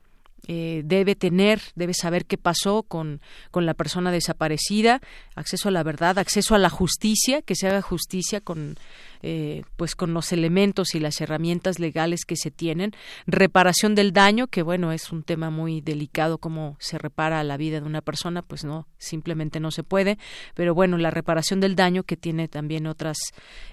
eh, 0.50 0.80
debe 0.82 1.14
tener, 1.14 1.60
debe 1.74 1.92
saber 1.92 2.24
qué 2.24 2.38
pasó 2.38 2.82
con, 2.82 3.20
con 3.50 3.66
la 3.66 3.74
persona 3.74 4.10
desaparecida, 4.10 5.02
acceso 5.34 5.68
a 5.68 5.72
la 5.72 5.82
verdad, 5.82 6.18
acceso 6.18 6.54
a 6.54 6.58
la 6.58 6.70
justicia, 6.70 7.42
que 7.42 7.54
se 7.54 7.68
haga 7.68 7.82
justicia 7.82 8.40
con 8.40 8.78
eh, 9.22 9.62
pues 9.76 9.94
con 9.94 10.14
los 10.14 10.32
elementos 10.32 10.94
y 10.94 11.00
las 11.00 11.20
herramientas 11.20 11.78
legales 11.78 12.24
que 12.24 12.36
se 12.36 12.50
tienen, 12.50 12.92
reparación 13.26 13.94
del 13.94 14.12
daño, 14.12 14.46
que 14.46 14.62
bueno, 14.62 14.92
es 14.92 15.10
un 15.10 15.22
tema 15.22 15.50
muy 15.50 15.80
delicado 15.80 16.38
cómo 16.38 16.76
se 16.78 16.98
repara 16.98 17.42
la 17.44 17.56
vida 17.56 17.80
de 17.80 17.86
una 17.86 18.00
persona, 18.00 18.42
pues 18.42 18.64
no, 18.64 18.86
simplemente 18.98 19.60
no 19.60 19.70
se 19.70 19.82
puede, 19.82 20.18
pero 20.54 20.74
bueno, 20.74 20.98
la 20.98 21.10
reparación 21.10 21.60
del 21.60 21.76
daño 21.76 22.02
que 22.04 22.16
tiene 22.16 22.48
también 22.48 22.86
otras 22.86 23.18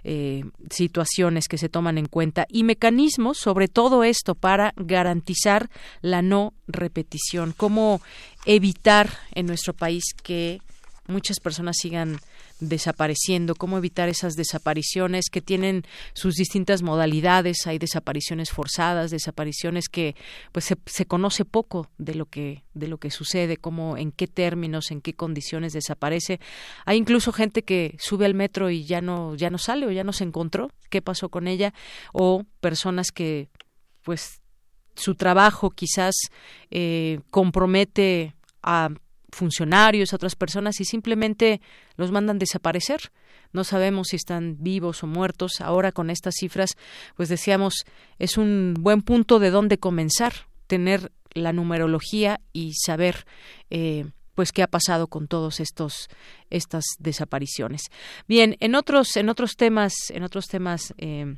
eh, 0.04 0.44
situaciones 0.70 1.48
que 1.48 1.58
se 1.58 1.70
toman 1.70 1.98
en 1.98 2.08
cuenta. 2.08 2.46
Y 2.50 2.64
mecanismos 2.64 3.38
sobre 3.38 3.68
todo 3.68 4.04
esto 4.04 4.36
para 4.36 4.74
garantizar 4.76 5.70
la 6.02 6.22
no 6.22 6.54
repetición, 6.68 7.54
cómo 7.56 8.02
evitar 8.46 9.10
en 9.34 9.46
nuestro 9.46 9.74
país 9.74 10.04
que 10.24 10.60
muchas 11.08 11.40
personas 11.40 11.78
sigan 11.80 12.20
desapareciendo, 12.60 13.56
cómo 13.56 13.78
evitar 13.78 14.08
esas 14.08 14.36
desapariciones 14.36 15.30
que 15.30 15.42
tienen 15.42 15.84
sus 16.14 16.36
distintas 16.36 16.82
modalidades, 16.84 17.68
hay 17.68 17.78
desapariciones 17.78 18.52
forzadas, 18.52 19.12
desapariciones 19.12 19.90
que 19.90 20.16
pues 20.52 20.66
se, 20.66 20.78
se 20.86 21.06
conoce 21.06 21.46
poco 21.46 21.90
de 21.98 22.16
lo 22.16 22.26
que 22.28 22.64
de 22.74 22.88
lo 22.88 22.98
que 22.98 23.12
sucede, 23.12 23.58
cómo 23.58 23.98
en 23.98 24.12
qué 24.12 24.28
términos, 24.28 24.92
en 24.92 25.02
qué 25.02 25.14
condiciones 25.14 25.74
desaparece. 25.74 26.40
Hay 26.86 26.98
incluso 26.98 27.32
gente 27.32 27.64
que 27.64 27.96
sube 28.00 28.26
al 28.26 28.34
metro 28.34 28.70
y 28.70 28.86
ya 28.86 29.02
no 29.02 29.36
ya 29.36 29.50
no 29.50 29.58
sale 29.58 29.86
o 29.86 29.92
ya 29.92 30.04
no 30.04 30.14
se 30.14 30.24
encontró, 30.24 30.72
qué 30.90 31.02
pasó 31.02 31.30
con 31.30 31.48
ella 31.48 31.74
o 32.14 32.44
personas 32.62 33.12
que 33.12 33.50
pues 34.04 34.42
su 34.96 35.16
trabajo 35.16 35.72
quizás 35.72 36.16
eh, 36.72 37.20
compromete 37.32 38.36
a 38.64 38.90
funcionarios, 39.36 40.12
a 40.12 40.16
otras 40.16 40.36
personas 40.36 40.80
y 40.80 40.86
simplemente 40.86 41.62
los 41.98 42.12
mandan 42.12 42.40
desaparecer. 42.40 43.12
No 43.52 43.64
sabemos 43.64 44.08
si 44.10 44.16
están 44.16 44.58
vivos 44.60 45.04
o 45.04 45.08
muertos. 45.08 45.62
Ahora 45.62 45.92
con 45.92 46.10
estas 46.10 46.36
cifras, 46.40 46.76
pues 47.16 47.30
decíamos, 47.30 47.86
es 48.18 48.38
un 48.38 48.76
buen 48.80 49.02
punto 49.02 49.40
de 49.40 49.52
dónde 49.52 49.78
comenzar, 49.78 50.34
tener 50.68 51.12
la 51.34 51.54
numerología 51.54 52.40
y 52.54 52.74
saber 52.74 53.26
eh, 53.70 54.06
pues 54.36 54.52
qué 54.52 54.64
ha 54.64 54.68
pasado 54.68 55.08
con 55.08 55.28
todos 55.28 55.60
estos 55.60 56.08
estas 56.50 56.84
desapariciones. 57.00 57.84
Bien, 58.28 58.56
en 58.60 58.76
otros 58.76 59.16
en 59.18 59.30
otros 59.30 59.56
temas 59.56 59.94
en 60.10 60.24
otros 60.24 60.48
temas 60.48 60.94
eh, 60.98 61.36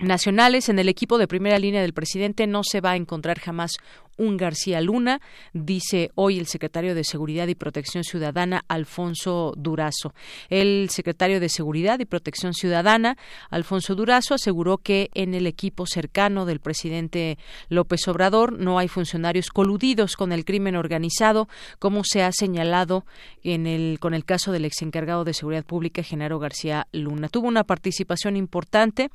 nacionales 0.00 0.68
en 0.68 0.78
el 0.78 0.88
equipo 0.88 1.18
de 1.18 1.28
primera 1.28 1.58
línea 1.58 1.82
del 1.82 1.92
presidente 1.92 2.46
no 2.46 2.62
se 2.64 2.80
va 2.80 2.92
a 2.92 2.96
encontrar 2.96 3.38
jamás 3.38 3.72
un 4.16 4.36
García 4.36 4.80
Luna, 4.80 5.20
dice 5.52 6.10
hoy 6.14 6.38
el 6.38 6.46
secretario 6.46 6.94
de 6.94 7.04
Seguridad 7.04 7.48
y 7.48 7.54
Protección 7.54 8.04
Ciudadana, 8.04 8.64
Alfonso 8.68 9.54
Durazo. 9.56 10.14
El 10.48 10.88
secretario 10.90 11.40
de 11.40 11.48
Seguridad 11.48 11.98
y 12.00 12.04
Protección 12.04 12.52
Ciudadana, 12.52 13.16
Alfonso 13.50 13.94
Durazo, 13.94 14.34
aseguró 14.34 14.78
que 14.78 15.10
en 15.14 15.34
el 15.34 15.46
equipo 15.46 15.86
cercano 15.86 16.46
del 16.46 16.60
presidente 16.60 17.38
López 17.68 18.06
Obrador 18.08 18.58
no 18.58 18.78
hay 18.78 18.88
funcionarios 18.88 19.48
coludidos 19.48 20.16
con 20.16 20.32
el 20.32 20.44
crimen 20.44 20.76
organizado, 20.76 21.48
como 21.78 22.02
se 22.04 22.22
ha 22.22 22.32
señalado 22.32 23.04
en 23.42 23.66
el, 23.66 23.98
con 24.00 24.14
el 24.14 24.24
caso 24.24 24.52
del 24.52 24.64
ex 24.64 24.82
encargado 24.82 25.24
de 25.24 25.34
Seguridad 25.34 25.64
Pública, 25.64 26.02
Genaro 26.02 26.38
García 26.38 26.86
Luna. 26.92 27.28
Tuvo 27.28 27.48
una 27.48 27.64
participación 27.64 28.36
importante 28.36 29.10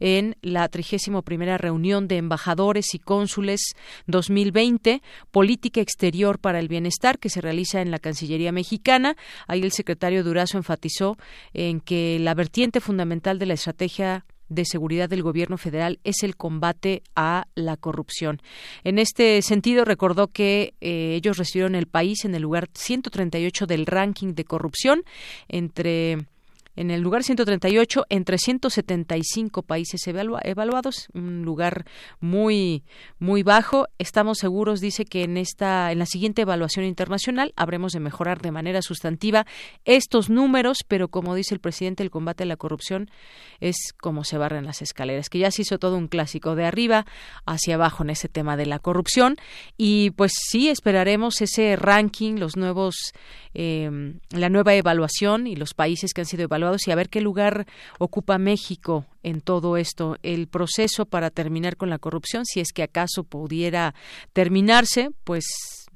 en 0.00 0.36
la 0.42 0.68
31 0.68 1.22
primera 1.22 1.58
reunión 1.58 2.08
de 2.08 2.16
embajadores 2.16 2.94
y 2.94 2.98
cónsules 2.98 3.74
2000 4.06 4.39
2020, 4.44 5.02
Política 5.30 5.80
Exterior 5.80 6.38
para 6.38 6.58
el 6.58 6.68
Bienestar, 6.68 7.18
que 7.18 7.28
se 7.28 7.40
realiza 7.40 7.80
en 7.80 7.90
la 7.90 7.98
Cancillería 7.98 8.52
mexicana. 8.52 9.16
Ahí 9.46 9.60
el 9.60 9.72
secretario 9.72 10.24
Durazo 10.24 10.58
enfatizó 10.58 11.16
en 11.52 11.80
que 11.80 12.18
la 12.20 12.34
vertiente 12.34 12.80
fundamental 12.80 13.38
de 13.38 13.46
la 13.46 13.54
estrategia 13.54 14.24
de 14.48 14.64
seguridad 14.64 15.08
del 15.08 15.22
gobierno 15.22 15.56
federal 15.56 16.00
es 16.02 16.22
el 16.22 16.36
combate 16.36 17.02
a 17.14 17.46
la 17.54 17.76
corrupción. 17.76 18.42
En 18.82 18.98
este 18.98 19.40
sentido, 19.42 19.84
recordó 19.84 20.28
que 20.28 20.74
eh, 20.80 21.14
ellos 21.14 21.38
recibieron 21.38 21.76
el 21.76 21.86
país 21.86 22.24
en 22.24 22.34
el 22.34 22.42
lugar 22.42 22.68
138 22.74 23.66
del 23.66 23.86
ranking 23.86 24.34
de 24.34 24.44
corrupción 24.44 25.04
entre 25.48 26.26
en 26.76 26.90
el 26.90 27.00
lugar 27.00 27.24
138 27.24 28.06
entre 28.08 28.38
175 28.38 29.62
países 29.62 30.06
evaluados, 30.06 31.08
un 31.12 31.42
lugar 31.42 31.84
muy 32.20 32.84
muy 33.18 33.42
bajo. 33.42 33.88
Estamos 33.98 34.38
seguros, 34.38 34.80
dice 34.80 35.04
que 35.04 35.24
en 35.24 35.36
esta 35.36 35.90
en 35.92 35.98
la 35.98 36.06
siguiente 36.06 36.42
evaluación 36.42 36.84
internacional 36.84 37.52
habremos 37.56 37.92
de 37.92 38.00
mejorar 38.00 38.40
de 38.40 38.52
manera 38.52 38.82
sustantiva 38.82 39.46
estos 39.84 40.30
números, 40.30 40.78
pero 40.86 41.08
como 41.08 41.34
dice 41.34 41.54
el 41.54 41.60
presidente, 41.60 42.02
el 42.02 42.10
combate 42.10 42.44
a 42.44 42.46
la 42.46 42.56
corrupción 42.56 43.10
es 43.58 43.92
como 44.00 44.24
se 44.24 44.38
barren 44.38 44.64
las 44.64 44.82
escaleras, 44.82 45.28
que 45.28 45.40
ya 45.40 45.50
se 45.50 45.62
hizo 45.62 45.78
todo 45.78 45.96
un 45.96 46.08
clásico 46.08 46.54
de 46.54 46.66
arriba 46.66 47.04
hacia 47.46 47.74
abajo 47.74 48.04
en 48.04 48.10
ese 48.10 48.28
tema 48.28 48.56
de 48.56 48.66
la 48.66 48.78
corrupción 48.78 49.36
y 49.76 50.10
pues 50.10 50.32
sí 50.34 50.68
esperaremos 50.68 51.40
ese 51.40 51.76
ranking, 51.76 52.36
los 52.36 52.56
nuevos 52.56 53.12
eh, 53.52 54.14
la 54.30 54.48
nueva 54.48 54.74
evaluación 54.74 55.48
y 55.48 55.56
los 55.56 55.74
países 55.74 56.14
que 56.14 56.20
han 56.20 56.26
sido 56.26 56.44
evaluados 56.44 56.59
y 56.86 56.90
a 56.90 56.94
ver 56.94 57.08
qué 57.08 57.20
lugar 57.20 57.66
ocupa 57.98 58.38
México 58.38 59.06
en 59.22 59.40
todo 59.40 59.76
esto. 59.76 60.16
El 60.22 60.46
proceso 60.48 61.06
para 61.06 61.30
terminar 61.30 61.76
con 61.76 61.90
la 61.90 61.98
corrupción, 61.98 62.44
si 62.44 62.60
es 62.60 62.72
que 62.72 62.82
acaso 62.82 63.24
pudiera 63.24 63.94
terminarse, 64.32 65.10
pues 65.24 65.44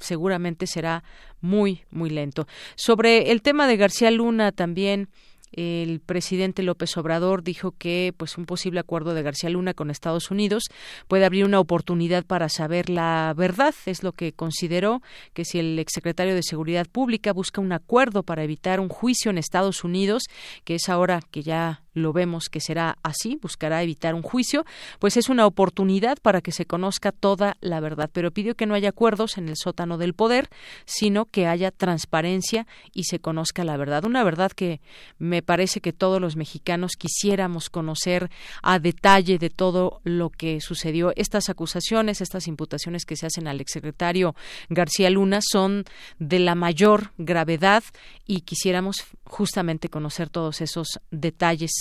seguramente 0.01 0.67
será 0.67 1.05
muy, 1.41 1.83
muy 1.91 2.11
lento. 2.11 2.47
Sobre 2.77 3.31
el 3.31 3.43
tema 3.43 3.67
de 3.67 3.77
García 3.77 4.11
Luna 4.11 4.53
también 4.53 5.09
el 5.57 6.01
presidente 6.01 6.63
López 6.63 6.97
Obrador 6.97 7.43
dijo 7.43 7.73
que 7.79 8.13
pues 8.17 8.37
un 8.37 8.47
posible 8.47 8.81
acuerdo 8.81 9.15
de 9.15 9.23
García 9.23 9.51
Luna 9.51 9.75
con 9.75 9.91
Estados 9.91 10.31
Unidos 10.31 10.65
puede 11.09 11.25
abrir 11.25 11.45
una 11.45 11.61
oportunidad 11.61 12.25
para 12.25 12.49
saber 12.49 12.91
la 12.91 13.33
verdad, 13.37 13.75
es 13.87 14.03
lo 14.03 14.13
que 14.13 14.33
consideró 14.33 15.03
que 15.33 15.45
si 15.45 15.59
el 15.59 15.79
exsecretario 15.79 16.35
de 16.35 16.43
Seguridad 16.43 16.87
Pública 16.87 17.33
busca 17.33 17.61
un 17.61 17.73
acuerdo 17.73 18.23
para 18.23 18.45
evitar 18.45 18.81
un 18.81 18.89
juicio 18.89 19.31
en 19.31 19.39
Estados 19.39 19.85
Unidos, 19.85 20.25
que 20.65 20.77
es 20.77 20.89
ahora 20.89 21.21
que 21.31 21.43
ya 21.43 21.84
lo 21.95 22.13
vemos 22.13 22.49
que 22.49 22.61
será 22.61 22.99
así, 23.03 23.39
buscará 23.41 23.83
evitar 23.83 24.15
un 24.15 24.23
juicio, 24.23 24.65
pues 24.99 25.17
es 25.17 25.29
una 25.29 25.47
oportunidad 25.47 26.19
para 26.21 26.41
que 26.41 26.53
se 26.53 26.67
conozca 26.67 27.13
toda 27.13 27.57
la 27.61 27.81
verdad. 27.81 28.11
Pero 28.13 28.31
pidió 28.31 28.55
que 28.55 28.67
no 28.67 28.75
haya 28.75 28.91
acuerdos 28.91 29.39
en 29.39 29.49
el 29.49 29.57
sótano 29.57 29.97
del 29.99 30.15
poder, 30.15 30.49
sino 30.85 31.25
que 31.25 31.47
haya 31.47 31.71
transparencia 31.71 32.67
y 32.93 33.05
se 33.05 33.19
conozca 33.19 33.65
la 33.65 33.77
verdad. 33.77 34.05
Una 34.05 34.25
verdad 34.25 34.53
que 34.53 34.81
me 35.19 35.43
parece 35.43 35.81
que 35.81 35.93
todos 35.93 36.21
los 36.21 36.37
mexicanos 36.37 36.93
quisiéramos 36.99 37.71
conocer 37.71 38.31
a 38.63 38.79
detalle 38.79 39.39
de 39.39 39.51
todo 39.51 40.01
lo 40.05 40.31
que 40.31 40.61
sucedió. 40.61 41.13
Estas 41.17 41.49
acusaciones, 41.49 42.21
estas 42.21 42.47
imputaciones 42.49 43.05
que 43.05 43.17
se 43.17 43.27
hacen 43.27 43.49
al 43.49 43.61
exsecretario 43.61 44.35
García 44.69 45.11
Luna 45.11 45.41
son 45.43 45.85
de 46.19 46.39
la 46.39 46.55
mayor 46.55 47.13
gravedad 47.19 47.83
y 48.27 48.43
quisiéramos 48.43 49.05
justamente 49.35 49.89
conocer 49.89 50.31
todos 50.31 50.61
esos 50.61 51.01
detalles 51.11 51.73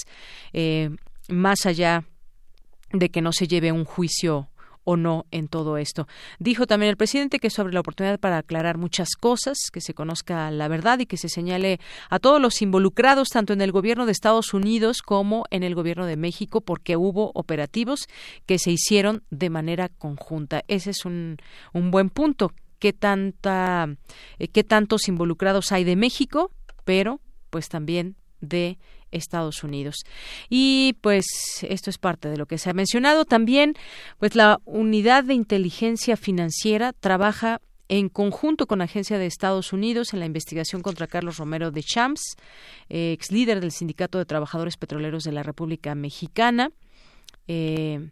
eh, 0.54 0.90
más 1.30 1.68
allá 1.68 2.04
de 2.92 3.10
que 3.10 3.22
no 3.22 3.32
se 3.32 3.48
lleve 3.48 3.72
un 3.72 3.86
juicio 3.86 4.50
o 4.86 4.98
no 4.98 5.26
en 5.32 5.48
todo 5.48 5.78
esto. 5.78 6.08
Dijo 6.40 6.66
también 6.66 6.90
el 6.90 6.98
presidente 6.98 7.40
que 7.40 7.52
sobre 7.52 7.74
la 7.74 7.80
oportunidad 7.80 8.20
para 8.20 8.40
aclarar 8.40 8.78
muchas 8.78 9.10
cosas, 9.16 9.58
que 9.72 9.82
se 9.82 9.94
conozca 9.94 10.50
la 10.52 10.68
verdad 10.68 11.00
y 11.00 11.06
que 11.06 11.16
se 11.16 11.30
señale 11.30 11.80
a 12.10 12.20
todos 12.20 12.42
los 12.42 12.62
involucrados, 12.62 13.30
tanto 13.30 13.54
en 13.54 13.62
el 13.62 13.72
gobierno 13.72 14.06
de 14.06 14.12
Estados 14.12 14.54
Unidos 14.54 15.02
como 15.02 15.46
en 15.52 15.64
el 15.64 15.76
gobierno 15.76 16.06
de 16.06 16.18
México, 16.18 16.60
porque 16.60 16.98
hubo 16.98 17.32
operativos 17.36 18.08
que 18.46 18.58
se 18.58 18.72
hicieron 18.72 19.24
de 19.30 19.50
manera 19.50 19.90
conjunta. 19.90 20.64
Ese 20.68 20.90
es 20.90 21.06
un, 21.06 21.38
un 21.72 21.92
buen 21.92 22.10
punto. 22.10 22.52
¿Qué, 22.80 22.92
tanta, 22.92 23.88
eh, 24.40 24.48
¿Qué 24.50 24.66
tantos 24.66 25.08
involucrados 25.08 25.72
hay 25.72 25.86
de 25.86 25.96
México? 25.96 26.52
Pero 26.84 27.22
pues 27.54 27.70
también 27.70 28.16
de 28.42 28.80
Estados 29.12 29.64
Unidos. 29.64 29.98
Y 30.50 30.98
pues 31.02 31.28
esto 31.62 31.92
es 31.92 32.00
parte 32.00 32.30
de 32.30 32.38
lo 32.38 32.48
que 32.48 32.58
se 32.58 32.72
ha 32.72 32.74
mencionado. 32.74 33.26
También, 33.26 33.76
pues 34.18 34.36
la 34.36 34.60
unidad 34.66 35.24
de 35.24 35.36
inteligencia 35.36 36.18
financiera 36.18 36.94
trabaja 36.94 37.62
en 37.90 38.10
conjunto 38.10 38.66
con 38.66 38.80
la 38.80 38.86
Agencia 38.86 39.20
de 39.20 39.28
Estados 39.28 39.72
Unidos 39.72 40.14
en 40.14 40.20
la 40.20 40.26
investigación 40.26 40.82
contra 40.82 41.06
Carlos 41.06 41.38
Romero 41.38 41.70
de 41.70 41.84
Champs, 41.84 42.24
ex 42.90 43.32
líder 43.32 43.62
del 43.62 43.72
Sindicato 43.72 44.18
de 44.18 44.26
Trabajadores 44.26 44.78
Petroleros 44.78 45.24
de 45.24 45.32
la 45.32 45.44
República 45.44 45.94
Mexicana. 45.94 46.72
Eh, 47.48 48.10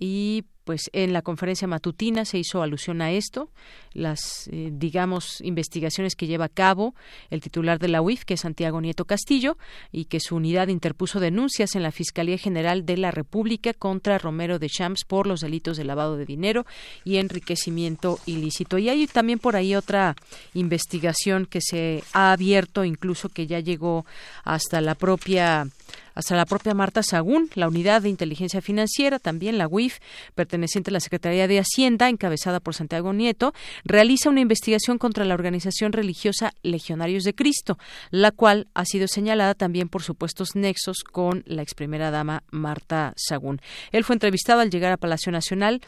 y 0.00 0.46
pues 0.70 0.88
en 0.92 1.12
la 1.12 1.22
conferencia 1.22 1.66
matutina 1.66 2.24
se 2.24 2.38
hizo 2.38 2.62
alusión 2.62 3.02
a 3.02 3.10
esto, 3.10 3.48
las, 3.92 4.46
eh, 4.52 4.70
digamos, 4.72 5.40
investigaciones 5.40 6.14
que 6.14 6.28
lleva 6.28 6.44
a 6.44 6.48
cabo 6.48 6.94
el 7.28 7.40
titular 7.40 7.80
de 7.80 7.88
la 7.88 8.00
UIF, 8.00 8.24
que 8.24 8.34
es 8.34 8.42
Santiago 8.42 8.80
Nieto 8.80 9.04
Castillo, 9.04 9.58
y 9.90 10.04
que 10.04 10.20
su 10.20 10.36
unidad 10.36 10.68
interpuso 10.68 11.18
denuncias 11.18 11.74
en 11.74 11.82
la 11.82 11.90
Fiscalía 11.90 12.38
General 12.38 12.86
de 12.86 12.98
la 12.98 13.10
República 13.10 13.74
contra 13.74 14.16
Romero 14.18 14.60
de 14.60 14.68
Champs 14.68 15.04
por 15.04 15.26
los 15.26 15.40
delitos 15.40 15.76
de 15.76 15.82
lavado 15.82 16.16
de 16.16 16.24
dinero 16.24 16.66
y 17.04 17.16
enriquecimiento 17.16 18.20
ilícito. 18.26 18.78
Y 18.78 18.90
hay 18.90 19.08
también 19.08 19.40
por 19.40 19.56
ahí 19.56 19.74
otra 19.74 20.14
investigación 20.54 21.46
que 21.46 21.60
se 21.60 22.04
ha 22.12 22.30
abierto, 22.30 22.84
incluso 22.84 23.28
que 23.28 23.48
ya 23.48 23.58
llegó 23.58 24.06
hasta 24.44 24.80
la 24.80 24.94
propia 24.94 25.66
hasta 26.14 26.36
la 26.36 26.46
propia 26.46 26.74
Marta 26.74 27.02
Sagún, 27.02 27.50
la 27.54 27.68
Unidad 27.68 28.02
de 28.02 28.08
Inteligencia 28.08 28.60
Financiera, 28.60 29.18
también 29.18 29.58
la 29.58 29.68
UIF, 29.68 29.98
perteneciente 30.34 30.90
a 30.90 30.92
la 30.92 31.00
Secretaría 31.00 31.48
de 31.48 31.58
Hacienda, 31.58 32.08
encabezada 32.08 32.60
por 32.60 32.74
Santiago 32.74 33.12
Nieto, 33.12 33.54
realiza 33.84 34.30
una 34.30 34.40
investigación 34.40 34.98
contra 34.98 35.24
la 35.24 35.34
organización 35.34 35.92
religiosa 35.92 36.52
Legionarios 36.62 37.24
de 37.24 37.34
Cristo, 37.34 37.78
la 38.10 38.30
cual 38.30 38.68
ha 38.74 38.84
sido 38.84 39.08
señalada 39.08 39.54
también 39.54 39.88
por 39.88 40.02
supuestos 40.02 40.54
nexos 40.54 41.04
con 41.04 41.42
la 41.46 41.62
ex 41.62 41.74
primera 41.74 42.10
dama 42.10 42.42
Marta 42.50 43.12
Sagún. 43.16 43.60
Él 43.92 44.04
fue 44.04 44.14
entrevistado 44.14 44.60
al 44.60 44.70
llegar 44.70 44.92
a 44.92 44.96
Palacio 44.96 45.32
Nacional 45.32 45.80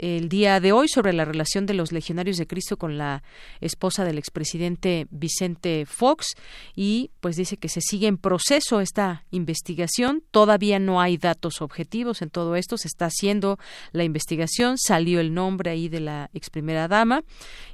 el 0.00 0.28
día 0.28 0.60
de 0.60 0.72
hoy 0.72 0.88
sobre 0.88 1.12
la 1.12 1.24
relación 1.24 1.66
de 1.66 1.74
los 1.74 1.92
legionarios 1.92 2.38
de 2.38 2.46
Cristo 2.46 2.78
con 2.78 2.96
la 2.96 3.22
esposa 3.60 4.04
del 4.04 4.18
expresidente 4.18 5.06
Vicente 5.10 5.84
Fox 5.86 6.34
y 6.74 7.10
pues 7.20 7.36
dice 7.36 7.58
que 7.58 7.68
se 7.68 7.82
sigue 7.82 8.06
en 8.06 8.16
proceso 8.16 8.80
esta 8.80 9.24
investigación. 9.30 10.22
Todavía 10.30 10.78
no 10.78 11.00
hay 11.00 11.18
datos 11.18 11.60
objetivos 11.60 12.22
en 12.22 12.30
todo 12.30 12.56
esto. 12.56 12.78
Se 12.78 12.88
está 12.88 13.06
haciendo 13.06 13.58
la 13.92 14.04
investigación. 14.04 14.78
Salió 14.78 15.20
el 15.20 15.34
nombre 15.34 15.70
ahí 15.70 15.88
de 15.88 16.00
la 16.00 16.30
ex 16.32 16.48
primera 16.48 16.88
dama 16.88 17.22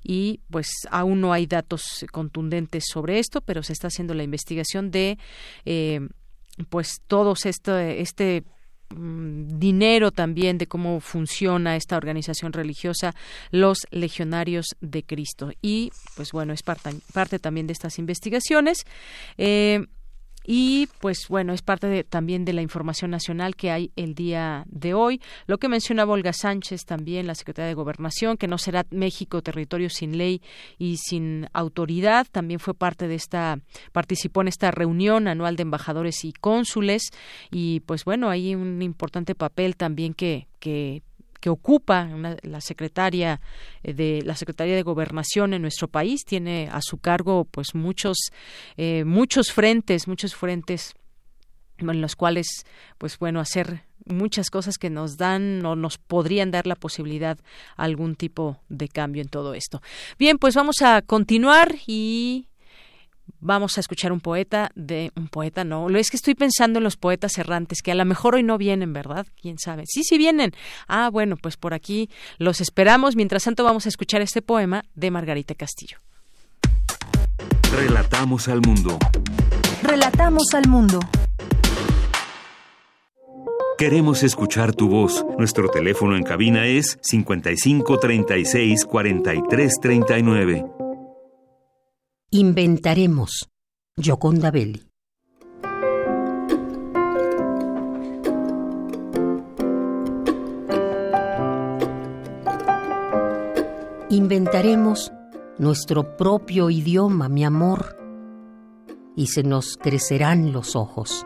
y 0.02 0.40
pues 0.50 0.68
aún 0.90 1.20
no 1.20 1.32
hay 1.32 1.46
datos 1.46 2.04
contundentes 2.10 2.84
sobre 2.90 3.20
esto, 3.20 3.40
pero 3.40 3.62
se 3.62 3.72
está 3.72 3.86
haciendo 3.86 4.14
la 4.14 4.24
investigación 4.24 4.90
de 4.90 5.18
eh, 5.64 6.00
pues 6.70 7.02
todos 7.06 7.46
este, 7.46 8.00
este 8.00 8.44
dinero 8.90 10.10
también 10.10 10.58
de 10.58 10.66
cómo 10.66 11.00
funciona 11.00 11.76
esta 11.76 11.96
organización 11.96 12.52
religiosa, 12.52 13.14
los 13.50 13.86
legionarios 13.90 14.76
de 14.80 15.02
Cristo. 15.02 15.52
Y, 15.62 15.90
pues 16.16 16.32
bueno, 16.32 16.52
es 16.52 16.62
parte, 16.62 16.90
parte 17.12 17.38
también 17.38 17.66
de 17.66 17.72
estas 17.72 17.98
investigaciones. 17.98 18.84
Eh, 19.38 19.86
y 20.46 20.88
pues 21.00 21.26
bueno 21.28 21.52
es 21.52 21.62
parte 21.62 22.04
también 22.04 22.44
de 22.44 22.52
la 22.52 22.62
información 22.62 23.10
nacional 23.10 23.56
que 23.56 23.70
hay 23.70 23.90
el 23.96 24.14
día 24.14 24.64
de 24.68 24.94
hoy. 24.94 25.20
Lo 25.46 25.58
que 25.58 25.68
mencionaba 25.68 26.12
Olga 26.12 26.32
Sánchez 26.32 26.84
también 26.84 27.26
la 27.26 27.34
secretaria 27.34 27.68
de 27.68 27.74
gobernación 27.74 28.36
que 28.36 28.46
no 28.46 28.56
será 28.56 28.86
México 28.90 29.42
territorio 29.42 29.90
sin 29.90 30.16
ley 30.16 30.40
y 30.78 30.98
sin 30.98 31.48
autoridad. 31.52 32.26
También 32.30 32.60
fue 32.60 32.74
parte 32.74 33.08
de 33.08 33.16
esta 33.16 33.58
participó 33.92 34.42
en 34.42 34.48
esta 34.48 34.70
reunión 34.70 35.26
anual 35.26 35.56
de 35.56 35.62
embajadores 35.62 36.24
y 36.24 36.32
cónsules. 36.32 37.10
Y 37.50 37.80
pues 37.80 38.04
bueno 38.04 38.30
hay 38.30 38.54
un 38.54 38.80
importante 38.82 39.34
papel 39.34 39.76
también 39.76 40.14
que 40.14 40.46
que 40.60 41.02
que 41.46 41.50
ocupa 41.50 42.08
la 42.42 42.60
secretaria 42.60 43.40
eh, 43.84 43.94
de 43.94 44.20
la 44.24 44.34
secretaría 44.34 44.74
de 44.74 44.82
gobernación 44.82 45.54
en 45.54 45.62
nuestro 45.62 45.86
país 45.86 46.24
tiene 46.24 46.68
a 46.72 46.80
su 46.82 46.98
cargo 46.98 47.44
pues 47.44 47.72
muchos 47.72 48.16
eh, 48.76 49.04
muchos 49.04 49.52
frentes 49.52 50.08
muchos 50.08 50.34
frentes 50.34 50.94
en 51.78 52.00
los 52.00 52.16
cuales 52.16 52.48
pues 52.98 53.16
bueno 53.20 53.38
hacer 53.38 53.84
muchas 54.06 54.50
cosas 54.50 54.76
que 54.76 54.90
nos 54.90 55.18
dan 55.18 55.64
o 55.64 55.76
nos 55.76 55.98
podrían 55.98 56.50
dar 56.50 56.66
la 56.66 56.74
posibilidad 56.74 57.38
algún 57.76 58.16
tipo 58.16 58.58
de 58.68 58.88
cambio 58.88 59.22
en 59.22 59.28
todo 59.28 59.54
esto. 59.54 59.82
Bien, 60.18 60.38
pues 60.38 60.54
vamos 60.54 60.76
a 60.82 61.02
continuar 61.02 61.74
y 61.86 62.48
vamos 63.40 63.76
a 63.76 63.80
escuchar 63.80 64.12
un 64.12 64.20
poeta 64.20 64.70
de 64.74 65.12
un 65.16 65.28
poeta 65.28 65.64
no. 65.64 65.88
Lo 65.88 65.98
es 65.98 66.10
que 66.10 66.16
estoy 66.16 66.34
pensando 66.34 66.78
en 66.78 66.84
los 66.84 66.96
poetas 66.96 67.38
errantes 67.38 67.82
que 67.82 67.92
a 67.92 67.94
lo 67.94 68.04
mejor 68.04 68.34
hoy 68.34 68.42
no 68.42 68.58
vienen 68.58 68.92
verdad 68.92 69.26
quién 69.40 69.58
sabe 69.58 69.84
sí 69.86 70.02
sí 70.04 70.18
vienen. 70.18 70.52
Ah 70.88 71.10
bueno 71.10 71.36
pues 71.36 71.56
por 71.56 71.74
aquí 71.74 72.10
los 72.38 72.60
esperamos. 72.60 73.16
Mientras 73.16 73.44
tanto 73.44 73.64
vamos 73.64 73.86
a 73.86 73.88
escuchar 73.88 74.20
este 74.20 74.42
poema 74.42 74.84
de 74.94 75.10
Margarita 75.10 75.54
Castillo. 75.54 75.98
Relatamos 77.72 78.48
al 78.48 78.60
mundo. 78.62 78.98
Relatamos 79.82 80.44
al 80.54 80.68
mundo. 80.68 81.00
Queremos 83.78 84.22
escuchar 84.22 84.74
tu 84.74 84.88
voz. 84.88 85.26
Nuestro 85.36 85.68
teléfono 85.68 86.16
en 86.16 86.22
cabina 86.22 86.66
es 86.66 86.98
55 87.02 87.98
36 87.98 88.86
43 88.86 89.72
39. 89.82 90.75
Inventaremos. 92.32 93.48
Gioconda 93.96 94.50
Belli. 94.50 94.82
Inventaremos 104.10 105.12
nuestro 105.58 106.16
propio 106.16 106.68
idioma, 106.68 107.28
mi 107.28 107.44
amor, 107.44 107.96
y 109.14 109.28
se 109.28 109.44
nos 109.44 109.76
crecerán 109.76 110.52
los 110.52 110.74
ojos. 110.74 111.24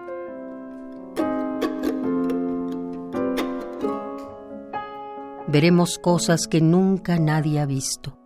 Veremos 5.48 5.98
cosas 5.98 6.46
que 6.46 6.60
nunca 6.60 7.18
nadie 7.18 7.58
ha 7.58 7.64
visto 7.64 8.19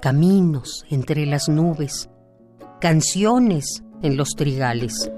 caminos 0.00 0.84
entre 0.90 1.26
las 1.26 1.48
nubes, 1.48 2.08
canciones 2.80 3.82
en 4.02 4.16
los 4.16 4.30
trigales. 4.30 5.10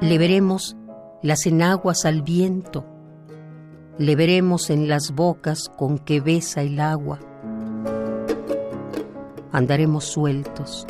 Le 0.00 0.18
veremos 0.18 0.76
las 1.22 1.46
enaguas 1.46 2.06
al 2.06 2.22
viento, 2.22 2.84
le 3.98 4.16
veremos 4.16 4.70
en 4.70 4.88
las 4.88 5.12
bocas 5.12 5.70
con 5.76 5.98
que 5.98 6.20
besa 6.20 6.62
el 6.62 6.80
agua. 6.80 7.20
Andaremos 9.52 10.04
sueltos. 10.04 10.86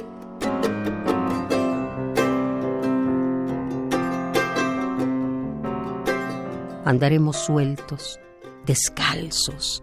Andaremos 6.84 7.36
sueltos 7.36 8.20
descalzos, 8.66 9.82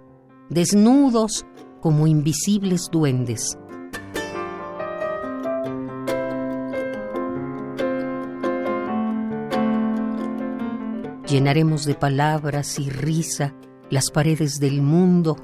desnudos 0.50 1.46
como 1.82 2.08
invisibles 2.08 2.90
duendes. 2.92 3.58
Llenaremos 11.28 11.86
de 11.86 11.94
palabras 11.94 12.80
y 12.80 12.90
risa 12.90 13.54
las 13.92 14.10
paredes 14.10 14.60
del 14.60 14.82
mundo 14.82 15.38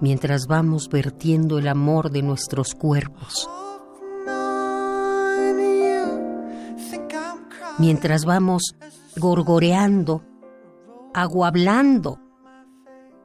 mientras 0.00 0.46
vamos 0.46 0.88
vertiendo 0.88 1.58
el 1.58 1.68
amor 1.68 2.10
de 2.10 2.22
nuestros 2.22 2.74
cuerpos. 2.74 3.48
Mientras 7.78 8.24
vamos 8.24 8.76
gorgoreando 9.16 10.24
aguablando, 11.14 12.18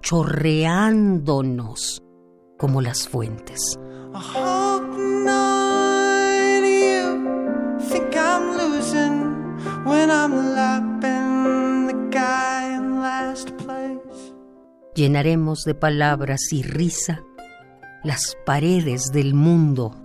chorreándonos 0.01 2.03
como 2.57 2.81
las 2.81 3.07
fuentes. 3.07 3.77
Llenaremos 14.95 15.63
de 15.63 15.75
palabras 15.75 16.51
y 16.51 16.63
risa 16.63 17.23
las 18.03 18.35
paredes 18.45 19.11
del 19.11 19.33
mundo. 19.33 19.95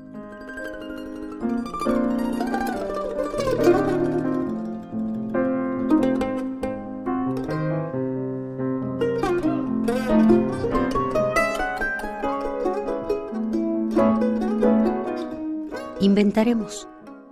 Inventaremos 16.14 16.86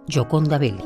Yoconda 0.09 0.59
Belli. 0.59 0.83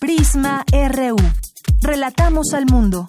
Prisma 0.00 0.64
RU. 0.72 1.16
Relatamos 1.80 2.52
al 2.52 2.66
mundo. 2.66 3.08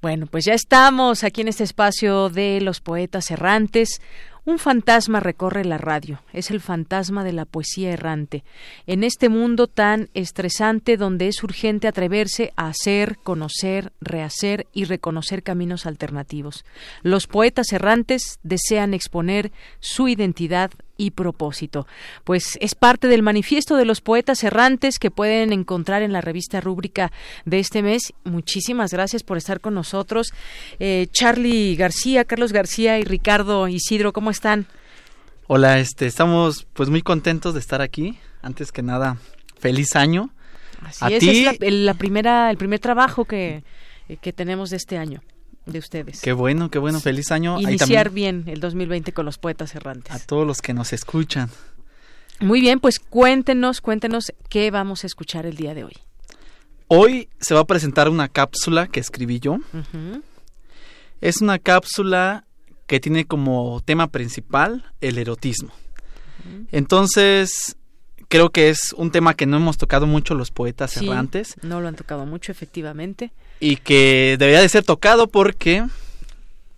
Bueno, 0.00 0.26
pues 0.26 0.44
ya 0.44 0.54
estamos 0.54 1.22
aquí 1.22 1.42
en 1.42 1.48
este 1.48 1.62
espacio 1.62 2.28
de 2.28 2.60
los 2.60 2.80
poetas 2.80 3.30
errantes. 3.30 4.00
Un 4.44 4.58
fantasma 4.58 5.20
recorre 5.20 5.64
la 5.64 5.78
radio, 5.78 6.20
es 6.32 6.50
el 6.50 6.60
fantasma 6.60 7.22
de 7.22 7.32
la 7.32 7.44
poesía 7.44 7.92
errante. 7.92 8.42
En 8.88 9.04
este 9.04 9.28
mundo 9.28 9.68
tan 9.68 10.08
estresante 10.14 10.96
donde 10.96 11.28
es 11.28 11.44
urgente 11.44 11.86
atreverse 11.86 12.52
a 12.56 12.66
hacer, 12.66 13.18
conocer, 13.22 13.92
rehacer 14.00 14.66
y 14.72 14.82
reconocer 14.84 15.44
caminos 15.44 15.86
alternativos. 15.86 16.64
Los 17.02 17.28
poetas 17.28 17.72
errantes 17.72 18.40
desean 18.42 18.94
exponer 18.94 19.52
su 19.78 20.08
identidad 20.08 20.72
y 21.02 21.10
propósito. 21.10 21.86
Pues 22.22 22.56
es 22.60 22.76
parte 22.76 23.08
del 23.08 23.22
manifiesto 23.22 23.76
de 23.76 23.84
los 23.84 24.00
poetas 24.00 24.44
errantes 24.44 25.00
que 25.00 25.10
pueden 25.10 25.52
encontrar 25.52 26.02
en 26.02 26.12
la 26.12 26.20
revista 26.20 26.60
rúbrica 26.60 27.10
de 27.44 27.58
este 27.58 27.82
mes. 27.82 28.12
Muchísimas 28.22 28.92
gracias 28.92 29.24
por 29.24 29.36
estar 29.36 29.60
con 29.60 29.74
nosotros. 29.74 30.32
Eh, 30.78 31.08
Charlie 31.10 31.74
García, 31.74 32.24
Carlos 32.24 32.52
García 32.52 33.00
y 33.00 33.04
Ricardo 33.04 33.66
Isidro, 33.66 34.12
¿cómo 34.12 34.30
están? 34.30 34.66
Hola, 35.48 35.80
este, 35.80 36.06
estamos 36.06 36.66
pues 36.72 36.88
muy 36.88 37.02
contentos 37.02 37.54
de 37.54 37.60
estar 37.60 37.82
aquí. 37.82 38.18
Antes 38.40 38.70
que 38.70 38.82
nada, 38.82 39.16
feliz 39.58 39.96
año. 39.96 40.30
Así 40.82 41.14
es, 41.14 41.22
es 41.24 41.44
la, 41.44 41.54
la, 41.68 41.94
primera, 41.94 42.50
el 42.50 42.56
primer 42.56 42.78
trabajo 42.78 43.24
que, 43.24 43.64
que 44.20 44.32
tenemos 44.32 44.70
de 44.70 44.76
este 44.76 44.98
año 44.98 45.20
de 45.66 45.78
ustedes. 45.78 46.20
Qué 46.20 46.32
bueno, 46.32 46.70
qué 46.70 46.78
bueno, 46.78 47.00
feliz 47.00 47.30
año. 47.30 47.60
Iniciar 47.60 48.10
bien 48.10 48.44
el 48.46 48.60
2020 48.60 49.12
con 49.12 49.26
los 49.26 49.38
poetas 49.38 49.74
errantes. 49.74 50.14
A 50.14 50.18
todos 50.18 50.46
los 50.46 50.60
que 50.60 50.74
nos 50.74 50.92
escuchan. 50.92 51.50
Muy 52.40 52.60
bien, 52.60 52.80
pues 52.80 52.98
cuéntenos, 52.98 53.80
cuéntenos 53.80 54.32
qué 54.48 54.70
vamos 54.70 55.04
a 55.04 55.06
escuchar 55.06 55.46
el 55.46 55.56
día 55.56 55.74
de 55.74 55.84
hoy. 55.84 55.94
Hoy 56.88 57.28
se 57.40 57.54
va 57.54 57.60
a 57.60 57.64
presentar 57.64 58.08
una 58.08 58.28
cápsula 58.28 58.88
que 58.88 59.00
escribí 59.00 59.38
yo. 59.38 59.58
Es 61.20 61.40
una 61.40 61.58
cápsula 61.58 62.44
que 62.86 63.00
tiene 63.00 63.24
como 63.24 63.80
tema 63.84 64.08
principal 64.08 64.92
el 65.00 65.18
erotismo. 65.18 65.72
Entonces, 66.72 67.76
creo 68.28 68.50
que 68.50 68.68
es 68.68 68.92
un 68.96 69.12
tema 69.12 69.34
que 69.34 69.46
no 69.46 69.56
hemos 69.56 69.78
tocado 69.78 70.06
mucho 70.06 70.34
los 70.34 70.50
poetas 70.50 70.96
errantes. 70.96 71.54
No 71.62 71.80
lo 71.80 71.88
han 71.88 71.94
tocado 71.94 72.26
mucho, 72.26 72.50
efectivamente 72.50 73.32
y 73.62 73.76
que 73.76 74.34
debería 74.40 74.60
de 74.60 74.68
ser 74.68 74.82
tocado 74.82 75.28
porque 75.28 75.86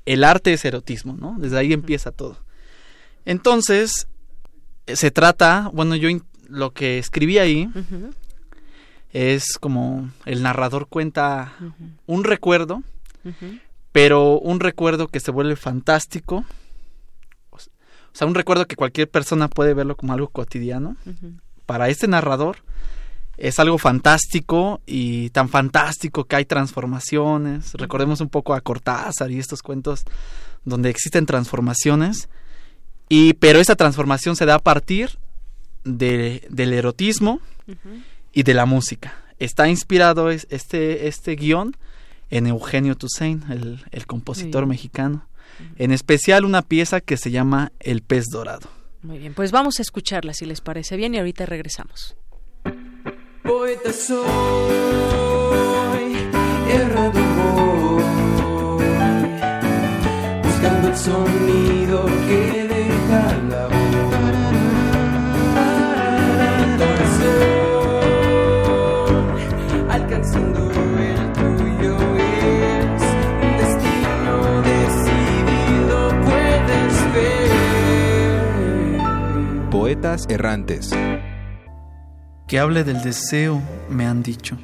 el 0.05 0.23
arte 0.23 0.53
es 0.53 0.67
erotismo, 0.67 1.15
¿no? 1.15 1.35
Desde 1.39 1.57
ahí 1.57 1.73
empieza 1.73 2.13
todo. 2.13 2.37
Entonces, 3.25 4.07
se 4.87 5.11
trata, 5.11 5.71
bueno, 5.73 5.97
yo 5.97 6.11
lo 6.47 6.75
que 6.75 6.99
escribí 6.99 7.39
ahí 7.39 7.71
es 9.15 9.57
como 9.59 10.11
el 10.27 10.43
narrador 10.43 10.87
cuenta 10.87 11.55
un 12.05 12.23
recuerdo, 12.23 12.83
pero 13.91 14.39
un 14.39 14.61
recuerdo 14.61 15.09
que 15.09 15.21
se 15.21 15.31
vuelve 15.31 15.57
fantástico. 15.57 16.45
O 17.51 17.59
sea, 18.13 18.27
un 18.27 18.35
recuerdo 18.35 18.67
que 18.67 18.77
cualquier 18.77 19.09
persona 19.09 19.49
puede 19.49 19.73
verlo 19.73 19.97
como 19.97 20.13
algo 20.13 20.29
cotidiano. 20.29 20.99
Para 21.65 21.89
este 21.89 22.09
narrador, 22.09 22.59
es 23.37 23.59
algo 23.59 23.79
fantástico 23.79 24.81
y 24.87 25.31
tan 25.31 25.49
fantástico 25.49 26.25
que 26.25 26.37
hay 26.37 26.45
transformaciones. 26.45 27.73
Recordemos 27.75 28.21
un 28.21 28.29
poco 28.29 28.55
a 28.55 28.61
Cortázar 28.61 29.31
y 29.31 29.39
estos 29.39 29.63
cuentos 29.63 30.05
donde 30.65 30.91
existen 30.91 31.27
transformaciones. 31.27 32.29
Y, 33.09 33.35
pero 33.35 33.59
esa 33.59 33.77
transformación 33.77 34.37
se 34.37 34.47
da 34.47 34.57
a 34.57 34.59
partir 34.61 35.19
de, 35.85 36.47
del 36.51 36.73
erotismo 36.73 37.41
y 38.33 38.43
de 38.43 38.55
la 38.55 38.67
música. 38.67 39.15
Está 39.39 39.69
inspirado 39.69 40.31
este, 40.31 41.09
este 41.09 41.35
guion 41.35 41.77
en 42.31 42.47
Eugenio 42.47 42.97
Toussaint, 42.97 43.49
el, 43.51 43.85
el 43.91 44.07
compositor 44.07 44.67
mexicano. 44.67 45.27
En 45.77 45.93
especial 45.93 46.45
una 46.45 46.63
pieza 46.63 47.01
que 47.01 47.17
se 47.17 47.31
llama 47.31 47.73
El 47.79 48.03
pez 48.03 48.25
dorado. 48.31 48.69
Muy 49.03 49.19
bien, 49.19 49.35
pues 49.35 49.53
vamos 49.53 49.79
a 49.79 49.83
escucharla 49.83 50.33
si 50.33 50.47
les 50.47 50.61
parece 50.61 50.97
bien 50.97 51.15
y 51.15 51.19
ahorita 51.19 51.45
regresamos. 51.47 52.17
Poeta 53.45 53.93
soy, 53.93 54.25
errando 56.73 57.21
voy, 57.37 58.03
buscando 60.43 60.89
el 60.89 60.97
sonido 60.97 62.07
que 62.27 62.41
deja 62.73 63.23
la 63.51 63.67
voz. 63.67 63.75
Corazón, 68.59 69.25
alcanzando 69.91 70.61
el 70.99 71.33
tuyo 71.35 71.95
es 72.17 73.03
un 73.43 73.53
destino 73.59 74.35
decidido, 74.63 75.97
puedes 76.25 76.95
ver. 77.13 77.51
Poetas 79.71 80.21
errantes. 80.31 80.85
Que 82.47 82.59
hable 82.59 82.85
del 82.85 83.03
deseo, 83.03 83.63
me 83.89 84.07
han 84.07 84.23
dicho, 84.23 84.59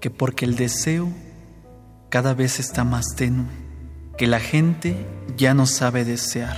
que 0.00 0.10
porque 0.10 0.44
el 0.44 0.54
deseo 0.54 1.08
cada 2.08 2.34
vez 2.34 2.60
está 2.60 2.84
más 2.84 3.16
tenue, 3.16 3.46
que 4.16 4.28
la 4.28 4.38
gente 4.38 5.06
ya 5.36 5.52
no 5.52 5.66
sabe 5.66 6.04
desear, 6.04 6.56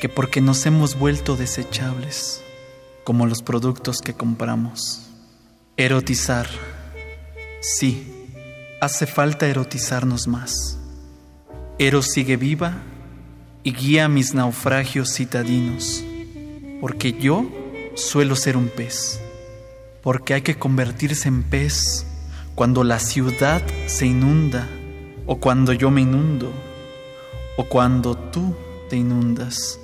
que 0.00 0.08
porque 0.08 0.40
nos 0.40 0.64
hemos 0.66 0.96
vuelto 0.96 1.36
desechables, 1.36 2.40
como 3.02 3.26
los 3.26 3.42
productos 3.42 4.00
que 4.00 4.14
compramos. 4.14 5.08
Erotizar, 5.76 6.46
sí, 7.60 8.28
hace 8.80 9.06
falta 9.06 9.48
erotizarnos 9.48 10.28
más. 10.28 10.78
Eros 11.80 12.06
sigue 12.06 12.36
viva 12.36 12.76
y 13.64 13.72
guía 13.72 14.08
mis 14.08 14.34
naufragios 14.34 15.14
citadinos 15.14 16.04
porque 16.80 17.12
yo 17.12 17.44
suelo 17.94 18.36
ser 18.36 18.56
un 18.56 18.68
pez, 18.68 19.20
porque 20.02 20.34
hay 20.34 20.42
que 20.42 20.56
convertirse 20.56 21.28
en 21.28 21.42
pez 21.42 22.06
cuando 22.54 22.84
la 22.84 22.98
ciudad 22.98 23.62
se 23.86 24.06
inunda, 24.06 24.68
o 25.26 25.38
cuando 25.38 25.72
yo 25.72 25.90
me 25.90 26.00
inundo, 26.00 26.52
o 27.56 27.64
cuando 27.64 28.16
tú 28.16 28.54
te 28.88 28.96
inundas. 28.96 29.78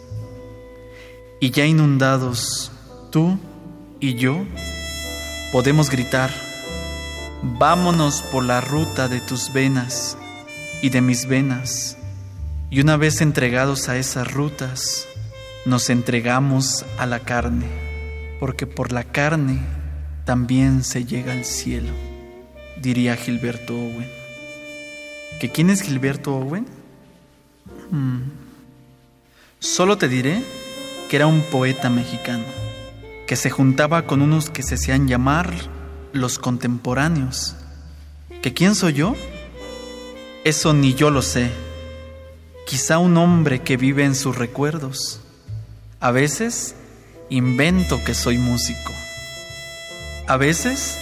Y 1.40 1.50
ya 1.50 1.66
inundados, 1.66 2.72
tú 3.10 3.38
y 4.00 4.14
yo, 4.14 4.44
podemos 5.52 5.90
gritar, 5.90 6.30
vámonos 7.42 8.22
por 8.32 8.44
la 8.44 8.60
ruta 8.60 9.08
de 9.08 9.20
tus 9.20 9.52
venas 9.52 10.16
y 10.82 10.88
de 10.88 11.00
mis 11.00 11.26
venas, 11.26 11.96
y 12.70 12.80
una 12.80 12.96
vez 12.96 13.20
entregados 13.20 13.88
a 13.88 13.98
esas 13.98 14.32
rutas, 14.32 15.06
nos 15.64 15.88
entregamos 15.88 16.84
a 16.98 17.06
la 17.06 17.20
carne, 17.20 17.66
porque 18.38 18.66
por 18.66 18.92
la 18.92 19.04
carne 19.04 19.60
también 20.26 20.84
se 20.84 21.04
llega 21.04 21.32
al 21.32 21.44
cielo, 21.44 21.92
diría 22.80 23.16
Gilberto 23.16 23.74
Owen. 23.74 24.10
¿Que 25.40 25.50
quién 25.50 25.70
es 25.70 25.82
Gilberto 25.82 26.36
Owen? 26.36 26.66
Hmm. 27.90 28.22
Solo 29.58 29.96
te 29.96 30.08
diré 30.08 30.42
que 31.08 31.16
era 31.16 31.26
un 31.26 31.40
poeta 31.42 31.88
mexicano, 31.88 32.44
que 33.26 33.36
se 33.36 33.48
juntaba 33.48 34.06
con 34.06 34.20
unos 34.20 34.50
que 34.50 34.62
se 34.62 34.74
hacían 34.74 35.08
llamar 35.08 35.50
los 36.12 36.38
contemporáneos. 36.38 37.56
¿Que 38.42 38.52
quién 38.52 38.74
soy 38.74 38.92
yo? 38.92 39.16
Eso 40.44 40.74
ni 40.74 40.92
yo 40.92 41.10
lo 41.10 41.22
sé. 41.22 41.50
Quizá 42.66 42.98
un 42.98 43.16
hombre 43.16 43.62
que 43.62 43.78
vive 43.78 44.04
en 44.04 44.14
sus 44.14 44.36
recuerdos 44.36 45.23
a 46.04 46.10
veces 46.10 46.74
invento 47.30 48.04
que 48.04 48.12
soy 48.12 48.36
músico. 48.36 48.92
A 50.26 50.36
veces 50.36 50.98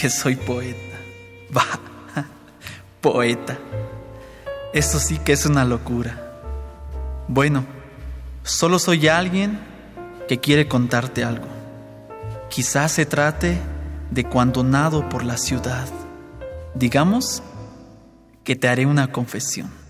que 0.00 0.08
soy 0.08 0.36
poeta. 0.36 0.78
Bah, 1.50 1.78
poeta. 3.02 3.58
Eso 4.72 4.98
sí 4.98 5.18
que 5.18 5.32
es 5.32 5.44
una 5.44 5.66
locura. 5.66 6.40
Bueno, 7.28 7.66
solo 8.44 8.78
soy 8.78 9.08
alguien 9.08 9.60
que 10.26 10.40
quiere 10.40 10.68
contarte 10.68 11.22
algo. 11.22 11.46
Quizás 12.48 12.92
se 12.92 13.04
trate 13.04 13.60
de 14.10 14.24
cuando 14.24 14.64
nado 14.64 15.06
por 15.10 15.22
la 15.22 15.36
ciudad. 15.36 15.86
Digamos 16.74 17.42
que 18.42 18.56
te 18.56 18.68
haré 18.68 18.86
una 18.86 19.12
confesión. 19.12 19.83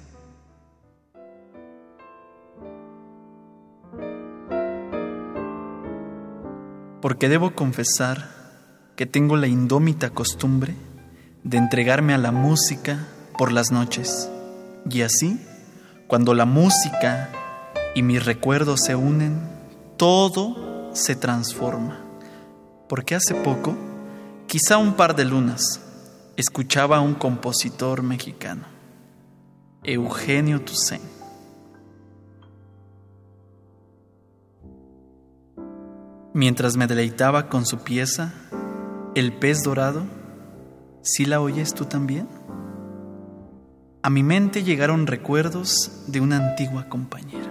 Porque 7.04 7.28
debo 7.28 7.54
confesar 7.54 8.30
que 8.96 9.04
tengo 9.04 9.36
la 9.36 9.46
indómita 9.46 10.08
costumbre 10.08 10.74
de 11.42 11.58
entregarme 11.58 12.14
a 12.14 12.18
la 12.18 12.32
música 12.32 13.06
por 13.36 13.52
las 13.52 13.70
noches. 13.70 14.30
Y 14.88 15.02
así, 15.02 15.38
cuando 16.06 16.32
la 16.32 16.46
música 16.46 17.28
y 17.94 18.00
mis 18.00 18.24
recuerdos 18.24 18.80
se 18.86 18.94
unen, 18.94 19.38
todo 19.98 20.94
se 20.94 21.14
transforma. 21.14 22.00
Porque 22.88 23.14
hace 23.14 23.34
poco, 23.34 23.76
quizá 24.46 24.78
un 24.78 24.94
par 24.94 25.14
de 25.14 25.26
lunas, 25.26 25.82
escuchaba 26.38 26.96
a 26.96 27.02
un 27.02 27.12
compositor 27.12 28.02
mexicano, 28.02 28.64
Eugenio 29.82 30.62
Toussaint. 30.62 31.13
Mientras 36.36 36.76
me 36.76 36.88
deleitaba 36.88 37.48
con 37.48 37.64
su 37.64 37.84
pieza, 37.84 38.34
El 39.14 39.34
pez 39.34 39.62
dorado, 39.62 40.02
¿sí 41.00 41.26
la 41.26 41.40
oyes 41.40 41.74
tú 41.74 41.84
también? 41.84 42.26
A 44.02 44.10
mi 44.10 44.24
mente 44.24 44.64
llegaron 44.64 45.06
recuerdos 45.06 46.02
de 46.08 46.20
una 46.20 46.38
antigua 46.38 46.88
compañera, 46.88 47.48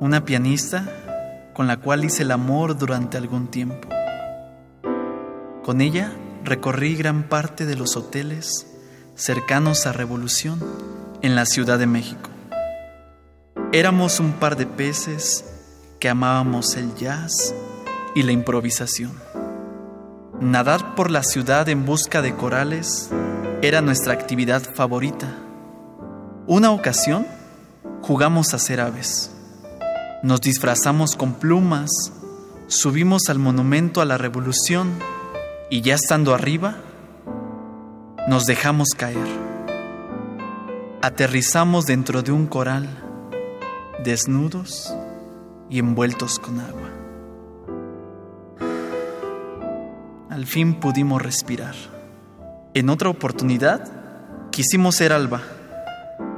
una 0.00 0.24
pianista 0.24 0.90
con 1.52 1.66
la 1.66 1.76
cual 1.76 2.02
hice 2.02 2.22
el 2.22 2.30
amor 2.30 2.78
durante 2.78 3.18
algún 3.18 3.48
tiempo. 3.48 3.86
Con 5.62 5.82
ella 5.82 6.10
recorrí 6.44 6.96
gran 6.96 7.24
parte 7.28 7.66
de 7.66 7.76
los 7.76 7.94
hoteles 7.94 8.66
cercanos 9.16 9.86
a 9.86 9.92
Revolución 9.92 10.58
en 11.20 11.36
la 11.36 11.44
Ciudad 11.44 11.78
de 11.78 11.86
México. 11.86 12.30
Éramos 13.70 14.18
un 14.18 14.32
par 14.32 14.56
de 14.56 14.64
peces 14.64 15.44
que 16.00 16.08
amábamos 16.08 16.74
el 16.76 16.94
jazz 16.94 17.54
y 18.14 18.22
la 18.22 18.32
improvisación. 18.32 19.12
Nadar 20.40 20.94
por 20.94 21.10
la 21.10 21.22
ciudad 21.22 21.68
en 21.68 21.84
busca 21.84 22.22
de 22.22 22.34
corales 22.34 23.10
era 23.60 23.80
nuestra 23.80 24.12
actividad 24.12 24.62
favorita. 24.62 25.34
Una 26.46 26.70
ocasión 26.70 27.26
jugamos 28.02 28.54
a 28.54 28.58
ser 28.58 28.80
aves. 28.80 29.32
Nos 30.22 30.40
disfrazamos 30.40 31.16
con 31.16 31.34
plumas, 31.34 31.90
subimos 32.68 33.28
al 33.28 33.38
monumento 33.38 34.00
a 34.00 34.04
la 34.04 34.18
revolución 34.18 34.92
y 35.70 35.80
ya 35.82 35.94
estando 35.94 36.34
arriba, 36.34 36.76
nos 38.28 38.46
dejamos 38.46 38.88
caer. 38.96 39.26
Aterrizamos 41.02 41.86
dentro 41.86 42.22
de 42.22 42.32
un 42.32 42.46
coral, 42.46 42.88
desnudos 44.04 44.94
y 45.70 45.78
envueltos 45.78 46.38
con 46.38 46.60
agua. 46.60 46.87
Al 50.38 50.46
fin 50.46 50.74
pudimos 50.74 51.20
respirar. 51.20 51.74
En 52.72 52.90
otra 52.90 53.08
oportunidad, 53.08 53.90
quisimos 54.52 54.94
ser 54.94 55.12
alba 55.12 55.42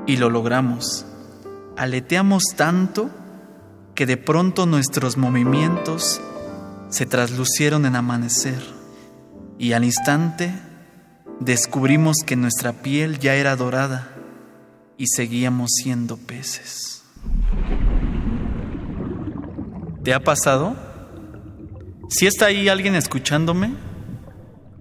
y 0.06 0.16
lo 0.16 0.30
logramos. 0.30 1.04
Aleteamos 1.76 2.44
tanto 2.56 3.10
que 3.94 4.06
de 4.06 4.16
pronto 4.16 4.64
nuestros 4.64 5.18
movimientos 5.18 6.18
se 6.88 7.04
traslucieron 7.04 7.84
en 7.84 7.94
amanecer 7.94 8.62
y 9.58 9.74
al 9.74 9.84
instante 9.84 10.50
descubrimos 11.38 12.16
que 12.24 12.36
nuestra 12.36 12.72
piel 12.72 13.18
ya 13.18 13.34
era 13.34 13.54
dorada 13.54 14.08
y 14.96 15.08
seguíamos 15.08 15.72
siendo 15.74 16.16
peces. 16.16 17.02
¿Te 20.02 20.14
ha 20.14 20.20
pasado? 20.20 20.74
¿Si 22.08 22.26
está 22.26 22.46
ahí 22.46 22.70
alguien 22.70 22.94
escuchándome? 22.94 23.89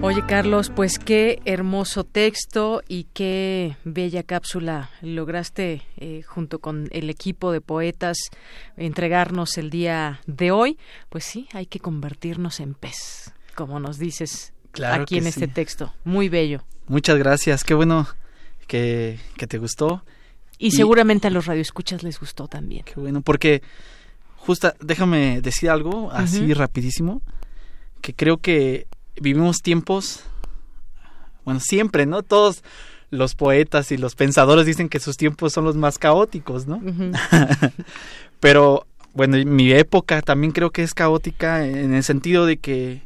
Oye 0.00 0.24
Carlos, 0.24 0.70
pues 0.74 1.00
qué 1.00 1.40
hermoso 1.44 2.04
texto 2.04 2.82
y 2.86 3.08
qué 3.12 3.76
bella 3.84 4.22
cápsula 4.22 4.90
lograste 5.02 5.82
eh, 5.96 6.22
junto 6.22 6.60
con 6.60 6.88
el 6.92 7.10
equipo 7.10 7.50
de 7.50 7.60
poetas 7.60 8.16
entregarnos 8.76 9.58
el 9.58 9.70
día 9.70 10.20
de 10.26 10.52
hoy. 10.52 10.78
Pues 11.08 11.24
sí, 11.24 11.48
hay 11.52 11.66
que 11.66 11.80
convertirnos 11.80 12.60
en 12.60 12.74
pez, 12.74 13.32
como 13.56 13.80
nos 13.80 13.98
dices 13.98 14.52
Claro 14.70 15.02
aquí 15.02 15.18
en 15.18 15.26
este 15.26 15.48
texto. 15.48 15.92
Muy 16.04 16.28
bello. 16.28 16.62
Muchas 16.86 17.18
gracias, 17.18 17.64
qué 17.64 17.74
bueno 17.74 18.06
que, 18.68 19.18
que 19.36 19.48
te 19.48 19.58
gustó. 19.58 20.04
Y, 20.58 20.70
seguramente 20.70 21.26
a 21.26 21.30
los 21.30 21.46
radioescuchas 21.46 22.04
les 22.04 22.20
gustó 22.20 22.46
también. 22.46 22.84
Qué 22.84 22.94
bueno, 23.00 23.20
porque 23.20 23.62
justa, 24.36 24.76
déjame 24.80 25.40
decir 25.40 25.70
algo 25.70 26.12
así 26.12 26.54
rapidísimo, 26.54 27.20
que 28.00 28.14
creo 28.14 28.38
que 28.38 28.86
vivimos 29.20 29.58
tiempos, 29.58 30.20
bueno, 31.44 31.60
siempre, 31.60 32.06
¿no? 32.06 32.22
Todos 32.22 32.62
los 33.10 33.34
poetas 33.34 33.90
y 33.92 33.96
los 33.96 34.14
pensadores 34.14 34.66
dicen 34.66 34.88
que 34.88 35.00
sus 35.00 35.16
tiempos 35.16 35.52
son 35.52 35.64
los 35.64 35.76
más 35.76 35.98
caóticos, 35.98 36.66
¿no? 36.66 36.80
Pero 38.40 38.86
bueno, 39.14 39.36
mi 39.44 39.72
época 39.72 40.22
también 40.22 40.52
creo 40.52 40.70
que 40.70 40.82
es 40.82 40.94
caótica 40.94 41.66
en 41.66 41.94
el 41.94 42.04
sentido 42.04 42.46
de 42.46 42.58
que 42.58 43.02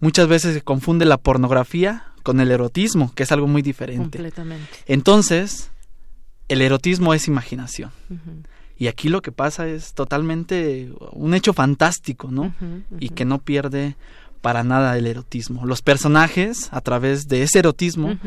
muchas 0.00 0.28
veces 0.28 0.54
se 0.54 0.62
confunde 0.62 1.04
la 1.04 1.18
pornografía 1.18 2.04
con 2.22 2.40
el 2.40 2.50
erotismo, 2.50 3.12
que 3.14 3.22
es 3.22 3.32
algo 3.32 3.46
muy 3.46 3.62
diferente. 3.62 4.18
Completamente. 4.18 4.78
Entonces, 4.86 5.70
el 6.48 6.62
erotismo 6.62 7.14
es 7.14 7.28
imaginación. 7.28 7.90
Y 8.78 8.88
aquí 8.88 9.08
lo 9.08 9.22
que 9.22 9.32
pasa 9.32 9.68
es 9.68 9.94
totalmente 9.94 10.90
un 11.12 11.34
hecho 11.34 11.52
fantástico, 11.52 12.30
¿no? 12.30 12.52
Y 12.98 13.10
que 13.10 13.24
no 13.24 13.38
pierde 13.38 13.96
para 14.40 14.64
nada 14.64 14.96
el 14.96 15.06
erotismo. 15.06 15.66
Los 15.66 15.82
personajes, 15.82 16.68
a 16.72 16.80
través 16.80 17.28
de 17.28 17.42
ese 17.42 17.58
erotismo, 17.58 18.18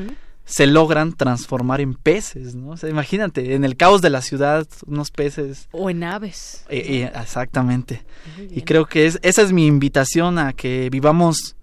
se 0.45 0.65
logran 0.65 1.13
transformar 1.13 1.79
en 1.79 1.93
peces, 1.93 2.55
¿no? 2.55 2.71
O 2.71 2.77
sea, 2.77 2.89
imagínate, 2.89 3.53
en 3.53 3.63
el 3.63 3.77
caos 3.77 4.01
de 4.01 4.09
la 4.09 4.23
ciudad, 4.23 4.67
unos 4.87 5.11
peces. 5.11 5.67
O 5.71 5.91
en 5.91 6.03
aves. 6.03 6.65
Eh, 6.69 7.03
eh, 7.03 7.11
exactamente. 7.21 8.03
Y 8.49 8.63
creo 8.63 8.87
que 8.87 9.05
es, 9.05 9.19
esa 9.21 9.43
es 9.43 9.51
mi 9.51 9.67
invitación 9.67 10.39
a 10.39 10.53
que 10.53 10.89
vivamos 10.89 11.55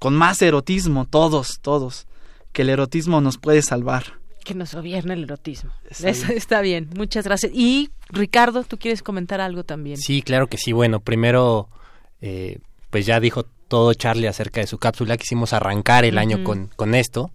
con 0.00 0.16
más 0.16 0.42
erotismo, 0.42 1.04
todos, 1.04 1.60
todos. 1.62 2.06
Que 2.52 2.62
el 2.62 2.70
erotismo 2.70 3.20
nos 3.20 3.38
puede 3.38 3.62
salvar. 3.62 4.18
Que 4.44 4.54
nos 4.54 4.74
gobierne 4.74 5.14
el 5.14 5.22
erotismo. 5.22 5.70
Está 5.88 6.08
Eso 6.10 6.26
bien. 6.26 6.38
está 6.38 6.60
bien. 6.60 6.90
Muchas 6.96 7.24
gracias. 7.24 7.52
Y 7.54 7.90
Ricardo, 8.10 8.64
¿tú 8.64 8.78
quieres 8.78 9.02
comentar 9.02 9.40
algo 9.40 9.64
también? 9.64 9.96
Sí, 9.96 10.22
claro 10.22 10.48
que 10.48 10.58
sí. 10.58 10.72
Bueno, 10.72 11.00
primero, 11.00 11.68
eh, 12.20 12.58
pues 12.90 13.06
ya 13.06 13.20
dijo 13.20 13.46
todo 13.68 13.92
Charlie 13.94 14.26
acerca 14.28 14.60
de 14.60 14.66
su 14.66 14.78
cápsula. 14.78 15.16
Quisimos 15.16 15.52
arrancar 15.52 16.04
el 16.04 16.18
año 16.18 16.44
con, 16.44 16.68
con 16.76 16.94
esto. 16.94 17.30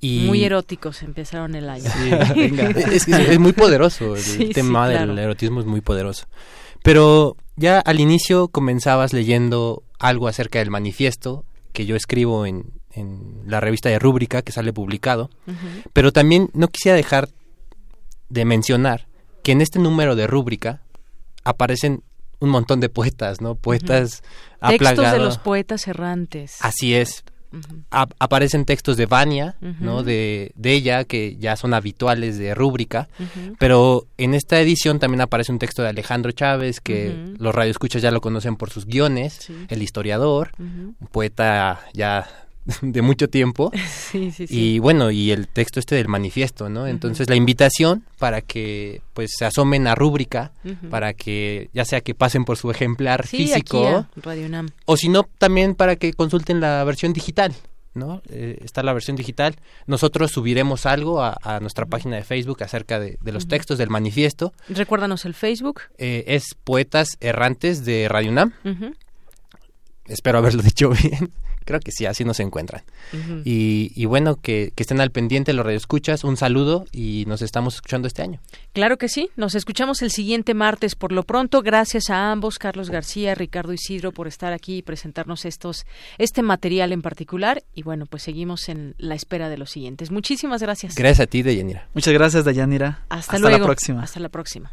Y 0.00 0.24
Muy 0.26 0.44
eróticos 0.44 1.02
empezaron 1.02 1.54
el 1.54 1.68
año. 1.68 1.84
es, 2.34 3.38
muy 3.38 3.52
poderoso. 3.52 4.16
El 4.16 4.22
Sí, 4.22 4.36
sí, 4.38 4.48
tema 4.48 4.88
claro. 4.88 5.08
del 5.14 5.18
erotismo 5.18 5.60
es 5.60 5.66
muy 5.66 5.80
poderoso. 5.80 6.26
Pero 6.82 7.36
ya 7.56 7.78
al 7.78 8.00
inicio 8.00 8.48
comenzabas 8.48 9.12
leyendo 9.12 9.84
algo 9.98 10.26
acerca 10.26 10.58
del 10.58 10.70
manifiesto 10.70 11.44
que 11.72 11.86
yo 11.86 11.94
escribo 11.94 12.44
en, 12.46 12.72
en 12.90 13.42
la 13.46 13.60
revista 13.60 13.88
de 13.88 13.98
Rúbrica 13.98 14.42
que 14.42 14.52
sale 14.52 14.72
publicado. 14.72 15.30
Pero 15.92 16.12
también 16.12 16.50
no 16.52 16.68
quisiera 16.68 16.96
dejar 16.96 17.28
de 18.28 18.44
mencionar 18.44 19.06
que 19.44 19.52
en 19.52 19.60
este 19.60 19.78
número 19.78 20.16
de 20.16 20.26
Rúbrica 20.26 20.82
aparecen 21.44 22.02
un 22.42 22.50
montón 22.50 22.80
de 22.80 22.88
poetas, 22.88 23.40
¿no? 23.40 23.54
Poetas 23.54 24.22
Textos 24.94 25.12
de 25.12 25.18
los 25.24 25.38
poetas 25.38 25.88
errantes. 25.88 26.58
Así 26.60 26.94
es. 26.94 27.24
ap- 27.90 28.14
aparecen 28.18 28.64
textos 28.64 28.96
de 28.96 29.04
Vania, 29.06 29.56
¿no? 29.80 30.02
De, 30.02 30.52
de 30.54 30.72
ella, 30.72 31.04
que 31.04 31.36
ya 31.36 31.54
son 31.56 31.74
habituales 31.74 32.38
de 32.38 32.54
rúbrica, 32.54 33.08
pero 33.58 34.06
en 34.16 34.32
esta 34.34 34.58
edición 34.60 34.98
también 34.98 35.20
aparece 35.20 35.52
un 35.52 35.58
texto 35.58 35.82
de 35.82 35.88
Alejandro 35.90 36.32
Chávez, 36.32 36.80
que 36.80 37.34
los 37.38 37.54
radioescuchas 37.54 38.00
ya 38.00 38.10
lo 38.10 38.20
conocen 38.22 38.56
por 38.56 38.70
sus 38.70 38.86
guiones, 38.86 39.50
el 39.68 39.82
historiador, 39.82 40.52
un 40.58 40.96
poeta 41.10 41.80
ya 41.92 42.26
de 42.82 43.02
mucho 43.02 43.28
tiempo. 43.28 43.70
Sí, 44.12 44.30
sí, 44.30 44.46
sí. 44.46 44.74
Y 44.74 44.78
bueno, 44.78 45.10
y 45.10 45.30
el 45.30 45.48
texto 45.48 45.80
este 45.80 45.94
del 45.94 46.06
manifiesto, 46.08 46.68
¿no? 46.68 46.86
Entonces 46.86 47.30
la 47.30 47.36
invitación 47.36 48.04
para 48.18 48.42
que 48.42 49.00
pues 49.14 49.30
se 49.38 49.46
asomen 49.46 49.86
a 49.86 49.94
rúbrica, 49.94 50.52
para 50.90 51.14
que 51.14 51.70
ya 51.72 51.86
sea 51.86 52.02
que 52.02 52.14
pasen 52.14 52.44
por 52.44 52.58
su 52.58 52.70
ejemplar 52.70 53.26
físico, 53.26 53.88
aquí 53.88 54.20
Radio 54.20 54.50
o 54.84 54.96
si 54.98 55.08
no, 55.08 55.26
también 55.38 55.74
para 55.74 55.96
que 55.96 56.12
consulten 56.12 56.60
la 56.60 56.84
versión 56.84 57.14
digital, 57.14 57.54
¿no? 57.94 58.20
Eh, 58.28 58.58
está 58.62 58.82
la 58.82 58.92
versión 58.92 59.16
digital. 59.16 59.56
Nosotros 59.86 60.30
subiremos 60.30 60.84
algo 60.84 61.22
a, 61.22 61.38
a 61.42 61.60
nuestra 61.60 61.86
página 61.86 62.16
de 62.16 62.24
Facebook 62.24 62.62
acerca 62.62 63.00
de, 63.00 63.16
de 63.22 63.32
los 63.32 63.48
textos 63.48 63.78
del 63.78 63.88
manifiesto. 63.88 64.52
Recuérdanos 64.68 65.24
el 65.24 65.32
Facebook. 65.32 65.82
Eh, 65.96 66.24
es 66.26 66.54
Poetas 66.64 67.16
Errantes 67.20 67.86
de 67.86 68.08
Radio 68.08 68.30
UNAM. 68.30 68.52
Espero 70.06 70.38
haberlo 70.38 70.62
dicho 70.62 70.90
bien. 70.90 71.32
Creo 71.64 71.80
que 71.80 71.92
sí, 71.92 72.06
así 72.06 72.24
nos 72.24 72.40
encuentran. 72.40 72.82
Y, 73.44 73.92
y 73.94 74.04
bueno, 74.06 74.36
que, 74.36 74.72
que 74.74 74.82
estén 74.82 75.00
al 75.00 75.10
pendiente 75.10 75.52
los 75.52 75.64
radioescuchas. 75.64 76.24
Un 76.24 76.36
saludo 76.36 76.86
y 76.92 77.24
nos 77.26 77.42
estamos 77.42 77.74
escuchando 77.76 78.08
este 78.08 78.22
año. 78.22 78.40
Claro 78.72 78.98
que 78.98 79.08
sí. 79.08 79.30
Nos 79.36 79.54
escuchamos 79.54 80.02
el 80.02 80.10
siguiente 80.10 80.54
martes. 80.54 80.94
Por 80.94 81.12
lo 81.12 81.22
pronto, 81.22 81.62
gracias 81.62 82.10
a 82.10 82.30
ambos, 82.30 82.58
Carlos 82.58 82.90
García, 82.90 83.34
Ricardo 83.34 83.72
Isidro, 83.72 84.12
por 84.12 84.28
estar 84.28 84.52
aquí 84.52 84.78
y 84.78 84.82
presentarnos 84.82 85.44
estos, 85.44 85.86
este 86.18 86.42
material 86.42 86.92
en 86.92 87.02
particular. 87.02 87.62
Y 87.74 87.82
bueno, 87.82 88.06
pues 88.06 88.22
seguimos 88.22 88.68
en 88.68 88.94
la 88.98 89.14
espera 89.14 89.48
de 89.48 89.58
los 89.58 89.70
siguientes. 89.70 90.10
Muchísimas 90.10 90.62
gracias. 90.62 90.94
Gracias 90.94 91.20
a 91.20 91.26
ti, 91.26 91.42
Deyanira. 91.42 91.88
Muchas 91.94 92.14
gracias, 92.14 92.44
Dayanira. 92.44 93.04
Hasta, 93.08 93.36
Hasta 93.36 93.38
luego. 93.38 93.58
la 93.58 93.64
próxima. 93.64 94.02
Hasta 94.02 94.20
la 94.20 94.28
próxima. 94.28 94.72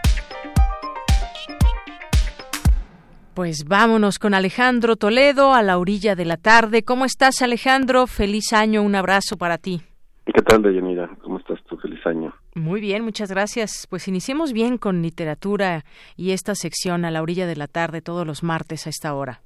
Pues 3.33 3.63
vámonos 3.65 4.19
con 4.19 4.33
Alejandro 4.33 4.97
Toledo 4.97 5.53
a 5.53 5.63
la 5.63 5.77
orilla 5.77 6.15
de 6.15 6.25
la 6.25 6.35
tarde. 6.35 6.83
¿Cómo 6.83 7.05
estás, 7.05 7.41
Alejandro? 7.41 8.05
Feliz 8.05 8.51
año, 8.51 8.83
un 8.83 8.93
abrazo 8.93 9.37
para 9.37 9.57
ti. 9.57 9.81
¿Qué 10.25 10.41
tal, 10.41 10.61
Deyanira? 10.61 11.09
¿Cómo 11.21 11.39
estás 11.39 11.63
tú? 11.63 11.77
Feliz 11.77 12.05
año. 12.05 12.33
Muy 12.55 12.81
bien, 12.81 13.05
muchas 13.05 13.31
gracias. 13.31 13.87
Pues 13.89 14.09
iniciemos 14.09 14.51
bien 14.51 14.77
con 14.77 15.01
literatura 15.01 15.85
y 16.17 16.31
esta 16.31 16.55
sección 16.55 17.05
a 17.05 17.11
la 17.11 17.21
orilla 17.21 17.47
de 17.47 17.55
la 17.55 17.67
tarde 17.67 18.01
todos 18.01 18.27
los 18.27 18.43
martes 18.43 18.85
a 18.85 18.89
esta 18.89 19.15
hora. 19.15 19.39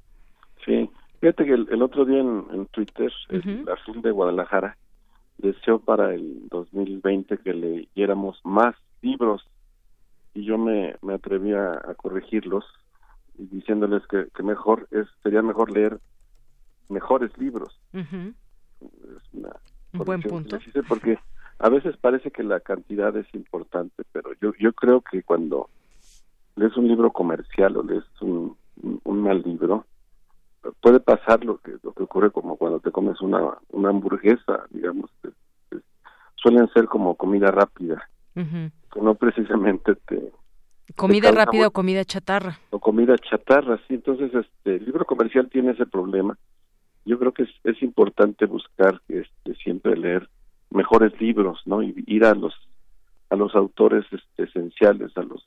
Sí, 0.64 0.90
fíjate 1.20 1.44
que 1.44 1.52
el, 1.52 1.68
el 1.70 1.80
otro 1.80 2.04
día 2.04 2.18
en, 2.18 2.44
en 2.52 2.66
Twitter, 2.66 3.12
el 3.28 3.68
Azul 3.68 4.02
de 4.02 4.10
Guadalajara 4.10 4.76
deseó 5.38 5.78
para 5.78 6.12
el 6.12 6.48
2020 6.50 7.38
que 7.38 7.54
leyéramos 7.54 8.40
más 8.42 8.74
libros 9.00 9.46
y 10.34 10.44
yo 10.44 10.58
me, 10.58 10.96
me 11.02 11.14
atreví 11.14 11.52
a, 11.52 11.70
a 11.70 11.94
corregirlos 11.94 12.64
y 12.66 12.85
diciéndoles 13.38 14.06
que, 14.06 14.28
que 14.34 14.42
mejor 14.42 14.88
es 14.90 15.06
sería 15.22 15.42
mejor 15.42 15.70
leer 15.70 15.98
mejores 16.88 17.36
libros. 17.38 17.78
Es 17.92 18.06
una 19.32 19.50
Un 19.92 20.04
buen 20.04 20.22
punto. 20.22 20.58
porque 20.88 21.18
a 21.58 21.68
veces 21.68 21.96
parece 21.96 22.30
que 22.30 22.42
la 22.42 22.60
cantidad 22.60 23.16
es 23.16 23.26
importante, 23.34 24.04
pero 24.12 24.30
yo 24.40 24.52
yo 24.58 24.72
creo 24.72 25.00
que 25.00 25.22
cuando 25.22 25.68
lees 26.56 26.76
un 26.76 26.88
libro 26.88 27.10
comercial 27.10 27.76
o 27.76 27.82
lees 27.82 28.04
un, 28.20 28.56
un, 28.82 29.00
un 29.04 29.22
mal 29.22 29.42
libro, 29.42 29.86
puede 30.80 31.00
pasar 31.00 31.44
lo 31.44 31.58
que 31.58 31.72
lo 31.82 31.92
que 31.92 32.02
ocurre 32.02 32.30
como 32.30 32.56
cuando 32.56 32.80
te 32.80 32.90
comes 32.90 33.20
una 33.20 33.40
una 33.70 33.88
hamburguesa, 33.90 34.64
digamos, 34.70 35.10
que 35.22 35.30
suelen 36.36 36.68
ser 36.72 36.86
como 36.86 37.14
comida 37.16 37.50
rápida, 37.50 38.08
que 38.34 39.00
no 39.00 39.14
precisamente 39.14 39.94
te 40.06 40.32
Comida 40.94 41.32
rápida 41.32 41.66
o 41.66 41.70
comida 41.70 42.04
chatarra. 42.04 42.58
o 42.70 42.78
comida 42.78 43.16
chatarra, 43.18 43.76
sí. 43.88 43.94
Entonces, 43.94 44.32
este, 44.32 44.76
el 44.76 44.84
libro 44.84 45.04
comercial 45.04 45.48
tiene 45.50 45.72
ese 45.72 45.86
problema. 45.86 46.38
Yo 47.04 47.18
creo 47.18 47.32
que 47.32 47.42
es, 47.42 47.50
es 47.64 47.82
importante 47.82 48.46
buscar 48.46 49.00
este, 49.08 49.54
siempre 49.56 49.96
leer 49.96 50.28
mejores 50.70 51.18
libros, 51.20 51.60
¿no? 51.66 51.82
Y 51.82 51.94
ir 52.06 52.24
a 52.24 52.34
los 52.34 52.54
a 53.28 53.34
los 53.34 53.56
autores 53.56 54.04
este, 54.12 54.44
esenciales, 54.44 55.16
a 55.16 55.22
los 55.22 55.44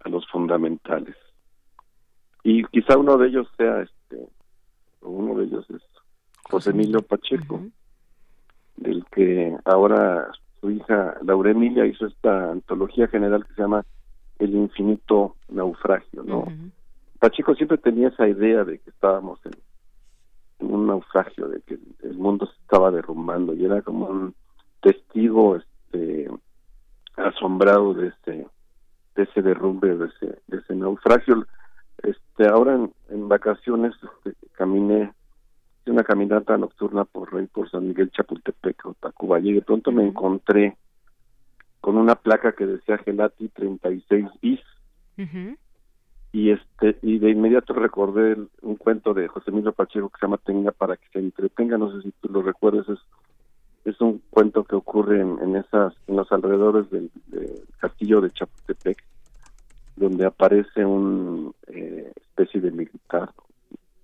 a 0.00 0.08
los 0.08 0.26
fundamentales. 0.28 1.16
Y 2.42 2.64
quizá 2.64 2.96
uno 2.96 3.18
de 3.18 3.28
ellos 3.28 3.48
sea 3.56 3.82
este, 3.82 4.28
uno 5.00 5.34
de 5.38 5.44
ellos 5.44 5.68
es 5.70 5.82
José 6.44 6.70
Emilio 6.70 7.02
Pacheco, 7.02 7.60
del 8.76 9.04
que 9.06 9.56
ahora 9.64 10.30
su 10.60 10.70
hija 10.70 11.16
Laura 11.22 11.50
Emilia 11.50 11.86
hizo 11.86 12.06
esta 12.06 12.52
antología 12.52 13.08
general 13.08 13.44
que 13.46 13.54
se 13.54 13.62
llama 13.62 13.84
El 14.38 14.54
infinito 14.54 15.36
naufragio, 15.48 16.22
¿no? 16.22 16.46
Pacheco 17.18 17.54
siempre 17.54 17.78
tenía 17.78 18.08
esa 18.08 18.28
idea 18.28 18.64
de 18.64 18.78
que 18.78 18.90
estábamos 18.90 19.40
en, 19.46 19.52
en 20.58 20.74
un 20.74 20.86
naufragio, 20.86 21.48
de 21.48 21.60
que 21.62 21.78
el 22.02 22.18
mundo 22.18 22.46
se 22.46 22.60
estaba 22.60 22.90
derrumbando 22.90 23.54
y 23.54 23.64
era 23.64 23.82
como 23.82 24.06
un 24.06 24.34
testigo 24.82 25.56
este 25.56 26.28
asombrado 27.16 27.94
de 27.94 28.08
ese 28.08 28.46
de 29.16 29.22
ese 29.22 29.40
derrumbe, 29.40 29.96
de 29.96 30.06
ese, 30.06 30.38
de 30.46 30.58
ese 30.58 30.74
naufragio. 30.74 31.46
Este, 32.02 32.46
ahora 32.46 32.74
en, 32.74 32.92
en 33.08 33.28
vacaciones 33.28 33.94
este, 34.24 34.36
caminé 34.52 35.14
hice 35.80 35.90
una 35.90 36.04
caminata 36.04 36.58
nocturna 36.58 37.04
por 37.04 37.32
Rey 37.32 37.46
por 37.46 37.70
San 37.70 37.88
Miguel 37.88 38.10
Chapultepec 38.10 38.84
o 38.84 38.94
Tacubaya 38.94 39.50
y 39.50 39.54
de 39.54 39.62
pronto 39.62 39.92
me 39.92 40.04
encontré 40.04 40.76
con 41.86 41.98
una 41.98 42.16
placa 42.16 42.50
que 42.50 42.66
decía 42.66 42.98
Gelati 42.98 43.46
36 43.46 44.26
bis. 44.42 44.58
Y 46.32 46.50
este 46.50 46.98
y 47.00 47.20
de 47.20 47.30
inmediato 47.30 47.74
recordé 47.74 48.36
un 48.62 48.74
cuento 48.74 49.14
de 49.14 49.28
José 49.28 49.52
Emilio 49.52 49.72
Pacheco 49.72 50.08
que 50.08 50.18
se 50.18 50.26
llama 50.26 50.40
Tenga 50.44 50.72
para 50.72 50.96
que 50.96 51.06
se 51.12 51.20
entretenga. 51.20 51.78
No 51.78 51.92
sé 51.92 52.02
si 52.02 52.10
tú 52.20 52.28
lo 52.28 52.42
recuerdas 52.42 52.88
es 52.88 52.98
es 53.84 54.00
un 54.00 54.20
cuento 54.30 54.64
que 54.64 54.74
ocurre 54.74 55.20
en, 55.20 55.38
en 55.40 55.54
esas 55.54 55.94
en 56.08 56.16
los 56.16 56.32
alrededores 56.32 56.90
del, 56.90 57.08
del 57.28 57.62
castillo 57.78 58.20
de 58.20 58.32
Chapultepec 58.32 59.04
donde 59.94 60.26
aparece 60.26 60.84
un 60.84 61.54
eh, 61.68 62.12
especie 62.16 62.60
de 62.60 62.72
militar. 62.72 63.30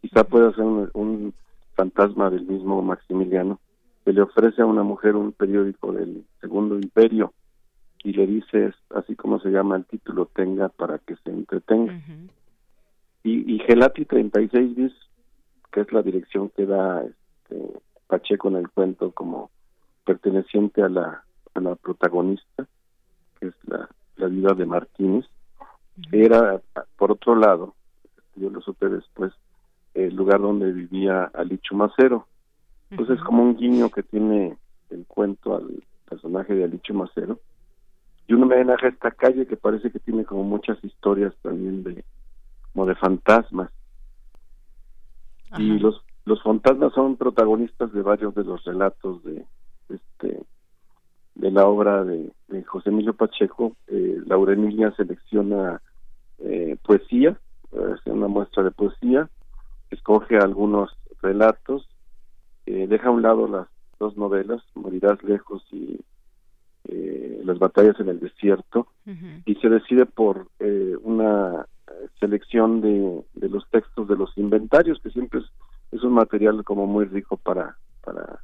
Quizá 0.00 0.22
pueda 0.22 0.52
ser 0.52 0.62
un, 0.62 0.88
un 0.94 1.34
fantasma 1.74 2.30
del 2.30 2.46
mismo 2.46 2.80
Maximiliano 2.80 3.58
que 4.04 4.12
le 4.12 4.22
ofrece 4.22 4.62
a 4.62 4.66
una 4.66 4.84
mujer 4.84 5.16
un 5.16 5.32
periódico 5.32 5.90
del 5.90 6.24
Segundo 6.40 6.76
Imperio 6.76 7.32
y 8.04 8.12
le 8.12 8.26
dice 8.26 8.72
así 8.94 9.14
como 9.16 9.40
se 9.40 9.50
llama 9.50 9.76
el 9.76 9.84
título 9.84 10.26
tenga 10.26 10.68
para 10.68 10.98
que 10.98 11.16
se 11.16 11.30
entretenga. 11.30 12.00
Y, 13.22 13.54
y 13.54 13.58
Gelati 13.60 14.04
36 14.04 14.74
bis 14.74 14.92
que 15.70 15.80
es 15.80 15.92
la 15.92 16.02
dirección 16.02 16.50
que 16.50 16.66
da 16.66 17.02
este, 17.02 17.80
Pacheco 18.06 18.48
en 18.48 18.56
el 18.56 18.68
cuento 18.70 19.12
como 19.12 19.50
perteneciente 20.04 20.82
a 20.82 20.88
la 20.88 21.24
a 21.54 21.60
la 21.60 21.76
protagonista 21.76 22.66
que 23.38 23.48
es 23.48 23.54
la, 23.66 23.88
la 24.16 24.26
vida 24.26 24.54
de 24.54 24.66
Martínez 24.66 25.26
era 26.10 26.60
por 26.96 27.12
otro 27.12 27.36
lado 27.36 27.74
yo 28.34 28.50
lo 28.50 28.60
supe 28.60 28.88
después 28.88 29.32
el 29.94 30.14
lugar 30.14 30.40
donde 30.40 30.72
vivía 30.72 31.24
Alichu 31.34 31.76
Macero. 31.76 32.26
Entonces 32.90 33.18
es 33.18 33.24
como 33.24 33.42
un 33.42 33.56
guiño 33.56 33.90
que 33.90 34.02
tiene 34.02 34.56
el 34.90 35.06
cuento 35.06 35.56
al 35.56 35.82
personaje 36.08 36.54
de 36.54 36.64
Alichu 36.64 36.94
Macero 36.94 37.38
y 38.26 38.34
un 38.34 38.44
homenaje 38.44 38.86
a 38.86 38.90
esta 38.90 39.10
calle 39.10 39.46
que 39.46 39.56
parece 39.56 39.90
que 39.90 39.98
tiene 39.98 40.24
como 40.24 40.44
muchas 40.44 40.82
historias 40.84 41.34
también 41.42 41.82
de 41.82 42.04
como 42.72 42.86
de 42.86 42.94
fantasmas. 42.94 43.70
Y 45.58 45.78
los 45.78 46.02
los 46.24 46.42
fantasmas 46.42 46.92
son 46.94 47.16
protagonistas 47.16 47.92
de 47.92 48.00
varios 48.02 48.34
de 48.34 48.44
los 48.44 48.64
relatos 48.64 49.22
de 49.24 49.44
este 49.88 50.42
de 51.34 51.50
la 51.50 51.66
obra 51.66 52.04
de, 52.04 52.30
de 52.48 52.62
José 52.64 52.90
Emilio 52.90 53.14
Pacheco. 53.14 53.76
Eh, 53.88 54.20
Laura 54.26 54.52
Emilia 54.52 54.92
selecciona 54.96 55.82
eh, 56.38 56.76
poesía 56.82 57.38
hace 57.72 58.10
una 58.10 58.28
muestra 58.28 58.62
de 58.62 58.70
poesía 58.70 59.28
escoge 59.90 60.36
algunos 60.36 60.90
relatos 61.22 61.88
eh, 62.66 62.86
deja 62.86 63.08
a 63.08 63.12
un 63.12 63.22
lado 63.22 63.48
las 63.48 63.66
dos 63.98 64.16
novelas, 64.16 64.62
Morirás 64.74 65.22
lejos 65.24 65.64
y 65.72 66.00
eh, 66.88 67.40
Las 67.44 67.58
batallas 67.58 67.98
en 68.00 68.08
el 68.08 68.20
desierto, 68.20 68.88
y 69.44 69.54
se 69.56 69.68
decide 69.68 70.06
por 70.06 70.48
eh, 70.60 70.94
una 71.02 71.66
selección 72.20 72.80
de, 72.80 73.22
de 73.34 73.48
los 73.48 73.68
textos 73.70 74.08
de 74.08 74.16
los 74.16 74.36
inventarios, 74.36 75.00
que 75.02 75.10
siempre 75.10 75.40
es, 75.40 75.46
es 75.92 76.02
un 76.02 76.12
material 76.12 76.64
como 76.64 76.86
muy 76.86 77.04
rico 77.04 77.36
para, 77.36 77.76
para, 78.02 78.40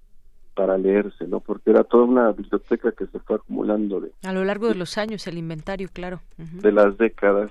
para 0.55 0.77
leerse, 0.77 1.27
¿no? 1.27 1.41
Porque 1.41 1.71
era 1.71 1.85
toda 1.85 2.05
una 2.05 2.33
biblioteca 2.33 2.93
que 2.93 3.07
se 3.07 3.19
fue 3.21 3.37
acumulando 3.37 4.01
de, 4.01 4.13
A 4.23 4.33
lo 4.33 4.45
largo 4.45 4.69
de 4.69 4.75
los 4.75 4.99
años, 4.99 5.27
el 5.27 5.39
inventario, 5.39 5.89
claro. 5.93 6.21
De 6.37 6.73
las 6.73 6.99
décadas 6.99 7.51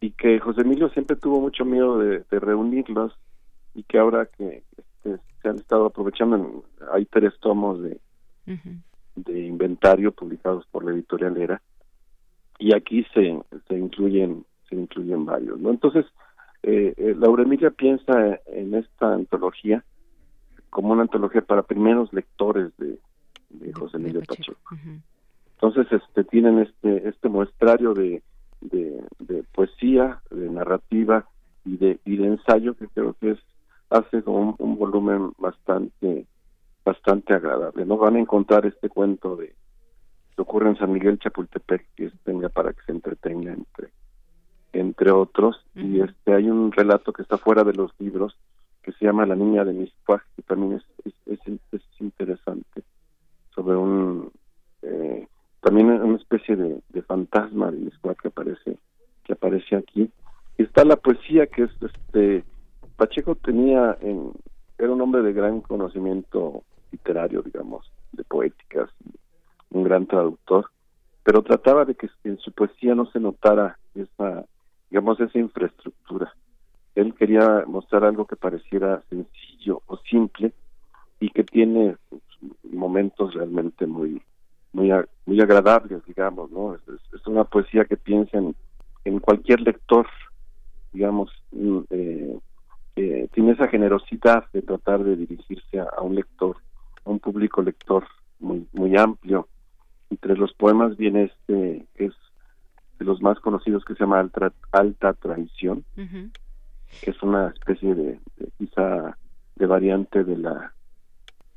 y 0.00 0.12
que 0.12 0.38
José 0.38 0.60
Emilio 0.62 0.88
siempre 0.90 1.16
tuvo 1.16 1.40
mucho 1.40 1.64
miedo 1.64 1.98
de, 1.98 2.24
de 2.30 2.40
reunirlos 2.40 3.12
y 3.74 3.82
que 3.82 3.98
ahora 3.98 4.26
que 4.26 4.62
este, 4.76 5.18
se 5.42 5.48
han 5.48 5.56
estado 5.56 5.86
aprovechando, 5.86 6.64
hay 6.92 7.04
tres 7.06 7.34
tomos 7.40 7.82
de, 7.82 8.00
de 9.24 9.46
inventario 9.46 10.12
publicados 10.12 10.66
por 10.70 10.84
la 10.84 10.92
editorial 10.92 11.36
Era 11.36 11.62
y 12.58 12.74
aquí 12.74 13.04
se, 13.14 13.40
se 13.68 13.78
incluyen 13.78 14.44
se 14.68 14.76
incluyen 14.76 15.24
varios, 15.24 15.58
¿no? 15.58 15.70
Entonces, 15.70 16.04
eh, 16.62 16.92
eh, 16.96 17.14
Laura 17.18 17.42
Emilia 17.42 17.70
piensa 17.70 18.38
en 18.46 18.74
esta 18.74 19.14
antología 19.14 19.84
como 20.70 20.92
una 20.92 21.02
antología 21.02 21.40
para 21.40 21.62
primeros 21.62 22.12
lectores 22.12 22.76
de, 22.76 22.98
de 23.48 23.72
José 23.72 23.96
Emilio 23.96 24.20
Pacheco. 24.26 24.58
Entonces, 25.54 25.86
este, 25.90 26.24
tienen 26.24 26.58
este, 26.58 27.08
este 27.08 27.28
muestrario 27.28 27.94
de, 27.94 28.22
de, 28.60 29.02
de 29.18 29.42
poesía, 29.54 30.20
de 30.30 30.50
narrativa 30.50 31.26
y 31.64 31.78
de, 31.78 31.98
y 32.04 32.16
de 32.16 32.26
ensayo 32.26 32.74
que 32.74 32.88
creo 32.88 33.14
que 33.14 33.30
es 33.30 33.38
hace 33.90 34.22
como 34.22 34.40
un, 34.40 34.54
un 34.58 34.76
volumen 34.76 35.32
bastante 35.38 36.26
bastante 36.84 37.34
agradable. 37.34 37.84
No 37.84 37.96
van 37.96 38.16
a 38.16 38.20
encontrar 38.20 38.66
este 38.66 38.88
cuento 38.88 39.36
de 39.36 39.54
que 40.34 40.42
ocurre 40.42 40.68
en 40.68 40.78
San 40.78 40.92
Miguel 40.92 41.18
Chapultepec 41.18 41.84
que 41.96 42.06
es 42.06 42.12
tenga 42.22 42.48
para 42.48 42.72
que 42.72 42.82
se 42.82 42.92
entretenga 42.92 43.52
entre 43.52 43.88
entre 44.72 45.10
otros 45.10 45.64
y 45.74 46.00
este 46.00 46.32
hay 46.32 46.48
un 46.48 46.70
relato 46.70 47.12
que 47.12 47.22
está 47.22 47.38
fuera 47.38 47.64
de 47.64 47.72
los 47.72 47.90
libros 47.98 48.36
que 48.82 48.92
se 48.92 49.04
llama 49.04 49.26
La 49.26 49.34
niña 49.34 49.64
de 49.64 49.72
Miscuac 49.72 50.24
que 50.36 50.42
también 50.42 50.74
es 50.74 50.84
es, 51.04 51.40
es, 51.48 51.60
es 51.72 51.82
interesante 51.98 52.82
sobre 53.52 53.76
un 53.76 54.30
eh, 54.82 55.26
también 55.60 55.90
una 55.90 56.18
especie 56.18 56.54
de, 56.54 56.82
de 56.88 57.02
fantasma 57.02 57.72
de 57.72 57.78
Miscuac 57.78 58.22
que 58.22 58.28
aparece 58.28 58.78
que 59.24 59.32
aparece 59.32 59.74
aquí 59.74 60.08
y 60.56 60.62
está 60.62 60.84
la 60.84 60.96
poesía 60.96 61.48
que 61.48 61.64
es 61.64 61.70
este 61.82 62.44
Pacheco 62.96 63.34
tenía 63.34 63.98
en, 64.00 64.32
era 64.78 64.92
un 64.92 65.00
hombre 65.00 65.22
de 65.22 65.32
gran 65.32 65.60
conocimiento 65.60 66.62
literario 66.92 67.42
digamos 67.42 67.90
de 68.12 68.24
poéticas 68.24 68.90
un 69.70 69.84
gran 69.84 70.06
traductor 70.06 70.70
pero 71.28 71.42
trataba 71.42 71.84
de 71.84 71.94
que 71.94 72.08
en 72.24 72.38
su 72.38 72.52
poesía 72.52 72.94
no 72.94 73.04
se 73.10 73.20
notara 73.20 73.78
esa 73.94 74.46
digamos 74.90 75.20
esa 75.20 75.38
infraestructura. 75.38 76.32
Él 76.94 77.14
quería 77.14 77.64
mostrar 77.66 78.04
algo 78.04 78.26
que 78.26 78.36
pareciera 78.36 79.02
sencillo 79.10 79.82
o 79.86 79.98
simple 79.98 80.52
y 81.20 81.30
que 81.30 81.44
tiene 81.44 81.96
momentos 82.62 83.34
realmente 83.34 83.86
muy 83.86 84.22
muy 84.72 84.90
muy 85.26 85.40
agradables 85.40 86.04
digamos 86.06 86.50
no 86.50 86.74
es 86.74 87.26
una 87.26 87.44
poesía 87.44 87.84
que 87.84 87.96
piensa 87.96 88.38
en, 88.38 88.54
en 89.04 89.18
cualquier 89.18 89.60
lector 89.60 90.06
digamos 90.92 91.30
mm, 91.52 91.78
eh, 91.90 92.38
eh, 92.98 93.28
tiene 93.32 93.52
esa 93.52 93.68
generosidad 93.68 94.46
de 94.52 94.60
tratar 94.60 95.04
de 95.04 95.14
dirigirse 95.14 95.78
a, 95.78 95.84
a 95.84 96.02
un 96.02 96.16
lector 96.16 96.56
a 97.04 97.10
un 97.10 97.20
público 97.20 97.62
lector 97.62 98.04
muy 98.40 98.66
muy 98.72 98.96
amplio. 98.96 99.46
Entre 100.10 100.36
los 100.36 100.52
poemas 100.54 100.96
viene 100.96 101.24
este 101.24 101.86
que 101.94 102.06
es 102.06 102.14
de 102.98 103.04
los 103.04 103.22
más 103.22 103.38
conocidos 103.38 103.84
que 103.84 103.94
se 103.94 104.00
llama 104.00 104.18
alta, 104.18 104.52
alta 104.72 105.12
traición 105.12 105.84
que 105.94 107.10
es 107.10 107.22
una 107.22 107.48
especie 107.48 107.94
de, 107.94 108.18
de 108.36 108.50
quizá 108.58 109.16
de 109.54 109.66
variante 109.66 110.24
de 110.24 110.36
la 110.36 110.72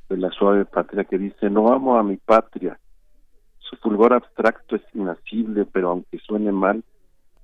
de 0.09 0.17
la 0.17 0.29
suave 0.29 0.65
patria 0.65 1.05
que 1.05 1.17
dice 1.17 1.49
no 1.49 1.73
amo 1.73 1.97
a 1.97 2.03
mi 2.03 2.17
patria. 2.17 2.77
Su 3.57 3.77
fulgor 3.77 4.13
abstracto 4.13 4.75
es 4.75 4.83
inacible 4.93 5.65
pero 5.65 5.89
aunque 5.89 6.19
suene 6.19 6.51
mal 6.51 6.83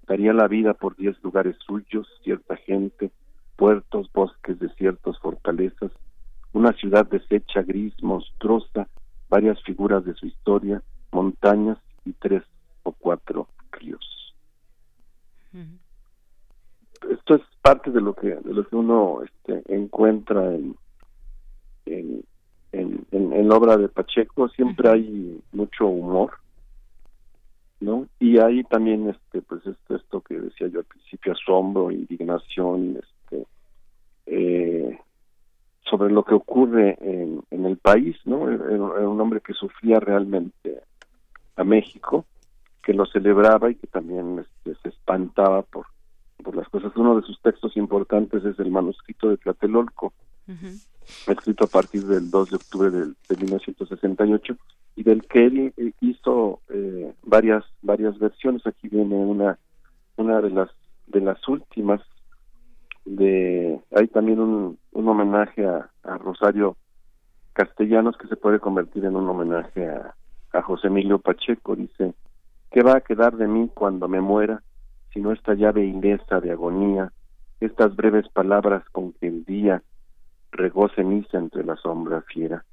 daría 0.06 0.34
la 0.34 0.48
vida 0.48 0.76
por 0.76 0.96
diez 0.96 1.16
lugares 1.24 1.56
suyos 1.66 2.08
cierta 2.24 2.58
gente 2.58 3.10
puertos 3.58 4.10
bosques 4.14 4.58
desiertos 4.60 5.20
fortalezas 5.20 5.92
una 6.54 6.74
ciudad 6.74 7.06
deshecha 7.06 7.62
gris 7.62 7.94
monstruosa 8.02 8.88
varias 9.30 9.62
figuras 9.64 10.06
de 10.06 10.14
su 10.14 10.26
historia 10.26 10.82
montañas 11.12 11.78
y 12.06 12.14
tres 12.14 12.44
o 12.84 12.92
cuatro 12.94 13.48
ríos. 13.72 14.34
Esto 17.10 17.36
es 17.36 17.42
parte 17.62 17.92
de 17.92 18.02
lo 18.02 18.14
que 18.14 18.28
de 18.36 18.54
lo 18.54 18.68
que 18.68 18.76
uno 18.76 19.22
este, 19.24 19.64
encuentra 19.74 20.56
en 20.56 20.76
en, 21.86 22.24
en, 23.12 23.48
la 23.48 23.56
obra 23.56 23.78
de 23.78 23.88
Pacheco. 23.88 24.50
Siempre 24.50 24.90
hay 24.90 25.42
mucho 25.52 25.88
humor 25.88 26.34
no 27.80 28.08
y 28.20 28.40
hay 28.40 28.64
también 28.64 29.10
este 29.10 29.42
pues 29.42 29.66
esto, 29.66 29.96
esto 29.96 30.22
que 30.22 30.40
decía 30.40 30.68
yo 30.68 30.80
al 30.80 30.86
principio 30.86 31.34
asombro 31.34 31.92
indignación 31.92 32.98
este 32.98 33.17
eh, 34.28 35.00
sobre 35.90 36.12
lo 36.12 36.24
que 36.24 36.36
ocurre 36.36 36.98
en, 37.02 37.42
en 37.50 37.66
el 37.66 37.78
país 37.78 38.16
no 38.26 38.50
era, 38.50 38.66
era 38.66 39.10
un 39.10 39.20
hombre 39.20 39.42
que 39.42 39.54
sufría 39.54 40.00
realmente 40.00 40.82
a 41.56 41.64
México 41.64 42.26
que 42.84 42.94
lo 42.94 43.06
celebraba 43.06 43.70
y 43.70 43.76
que 43.76 43.88
también 43.88 44.40
este, 44.40 44.80
se 44.82 44.90
espantaba 44.90 45.62
por 45.64 45.88
por 46.44 46.56
las 46.56 46.70
cosas. 46.70 46.96
Uno 46.96 47.20
de 47.20 47.26
sus 47.26 47.42
textos 47.42 47.76
importantes 47.78 48.44
es 48.46 48.58
el 48.60 48.72
manuscrito 48.72 49.30
de 49.30 49.38
Tlatelolco, 49.38 50.14
escrito 51.28 51.66
a 51.66 51.68
partir 51.68 52.06
del 52.06 52.30
2 52.30 52.50
de 52.50 52.56
octubre 52.56 52.90
del, 52.90 53.16
de 53.28 53.36
1968 53.36 54.58
y 54.96 55.04
del 55.04 55.24
que 55.28 55.46
él 55.46 55.74
eh, 55.76 55.92
hizo 56.02 56.62
eh, 56.70 57.14
varias 57.24 57.66
varias 57.82 58.18
versiones. 58.18 58.66
Aquí 58.66 58.88
viene 58.88 59.16
una 59.16 59.58
una 60.16 60.42
de 60.42 60.50
las 60.50 60.70
de 61.08 61.22
las 61.22 61.46
últimas 61.48 62.02
de 63.08 63.80
hay 63.96 64.08
también 64.08 64.40
un, 64.40 64.78
homenaje 64.94 65.66
a, 65.66 65.90
Rosario 66.20 66.78
Castellanos 67.54 68.18
que 68.18 68.28
se 68.28 68.36
puede 68.36 68.60
convertir 68.60 69.06
en 69.06 69.16
un 69.16 69.28
homenaje 69.30 69.88
a, 69.88 70.14
José 70.62 70.88
Emilio 70.88 71.20
Pacheco. 71.20 71.76
Dice, 71.76 72.14
¿qué 72.72 72.82
va 72.82 72.98
a 72.98 73.02
quedar 73.02 73.38
de 73.38 73.48
mí 73.48 73.70
cuando 73.74 74.08
me 74.08 74.22
muera? 74.22 74.64
sino 75.18 75.32
esta 75.32 75.56
llave 75.56 75.84
ilesa 75.84 76.40
de 76.40 76.52
agonía, 76.52 77.12
estas 77.60 77.96
breves 77.96 78.30
palabras 78.30 78.84
con 78.92 79.14
que 79.14 79.28
el 79.28 79.46
día 79.46 79.82
regó 80.52 80.90
ceniza 80.90 81.40
entre 81.40 81.64
la 81.64 81.76
sombra 81.76 82.22
fiera. 82.22 82.64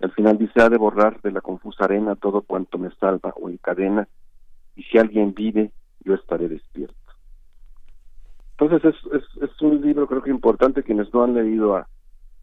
Al 0.00 0.12
final 0.12 0.36
dice, 0.36 0.60
ha 0.60 0.68
de 0.68 0.76
borrar 0.76 1.22
de 1.22 1.32
la 1.32 1.40
confusa 1.40 1.84
arena 1.84 2.14
todo 2.14 2.42
cuanto 2.42 2.76
me 2.76 2.90
salva 2.96 3.32
o 3.40 3.48
encadena, 3.48 4.06
y 4.76 4.82
si 4.82 4.98
alguien 4.98 5.32
vive, 5.32 5.70
yo 6.04 6.12
estaré 6.12 6.46
despierto. 6.48 7.01
Entonces 8.62 8.94
es, 9.12 9.42
es, 9.42 9.62
un 9.62 9.80
libro 9.80 10.06
creo 10.06 10.22
que 10.22 10.30
importante, 10.30 10.82
quienes 10.82 11.12
no 11.12 11.24
han 11.24 11.34
leído 11.34 11.76
a, 11.76 11.88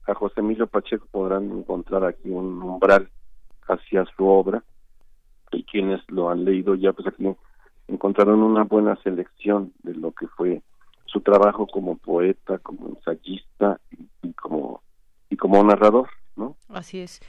a 0.05 0.13
José 0.13 0.41
Emilio 0.41 0.67
Pacheco 0.67 1.07
podrán 1.09 1.49
encontrar 1.51 2.03
aquí 2.03 2.29
un 2.29 2.61
umbral 2.61 3.09
hacia 3.67 4.05
su 4.17 4.27
obra, 4.27 4.63
y 5.51 5.63
quienes 5.63 6.01
lo 6.09 6.29
han 6.29 6.43
leído 6.43 6.75
ya 6.75 6.93
pues 6.93 7.07
aquí 7.07 7.25
encontraron 7.87 8.43
una 8.43 8.63
buena 8.63 8.95
selección 8.97 9.73
de 9.83 9.95
lo 9.95 10.11
que 10.11 10.27
fue 10.27 10.61
su 11.05 11.21
trabajo 11.21 11.65
como 11.65 11.97
poeta, 11.97 12.59
como 12.59 12.89
ensayista 12.89 13.79
y, 13.89 14.27
y 14.27 14.33
como 14.33 14.81
y 15.29 15.37
como 15.37 15.63
narrador, 15.63 16.09
¿no? 16.35 16.55
Así 16.67 16.99
es. 16.99 17.21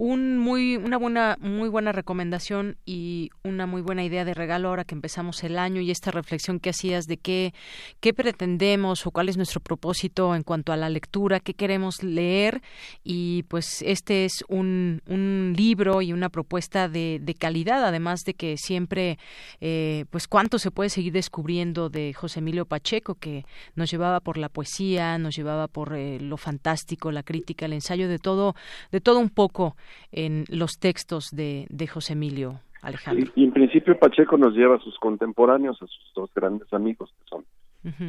Un 0.00 0.38
muy, 0.38 0.76
una 0.76 0.96
buena, 0.96 1.36
muy 1.40 1.68
buena 1.68 1.90
recomendación 1.90 2.76
y 2.86 3.30
una 3.42 3.66
muy 3.66 3.82
buena 3.82 4.04
idea 4.04 4.24
de 4.24 4.32
regalo 4.32 4.68
ahora 4.68 4.84
que 4.84 4.94
empezamos 4.94 5.42
el 5.42 5.58
año 5.58 5.80
y 5.80 5.90
esta 5.90 6.12
reflexión 6.12 6.60
que 6.60 6.70
hacías 6.70 7.06
de 7.06 7.16
qué, 7.16 7.52
qué 7.98 8.14
pretendemos 8.14 9.04
o 9.04 9.10
cuál 9.10 9.28
es 9.28 9.36
nuestro 9.36 9.58
propósito 9.60 10.36
en 10.36 10.44
cuanto 10.44 10.72
a 10.72 10.76
la 10.76 10.88
lectura, 10.88 11.40
qué 11.40 11.52
queremos 11.52 12.04
leer. 12.04 12.62
Y 13.02 13.42
pues 13.48 13.82
este 13.82 14.24
es 14.24 14.44
un, 14.46 15.02
un 15.08 15.54
libro 15.56 16.00
y 16.00 16.12
una 16.12 16.28
propuesta 16.28 16.88
de, 16.88 17.18
de 17.20 17.34
calidad, 17.34 17.84
además 17.84 18.20
de 18.20 18.34
que 18.34 18.56
siempre, 18.56 19.18
eh, 19.60 20.04
pues 20.10 20.28
cuánto 20.28 20.60
se 20.60 20.70
puede 20.70 20.90
seguir 20.90 21.12
descubriendo 21.12 21.88
de 21.88 22.14
José 22.14 22.38
Emilio 22.38 22.66
Pacheco 22.66 23.16
que 23.16 23.44
nos 23.74 23.90
llevaba 23.90 24.20
por 24.20 24.38
la 24.38 24.48
poesía, 24.48 25.18
nos 25.18 25.34
llevaba 25.34 25.66
por 25.66 25.96
eh, 25.96 26.20
lo 26.20 26.36
fantástico, 26.36 27.10
la 27.10 27.24
crítica, 27.24 27.66
el 27.66 27.72
ensayo 27.72 28.08
de 28.08 28.20
todo, 28.20 28.54
de 28.92 29.00
todo 29.00 29.18
un 29.18 29.30
poco 29.30 29.74
en 30.12 30.44
los 30.48 30.78
textos 30.78 31.30
de, 31.30 31.66
de 31.70 31.86
José 31.86 32.14
Emilio 32.14 32.60
Alejandro. 32.82 33.30
Y, 33.34 33.42
y 33.42 33.44
en 33.44 33.52
principio 33.52 33.98
Pacheco 33.98 34.36
nos 34.36 34.54
lleva 34.54 34.76
a 34.76 34.80
sus 34.80 34.98
contemporáneos, 34.98 35.76
a 35.82 35.86
sus 35.86 36.12
dos 36.14 36.30
grandes 36.34 36.72
amigos 36.72 37.12
que 37.18 37.28
son. 37.28 37.44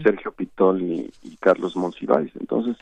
Sergio 0.04 0.34
Pitol 0.34 0.82
y, 0.82 1.10
y 1.24 1.38
Carlos 1.38 1.76
Monsiváis. 1.78 2.36
Entonces, 2.38 2.76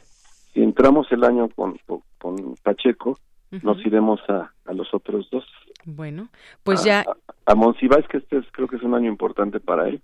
si 0.54 0.64
entramos 0.64 1.12
el 1.12 1.24
año 1.24 1.48
con, 1.50 1.78
con, 1.86 2.02
con 2.18 2.56
Pacheco, 2.64 3.20
nos 3.62 3.86
iremos 3.86 4.20
a, 4.30 4.52
a 4.66 4.74
los 4.74 4.92
otros 4.94 5.30
dos. 5.30 5.46
Bueno, 5.86 6.30
pues 6.64 6.82
a, 6.82 6.86
ya... 6.86 7.00
A, 7.02 7.52
a 7.52 7.56
Monsiváis, 7.56 8.08
que 8.08 8.18
este 8.18 8.40
es, 8.40 8.46
creo 8.52 8.68
que 8.68 8.78
es 8.78 8.84
un 8.84 8.96
año 8.96 9.10
importante 9.10 9.60
para 9.60 9.90
él, 9.90 10.02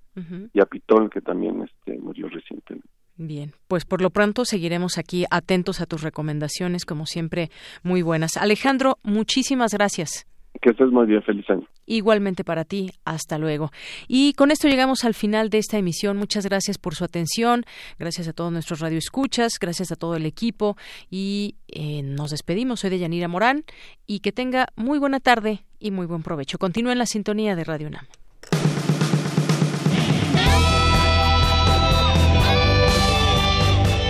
y 0.53 0.59
a 0.59 0.65
Pitol, 0.65 1.09
que 1.09 1.21
también 1.21 1.63
este, 1.63 1.97
murió 1.97 2.29
recientemente. 2.29 2.87
Bien, 3.15 3.51
pues 3.67 3.85
por 3.85 4.01
lo 4.01 4.09
pronto 4.09 4.43
seguiremos 4.43 4.97
aquí 4.97 5.25
atentos 5.29 5.81
a 5.81 5.85
tus 5.85 6.01
recomendaciones, 6.01 6.83
como 6.83 7.05
siempre, 7.05 7.49
muy 7.83 8.01
buenas. 8.01 8.37
Alejandro, 8.37 8.97
muchísimas 9.03 9.73
gracias. 9.73 10.25
Que 10.61 10.69
estés 10.69 10.89
muy 10.91 11.05
bien, 11.07 11.21
feliz 11.23 11.47
año. 11.49 11.67
Igualmente 11.85 12.43
para 12.43 12.63
ti, 12.63 12.91
hasta 13.05 13.37
luego. 13.37 13.71
Y 14.07 14.33
con 14.33 14.49
esto 14.49 14.67
llegamos 14.67 15.03
al 15.03 15.13
final 15.13 15.49
de 15.49 15.57
esta 15.57 15.77
emisión. 15.77 16.17
Muchas 16.17 16.45
gracias 16.45 16.77
por 16.77 16.95
su 16.95 17.03
atención, 17.03 17.65
gracias 17.99 18.27
a 18.27 18.33
todos 18.33 18.51
nuestros 18.51 18.79
radioescuchas, 18.79 19.59
gracias 19.59 19.91
a 19.91 19.95
todo 19.95 20.15
el 20.15 20.25
equipo 20.25 20.77
y 21.09 21.55
eh, 21.67 22.01
nos 22.03 22.31
despedimos. 22.31 22.79
Soy 22.79 22.91
de 22.91 22.99
Yanira 22.99 23.27
Morán 23.27 23.63
y 24.07 24.19
que 24.19 24.31
tenga 24.31 24.67
muy 24.75 24.99
buena 24.99 25.19
tarde 25.19 25.65
y 25.79 25.91
muy 25.91 26.05
buen 26.05 26.23
provecho. 26.23 26.57
Continúe 26.57 26.91
en 26.91 26.99
la 26.99 27.05
sintonía 27.05 27.55
de 27.55 27.63
Radio 27.63 27.87
UNAM. 27.87 28.05